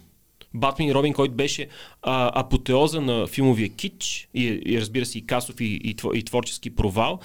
Батман 0.57 0.87
и 0.87 0.93
Робин, 0.93 1.13
който 1.13 1.35
беше 1.35 1.67
а, 2.01 2.39
апотеоза 2.39 3.01
на 3.01 3.27
филмовия 3.27 3.69
кич 3.69 4.29
и, 4.33 4.61
и 4.65 4.81
разбира 4.81 5.05
се 5.05 5.17
и 5.17 5.25
касов 5.25 5.61
и, 5.61 5.65
и, 5.65 5.95
и 6.13 6.23
творчески 6.23 6.75
провал. 6.75 7.19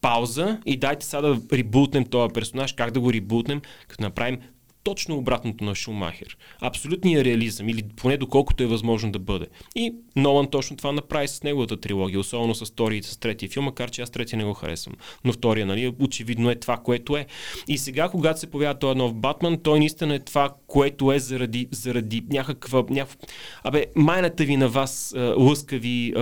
Пауза 0.00 0.60
и 0.66 0.76
дайте 0.76 1.06
сега 1.06 1.20
да 1.20 1.40
ребутнем 1.52 2.04
този 2.04 2.32
персонаж. 2.32 2.72
Как 2.72 2.90
да 2.90 3.00
го 3.00 3.12
ребутнем? 3.12 3.60
Като 3.88 4.02
направим 4.02 4.38
точно 4.84 5.16
обратното 5.16 5.64
на 5.64 5.74
Шумахер. 5.74 6.36
Абсолютният 6.60 7.24
реализъм, 7.24 7.68
или 7.68 7.82
поне 7.96 8.16
доколкото 8.16 8.62
е 8.62 8.66
възможно 8.66 9.12
да 9.12 9.18
бъде. 9.18 9.46
И 9.76 9.94
Нолан 10.16 10.50
точно 10.50 10.76
това 10.76 10.92
направи 10.92 11.28
с 11.28 11.42
неговата 11.42 11.80
трилогия, 11.80 12.20
особено 12.20 12.54
с 12.54 12.66
втория 12.66 12.98
и 12.98 13.02
с 13.02 13.16
третия 13.16 13.48
филм, 13.48 13.64
макар 13.64 13.90
че 13.90 14.02
аз 14.02 14.10
третия 14.10 14.36
не 14.36 14.44
го 14.44 14.54
харесвам. 14.54 14.94
Но 15.24 15.32
втория, 15.32 15.66
нали, 15.66 15.94
очевидно 16.00 16.50
е 16.50 16.54
това, 16.54 16.76
което 16.76 17.16
е. 17.16 17.26
И 17.68 17.78
сега, 17.78 18.08
когато 18.08 18.40
се 18.40 18.50
появява 18.50 18.78
този 18.78 18.98
нов 18.98 19.14
Батман, 19.14 19.58
той 19.62 19.78
наистина 19.78 20.14
е 20.14 20.18
това, 20.18 20.54
което 20.66 21.12
е 21.12 21.18
заради, 21.18 21.68
заради 21.70 22.22
някаква... 22.30 22.84
Някаква... 22.90 23.26
Абе, 23.64 23.86
майната 23.96 24.44
ви 24.44 24.56
на 24.56 24.68
вас, 24.68 25.14
лъскави, 25.36 26.12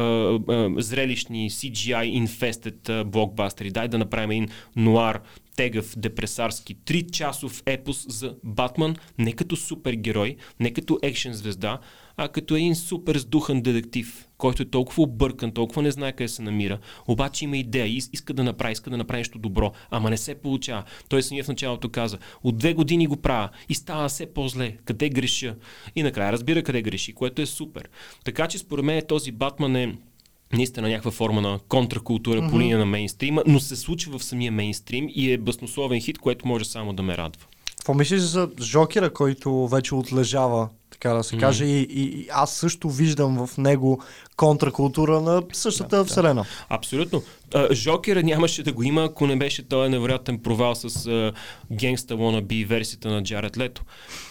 зрелищни, 0.77 1.51
CGI 1.51 2.83
а, 2.89 3.05
блокбастери. 3.05 3.71
Дай 3.71 3.89
да 3.89 3.99
направим 3.99 4.31
един 4.31 4.49
нуар, 4.77 5.21
тегъв, 5.57 5.95
депресарски, 5.97 6.77
3 6.77 7.11
часов 7.11 7.63
епос 7.67 8.07
за 8.09 8.35
Батман, 8.45 8.97
не 9.19 9.33
като 9.33 9.57
супергерой, 9.57 10.37
не 10.61 10.73
като 10.73 10.99
екшен 11.03 11.33
звезда, 11.33 11.79
а 12.17 12.29
като 12.29 12.57
един 12.57 12.77
супер 12.77 13.17
сдухан 13.17 13.63
детектив, 13.63 14.29
който 14.39 14.63
е 14.63 14.71
толкова 14.71 15.03
объркан, 15.03 15.53
толкова 15.53 15.83
не 15.83 15.91
знае 15.91 16.13
къде 16.13 16.29
се 16.29 16.43
намира, 16.43 16.79
обаче 17.09 17.45
има 17.45 17.57
идея, 17.57 17.87
иска 17.87 18.35
да 18.35 18.45
направи, 18.45 18.73
иска 18.73 18.91
да 18.91 18.97
направи 18.97 19.21
нещо 19.21 19.39
добро, 19.39 19.73
ама 19.91 20.11
не 20.11 20.17
се 20.17 20.35
получава. 20.35 20.85
Той 21.09 21.23
самия 21.23 21.45
в 21.45 21.49
началото 21.49 21.89
каза, 21.89 22.19
от 22.43 22.57
две 22.57 22.75
години 22.75 23.07
го 23.07 23.17
правя 23.17 23.49
и 23.69 23.75
става 23.75 24.09
все 24.09 24.27
по-зле, 24.27 24.77
къде 24.85 25.09
греша. 25.09 25.57
И 25.97 26.03
накрая 26.03 26.33
разбира 26.33 26.63
къде 26.63 26.83
греши, 26.83 27.13
което 27.13 27.43
е 27.43 27.47
супер. 27.47 27.89
Така 28.25 28.49
че 28.49 28.59
според 28.59 28.85
мен 28.85 29.03
този 29.09 29.33
Батман 29.33 29.77
е 29.77 29.95
наистина 30.53 30.89
някаква 30.89 31.11
форма 31.11 31.41
на 31.41 31.59
контракултура 31.69 32.43
mm-hmm. 32.43 32.51
по 32.51 32.61
линия 32.61 32.79
на 32.79 32.87
мейнстрима, 32.87 33.43
но 33.47 33.61
се 33.61 33.77
случва 33.77 34.19
в 34.19 34.25
самия 34.25 34.53
мейнстрим 34.53 35.07
и 35.15 35.33
е 35.33 35.39
баснословен 35.39 36.01
хит, 36.01 36.19
което 36.19 36.49
може 36.49 36.65
само 36.65 36.93
да 36.93 37.03
ме 37.03 37.17
радва. 37.17 37.47
Какво 37.77 37.95
мислиш 37.95 38.21
за 38.21 38.51
Жокера, 38.61 39.13
който 39.13 39.69
вече 39.69 39.95
отлежава 39.95 40.69
така 41.03 41.15
да 41.15 41.25
се 41.25 41.37
каже. 41.37 41.65
Mm. 41.65 41.69
И, 41.69 41.87
и, 41.91 42.29
аз 42.33 42.53
също 42.53 42.91
виждам 42.91 43.47
в 43.47 43.59
него 43.59 44.01
контракултура 44.37 45.21
на 45.21 45.43
същата 45.53 45.97
да, 45.97 46.05
вселена. 46.05 46.43
Да. 46.43 46.47
Абсолютно. 46.69 47.23
Жокера 47.73 48.23
нямаше 48.23 48.63
да 48.63 48.73
го 48.73 48.83
има, 48.83 49.05
ако 49.05 49.27
не 49.27 49.37
беше 49.37 49.69
този 49.69 49.91
невероятен 49.91 50.39
провал 50.39 50.75
с 50.75 50.89
uh, 50.89 51.33
Gangsta 51.73 52.15
Wannabe 52.15 52.67
версията 52.67 53.09
на 53.09 53.23
Джаред 53.23 53.59
Лето. 53.59 53.83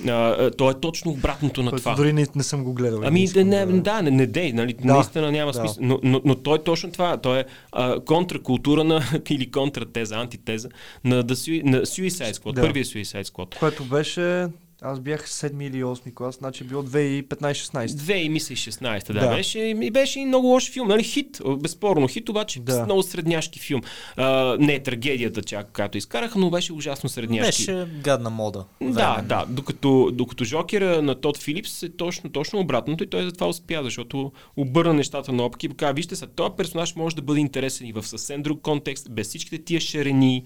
Uh, 0.04 0.58
то 0.58 0.72
е 0.72 0.80
точно 0.80 1.12
обратното 1.12 1.64
на 1.64 1.72
това. 1.72 1.96
Дори 1.96 2.14
не, 2.14 2.28
не 2.36 2.44
съм 2.44 2.64
го 2.64 2.74
гледал. 2.74 3.02
Ами 3.04 3.28
не, 3.36 3.44
не, 3.44 3.66
да, 3.66 3.82
да, 3.82 4.02
не, 4.02 4.12
не 4.12 4.28
дей, 4.28 4.54
нали, 4.54 4.74
да, 4.74 4.94
наистина 4.94 5.32
няма 5.32 5.52
да. 5.52 5.60
смисъл. 5.60 5.78
Но, 5.82 6.00
но, 6.04 6.22
но 6.26 6.36
той 6.36 6.58
е 6.58 6.64
точно 6.64 6.92
това. 6.92 7.18
Той 7.18 7.40
е 7.40 7.46
uh, 7.74 8.06
контракултура 8.06 8.84
на, 8.84 9.02
или 9.30 9.52
контратеза, 9.52 10.16
антитеза 10.16 10.70
на, 11.04 11.16
на 11.16 11.24
Suicide 11.24 12.34
Squad, 12.34 12.54
да. 12.54 12.62
първия 12.62 12.86
Suicide 12.86 13.26
Squad. 13.26 13.60
Което 13.60 13.84
беше 13.84 14.48
аз 14.84 15.00
бях 15.00 15.30
7 15.30 15.68
или 15.68 15.84
8 15.84 16.14
клас, 16.14 16.36
значи 16.36 16.64
било 16.64 16.84
2015-16. 16.84 17.88
2 17.88 18.14
и 18.14 18.30
мисля 18.30 18.56
16, 18.56 19.14
да, 19.14 19.20
да. 19.20 19.36
Беше, 19.36 19.60
и 19.60 19.92
беше 19.92 20.20
и 20.20 20.26
много 20.26 20.48
лош 20.48 20.72
филм, 20.72 20.88
нали? 20.88 21.04
Хит, 21.04 21.42
безспорно 21.58 22.08
хит, 22.08 22.30
обаче 22.30 22.60
да. 22.60 22.86
много 22.86 23.04
средняшки 23.04 23.60
филм. 23.60 23.82
А, 24.18 24.58
не 24.60 24.74
е 24.74 24.84
трагедията 24.84 25.44
чак, 25.44 25.72
която 25.74 25.98
изкараха, 25.98 26.40
но 26.40 26.50
беше 26.50 26.74
ужасно 26.74 27.10
средняшки. 27.10 27.66
Беше 27.66 27.88
гадна 28.04 28.30
мода. 28.30 28.66
Да, 28.82 29.14
време. 29.14 29.28
да. 29.28 29.46
Докато, 29.50 30.12
докато 30.14 30.44
Жокера 30.44 31.02
на 31.02 31.16
Тод 31.16 31.38
Филипс 31.38 31.84
е 31.84 31.90
точно, 31.98 32.32
точно 32.32 32.60
обратното 32.60 33.04
и 33.04 33.08
той 33.08 33.24
затова 33.24 33.48
успя, 33.48 33.84
защото 33.84 34.32
обърна 34.58 34.94
нещата 34.94 35.32
на 35.32 35.44
опки 35.44 35.66
и 35.66 35.70
каза, 35.70 35.94
вижте 35.94 36.16
са, 36.16 36.28
този 36.28 36.52
персонаж 36.58 36.96
може 36.96 37.16
да 37.16 37.22
бъде 37.22 37.40
интересен 37.40 37.88
и 37.88 37.94
в 37.94 38.04
съвсем 38.04 38.44
друг 38.44 38.62
контекст, 38.62 39.12
без 39.12 39.28
всичките 39.28 39.64
тия 39.64 39.82
шарени, 39.82 40.44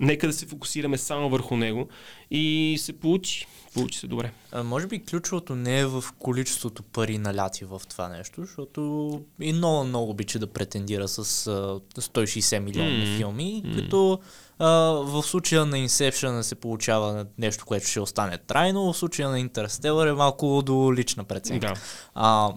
Нека 0.00 0.26
да 0.26 0.32
се 0.32 0.46
фокусираме 0.46 0.98
само 0.98 1.28
върху 1.28 1.56
него 1.56 1.88
и 2.30 2.76
се 2.80 2.92
получи. 2.92 3.46
Получи 3.74 3.98
се 3.98 4.06
добре. 4.06 4.32
А, 4.52 4.62
може 4.62 4.86
би 4.86 5.04
ключовото 5.04 5.54
не 5.54 5.80
е 5.80 5.86
в 5.86 6.04
количеството 6.18 6.82
пари 6.82 7.18
наляти 7.18 7.64
в 7.64 7.82
това 7.88 8.08
нещо, 8.08 8.40
защото 8.40 9.20
и 9.40 9.52
много, 9.52 9.84
много 9.84 10.10
обича 10.10 10.38
да 10.38 10.46
претендира 10.46 11.08
с 11.08 11.18
а, 11.18 12.00
160 12.00 12.58
милионни 12.58 13.06
mm-hmm. 13.06 13.16
филми, 13.16 13.62
mm-hmm. 13.64 13.76
като 13.76 14.18
а, 14.58 14.68
в 14.90 15.22
случая 15.22 15.66
на 15.66 15.76
Inception 15.76 16.40
се 16.40 16.54
получава 16.54 17.26
нещо, 17.38 17.64
което 17.64 17.86
ще 17.86 18.00
остане 18.00 18.38
трайно, 18.38 18.92
в 18.92 18.96
случая 18.96 19.28
на 19.28 19.40
Interstellar 19.40 20.10
е 20.10 20.12
малко 20.12 20.62
до 20.66 20.94
лична 20.94 21.24
преценка. 21.24 21.66
Да. 21.66 21.74
А, 22.14 22.52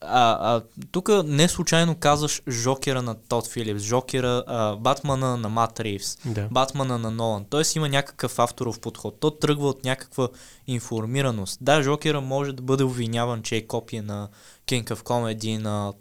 а, 0.00 0.54
а 0.54 0.62
тук 0.92 1.10
не 1.24 1.48
случайно 1.48 1.94
казваш 1.94 2.42
Жокера 2.48 3.02
на 3.02 3.14
Тод 3.14 3.48
Филипс, 3.48 3.82
Жокера, 3.82 4.44
а, 4.46 4.76
Батмана 4.76 5.36
на 5.36 5.48
Мат 5.48 5.80
Ривс, 5.80 6.18
да. 6.24 6.48
Батмана 6.50 6.98
на 6.98 7.10
Нолан. 7.10 7.44
Тоест 7.50 7.76
има 7.76 7.88
някакъв 7.88 8.38
авторов 8.38 8.80
подход. 8.80 9.20
То 9.20 9.30
тръгва 9.30 9.68
от 9.68 9.84
някаква 9.84 10.28
информираност. 10.66 11.58
Да, 11.60 11.82
Жокера 11.82 12.20
може 12.20 12.52
да 12.52 12.62
бъде 12.62 12.84
обвиняван, 12.84 13.42
че 13.42 13.56
е 13.56 13.66
копия 13.66 14.02
на 14.02 14.28
King 14.66 14.84
of 14.84 15.02
Comedy, 15.02 15.58
на 15.58 15.92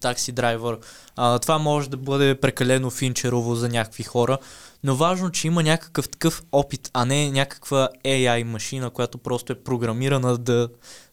такси 0.00 0.32
драйвер. 0.32 0.78
А, 1.16 1.38
това 1.38 1.58
може 1.58 1.90
да 1.90 1.96
бъде 1.96 2.34
прекалено 2.34 2.90
финчерово 2.90 3.54
за 3.54 3.68
някакви 3.68 4.02
хора, 4.02 4.38
но 4.84 4.96
важно, 4.96 5.30
че 5.30 5.46
има 5.46 5.62
някакъв 5.62 6.08
такъв 6.08 6.42
опит, 6.52 6.90
а 6.92 7.04
не 7.04 7.30
някаква 7.30 7.88
AI 8.04 8.42
машина, 8.42 8.90
която 8.90 9.18
просто 9.18 9.52
е 9.52 9.62
програмирана 9.62 10.38
да, 10.38 10.68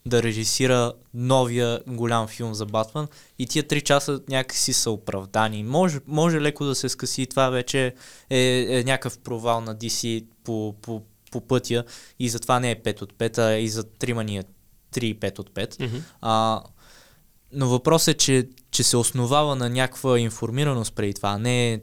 да 0.06 0.24
режисира 0.24 0.94
новия 1.14 1.80
голям 1.88 2.28
филм 2.28 2.54
за 2.54 2.66
Батман 2.66 3.08
и 3.40 3.48
тия 3.48 3.68
три 3.68 3.82
часа 3.82 4.22
някакси 4.30 4.74
са 4.74 4.92
оправдани. 4.92 5.64
Може, 5.64 6.00
може 6.08 6.42
леко 6.42 6.66
да 6.66 6.76
се 6.76 6.90
скъси 6.90 7.22
и 7.22 7.28
това 7.28 7.50
вече 7.50 7.94
е, 8.30 8.68
е 8.70 8.84
някакъв 8.84 9.18
провал 9.18 9.62
на 9.62 9.76
DC 9.76 10.26
по, 10.44 10.76
по, 10.82 11.02
по 11.32 11.42
пътя 11.42 11.84
и 12.20 12.30
затова 12.30 12.60
не 12.60 12.72
е 12.72 12.82
5 12.82 13.02
от 13.02 13.14
5, 13.14 13.38
а 13.38 13.54
и 13.54 13.70
за 13.70 13.84
трима 13.84 14.24
ни 14.24 14.38
е 14.38 14.44
3-5 14.94 15.40
от 15.40 15.50
5. 15.50 15.76
Mm-hmm. 15.76 16.02
А, 16.22 16.64
но 17.52 17.68
въпросът 17.68 18.16
е, 18.16 18.18
че, 18.18 18.48
че 18.72 18.84
се 18.84 18.98
основава 18.98 19.56
на 19.56 19.70
някаква 19.70 20.20
информираност 20.20 20.96
преди 20.96 21.14
това, 21.14 21.38
не 21.38 21.74
е, 21.74 21.80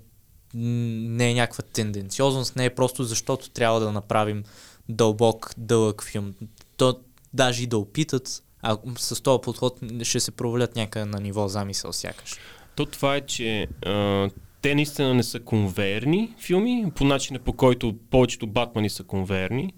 не 0.55 1.31
е 1.31 1.35
някаква 1.35 1.65
тенденциозност, 1.73 2.57
не 2.57 2.65
е 2.65 2.75
просто 2.75 3.05
защото 3.05 3.51
трябва 3.51 3.81
да 3.81 3.93
направим 3.93 4.45
дълбок, 4.89 5.55
дълъг 5.57 6.05
филм. 6.05 6.35
То, 6.77 7.01
даже 7.35 7.63
и 7.63 7.67
да 7.67 7.79
опитат, 7.79 8.43
а 8.63 8.79
с 8.99 9.23
този 9.23 9.41
подход 9.43 9.79
ще 10.03 10.21
се 10.21 10.31
провалят 10.31 10.77
някъде 10.77 11.05
на 11.05 11.21
ниво 11.21 11.49
замисъл 11.49 11.93
сякаш. 11.93 12.37
То 12.77 12.87
това 12.87 13.17
е, 13.17 13.21
че 13.21 13.69
а, 13.87 14.31
те 14.63 14.75
наистина 14.75 15.15
не 15.15 15.23
са 15.23 15.41
конверни 15.41 16.35
филми, 16.39 16.93
по 16.95 17.05
начина 17.05 17.39
по 17.39 17.53
който 17.53 17.97
повечето 18.11 18.47
Батмани 18.47 18.91
са 18.91 19.05
конверни 19.05 19.73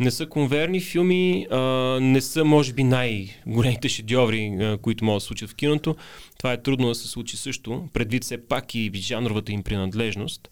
не 0.00 0.10
са 0.10 0.26
конверни 0.26 0.80
филми, 0.80 1.46
а, 1.50 1.58
не 2.00 2.20
са, 2.20 2.44
може 2.44 2.72
би, 2.72 2.84
най-големите 2.84 3.88
шедьоври, 3.88 4.76
които 4.82 5.04
могат 5.04 5.16
да 5.16 5.24
случат 5.24 5.50
в 5.50 5.54
киното. 5.54 5.96
Това 6.38 6.52
е 6.52 6.62
трудно 6.62 6.88
да 6.88 6.94
се 6.94 7.08
случи 7.08 7.36
също, 7.36 7.88
предвид 7.92 8.24
все 8.24 8.46
пак 8.46 8.74
и 8.74 8.90
жанровата 8.94 9.52
им 9.52 9.62
принадлежност. 9.62 10.48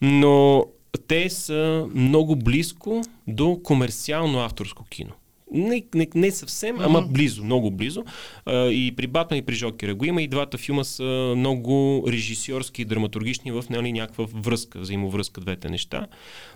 Но 0.00 0.64
те 1.08 1.30
са 1.30 1.86
много 1.94 2.36
близко 2.36 3.02
до 3.28 3.60
комерциално 3.62 4.38
авторско 4.38 4.84
кино 4.84 5.12
не, 5.54 5.84
не, 5.94 6.08
не 6.14 6.30
съвсем, 6.30 6.76
mm-hmm. 6.76 6.84
ама 6.86 7.02
близо, 7.02 7.44
много 7.44 7.70
близо. 7.70 8.04
А, 8.46 8.66
и 8.66 8.96
при 8.96 9.06
Батман 9.06 9.38
и 9.38 9.42
при 9.42 9.54
Жокера 9.54 9.94
го 9.94 10.04
има. 10.04 10.22
И 10.22 10.28
двата 10.28 10.58
филма 10.58 10.84
са 10.84 11.34
много 11.36 12.04
режисьорски 12.08 12.82
и 12.82 12.84
драматургични 12.84 13.52
в 13.52 13.64
нали, 13.70 13.92
някаква 13.92 14.26
връзка, 14.34 14.78
взаимовръзка 14.78 15.40
двете 15.40 15.68
неща. 15.68 16.06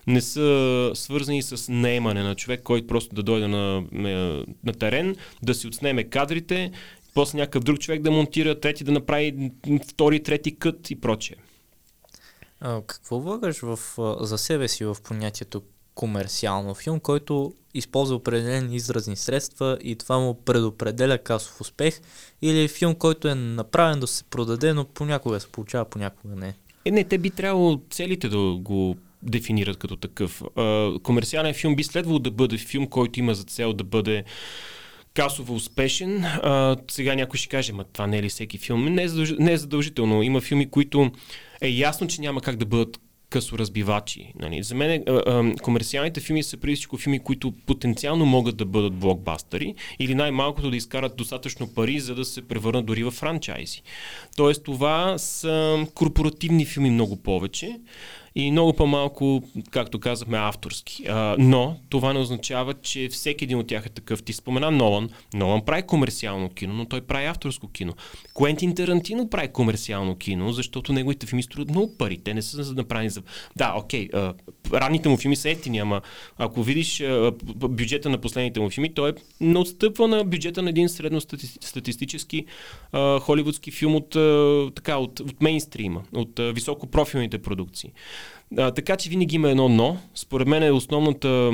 Не 0.06 0.20
са 0.20 0.90
свързани 0.94 1.42
с 1.42 1.72
наемане 1.72 2.22
на 2.22 2.34
човек, 2.34 2.62
който 2.62 2.86
просто 2.86 3.14
да 3.14 3.22
дойде 3.22 3.48
на, 3.48 3.84
на, 3.92 4.44
на 4.64 4.72
терен, 4.72 5.16
да 5.42 5.54
си 5.54 5.66
отснеме 5.66 6.04
кадрите, 6.04 6.70
после 7.14 7.38
някакъв 7.38 7.64
друг 7.64 7.78
човек 7.78 8.02
да 8.02 8.10
монтира, 8.10 8.60
трети 8.60 8.84
да 8.84 8.92
направи 8.92 9.50
втори, 9.88 10.22
трети 10.22 10.56
кът 10.56 10.90
и 10.90 11.00
прочее. 11.00 11.36
А, 12.60 12.82
какво 12.86 13.20
влагаш 13.20 13.60
в, 13.60 13.78
за 14.20 14.38
себе 14.38 14.68
си 14.68 14.84
в 14.84 14.96
понятието 15.04 15.62
комерциално 15.96 16.74
филм, 16.74 17.00
който 17.00 17.54
използва 17.74 18.16
определени 18.16 18.76
изразни 18.76 19.16
средства 19.16 19.78
и 19.82 19.96
това 19.96 20.18
му 20.18 20.34
предопределя 20.44 21.18
касов 21.18 21.60
успех 21.60 22.00
или 22.42 22.68
филм, 22.68 22.94
който 22.94 23.28
е 23.28 23.34
направен 23.34 24.00
да 24.00 24.06
се 24.06 24.24
продаде, 24.24 24.74
но 24.74 24.84
понякога 24.84 25.40
се 25.40 25.48
получава, 25.48 25.84
понякога 25.84 26.36
не. 26.36 26.54
Е, 26.84 26.90
не, 26.90 27.04
те 27.04 27.18
би 27.18 27.30
трябвало 27.30 27.80
целите 27.90 28.28
да 28.28 28.38
го 28.60 28.96
дефинират 29.22 29.76
като 29.76 29.96
такъв. 29.96 30.42
А, 30.56 30.92
комерциален 31.02 31.54
филм 31.54 31.76
би 31.76 31.84
следвало 31.84 32.18
да 32.18 32.30
бъде 32.30 32.58
филм, 32.58 32.86
който 32.86 33.20
има 33.20 33.34
за 33.34 33.44
цел 33.44 33.72
да 33.72 33.84
бъде 33.84 34.24
касово 35.14 35.54
успешен. 35.54 36.24
А, 36.24 36.76
сега 36.90 37.14
някой 37.14 37.38
ще 37.38 37.48
каже, 37.48 37.72
ма 37.72 37.84
това 37.84 38.06
не 38.06 38.18
е 38.18 38.22
ли 38.22 38.28
всеки 38.28 38.58
филм? 38.58 38.84
Не 38.84 39.02
е, 39.02 39.08
задълж... 39.08 39.34
не 39.38 39.52
е 39.52 39.56
задължително. 39.56 40.22
Има 40.22 40.40
филми, 40.40 40.70
които 40.70 41.10
е 41.60 41.68
ясно, 41.68 42.06
че 42.06 42.20
няма 42.20 42.40
как 42.40 42.56
да 42.56 42.66
бъдат 42.66 43.00
късоразбивачи. 43.30 44.32
Нали. 44.40 44.62
За 44.62 44.74
мен 44.74 45.02
а, 45.08 45.12
а, 45.12 45.54
комерциалните 45.62 46.20
филми 46.20 46.42
са 46.42 46.56
преди 46.56 46.74
всичко 46.74 46.96
филми, 46.96 47.18
които 47.18 47.52
потенциално 47.66 48.26
могат 48.26 48.56
да 48.56 48.64
бъдат 48.64 48.94
блокбастери 48.94 49.74
или 49.98 50.14
най-малкото 50.14 50.70
да 50.70 50.76
изкарат 50.76 51.16
достатъчно 51.16 51.74
пари, 51.74 52.00
за 52.00 52.14
да 52.14 52.24
се 52.24 52.48
превърнат 52.48 52.86
дори 52.86 53.04
в 53.04 53.10
франчайзи. 53.10 53.82
Тоест 54.36 54.64
това 54.64 55.18
са 55.18 55.86
корпоративни 55.94 56.64
филми 56.64 56.90
много 56.90 57.16
повече 57.16 57.80
и 58.36 58.50
много 58.50 58.72
по-малко, 58.72 59.42
както 59.70 60.00
казахме, 60.00 60.38
авторски. 60.38 61.04
А, 61.08 61.36
но 61.38 61.76
това 61.88 62.12
не 62.12 62.18
означава, 62.18 62.74
че 62.74 63.08
всеки 63.08 63.44
един 63.44 63.58
от 63.58 63.66
тях 63.66 63.86
е 63.86 63.88
такъв. 63.88 64.22
Ти 64.22 64.32
спомена 64.32 64.70
Нолан. 64.70 65.10
Нолан 65.34 65.64
прави 65.64 65.82
комерциално 65.82 66.50
кино, 66.50 66.74
но 66.74 66.84
той 66.84 67.00
прави 67.00 67.26
авторско 67.26 67.68
кино. 67.68 67.94
Куентин 68.34 68.74
Тарантино 68.74 69.30
прави 69.30 69.48
комерциално 69.48 70.16
кино, 70.16 70.52
защото 70.52 70.92
неговите 70.92 71.26
филми 71.26 71.42
струват 71.42 71.70
много 71.70 71.96
пари. 71.98 72.18
Те 72.18 72.34
не 72.34 72.42
са 72.42 72.74
направени 72.74 73.10
за... 73.10 73.22
Да, 73.56 73.74
окей, 73.76 74.08
а, 74.14 74.34
ранните 74.72 75.08
му 75.08 75.16
филми 75.16 75.36
са 75.36 75.50
ефтини, 75.50 75.78
ама 75.78 76.00
ако 76.38 76.62
видиш 76.62 77.00
а, 77.00 77.32
бюджета 77.54 78.10
на 78.10 78.18
последните 78.18 78.60
му 78.60 78.70
филми, 78.70 78.94
той 78.94 79.10
е 79.10 79.12
не 79.40 79.58
отстъпва 79.58 80.08
на 80.08 80.24
бюджета 80.24 80.62
на 80.62 80.70
един 80.70 80.88
средностатистически 80.88 82.44
а, 82.92 83.18
холивудски 83.20 83.70
филм 83.70 83.94
от, 83.94 84.16
а, 84.16 84.70
така, 84.74 84.96
от, 84.96 85.20
от 85.20 85.42
мейнстрима, 85.42 86.02
от 86.14 86.38
а, 86.38 86.52
високопрофилните 86.52 87.38
продукции. 87.38 87.92
А, 88.58 88.70
така 88.70 88.96
че 88.96 89.10
винаги 89.10 89.36
има 89.36 89.50
едно 89.50 89.68
но. 89.68 89.96
Според 90.14 90.48
мен 90.48 90.62
е 90.62 90.70
основната 90.70 91.52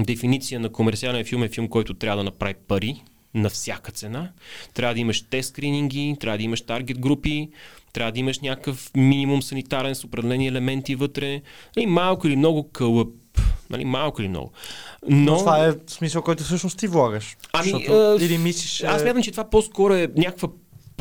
дефиниция 0.00 0.60
на 0.60 0.68
комерциален 0.68 1.24
филм 1.24 1.42
е 1.42 1.48
филм, 1.48 1.68
който 1.68 1.94
трябва 1.94 2.16
да 2.16 2.24
направи 2.24 2.54
пари 2.68 3.02
на 3.34 3.50
всяка 3.50 3.92
цена. 3.92 4.30
Трябва 4.74 4.94
да 4.94 5.00
имаш 5.00 5.22
тест 5.22 5.48
скрининги, 5.48 6.16
трябва 6.20 6.38
да 6.38 6.44
имаш 6.44 6.60
таргет 6.60 6.98
групи, 6.98 7.48
трябва 7.92 8.12
да 8.12 8.18
имаш 8.18 8.40
някакъв 8.40 8.90
минимум 8.96 9.42
санитарен 9.42 9.94
с 9.94 10.04
определени 10.04 10.46
елементи 10.46 10.94
вътре. 10.94 11.40
Нали, 11.76 11.86
малко 11.86 12.26
или 12.26 12.36
много 12.36 12.68
кълъп. 12.68 13.14
Нали, 13.70 13.84
малко 13.84 14.22
или 14.22 14.28
много. 14.28 14.52
Но, 15.08 15.32
Но 15.32 15.38
това 15.38 15.66
е 15.66 15.72
смисъл, 15.86 16.22
който 16.22 16.44
всъщност 16.44 16.78
ти 16.78 16.86
влагаш. 16.86 17.36
Ами, 17.52 17.70
Защото, 17.70 17.92
а, 17.92 18.24
или 18.24 18.38
мислиш... 18.38 18.82
Аз 18.82 19.00
е, 19.00 19.04
смятам, 19.04 19.22
че 19.22 19.30
това 19.30 19.50
по-скоро 19.50 19.94
е 19.94 20.08
някаква 20.16 20.48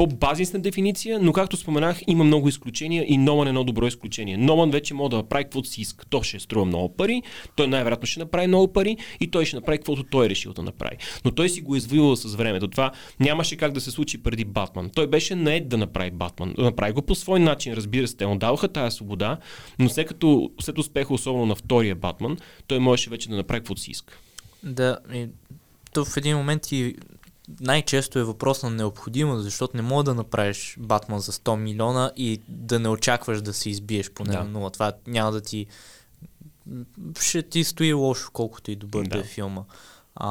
по-базисна 0.01 0.59
дефиниция, 0.59 1.19
но 1.19 1.33
както 1.33 1.57
споменах, 1.57 1.99
има 2.07 2.23
много 2.23 2.49
изключения 2.49 3.05
и 3.07 3.17
Номан 3.17 3.47
е 3.47 3.49
едно 3.49 3.63
добро 3.63 3.87
изключение. 3.87 4.37
Номан 4.37 4.71
вече 4.71 4.93
може 4.93 5.09
да 5.09 5.17
направи 5.17 5.43
каквото 5.43 5.69
си 5.69 5.81
иска. 5.81 6.05
То 6.05 6.23
ще 6.23 6.39
струва 6.39 6.65
много 6.65 6.95
пари, 6.95 7.21
той 7.55 7.67
най-вероятно 7.67 8.07
ще 8.07 8.19
направи 8.19 8.47
много 8.47 8.73
пари 8.73 8.97
и 9.19 9.31
той 9.31 9.45
ще 9.45 9.55
направи 9.55 9.77
каквото 9.77 10.03
той 10.03 10.25
е 10.25 10.29
решил 10.29 10.53
да 10.53 10.63
направи. 10.63 10.97
Но 11.25 11.31
той 11.31 11.49
си 11.49 11.61
го 11.61 11.75
е 11.75 11.77
извоювал 11.77 12.15
с 12.15 12.35
времето. 12.35 12.67
Това 12.67 12.91
нямаше 13.19 13.57
как 13.57 13.71
да 13.71 13.81
се 13.81 13.91
случи 13.91 14.23
преди 14.23 14.45
Батман. 14.45 14.89
Той 14.89 15.07
беше 15.07 15.35
наед 15.35 15.69
да 15.69 15.77
направи 15.77 16.11
Батман. 16.11 16.55
Направи 16.57 16.93
го 16.93 17.01
по 17.01 17.15
свой 17.15 17.39
начин, 17.39 17.73
разбира 17.73 18.07
се. 18.07 18.17
Те 18.17 18.27
му 18.27 18.37
даваха 18.37 18.67
тази 18.67 18.95
свобода, 18.95 19.37
но 19.79 19.89
след 19.89 20.07
като 20.07 20.51
след 20.61 20.77
успеха, 20.77 21.13
особено 21.13 21.45
на 21.45 21.55
втория 21.55 21.95
Батман, 21.95 22.37
той 22.67 22.79
можеше 22.79 23.09
вече 23.09 23.29
да 23.29 23.35
направи 23.35 23.59
каквото 23.59 23.81
си 23.81 23.91
иска. 23.91 24.17
Да, 24.63 24.97
и 25.13 25.27
то 25.93 26.05
в 26.05 26.17
един 26.17 26.37
момент 26.37 26.71
и 26.71 26.95
най-често 27.59 28.19
е 28.19 28.23
въпрос 28.23 28.63
на 28.63 28.69
необходимост, 28.69 29.43
защото 29.43 29.77
не 29.77 29.83
мога 29.83 30.03
да 30.03 30.13
направиш 30.13 30.75
Батман 30.79 31.19
за 31.19 31.31
100 31.31 31.55
милиона 31.55 32.11
и 32.15 32.41
да 32.47 32.79
не 32.79 32.89
очакваш 32.89 33.41
да 33.41 33.53
се 33.53 33.69
избиеш 33.69 34.11
поне 34.11 34.31
Да. 34.31 34.43
на 34.43 34.45
нула. 34.45 34.69
Това 34.71 34.93
няма 35.07 35.31
да 35.31 35.41
ти... 35.41 35.67
Ще 37.19 37.41
ти 37.41 37.63
стои 37.63 37.93
лошо, 37.93 38.29
колкото 38.33 38.71
и 38.71 38.75
добър 38.75 39.03
да, 39.03 39.09
Да. 39.09 39.19
е 39.19 39.23
филма. 39.23 39.63
А, 40.15 40.29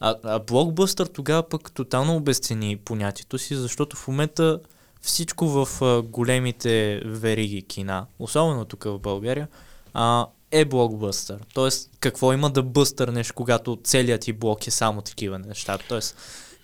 а, 0.00 0.14
а 0.24 0.38
блокбъстър 0.38 1.06
тогава 1.06 1.48
пък 1.48 1.72
тотално 1.72 2.16
обесцени 2.16 2.76
понятието 2.76 3.38
си, 3.38 3.56
защото 3.56 3.96
в 3.96 4.08
момента 4.08 4.60
всичко 5.00 5.48
в 5.48 5.82
а, 5.82 6.02
големите 6.02 7.02
вериги 7.04 7.62
кина, 7.62 8.06
особено 8.18 8.64
тук 8.64 8.84
в 8.84 8.98
България, 8.98 9.48
а, 9.94 10.26
е 10.50 10.64
блокбъстър. 10.64 11.38
Тоест, 11.54 11.90
какво 12.00 12.32
има 12.32 12.50
да 12.50 12.62
бъстърнеш, 12.62 13.32
когато 13.32 13.78
целият 13.84 14.20
ти 14.20 14.32
блок 14.32 14.66
е 14.66 14.70
само 14.70 15.02
такива 15.02 15.38
неща. 15.38 15.78
Тоест, 15.88 16.16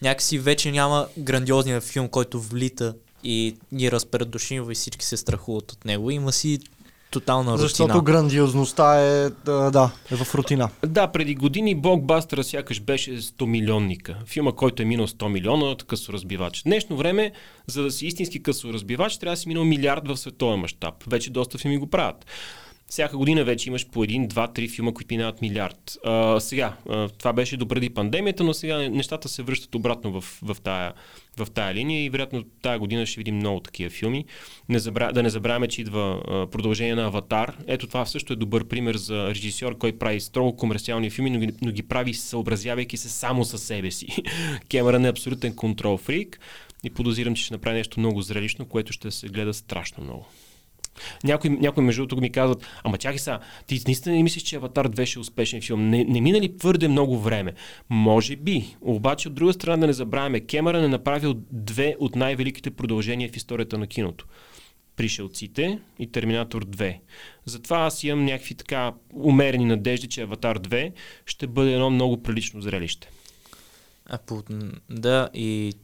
някакси 0.03 0.39
вече 0.39 0.73
няма 0.73 1.07
грандиозния 1.19 1.81
филм, 1.81 2.09
който 2.09 2.41
влита 2.41 2.95
и 3.25 3.57
ни 3.73 3.91
разпредушива 3.91 4.73
и 4.73 4.75
всички 4.75 5.05
се 5.05 5.17
страхуват 5.17 5.73
от 5.73 5.85
него. 5.85 6.11
Има 6.11 6.33
си 6.33 6.59
тотална 7.11 7.53
рутина. 7.53 7.69
Защото 7.69 8.03
грандиозността 8.03 9.01
е, 9.01 9.31
да, 9.45 9.71
да, 9.71 9.91
е 10.11 10.17
в 10.17 10.35
рутина. 10.35 10.69
Да, 10.87 11.07
преди 11.07 11.35
години 11.35 11.75
блокбастъра 11.75 12.45
сякаш 12.45 12.81
беше 12.81 13.21
100 13.21 13.47
милионника. 13.47 14.17
Филма, 14.27 14.53
който 14.53 14.83
е 14.83 14.87
минал 14.87 15.07
100 15.07 15.29
милиона 15.29 15.65
от 15.65 15.85
късоразбивач. 15.85 16.63
Днешно 16.63 16.97
време, 16.97 17.33
за 17.67 17.83
да 17.83 17.91
си 17.91 18.07
истински 18.07 18.43
късоразбивач, 18.43 19.19
трябва 19.19 19.33
да 19.33 19.41
си 19.41 19.49
минал 19.49 19.65
милиард 19.65 20.09
в 20.09 20.17
световен 20.17 20.61
мащаб. 20.61 20.95
Вече 21.07 21.31
доста 21.31 21.59
филми 21.59 21.79
го 21.79 21.87
правят. 21.87 22.27
Всяка 22.95 23.17
година 23.17 23.45
вече 23.45 23.69
имаш 23.69 23.87
по 23.87 24.05
един, 24.05 24.27
два, 24.27 24.53
три 24.53 24.69
филма, 24.69 24.93
които 24.93 25.15
минават 25.15 25.43
милиард. 25.43 25.99
А, 26.05 26.41
сега, 26.41 26.77
а, 26.89 27.09
това 27.09 27.33
беше 27.33 27.57
допреди 27.57 27.91
пандемията, 27.91 28.45
но 28.45 28.55
сега 28.55 28.79
нещата 28.79 29.29
се 29.29 29.43
връщат 29.43 29.75
обратно 29.75 30.21
в, 30.21 30.39
в, 30.43 30.57
тая, 30.63 30.93
в 31.37 31.47
тая 31.51 31.75
линия 31.75 32.05
и 32.05 32.11
вероятно 32.11 32.45
тая 32.63 32.79
година 32.79 33.07
ще 33.07 33.21
видим 33.21 33.37
много 33.37 33.61
такива 33.61 33.91
филми. 33.91 34.25
Не 34.69 34.79
забра... 34.79 35.13
Да 35.13 35.23
не 35.23 35.31
забравяме, 35.31 35.69
че 35.69 35.81
идва 35.81 36.23
а, 36.29 36.47
продължение 36.51 36.95
на 36.95 37.07
Аватар. 37.07 37.57
Ето 37.67 37.87
това 37.87 38.07
също 38.07 38.33
е 38.33 38.37
добър 38.37 38.69
пример 38.69 38.97
за 38.97 39.29
режисьор, 39.29 39.79
който 39.79 39.99
прави 39.99 40.21
строго 40.21 40.57
комерциални 40.57 41.11
филми, 41.11 41.31
но 41.31 41.39
ги, 41.39 41.53
но 41.63 41.73
ги 41.73 41.83
прави 41.83 42.15
съобразявайки 42.15 42.97
се 42.97 43.09
само 43.09 43.45
със 43.45 43.63
себе 43.63 43.91
си. 43.91 44.07
Кемерън 44.69 45.05
е 45.05 45.09
абсолютен 45.09 45.57
контрол 45.57 45.97
фрик 45.97 46.41
и 46.85 46.91
подозирам, 46.91 47.35
че 47.35 47.43
ще 47.43 47.55
направи 47.55 47.77
нещо 47.77 48.01
много 48.01 48.23
зрелищно, 48.23 48.67
което 48.67 48.93
ще 48.93 49.11
се 49.11 49.29
гледа 49.29 49.55
страшно 49.55 50.05
много. 50.05 50.27
Някой, 51.25 51.51
някой 51.51 51.85
между 51.85 52.03
другото 52.03 52.21
ми 52.21 52.33
казват, 52.33 52.67
ама 52.85 52.99
чакай 52.99 53.19
сега, 53.19 53.41
ти 53.67 53.81
наистина 53.87 54.17
не 54.17 54.23
мислиш, 54.23 54.43
че 54.43 54.57
Аватар 54.57 54.89
2 54.89 55.05
ще 55.05 55.19
е 55.19 55.21
успешен 55.21 55.63
филм? 55.63 55.89
Не, 55.89 56.05
не 56.05 56.21
мина 56.21 56.41
ли 56.41 56.57
твърде 56.57 56.89
много 56.89 57.19
време? 57.19 57.53
Може 57.91 58.37
би, 58.37 58.77
обаче 58.81 59.29
от 59.29 59.35
друга 59.35 59.53
страна 59.53 59.77
да 59.77 59.87
не 59.87 59.93
забравяме, 59.93 60.41
Кемерън 60.41 60.85
е 60.85 60.89
направил 60.89 61.35
две 61.53 61.97
от 61.99 62.17
най-великите 62.17 62.71
продължения 62.71 63.29
в 63.29 63.37
историята 63.37 63.79
на 63.79 63.87
киното. 63.87 64.27
Пришелците 64.97 65.79
и 65.99 66.07
Терминатор 66.07 66.65
2. 66.65 66.99
Затова 67.45 67.79
аз 67.79 68.05
имам 68.05 68.25
някакви 68.25 68.55
така 68.55 68.93
умерени 69.15 69.65
надежди, 69.65 70.09
че 70.09 70.23
Аватар 70.23 70.59
2 70.59 70.93
ще 71.27 71.47
бъде 71.47 71.73
едно 71.73 71.91
много 71.91 72.23
прилично 72.23 72.61
зрелище. 72.61 73.11
А, 74.07 74.19
по, 74.19 74.43
да, 74.91 75.29
и 75.35 75.75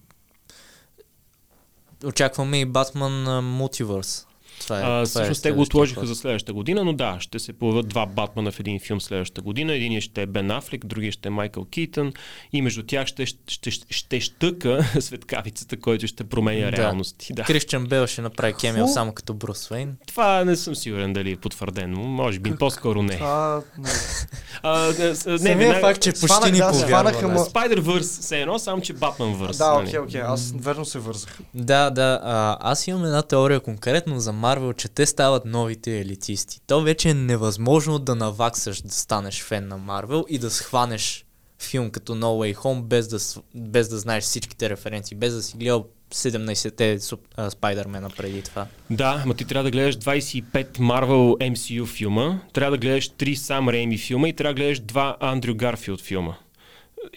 очакваме 2.04 2.60
и 2.60 2.64
Батман 2.64 3.12
Multiverse. 3.60 4.29
Това 4.60 4.76
е, 4.76 4.80
А, 4.80 4.84
това 4.84 5.00
е 5.00 5.04
всъщност 5.04 5.42
те 5.42 5.52
го 5.52 5.60
отложиха 5.60 6.06
за 6.06 6.14
следващата 6.14 6.52
година, 6.52 6.84
но 6.84 6.92
да, 6.92 7.16
ще 7.20 7.38
се 7.38 7.52
появят 7.52 7.88
два 7.88 8.06
Батмана 8.06 8.50
в 8.50 8.60
един 8.60 8.80
филм 8.80 9.00
следващата 9.00 9.40
година. 9.40 9.72
Единият 9.72 10.04
ще 10.04 10.22
е 10.22 10.26
Бен 10.26 10.50
Афлек, 10.50 10.86
другият 10.86 11.14
ще 11.14 11.28
е 11.28 11.32
Майкъл 11.32 11.64
Китън 11.64 12.12
и 12.52 12.62
между 12.62 12.82
тях 12.82 13.06
ще, 13.06 13.26
ще, 13.26 13.36
ще, 13.70 13.86
ще 13.90 14.20
щъка 14.20 14.84
светкавицата, 15.00 15.76
който 15.76 16.06
ще 16.06 16.24
променя 16.24 16.66
Да. 16.66 16.72
реалности. 16.72 17.32
Да. 17.32 17.42
Кристиан 17.42 17.84
Бел 17.84 18.06
ще 18.06 18.22
направи 18.22 18.54
кемио 18.54 18.88
само 18.88 19.12
като 19.12 19.34
Брус 19.34 19.70
Уейн. 19.70 19.96
Това 20.06 20.44
не 20.44 20.56
съм 20.56 20.74
сигурен 20.76 21.12
дали 21.12 21.30
е 21.30 21.36
потвърдено. 21.36 22.00
Може 22.00 22.38
би, 22.38 22.50
по-скоро 22.52 23.02
не. 23.02 23.12
Това. 23.16 23.62
А, 24.62 24.86
не, 24.88 25.14
Самия 25.14 25.38
веднага- 25.56 25.80
факт, 25.80 26.02
че 26.02 26.10
почти 26.10 26.26
Сванах, 26.26 26.52
ни 26.52 26.58
да, 26.58 26.70
повярва. 26.70 26.88
сванаха 26.88 27.28
да. 27.28 27.34
ма- 27.34 27.48
Spider-Verse 27.48 28.00
все 28.20 28.40
едно, 28.40 28.58
само 28.58 28.82
че 28.82 28.92
Батман 28.92 29.34
върс. 29.34 29.58
да, 29.58 29.72
нали? 29.72 29.86
окей, 29.88 29.98
окей, 29.98 30.20
аз 30.20 30.54
верно 30.56 30.84
се 30.84 30.98
вързах. 30.98 31.38
Да, 31.54 31.90
да. 31.90 32.20
А, 32.22 32.58
аз 32.62 32.86
имам 32.86 33.04
една 33.04 33.22
теория 33.22 33.60
конкретно 33.60 34.20
за 34.20 34.32
Марвел, 34.50 34.72
че 34.72 34.88
те 34.88 35.06
стават 35.06 35.44
новите 35.44 36.00
елитисти. 36.00 36.60
То 36.66 36.82
вече 36.82 37.10
е 37.10 37.14
невъзможно 37.14 37.98
да 37.98 38.14
наваксаш 38.14 38.82
да 38.82 38.94
станеш 38.94 39.42
фен 39.42 39.68
на 39.68 39.76
Марвел 39.76 40.24
и 40.28 40.38
да 40.38 40.50
схванеш 40.50 41.24
филм 41.62 41.90
като 41.90 42.14
No 42.14 42.24
Way 42.24 42.56
Home 42.56 42.82
без 42.82 43.08
да, 43.08 43.42
без 43.54 43.88
да 43.88 43.98
знаеш 43.98 44.24
всичките 44.24 44.70
референции, 44.70 45.16
без 45.16 45.34
да 45.34 45.42
си 45.42 45.56
гледал 45.56 45.86
17-те 46.14 46.98
суп- 46.98 47.28
а, 47.36 47.50
Спайдърмена 47.50 48.10
преди 48.16 48.42
това. 48.42 48.66
Да, 48.90 49.22
ма 49.26 49.34
ти 49.34 49.44
трябва 49.44 49.64
да 49.64 49.70
гледаш 49.70 49.96
25 49.96 50.44
Marvel 50.78 51.52
MCU 51.52 51.86
филма, 51.86 52.40
трябва 52.52 52.70
да 52.70 52.78
гледаш 52.78 53.10
3 53.10 53.34
Сам 53.34 53.68
Рейми 53.68 53.98
филма 53.98 54.28
и 54.28 54.32
трябва 54.32 54.54
да 54.54 54.60
гледаш 54.60 54.80
2 54.80 55.16
Андрю 55.20 55.54
Гарфилд 55.54 56.00
филма. 56.00 56.34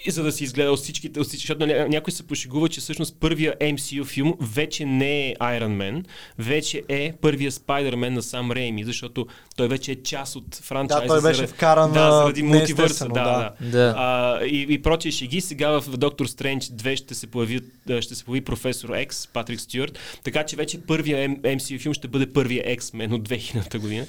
И 0.06 0.12
за 0.12 0.24
да 0.24 0.32
си 0.32 0.44
изгледал 0.44 0.76
всичките, 0.76 1.20
от 1.20 1.28
всички, 1.28 1.42
защото 1.42 1.62
ня- 1.62 1.88
някой 1.88 2.12
се 2.12 2.24
пошегува, 2.24 2.70
че 2.70 2.82
всъщност 2.82 3.16
първия 3.20 3.56
MCU 3.56 4.06
филм 4.06 4.34
вече 4.42 4.86
не 4.86 5.22
е 5.22 5.36
Iron 5.36 5.78
Man, 5.78 6.04
вече 6.40 6.82
е 6.90 7.14
първия 7.14 7.52
Spider-Man 7.52 8.10
на 8.10 8.22
Сам 8.24 8.52
Рейми, 8.52 8.84
защото 8.84 9.28
той 9.56 9.68
вече 9.68 9.92
е 9.92 9.96
част 9.96 10.36
от 10.36 10.56
франчайза. 10.56 11.02
Да, 11.02 11.08
той 11.08 11.22
беше 11.22 11.36
заради- 11.36 11.54
вкаран 11.54 11.92
да, 11.92 12.12
заради 12.12 12.44
мултивърса. 12.44 12.82
неестествено, 12.82 13.14
Да, 13.14 13.54
да. 13.62 13.70
да. 13.70 13.94
А, 13.98 14.46
и, 14.46 14.66
и 14.70 14.82
прочие 14.82 15.12
шеги. 15.12 15.42
Сега 15.42 15.70
в 15.72 15.98
Доктор 15.98 16.26
Стрендж 16.26 16.66
2 16.66 16.96
ще 16.96 17.16
се 17.16 17.28
появи, 17.28 17.60
ще 18.02 18.16
се 18.16 18.24
появи 18.24 18.46
професор 18.46 18.90
Екс, 18.90 19.28
Патрик 19.28 19.60
Стюарт. 19.60 20.00
Така 20.24 20.44
че 20.44 20.56
вече 20.56 20.82
първия 20.82 21.30
MCU 21.30 21.80
филм 21.80 21.94
ще 21.94 22.08
бъде 22.08 22.34
първия 22.34 22.64
X-Men 22.68 23.14
от 23.14 23.30
2000 23.30 23.78
година. 23.78 24.06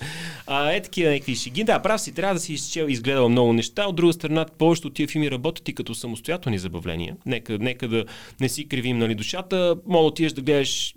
А, 0.46 0.70
е 0.70 0.82
такива 0.82 1.10
някакви 1.10 1.34
шеги. 1.34 1.64
Да, 1.64 1.78
прав 1.78 2.00
си, 2.00 2.12
трябва 2.12 2.34
да 2.34 2.40
си 2.40 2.52
изчел, 2.52 2.86
изгледал 2.88 3.28
много 3.28 3.52
неща. 3.52 3.84
От 3.84 3.96
друга 3.96 4.12
страна, 4.12 4.46
повечето 4.58 4.88
от 4.88 4.94
тия 4.94 5.08
филми 5.08 5.30
работят 5.30 5.63
и 5.68 5.74
като 5.74 5.94
самостоятелни 5.94 6.58
забавления. 6.58 7.16
Нека, 7.26 7.58
нека 7.58 7.88
да 7.88 8.04
не 8.40 8.48
си 8.48 8.68
кривим 8.68 8.98
нали, 8.98 9.14
душата. 9.14 9.76
Мога 9.86 10.02
да 10.02 10.06
отидеш 10.06 10.32
да 10.32 10.42
гледаш 10.42 10.94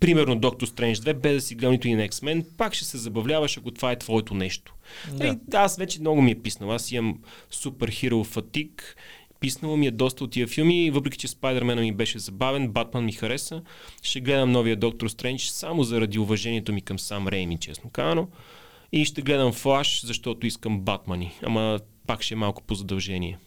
примерно 0.00 0.36
Доктор 0.36 0.66
Стрендж 0.66 0.98
2, 0.98 1.14
без 1.14 1.34
да 1.34 1.40
си 1.40 1.54
гледал 1.54 1.72
нито 1.72 1.88
и 1.88 1.94
на 1.94 2.08
X-Men, 2.08 2.44
пак 2.56 2.74
ще 2.74 2.84
се 2.84 2.98
забавляваш, 2.98 3.58
ако 3.58 3.70
това 3.70 3.92
е 3.92 3.98
твоето 3.98 4.34
нещо. 4.34 4.74
Да. 5.10 5.16
Да. 5.16 5.38
Да, 5.48 5.58
аз 5.58 5.76
вече 5.76 6.00
много 6.00 6.22
ми 6.22 6.30
е 6.30 6.42
писнал. 6.42 6.72
Аз 6.72 6.92
имам 6.92 7.18
супер 7.50 7.88
хиро 7.88 8.24
фатик. 8.24 8.96
Писнало 9.40 9.76
ми 9.76 9.86
е 9.86 9.90
доста 9.90 10.24
от 10.24 10.30
тия 10.30 10.46
филми, 10.46 10.90
въпреки 10.90 11.18
че 11.18 11.28
Спайдермена 11.28 11.80
ми 11.80 11.92
беше 11.92 12.18
забавен, 12.18 12.68
Батман 12.68 13.04
ми 13.04 13.12
хареса. 13.12 13.62
Ще 14.02 14.20
гледам 14.20 14.52
новия 14.52 14.76
Доктор 14.76 15.08
Стрендж 15.08 15.48
само 15.48 15.84
заради 15.84 16.18
уважението 16.18 16.72
ми 16.72 16.82
към 16.82 16.98
сам 16.98 17.28
Рейми, 17.28 17.58
честно 17.58 17.90
казано. 17.90 18.28
И 18.92 19.04
ще 19.04 19.22
гледам 19.22 19.52
Флаш, 19.52 20.06
защото 20.06 20.46
искам 20.46 20.80
Батмани. 20.80 21.32
Ама 21.42 21.80
пак 22.06 22.22
ще 22.22 22.34
е 22.34 22.36
малко 22.36 22.62
по 22.62 22.74
задължение. 22.74 23.38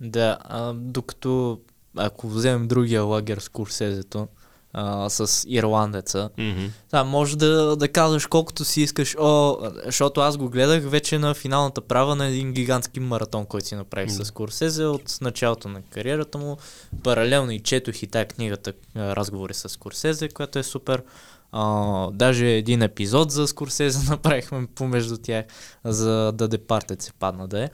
Да, 0.00 0.38
а, 0.40 0.72
докато 0.72 1.60
ако 1.96 2.28
вземем 2.28 2.68
другия 2.68 3.02
лагер 3.02 3.38
с 3.38 3.48
Курсезето, 3.48 4.28
а, 4.72 5.08
с 5.10 5.44
ирландеца, 5.48 6.30
Mm-hmm. 6.38 6.68
Да, 6.90 7.04
може 7.04 7.38
да, 7.38 7.76
да 7.76 7.88
казваш 7.88 8.26
колкото 8.26 8.64
си 8.64 8.80
искаш, 8.80 9.16
о, 9.20 9.58
защото 9.84 10.20
аз 10.20 10.36
го 10.36 10.48
гледах 10.48 10.90
вече 10.90 11.18
на 11.18 11.34
финалната 11.34 11.80
права 11.80 12.16
на 12.16 12.26
един 12.26 12.52
гигантски 12.52 13.00
маратон, 13.00 13.46
който 13.46 13.66
си 13.66 13.74
направих 13.74 14.16
Да. 14.16 14.24
с 14.24 14.30
Курсезе 14.30 14.84
от 14.84 15.18
началото 15.20 15.68
на 15.68 15.82
кариерата 15.82 16.38
му. 16.38 16.56
Паралелно 17.02 17.50
и 17.50 17.60
четох 17.60 18.02
и 18.02 18.06
тая 18.06 18.28
книгата 18.28 18.72
Разговори 18.96 19.54
с 19.54 19.78
Курсезе, 19.78 20.28
която 20.28 20.58
е 20.58 20.62
супер. 20.62 21.02
А, 21.52 22.10
даже 22.10 22.46
един 22.46 22.82
епизод 22.82 23.30
за 23.30 23.48
Скорсезе 23.48 24.10
направихме 24.10 24.66
помежду 24.74 25.16
тях, 25.16 25.44
за 25.84 26.32
да 26.32 26.48
Департет 26.48 27.02
се 27.02 27.12
падна 27.12 27.48
да 27.48 27.64
е. 27.64 27.70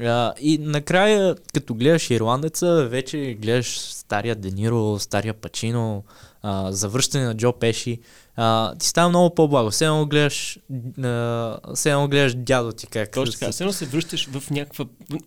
А, 0.00 0.34
и 0.40 0.58
накрая, 0.58 1.36
като 1.54 1.74
гледаш 1.74 2.10
Ирландеца, 2.10 2.88
вече 2.90 3.36
гледаш 3.42 3.78
стария 3.80 4.34
Дениро, 4.34 4.98
стария 4.98 5.34
Пачино, 5.34 6.04
а, 6.42 6.72
завръщане 6.72 7.24
на 7.24 7.36
Джо 7.36 7.52
Пеши. 7.52 7.98
А, 8.36 8.74
ти 8.74 8.86
става 8.86 9.08
много 9.08 9.34
по-благо. 9.34 9.70
Все 9.70 9.84
едно 9.84 10.06
гледаш, 10.06 10.58
а, 11.02 11.58
все 11.74 11.90
едно 11.90 12.08
гледаш 12.08 12.34
дядо 12.34 12.72
ти 12.72 12.86
как. 12.86 13.12
Точно 13.12 13.32
така. 13.32 13.52
Все 13.52 13.64
едно 13.64 13.72
се 13.72 13.86
връщаш 13.86 14.28
в 14.28 14.50
някаква 14.50 14.84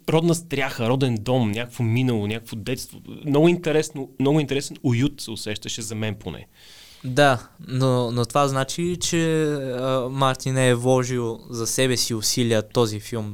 родна 0.09 0.35
стряха, 0.35 0.89
роден 0.89 1.17
дом, 1.21 1.51
някакво 1.51 1.83
минало, 1.83 2.27
някакво 2.27 2.55
детство. 2.55 2.99
Много 3.25 3.47
интересно, 3.47 4.09
много 4.19 4.39
интересен 4.39 4.77
уют 4.83 5.21
се 5.21 5.31
усещаше 5.31 5.81
за 5.81 5.95
мен 5.95 6.15
поне. 6.15 6.47
Да, 7.05 7.47
но, 7.67 8.11
но 8.11 8.25
това 8.25 8.47
значи, 8.47 8.97
че 9.01 9.43
а, 9.53 10.07
Мартин 10.11 10.57
е 10.57 10.75
вложил 10.75 11.39
за 11.49 11.67
себе 11.67 11.97
си 11.97 12.13
усилия 12.13 12.69
този 12.69 12.99
филм 12.99 13.31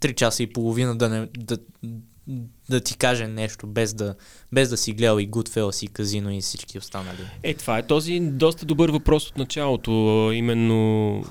3 0.00 0.14
часа 0.14 0.42
и 0.42 0.52
половина 0.52 0.96
да, 0.96 1.08
не, 1.08 1.28
да, 1.38 1.58
да 2.68 2.80
ти 2.80 2.96
каже 2.96 3.28
нещо, 3.28 3.66
без 3.66 3.94
да, 3.94 4.14
без 4.52 4.68
да 4.68 4.76
си 4.76 4.92
гледал 4.92 5.18
и 5.18 5.30
Goodfellas 5.30 5.84
и 5.84 5.88
Казино 5.88 6.30
и 6.30 6.40
всички 6.40 6.78
останали. 6.78 7.18
Е, 7.42 7.54
това 7.54 7.78
е 7.78 7.86
този 7.86 8.20
доста 8.20 8.66
добър 8.66 8.90
въпрос 8.90 9.28
от 9.28 9.38
началото. 9.38 9.90
Именно 10.34 11.24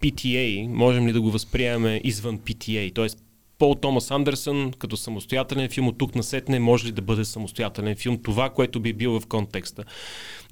PTA, 0.00 0.68
можем 0.68 1.08
ли 1.08 1.12
да 1.12 1.20
го 1.20 1.30
възприемем 1.30 2.00
извън 2.04 2.38
PTA? 2.38 2.94
Тоест, 2.94 3.18
Пол 3.58 3.74
Томас 3.74 4.10
Андерсън 4.10 4.72
като 4.78 4.96
самостоятелен 4.96 5.68
филм 5.68 5.88
от 5.88 5.98
тук 5.98 6.14
на 6.14 6.22
сетне 6.22 6.60
може 6.60 6.86
ли 6.86 6.92
да 6.92 7.02
бъде 7.02 7.24
самостоятелен 7.24 7.96
филм? 7.96 8.18
Това, 8.22 8.50
което 8.50 8.80
би 8.80 8.92
бил 8.92 9.20
в 9.20 9.26
контекста. 9.26 9.84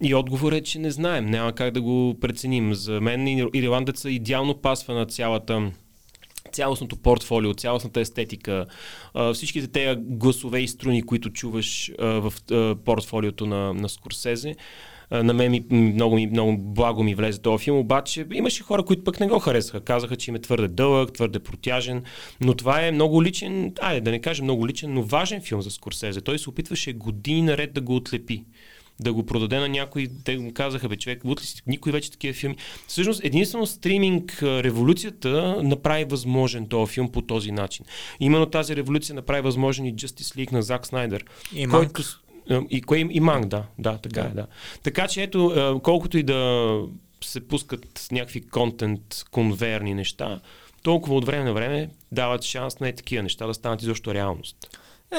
И 0.02 0.14
отговор 0.14 0.52
е, 0.52 0.60
че 0.60 0.78
не 0.78 0.90
знаем. 0.90 1.26
Няма 1.26 1.52
как 1.52 1.74
да 1.74 1.82
го 1.82 2.16
преценим. 2.20 2.74
За 2.74 3.00
мен 3.00 3.48
Ирландеца 3.54 4.10
идеално 4.10 4.54
пасва 4.54 4.94
на 4.94 5.06
цялата 5.06 5.70
цялостното 6.52 6.96
портфолио, 6.96 7.54
цялостната 7.54 8.00
естетика, 8.00 8.66
всичките 9.34 9.66
тези 9.66 10.00
гласове 10.00 10.60
и 10.60 10.68
струни, 10.68 11.02
които 11.02 11.30
чуваш 11.30 11.92
в 11.98 12.32
портфолиото 12.84 13.46
на, 13.46 13.74
на 13.74 13.88
Скорсезе. 13.88 14.54
На 15.10 15.34
мен 15.34 15.50
ми, 15.50 15.64
много, 15.70 16.18
много 16.20 16.58
благо 16.58 17.02
ми 17.02 17.14
влезе 17.14 17.42
този 17.42 17.64
филм, 17.64 17.78
обаче 17.78 18.26
имаше 18.32 18.62
хора, 18.62 18.84
които 18.84 19.04
пък 19.04 19.20
не 19.20 19.26
го 19.26 19.38
харесаха. 19.38 19.80
Казаха, 19.80 20.16
че 20.16 20.30
им 20.30 20.34
е 20.34 20.40
твърде 20.40 20.68
дълъг, 20.68 21.12
твърде 21.12 21.38
протяжен, 21.38 22.02
но 22.40 22.54
това 22.54 22.86
е 22.86 22.92
много 22.92 23.22
личен, 23.22 23.72
айде 23.80 24.00
да 24.00 24.10
не 24.10 24.20
кажа 24.20 24.42
много 24.42 24.68
личен, 24.68 24.94
но 24.94 25.02
важен 25.02 25.40
филм 25.40 25.62
за 25.62 25.70
Скорсезе. 25.70 26.20
Той 26.20 26.38
се 26.38 26.50
опитваше 26.50 26.92
години 26.92 27.42
наред 27.42 27.74
да 27.74 27.80
го 27.80 27.96
отлепи 27.96 28.44
да 29.00 29.12
го 29.12 29.26
продаде 29.26 29.58
на 29.58 29.68
някой. 29.68 30.08
Те 30.24 30.38
му 30.38 30.52
казаха, 30.54 30.88
бе, 30.88 30.96
човек, 30.96 31.24
ли 31.24 31.46
си, 31.46 31.62
никой 31.66 31.92
вече 31.92 32.10
такива 32.10 32.34
филми. 32.34 32.56
Всъщност, 32.86 33.24
единствено 33.24 33.66
стриминг 33.66 34.38
революцията 34.42 35.62
направи 35.62 36.04
възможен 36.04 36.66
този 36.66 36.92
филм 36.92 37.12
по 37.12 37.22
този 37.22 37.52
начин. 37.52 37.86
Именно 38.20 38.46
тази 38.46 38.76
революция 38.76 39.14
направи 39.14 39.42
възможен 39.42 39.86
и 39.86 39.94
Justice 39.94 40.36
League 40.36 40.52
на 40.52 40.62
Зак 40.62 40.86
Снайдер. 40.86 41.24
И 41.54 41.66
който, 41.66 42.02
и, 42.70 42.82
кое, 42.82 42.98
и 43.10 43.20
Манг, 43.20 43.46
да, 43.46 43.64
да, 43.78 43.98
така 43.98 44.20
да. 44.20 44.26
е, 44.26 44.30
да. 44.30 44.46
Така 44.82 45.08
че 45.08 45.22
ето, 45.22 45.80
колкото 45.84 46.18
и 46.18 46.22
да 46.22 46.80
се 47.24 47.48
пускат 47.48 48.08
някакви 48.12 48.46
контент, 48.48 49.24
конверни 49.30 49.94
неща, 49.94 50.40
толкова 50.82 51.16
от 51.16 51.26
време 51.26 51.44
на 51.44 51.52
време 51.52 51.90
дават 52.12 52.42
шанс 52.42 52.80
на 52.80 52.88
е 52.88 52.92
такива 52.92 53.22
неща 53.22 53.46
да 53.46 53.54
станат 53.54 53.82
изобщо 53.82 54.14
реалност. 54.14 54.56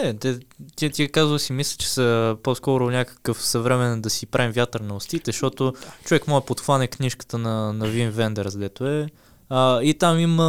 Е, 0.03 0.13
те, 0.13 0.39
ти, 0.75 0.89
ти 0.89 1.07
казва 1.07 1.39
си, 1.39 1.53
мисля, 1.53 1.77
че 1.77 1.89
са 1.89 2.37
по-скоро 2.43 2.89
някакъв 2.89 3.45
съвременен 3.45 4.01
да 4.01 4.09
си 4.09 4.25
правим 4.25 4.51
вятър 4.51 4.79
на 4.79 4.95
устите, 4.95 5.31
защото 5.31 5.71
да. 5.71 5.77
човек 6.05 6.27
може 6.27 6.45
подхване 6.45 6.87
книжката 6.87 7.37
на, 7.37 7.73
на 7.73 7.87
Вин 7.87 8.09
Вендерс, 8.09 8.57
дето 8.57 8.87
е. 8.87 9.07
А, 9.49 9.81
и 9.81 9.93
там 9.93 10.19
има 10.19 10.43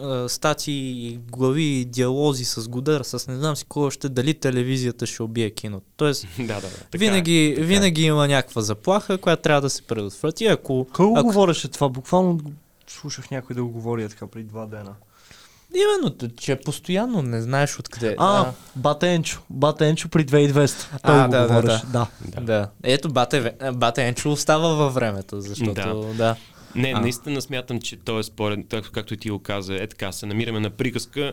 а, 0.00 0.28
статии, 0.28 1.18
глави, 1.30 1.84
диалози 1.84 2.44
с 2.44 2.68
Годър, 2.68 3.02
с 3.02 3.26
не 3.28 3.36
знам 3.36 3.56
си 3.56 3.64
кой 3.68 3.86
още, 3.86 4.08
дали 4.08 4.34
телевизията 4.34 5.06
ще 5.06 5.22
убие 5.22 5.50
киното. 5.50 5.86
Тоест, 5.96 6.26
да, 6.38 6.46
да, 6.46 6.60
да. 6.60 6.68
Така 6.68 6.98
винаги, 6.98 7.44
е, 7.44 7.54
така 7.54 7.66
винаги 7.66 8.02
е. 8.02 8.06
има 8.06 8.28
някаква 8.28 8.62
заплаха, 8.62 9.18
която 9.18 9.42
трябва 9.42 9.60
да 9.60 9.70
се 9.70 9.82
предотврати. 9.82 10.46
Ако, 10.46 10.86
Кой 10.92 11.12
ако... 11.16 11.22
говореше 11.22 11.68
това? 11.68 11.88
Буквално 11.88 12.40
слушах 12.86 13.30
някой 13.30 13.56
да 13.56 13.64
го 13.64 13.70
говори 13.70 14.08
така 14.08 14.26
преди 14.26 14.48
два 14.48 14.66
дена. 14.66 14.94
Именно, 15.74 16.32
че 16.36 16.56
постоянно 16.56 17.22
не 17.22 17.42
знаеш 17.42 17.78
откъде. 17.78 18.16
А, 18.18 18.40
а. 18.40 18.52
Батенчо. 18.76 19.40
Батенчо 19.50 20.08
при 20.08 20.26
2200. 20.26 21.02
Той 21.02 21.20
а, 21.20 21.24
го 21.24 21.30
да, 21.30 21.46
говориш. 21.46 21.80
да, 21.92 22.06
да. 22.20 22.40
да. 22.40 22.68
Ето, 22.82 23.12
Бате, 23.12 23.52
Батенчо 23.74 24.32
остава 24.32 24.68
във 24.68 24.94
времето, 24.94 25.40
защото 25.40 25.74
да. 25.74 26.14
да. 26.14 26.36
Не, 26.74 26.92
а. 26.96 27.00
наистина 27.00 27.42
смятам, 27.42 27.80
че 27.80 27.96
той 27.96 28.20
е 28.20 28.22
според, 28.22 28.58
както 28.92 29.14
и 29.14 29.16
ти 29.16 29.30
го 29.30 29.38
каза, 29.38 29.74
е 29.74 29.86
така, 29.86 30.12
се 30.12 30.26
намираме 30.26 30.60
на 30.60 30.70
приказка. 30.70 31.32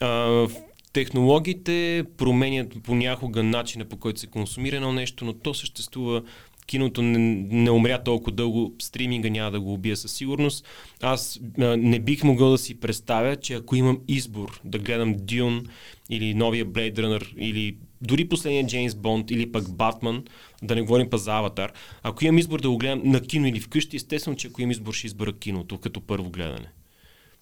А, 0.00 0.46
технологиите 0.92 2.04
променят 2.16 2.68
понякога 2.82 3.42
начина 3.42 3.84
по 3.84 3.96
който 3.96 4.20
се 4.20 4.26
консумира 4.26 4.76
едно 4.76 4.92
нещо, 4.92 5.24
но 5.24 5.32
то 5.32 5.54
съществува 5.54 6.22
киното 6.66 7.02
не, 7.02 7.18
не 7.50 7.70
умря 7.70 8.02
толкова 8.02 8.32
дълго, 8.32 8.74
стриминга 8.78 9.28
няма 9.28 9.50
да 9.50 9.60
го 9.60 9.72
убия 9.72 9.96
със 9.96 10.12
сигурност. 10.12 10.66
Аз 11.02 11.40
а, 11.58 11.76
не 11.76 11.98
бих 11.98 12.24
могъл 12.24 12.50
да 12.50 12.58
си 12.58 12.80
представя, 12.80 13.36
че 13.36 13.54
ако 13.54 13.76
имам 13.76 13.98
избор 14.08 14.60
да 14.64 14.78
гледам 14.78 15.14
Дюн 15.18 15.66
или 16.10 16.34
новия 16.34 16.66
Blade 16.66 16.94
Runner 16.94 17.36
или 17.36 17.76
дори 18.02 18.28
последния 18.28 18.66
Джеймс 18.66 18.94
Бонд 18.94 19.30
или 19.30 19.52
пък 19.52 19.72
Батман, 19.72 20.24
да 20.62 20.74
не 20.74 20.82
говорим 20.82 21.10
па 21.10 21.18
за 21.18 21.32
Аватар, 21.32 21.72
ако 22.02 22.24
имам 22.24 22.38
избор 22.38 22.60
да 22.60 22.70
го 22.70 22.78
гледам 22.78 23.02
на 23.04 23.20
кино 23.20 23.46
или 23.46 23.60
вкъщи, 23.60 23.96
естествено, 23.96 24.36
че 24.36 24.48
ако 24.48 24.62
имам 24.62 24.70
избор 24.70 24.94
ще 24.94 25.06
избера 25.06 25.32
киното 25.32 25.78
като 25.78 26.00
първо 26.00 26.30
гледане. 26.30 26.66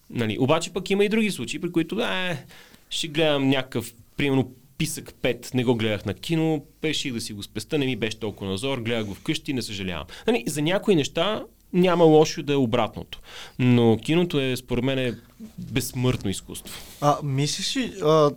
Нали? 0.09 0.37
Обаче 0.39 0.73
пък 0.73 0.89
има 0.89 1.05
и 1.05 1.09
други 1.09 1.31
случаи, 1.31 1.61
при 1.61 1.71
които 1.71 1.95
да, 1.95 2.31
е, 2.31 2.45
ще 2.89 3.07
гледам 3.07 3.49
някакъв, 3.49 3.93
примерно 4.17 4.51
Писък 4.77 5.13
5 5.21 5.55
не 5.55 5.63
го 5.63 5.75
гледах 5.75 6.05
на 6.05 6.13
кино, 6.13 6.65
пеших 6.81 7.13
да 7.13 7.21
си 7.21 7.33
го 7.33 7.43
спеста, 7.43 7.77
не 7.77 7.85
ми 7.85 7.95
беше 7.95 8.19
толкова 8.19 8.51
назор, 8.51 8.77
гледах 8.77 9.05
го 9.05 9.13
вкъщи, 9.13 9.53
не 9.53 9.61
съжалявам. 9.61 10.05
Нали, 10.27 10.43
за 10.47 10.61
някои 10.61 10.95
неща 10.95 11.43
няма 11.73 12.03
лошо 12.03 12.43
да 12.43 12.53
е 12.53 12.55
обратното. 12.55 13.19
Но 13.59 13.97
киното 13.97 14.39
е, 14.39 14.55
според 14.55 14.83
мен, 14.83 14.99
е 14.99 15.13
безсмъртно 15.57 16.29
изкуство. 16.29 16.75
А, 17.01 17.17
мислиш 17.23 17.75
ли 17.75 17.93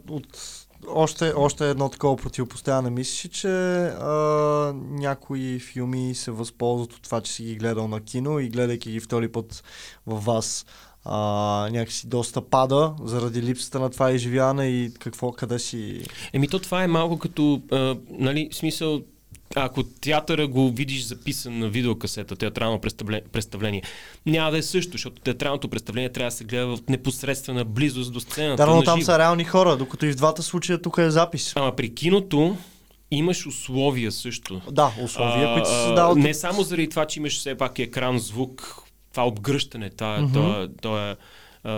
от 0.08 0.66
още, 0.88 1.32
още 1.36 1.70
едно 1.70 1.88
такова 1.88 2.16
противопоставяне. 2.16 2.90
Мислиш, 2.90 3.30
че 3.30 3.48
а, 3.48 4.12
някои 4.90 5.58
филми 5.58 6.14
се 6.14 6.30
възползват 6.30 6.92
от 6.92 7.02
това, 7.02 7.20
че 7.20 7.32
си 7.32 7.42
ги 7.44 7.56
гледал 7.56 7.88
на 7.88 8.00
кино 8.00 8.38
и 8.38 8.48
гледайки 8.48 8.92
ги 8.92 9.00
втори 9.00 9.28
път 9.28 9.64
във 10.06 10.24
вас, 10.24 10.66
а, 11.08 11.68
някакси 11.72 12.06
доста 12.06 12.40
пада 12.40 12.92
заради 13.04 13.42
липсата 13.42 13.80
на 13.80 13.90
това 13.90 14.12
изживяване 14.12 14.66
и 14.66 14.90
какво, 14.98 15.32
къде 15.32 15.58
си... 15.58 16.02
Еми 16.32 16.48
то 16.48 16.58
това 16.58 16.84
е 16.84 16.86
малко 16.86 17.18
като, 17.18 17.62
а, 17.72 17.96
нали, 18.10 18.48
смисъл, 18.52 19.00
ако 19.56 19.82
театъра 19.82 20.48
го 20.48 20.70
видиш 20.70 21.04
записан 21.04 21.58
на 21.58 21.68
видеокасета, 21.68 22.36
театрално 22.36 22.80
представление, 23.32 23.82
няма 24.26 24.50
да 24.50 24.58
е 24.58 24.62
също, 24.62 24.92
защото 24.92 25.22
театралното 25.22 25.68
представление 25.68 26.12
трябва 26.12 26.30
да 26.30 26.36
се 26.36 26.44
гледа 26.44 26.66
в 26.66 26.78
непосредствена 26.88 27.64
близост 27.64 28.12
до 28.12 28.20
сцената. 28.20 28.66
Да, 28.66 28.74
но 28.74 28.82
там 28.82 29.02
са 29.02 29.18
реални 29.18 29.44
хора, 29.44 29.76
докато 29.76 30.06
и 30.06 30.12
в 30.12 30.16
двата 30.16 30.42
случая 30.42 30.82
тук 30.82 30.98
е 30.98 31.10
запис. 31.10 31.52
Ама 31.56 31.76
при 31.76 31.94
киното 31.94 32.56
имаш 33.10 33.46
условия 33.46 34.12
също. 34.12 34.60
Да, 34.70 34.92
условия, 35.02 35.48
а, 35.48 35.54
които 35.54 35.68
се 35.68 35.74
създават. 35.74 36.18
Не 36.18 36.34
само 36.34 36.62
заради 36.62 36.88
това, 36.88 37.06
че 37.06 37.20
имаш 37.20 37.38
все 37.38 37.54
пак 37.54 37.78
екран, 37.78 38.18
звук, 38.18 38.82
това 39.18 39.26
обгръщане, 39.26 39.90
това, 39.90 40.18
mm-hmm. 40.18 40.32
това, 40.32 40.68
това, 40.82 41.16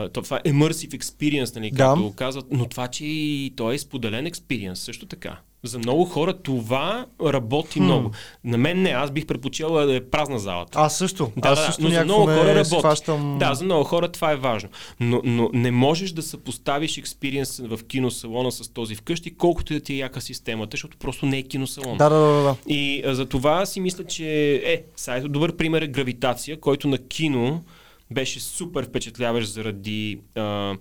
това, 0.09 0.23
това 0.23 0.41
е 0.45 0.51
immersive 0.51 0.99
experience, 0.99 1.57
нали, 1.57 1.73
както 1.73 2.09
да. 2.09 2.17
казват, 2.17 2.47
но 2.51 2.67
това, 2.67 2.89
че 2.89 3.05
и 3.05 3.53
то 3.57 3.73
е 3.73 3.79
споделен 3.79 4.27
experience 4.27 4.75
също 4.75 5.07
така. 5.07 5.41
За 5.63 5.79
много 5.79 6.05
хора 6.05 6.33
това 6.33 7.07
работи 7.25 7.79
хм. 7.79 7.85
много. 7.85 8.11
На 8.45 8.59
мен 8.59 8.83
не, 8.83 8.91
аз 8.91 9.11
бих 9.11 9.27
предпочел 9.27 9.73
да 9.73 9.97
е 9.97 10.01
празна 10.01 10.39
залата. 10.39 10.79
Аз 10.81 10.99
също. 10.99 11.33
Да, 11.37 11.49
аз 11.49 11.59
да, 11.59 11.65
също 11.65 11.83
но 11.83 11.91
за 11.91 12.05
много 12.05 12.25
хора 12.25 12.55
работи. 12.55 12.79
Схващам... 12.79 13.39
Да, 13.39 13.55
за 13.55 13.65
много 13.65 13.85
хора 13.85 14.09
това 14.09 14.33
е 14.33 14.37
важно. 14.37 14.69
Но, 15.01 15.21
но 15.25 15.51
не 15.53 15.71
можеш 15.71 16.13
да 16.13 16.23
съпоставиш 16.23 16.99
експириенс 16.99 17.59
в 17.59 17.79
киносалона 17.87 18.53
с 18.53 18.69
този 18.69 18.95
вкъщи, 18.95 19.35
колкото 19.35 19.73
и 19.73 19.79
да 19.79 19.85
ти 19.85 19.93
е 19.93 19.97
яка 19.97 20.21
системата, 20.21 20.75
защото 20.75 20.97
просто 20.97 21.27
не 21.27 21.39
е 21.39 21.43
киносалон. 21.43 21.99
Да, 21.99 22.09
да, 22.09 22.19
да. 22.19 22.43
да. 22.43 22.57
И 22.69 23.03
а, 23.07 23.15
за 23.15 23.27
това 23.27 23.67
си 23.67 23.81
мисля, 23.81 24.05
че 24.05 24.55
е, 24.55 24.83
сега 24.97 25.29
добър 25.29 25.57
пример 25.57 25.83
е 25.83 25.87
гравитация, 25.87 26.61
който 26.61 26.89
на 26.89 26.99
кино 26.99 27.63
беше 28.11 28.41
супер 28.41 28.85
впечатляващ 28.85 29.53
заради 29.53 30.21
а, 30.35 30.75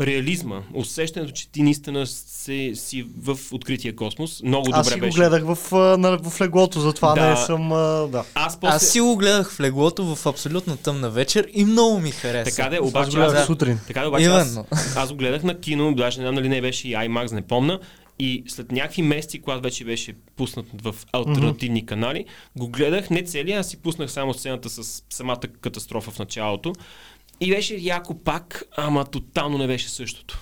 реализма, 0.00 0.62
усещането, 0.74 1.32
че 1.32 1.48
ти 1.48 1.62
наистина 1.62 2.06
си, 2.06 2.72
си 2.74 3.06
в 3.22 3.38
открития 3.52 3.96
космос. 3.96 4.42
Много 4.42 4.64
добре 4.64 4.78
Аз 4.78 4.88
си 4.88 5.00
беше. 5.00 5.10
го 5.10 5.14
гледах 5.16 5.44
в, 5.54 5.72
на, 5.98 6.18
в 6.18 6.40
леглото, 6.40 6.80
затова 6.80 7.14
да. 7.14 7.30
не 7.30 7.36
съм... 7.36 7.72
А, 7.72 8.06
да. 8.06 8.24
Аз, 8.34 8.60
после... 8.60 8.76
аз 8.76 8.88
си 8.88 9.00
го 9.00 9.16
гледах 9.16 9.52
в 9.52 9.60
леглото 9.60 10.14
в 10.14 10.26
абсолютно 10.26 10.76
тъмна 10.76 11.10
вечер 11.10 11.48
и 11.52 11.64
много 11.64 11.98
ми 11.98 12.10
хареса. 12.10 12.56
Така 12.56 12.70
да, 12.70 12.82
обаче 12.82 13.18
аз, 13.18 13.34
аз, 13.34 13.46
сутрин. 13.46 13.78
Така 13.86 14.00
да, 14.00 14.08
обаче 14.08 14.26
аз, 14.26 14.58
аз, 14.96 15.10
го 15.10 15.16
гледах 15.16 15.42
на 15.42 15.60
кино, 15.60 15.94
даже 15.94 16.20
не 16.20 16.24
знам 16.24 16.34
нали 16.34 16.48
не 16.48 16.60
беше 16.60 16.88
и 16.88 16.92
IMAX, 16.92 17.32
не 17.32 17.42
помна. 17.42 17.80
И 18.18 18.44
след 18.48 18.72
някакви 18.72 19.02
месеци, 19.02 19.40
когато 19.40 19.62
вече 19.62 19.84
беше 19.84 20.12
пуснат 20.36 20.66
в 20.82 20.94
альтернативни 21.12 21.82
mm-hmm. 21.82 21.88
канали, 21.88 22.24
го 22.56 22.68
гледах 22.68 23.10
не 23.10 23.24
целия, 23.24 23.60
аз 23.60 23.68
си 23.68 23.76
пуснах 23.76 24.10
само 24.10 24.34
сцената 24.34 24.70
с 24.70 25.02
самата 25.10 25.40
катастрофа 25.60 26.10
в 26.10 26.18
началото. 26.18 26.72
И 27.40 27.50
беше 27.50 27.74
яко 27.74 28.14
пак, 28.14 28.64
ама 28.76 29.04
тотално 29.04 29.58
не 29.58 29.66
беше 29.66 29.88
същото. 29.90 30.38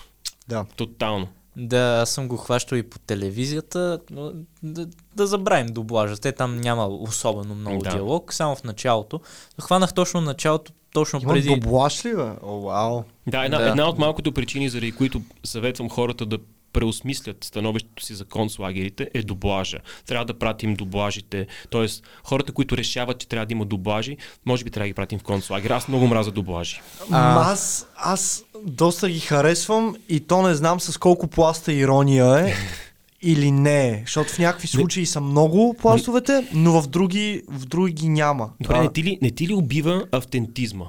Да. 0.48 0.64
Тотално. 0.76 1.28
Да, 1.56 1.98
аз 2.02 2.10
съм 2.10 2.28
го 2.28 2.36
хващал 2.36 2.76
и 2.76 2.82
по 2.82 2.98
телевизията, 2.98 4.00
но 4.10 4.32
да, 4.62 4.88
да 5.16 5.26
забравим 5.26 5.66
дублажа. 5.66 6.16
Те 6.16 6.32
там 6.32 6.56
няма 6.60 6.86
особено 6.86 7.54
много 7.54 7.82
Да. 7.82 7.90
диалог, 7.90 8.32
само 8.34 8.56
в 8.56 8.64
началото. 8.64 9.20
Хванах 9.60 9.94
точно 9.94 10.20
началото, 10.20 10.72
точно 10.92 11.20
Има 11.22 11.32
преди... 11.32 11.48
дублаж 11.48 12.04
ли, 12.04 12.16
бе? 12.16 12.30
О, 12.42 12.60
вау. 12.60 13.02
Да, 13.26 13.44
една, 13.44 13.58
Да. 13.58 13.68
една 13.68 13.88
от 13.88 13.98
малкото 13.98 14.32
причини, 14.32 14.68
заради 14.68 14.92
които 14.92 15.22
съветвам 15.44 15.90
хората 15.90 16.26
да 16.26 16.38
преосмислят 16.72 17.44
становището 17.44 18.04
си 18.04 18.14
за 18.14 18.24
концлагерите 18.24 19.10
е 19.14 19.22
дублажа. 19.22 19.78
Трябва 20.06 20.24
да 20.24 20.38
пратим 20.38 20.74
дублажите. 20.74 21.46
Тоест, 21.70 22.02
хората, 22.24 22.52
които 22.52 22.76
решават, 22.76 23.18
че 23.18 23.28
трябва 23.28 23.46
да 23.46 23.52
има 23.52 23.64
дублажи, 23.64 24.16
може 24.46 24.64
би 24.64 24.70
трябва 24.70 24.84
да 24.84 24.88
ги 24.88 24.94
пратим 24.94 25.18
в 25.18 25.22
концлагер. 25.22 25.70
Аз 25.70 25.88
много 25.88 26.06
мразя 26.06 26.30
дублажи. 26.30 26.80
А... 27.10 27.52
Аз, 27.52 27.86
аз 27.96 28.44
доста 28.64 29.10
ги 29.10 29.20
харесвам 29.20 29.96
и 30.08 30.20
то 30.20 30.42
не 30.42 30.54
знам 30.54 30.80
с 30.80 30.98
колко 30.98 31.26
пласта 31.26 31.72
ирония 31.72 32.48
е 32.48 32.54
или 33.22 33.50
не 33.50 33.88
е. 33.88 34.02
Защото 34.04 34.32
в 34.32 34.38
някакви 34.38 34.68
случаи 34.68 35.06
са 35.06 35.20
много 35.20 35.74
пластовете, 35.74 36.48
но 36.52 36.82
в 36.82 36.86
други, 36.86 37.42
в 37.48 37.66
други 37.66 37.92
ги 37.92 38.08
няма. 38.08 38.50
Добре, 38.60 38.76
А, 38.78 38.82
не 38.82 38.92
ти, 38.92 39.04
ли, 39.04 39.18
не 39.22 39.30
ти 39.30 39.48
ли 39.48 39.54
убива 39.54 40.04
автентизма? 40.12 40.84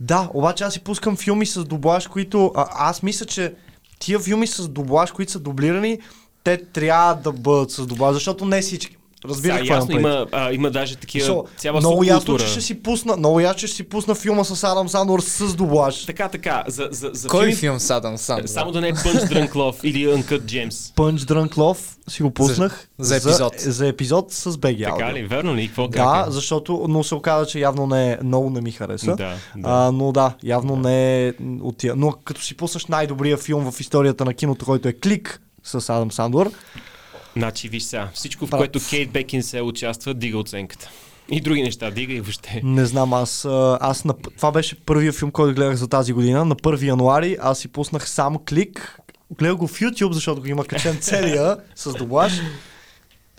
Да, 0.00 0.30
обаче 0.34 0.64
аз 0.64 0.72
си 0.72 0.80
пускам 0.80 1.16
филми 1.16 1.46
с 1.46 1.64
дублаж, 1.64 2.06
които... 2.06 2.52
А, 2.56 2.66
аз 2.70 3.02
мисля, 3.02 3.26
че 3.26 3.54
тия 4.02 4.20
филми 4.20 4.46
с 4.46 4.68
дублаж, 4.68 5.12
които 5.12 5.32
са 5.32 5.38
дублирани, 5.38 5.98
те 6.44 6.64
трябва 6.64 7.14
да 7.14 7.32
бъдат 7.32 7.70
с 7.70 7.86
дублаж, 7.86 8.14
защото 8.14 8.44
не 8.44 8.62
всички. 8.62 8.96
Разбира 9.24 9.58
какво 9.58 9.74
ясно, 9.74 9.98
има, 9.98 10.26
а, 10.32 10.52
има 10.52 10.70
даже 10.70 10.96
такива 10.96 11.24
Мисъл, 11.24 11.44
цяла 11.56 11.80
много 11.80 12.04
ясно, 12.04 12.38
че 12.38 12.46
ще 12.46 12.60
си 12.60 12.82
пусна, 12.82 13.16
много 13.16 13.40
ясно, 13.40 13.58
че 13.58 13.66
ще 13.66 13.76
си 13.76 13.82
пусна 13.82 14.14
филма 14.14 14.44
с 14.44 14.64
Адам 14.64 14.88
Сандор 14.88 15.20
с 15.20 15.54
дублаж. 15.54 16.04
Така, 16.04 16.28
така, 16.28 16.64
за, 16.66 16.88
за, 16.90 17.10
за 17.12 17.28
Кой 17.28 17.40
филми, 17.40 17.56
филм 17.56 17.80
с 17.80 17.90
Адам 17.90 18.18
Сандър? 18.18 18.46
Само 18.46 18.72
да 18.72 18.80
не 18.80 18.88
е 18.88 18.92
Punch 18.92 19.28
Drunk 19.28 19.52
Love 19.52 19.84
или 19.84 20.06
Uncut. 20.06 20.70
Punch 20.96 21.18
Drunk 21.18 21.54
Love 21.54 21.98
си 22.08 22.22
го 22.22 22.30
пуснах 22.30 22.88
за 22.98 23.16
епизод. 23.16 23.54
За, 23.58 23.72
за 23.72 23.88
епизод 23.88 24.32
с 24.32 24.52
BG 24.52 24.98
Така 24.98 25.12
ли? 25.12 25.22
Верно 25.22 25.56
ли? 25.56 25.66
Какво 25.66 25.88
Да, 25.88 25.98
как 25.98 26.28
е? 26.28 26.30
защото, 26.30 26.86
но 26.88 27.04
се 27.04 27.14
оказа, 27.14 27.46
че 27.46 27.58
явно 27.58 27.86
не, 27.86 28.18
много 28.22 28.50
не 28.50 28.60
ми 28.60 28.70
хареса. 28.70 29.06
Да, 29.06 29.16
да. 29.16 29.36
А, 29.64 29.92
но 29.92 30.12
да, 30.12 30.34
явно 30.42 30.76
не 30.76 31.26
е 31.26 31.32
от 31.62 31.76
тия. 31.76 31.96
Но 31.96 32.12
като 32.24 32.42
си 32.42 32.56
пуснеш 32.56 32.86
най-добрия 32.86 33.36
филм 33.36 33.72
в 33.72 33.80
историята 33.80 34.24
на 34.24 34.34
киното, 34.34 34.64
който 34.64 34.88
е 34.88 34.92
Клик 34.92 35.42
с 35.62 35.90
Адам 35.90 36.12
Сандор, 36.12 36.50
Значи, 37.36 37.68
виж 37.68 37.82
сега, 37.82 38.08
всичко 38.14 38.46
в 38.46 38.50
Брат. 38.50 38.58
което 38.58 38.80
Кейт 38.90 39.10
Бекин 39.10 39.42
се 39.42 39.60
участва, 39.62 40.14
дига 40.14 40.38
оценката. 40.38 40.90
И 41.30 41.40
други 41.40 41.62
неща, 41.62 41.90
дига 41.90 42.12
и 42.12 42.20
въобще. 42.20 42.60
не 42.64 42.86
знам, 42.86 43.12
аз, 43.12 43.44
аз 43.80 44.04
на, 44.04 44.14
това 44.36 44.52
беше 44.52 44.80
първия 44.80 45.12
филм, 45.12 45.30
който 45.30 45.54
гледах 45.54 45.76
за 45.76 45.88
тази 45.88 46.12
година. 46.12 46.44
На 46.44 46.56
1 46.56 46.82
януари 46.86 47.36
аз 47.40 47.58
си 47.58 47.68
пуснах 47.68 48.08
сам 48.08 48.36
Клик. 48.48 48.98
Гледах 49.38 49.56
го 49.56 49.66
в 49.66 49.80
YouTube, 49.80 50.12
защото 50.12 50.40
го 50.40 50.46
има 50.46 50.64
качен 50.64 50.98
целия 51.00 51.56
с 51.74 51.92
дублаж. 51.92 52.32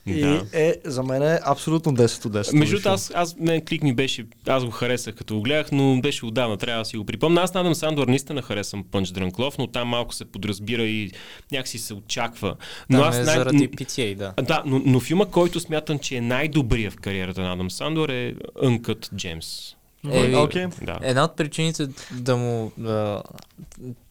И 0.05 0.21
Да. 0.21 0.45
е, 0.53 0.75
за 0.85 1.03
мен 1.03 1.23
е 1.23 1.39
абсолютно 1.43 1.91
10 1.93 2.25
от 2.25 2.33
10. 2.33 2.53
Между 2.53 2.89
аз, 2.89 3.11
аз 3.15 3.35
мен 3.39 3.65
клик 3.65 3.83
ми 3.83 3.93
беше, 3.93 4.25
аз 4.47 4.65
го 4.65 4.71
харесах 4.71 5.15
като 5.15 5.35
го 5.35 5.41
гледах, 5.41 5.71
но 5.71 6.01
беше 6.01 6.25
отдавна, 6.25 6.57
трябва 6.57 6.81
да 6.81 6.85
си 6.85 6.97
го 6.97 7.05
припомня. 7.05 7.41
Аз 7.41 7.53
на 7.53 7.59
Адам 7.59 7.75
Сандор 7.75 8.07
наистина 8.07 8.41
харесвам 8.41 8.83
Drunk 8.83 9.31
Love, 9.31 9.59
но 9.59 9.67
там 9.67 9.87
малко 9.87 10.13
се 10.13 10.25
подразбира 10.25 10.83
и 10.83 11.11
някакси 11.51 11.77
се 11.77 11.93
очаква. 11.93 12.55
Но 12.89 12.99
Там 12.99 13.09
аз 13.09 13.17
е 13.17 13.23
най- 13.23 13.35
заради 13.35 13.69
PTA, 13.69 14.15
да. 14.15 14.33
Да, 14.41 14.63
но, 14.65 14.81
но 14.85 14.99
филма, 14.99 15.25
който 15.25 15.59
смятам, 15.59 15.99
че 15.99 16.15
е 16.15 16.21
най-добрия 16.21 16.91
в 16.91 16.95
кариерата 16.95 17.41
на 17.41 17.53
Адам 17.53 17.71
Сандор 17.71 18.09
е 18.09 18.35
Uncut 18.63 19.13
Gems. 19.13 19.75
Е, 20.11 20.35
Окей. 20.35 20.67
Да. 20.81 20.99
Една 21.01 21.23
от 21.23 21.35
причините 21.35 21.87
да 22.11 22.37
му... 22.37 22.71
А, 22.85 23.21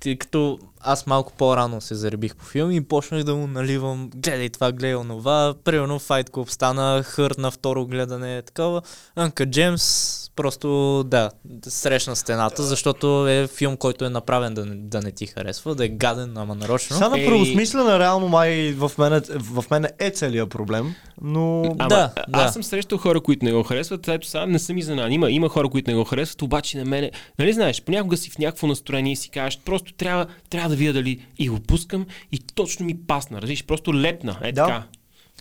тъй 0.00 0.18
като 0.18 0.58
аз 0.80 1.06
малко 1.06 1.32
по-рано 1.32 1.80
се 1.80 1.94
заребих 1.94 2.36
по 2.36 2.44
филми 2.44 2.76
и 2.76 2.80
почнах 2.80 3.24
да 3.24 3.34
му 3.34 3.46
наливам 3.46 4.10
гледай 4.14 4.48
това, 4.48 4.72
гледай 4.72 4.94
онова. 4.96 5.54
Примерно 5.64 6.00
Fight 6.00 6.30
Club 6.30 6.48
стана 6.48 7.02
хърт 7.02 7.38
на 7.38 7.50
второ 7.50 7.86
гледане, 7.86 8.42
такова. 8.42 8.82
Uncut 9.16 9.48
Gems 9.48 10.21
просто, 10.36 11.02
да, 11.06 11.30
срещна 11.68 12.16
стената, 12.16 12.62
защото 12.62 13.28
е 13.28 13.46
филм, 13.46 13.76
който 13.76 14.04
е 14.04 14.08
направен 14.08 14.54
да 14.54 14.66
не, 14.66 14.74
да 14.74 15.00
не 15.00 15.10
ти 15.12 15.26
харесва, 15.26 15.74
да 15.74 15.84
е 15.84 15.88
гаден, 15.88 16.36
ама 16.36 16.54
нарочно. 16.54 16.96
Сега 16.96 17.08
на 17.08 17.18
Ей. 17.20 17.26
правосмислена, 17.26 17.98
реално 17.98 18.28
май 18.28 18.72
в 18.72 18.92
мене, 18.98 19.20
в 19.30 19.64
мене 19.70 19.88
е 19.98 20.10
целият 20.10 20.50
проблем, 20.50 20.94
но... 21.22 21.62
Ама, 21.64 21.76
Да, 21.76 21.86
да, 21.88 22.12
да. 22.28 22.38
аз 22.38 22.52
съм 22.52 22.62
срещал 22.62 22.98
хора, 22.98 23.20
които 23.20 23.44
не 23.44 23.52
го 23.52 23.62
харесват, 23.62 24.08
ето 24.08 24.26
сега 24.26 24.46
не 24.46 24.58
съм 24.58 24.78
изненадан. 24.78 25.12
Има, 25.12 25.30
има 25.30 25.48
хора, 25.48 25.68
които 25.68 25.90
не 25.90 25.96
го 25.96 26.04
харесват, 26.04 26.42
обаче 26.42 26.78
на 26.78 26.84
мене, 26.84 27.10
нали 27.38 27.52
знаеш, 27.52 27.82
понякога 27.82 28.16
си 28.16 28.30
в 28.30 28.38
някакво 28.38 28.66
настроение 28.66 29.12
и 29.12 29.16
си 29.16 29.30
кажеш, 29.30 29.60
просто 29.64 29.92
трябва, 29.92 30.26
трябва 30.50 30.68
да 30.70 30.76
видя 30.76 30.92
дали 30.92 31.26
и 31.38 31.48
го 31.48 31.60
пускам 31.60 32.06
и 32.32 32.38
точно 32.54 32.86
ми 32.86 32.96
пасна, 33.06 33.42
разбираш, 33.42 33.64
просто 33.64 33.94
лепна, 33.94 34.36
е 34.42 34.52
Да. 34.52 34.66
така. 34.66 34.82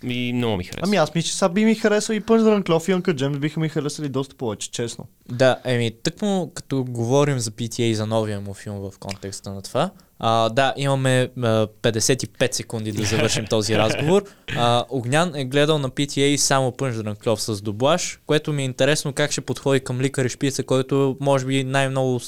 И 0.02 0.32
много 0.32 0.56
ми 0.56 0.64
харесва. 0.64 0.82
Ами 0.86 0.96
аз 0.96 1.14
мисля, 1.14 1.28
че 1.28 1.36
сега 1.36 1.48
би 1.48 1.64
ми 1.64 1.74
харесал 1.74 2.14
и 2.14 2.22
Drunk 2.22 2.62
Love 2.62 2.90
и 2.90 3.02
Uncut 3.02 3.14
Gems 3.14 3.38
биха 3.38 3.60
ми 3.60 3.68
харесали 3.68 4.08
доста 4.08 4.34
повече, 4.34 4.70
честно. 4.70 5.06
Да, 5.28 5.58
еми, 5.64 5.90
тъкмо 6.02 6.50
като 6.54 6.84
говорим 6.84 7.38
за 7.38 7.50
PTA 7.50 7.82
и 7.82 7.94
за 7.94 8.06
новия 8.06 8.40
му 8.40 8.54
филм 8.54 8.78
в 8.78 8.98
контекста 8.98 9.52
на 9.52 9.62
това, 9.62 9.90
а, 10.18 10.48
да, 10.48 10.74
имаме 10.76 11.30
а, 11.42 11.66
55 11.82 12.54
секунди 12.54 12.92
да 12.92 13.04
завършим 13.04 13.46
този 13.46 13.76
разговор. 13.76 14.24
А, 14.56 14.84
Огнян 14.88 15.34
е 15.34 15.44
гледал 15.44 15.78
на 15.78 15.90
PTA 15.90 16.36
само 16.36 16.70
Drunk 16.70 17.24
Love 17.26 17.54
с 17.54 17.62
дублаж, 17.62 18.20
което 18.26 18.52
ми 18.52 18.62
е 18.62 18.64
интересно 18.64 19.12
как 19.12 19.32
ще 19.32 19.40
подходи 19.40 19.80
към 19.80 20.00
Ликар 20.00 20.24
и 20.24 20.28
Шпица, 20.28 20.62
който 20.62 21.16
може 21.20 21.46
би 21.46 21.64
най-много 21.64 22.20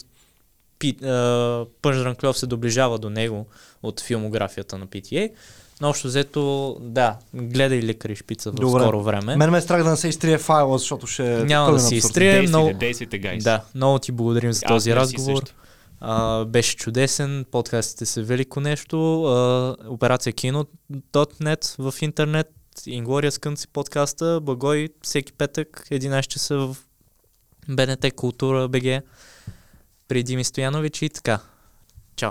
Drunk 1.82 2.22
Love 2.22 2.32
се 2.32 2.46
доближава 2.46 2.98
до 2.98 3.10
него 3.10 3.46
от 3.82 4.00
филмографията 4.00 4.78
на 4.78 4.86
PTA. 4.86 5.30
Но 5.80 5.88
общо 5.88 6.08
взето, 6.08 6.76
да, 6.80 7.16
гледай 7.34 7.78
Ликар 7.78 8.08
и 8.08 8.16
Шпица 8.16 8.50
в 8.50 8.54
Добре. 8.54 8.80
скоро 8.80 9.02
време. 9.02 9.36
Мен 9.36 9.50
ме 9.50 9.58
е 9.58 9.60
страх 9.60 9.82
да 9.82 9.90
не 9.90 9.96
се 9.96 10.08
изтрие 10.08 10.38
файла, 10.38 10.78
защото 10.78 11.06
ще 11.06 11.34
е 11.34 11.36
Няма 11.36 11.66
да 11.66 11.74
абсурд. 11.74 11.92
изтрие. 11.92 12.30
действайте, 12.32 12.48
много- 12.48 12.72
действайте, 12.72 13.18
гайс. 13.18 13.44
Да, 13.44 13.64
много 13.74 13.98
ти 13.98 14.12
благодарим 14.12 14.52
за 14.52 14.60
Аз 14.64 14.68
този 14.68 14.90
мерси 14.90 15.00
разговор. 15.00 15.42
А, 16.00 16.44
беше 16.44 16.76
чудесен, 16.76 17.44
подкастите 17.50 18.06
са 18.06 18.22
велико 18.22 18.60
нещо. 18.60 19.24
А, 19.24 19.76
операция 19.86 20.32
Кино.net 20.32 21.74
в 21.80 22.02
интернет, 22.02 22.50
Inglorious 22.78 23.40
Кънци 23.40 23.68
подкаста, 23.68 24.40
Благой, 24.42 24.88
всеки 25.02 25.32
петък, 25.32 25.86
11 25.90 26.26
часа 26.26 26.56
в 26.56 26.76
БНТ 27.68 28.12
Култура 28.12 28.68
БГ, 28.68 29.00
при 30.08 30.22
Дими 30.22 30.44
Стоянович 30.44 31.02
и 31.02 31.08
така. 31.08 31.40
Чао! 32.16 32.30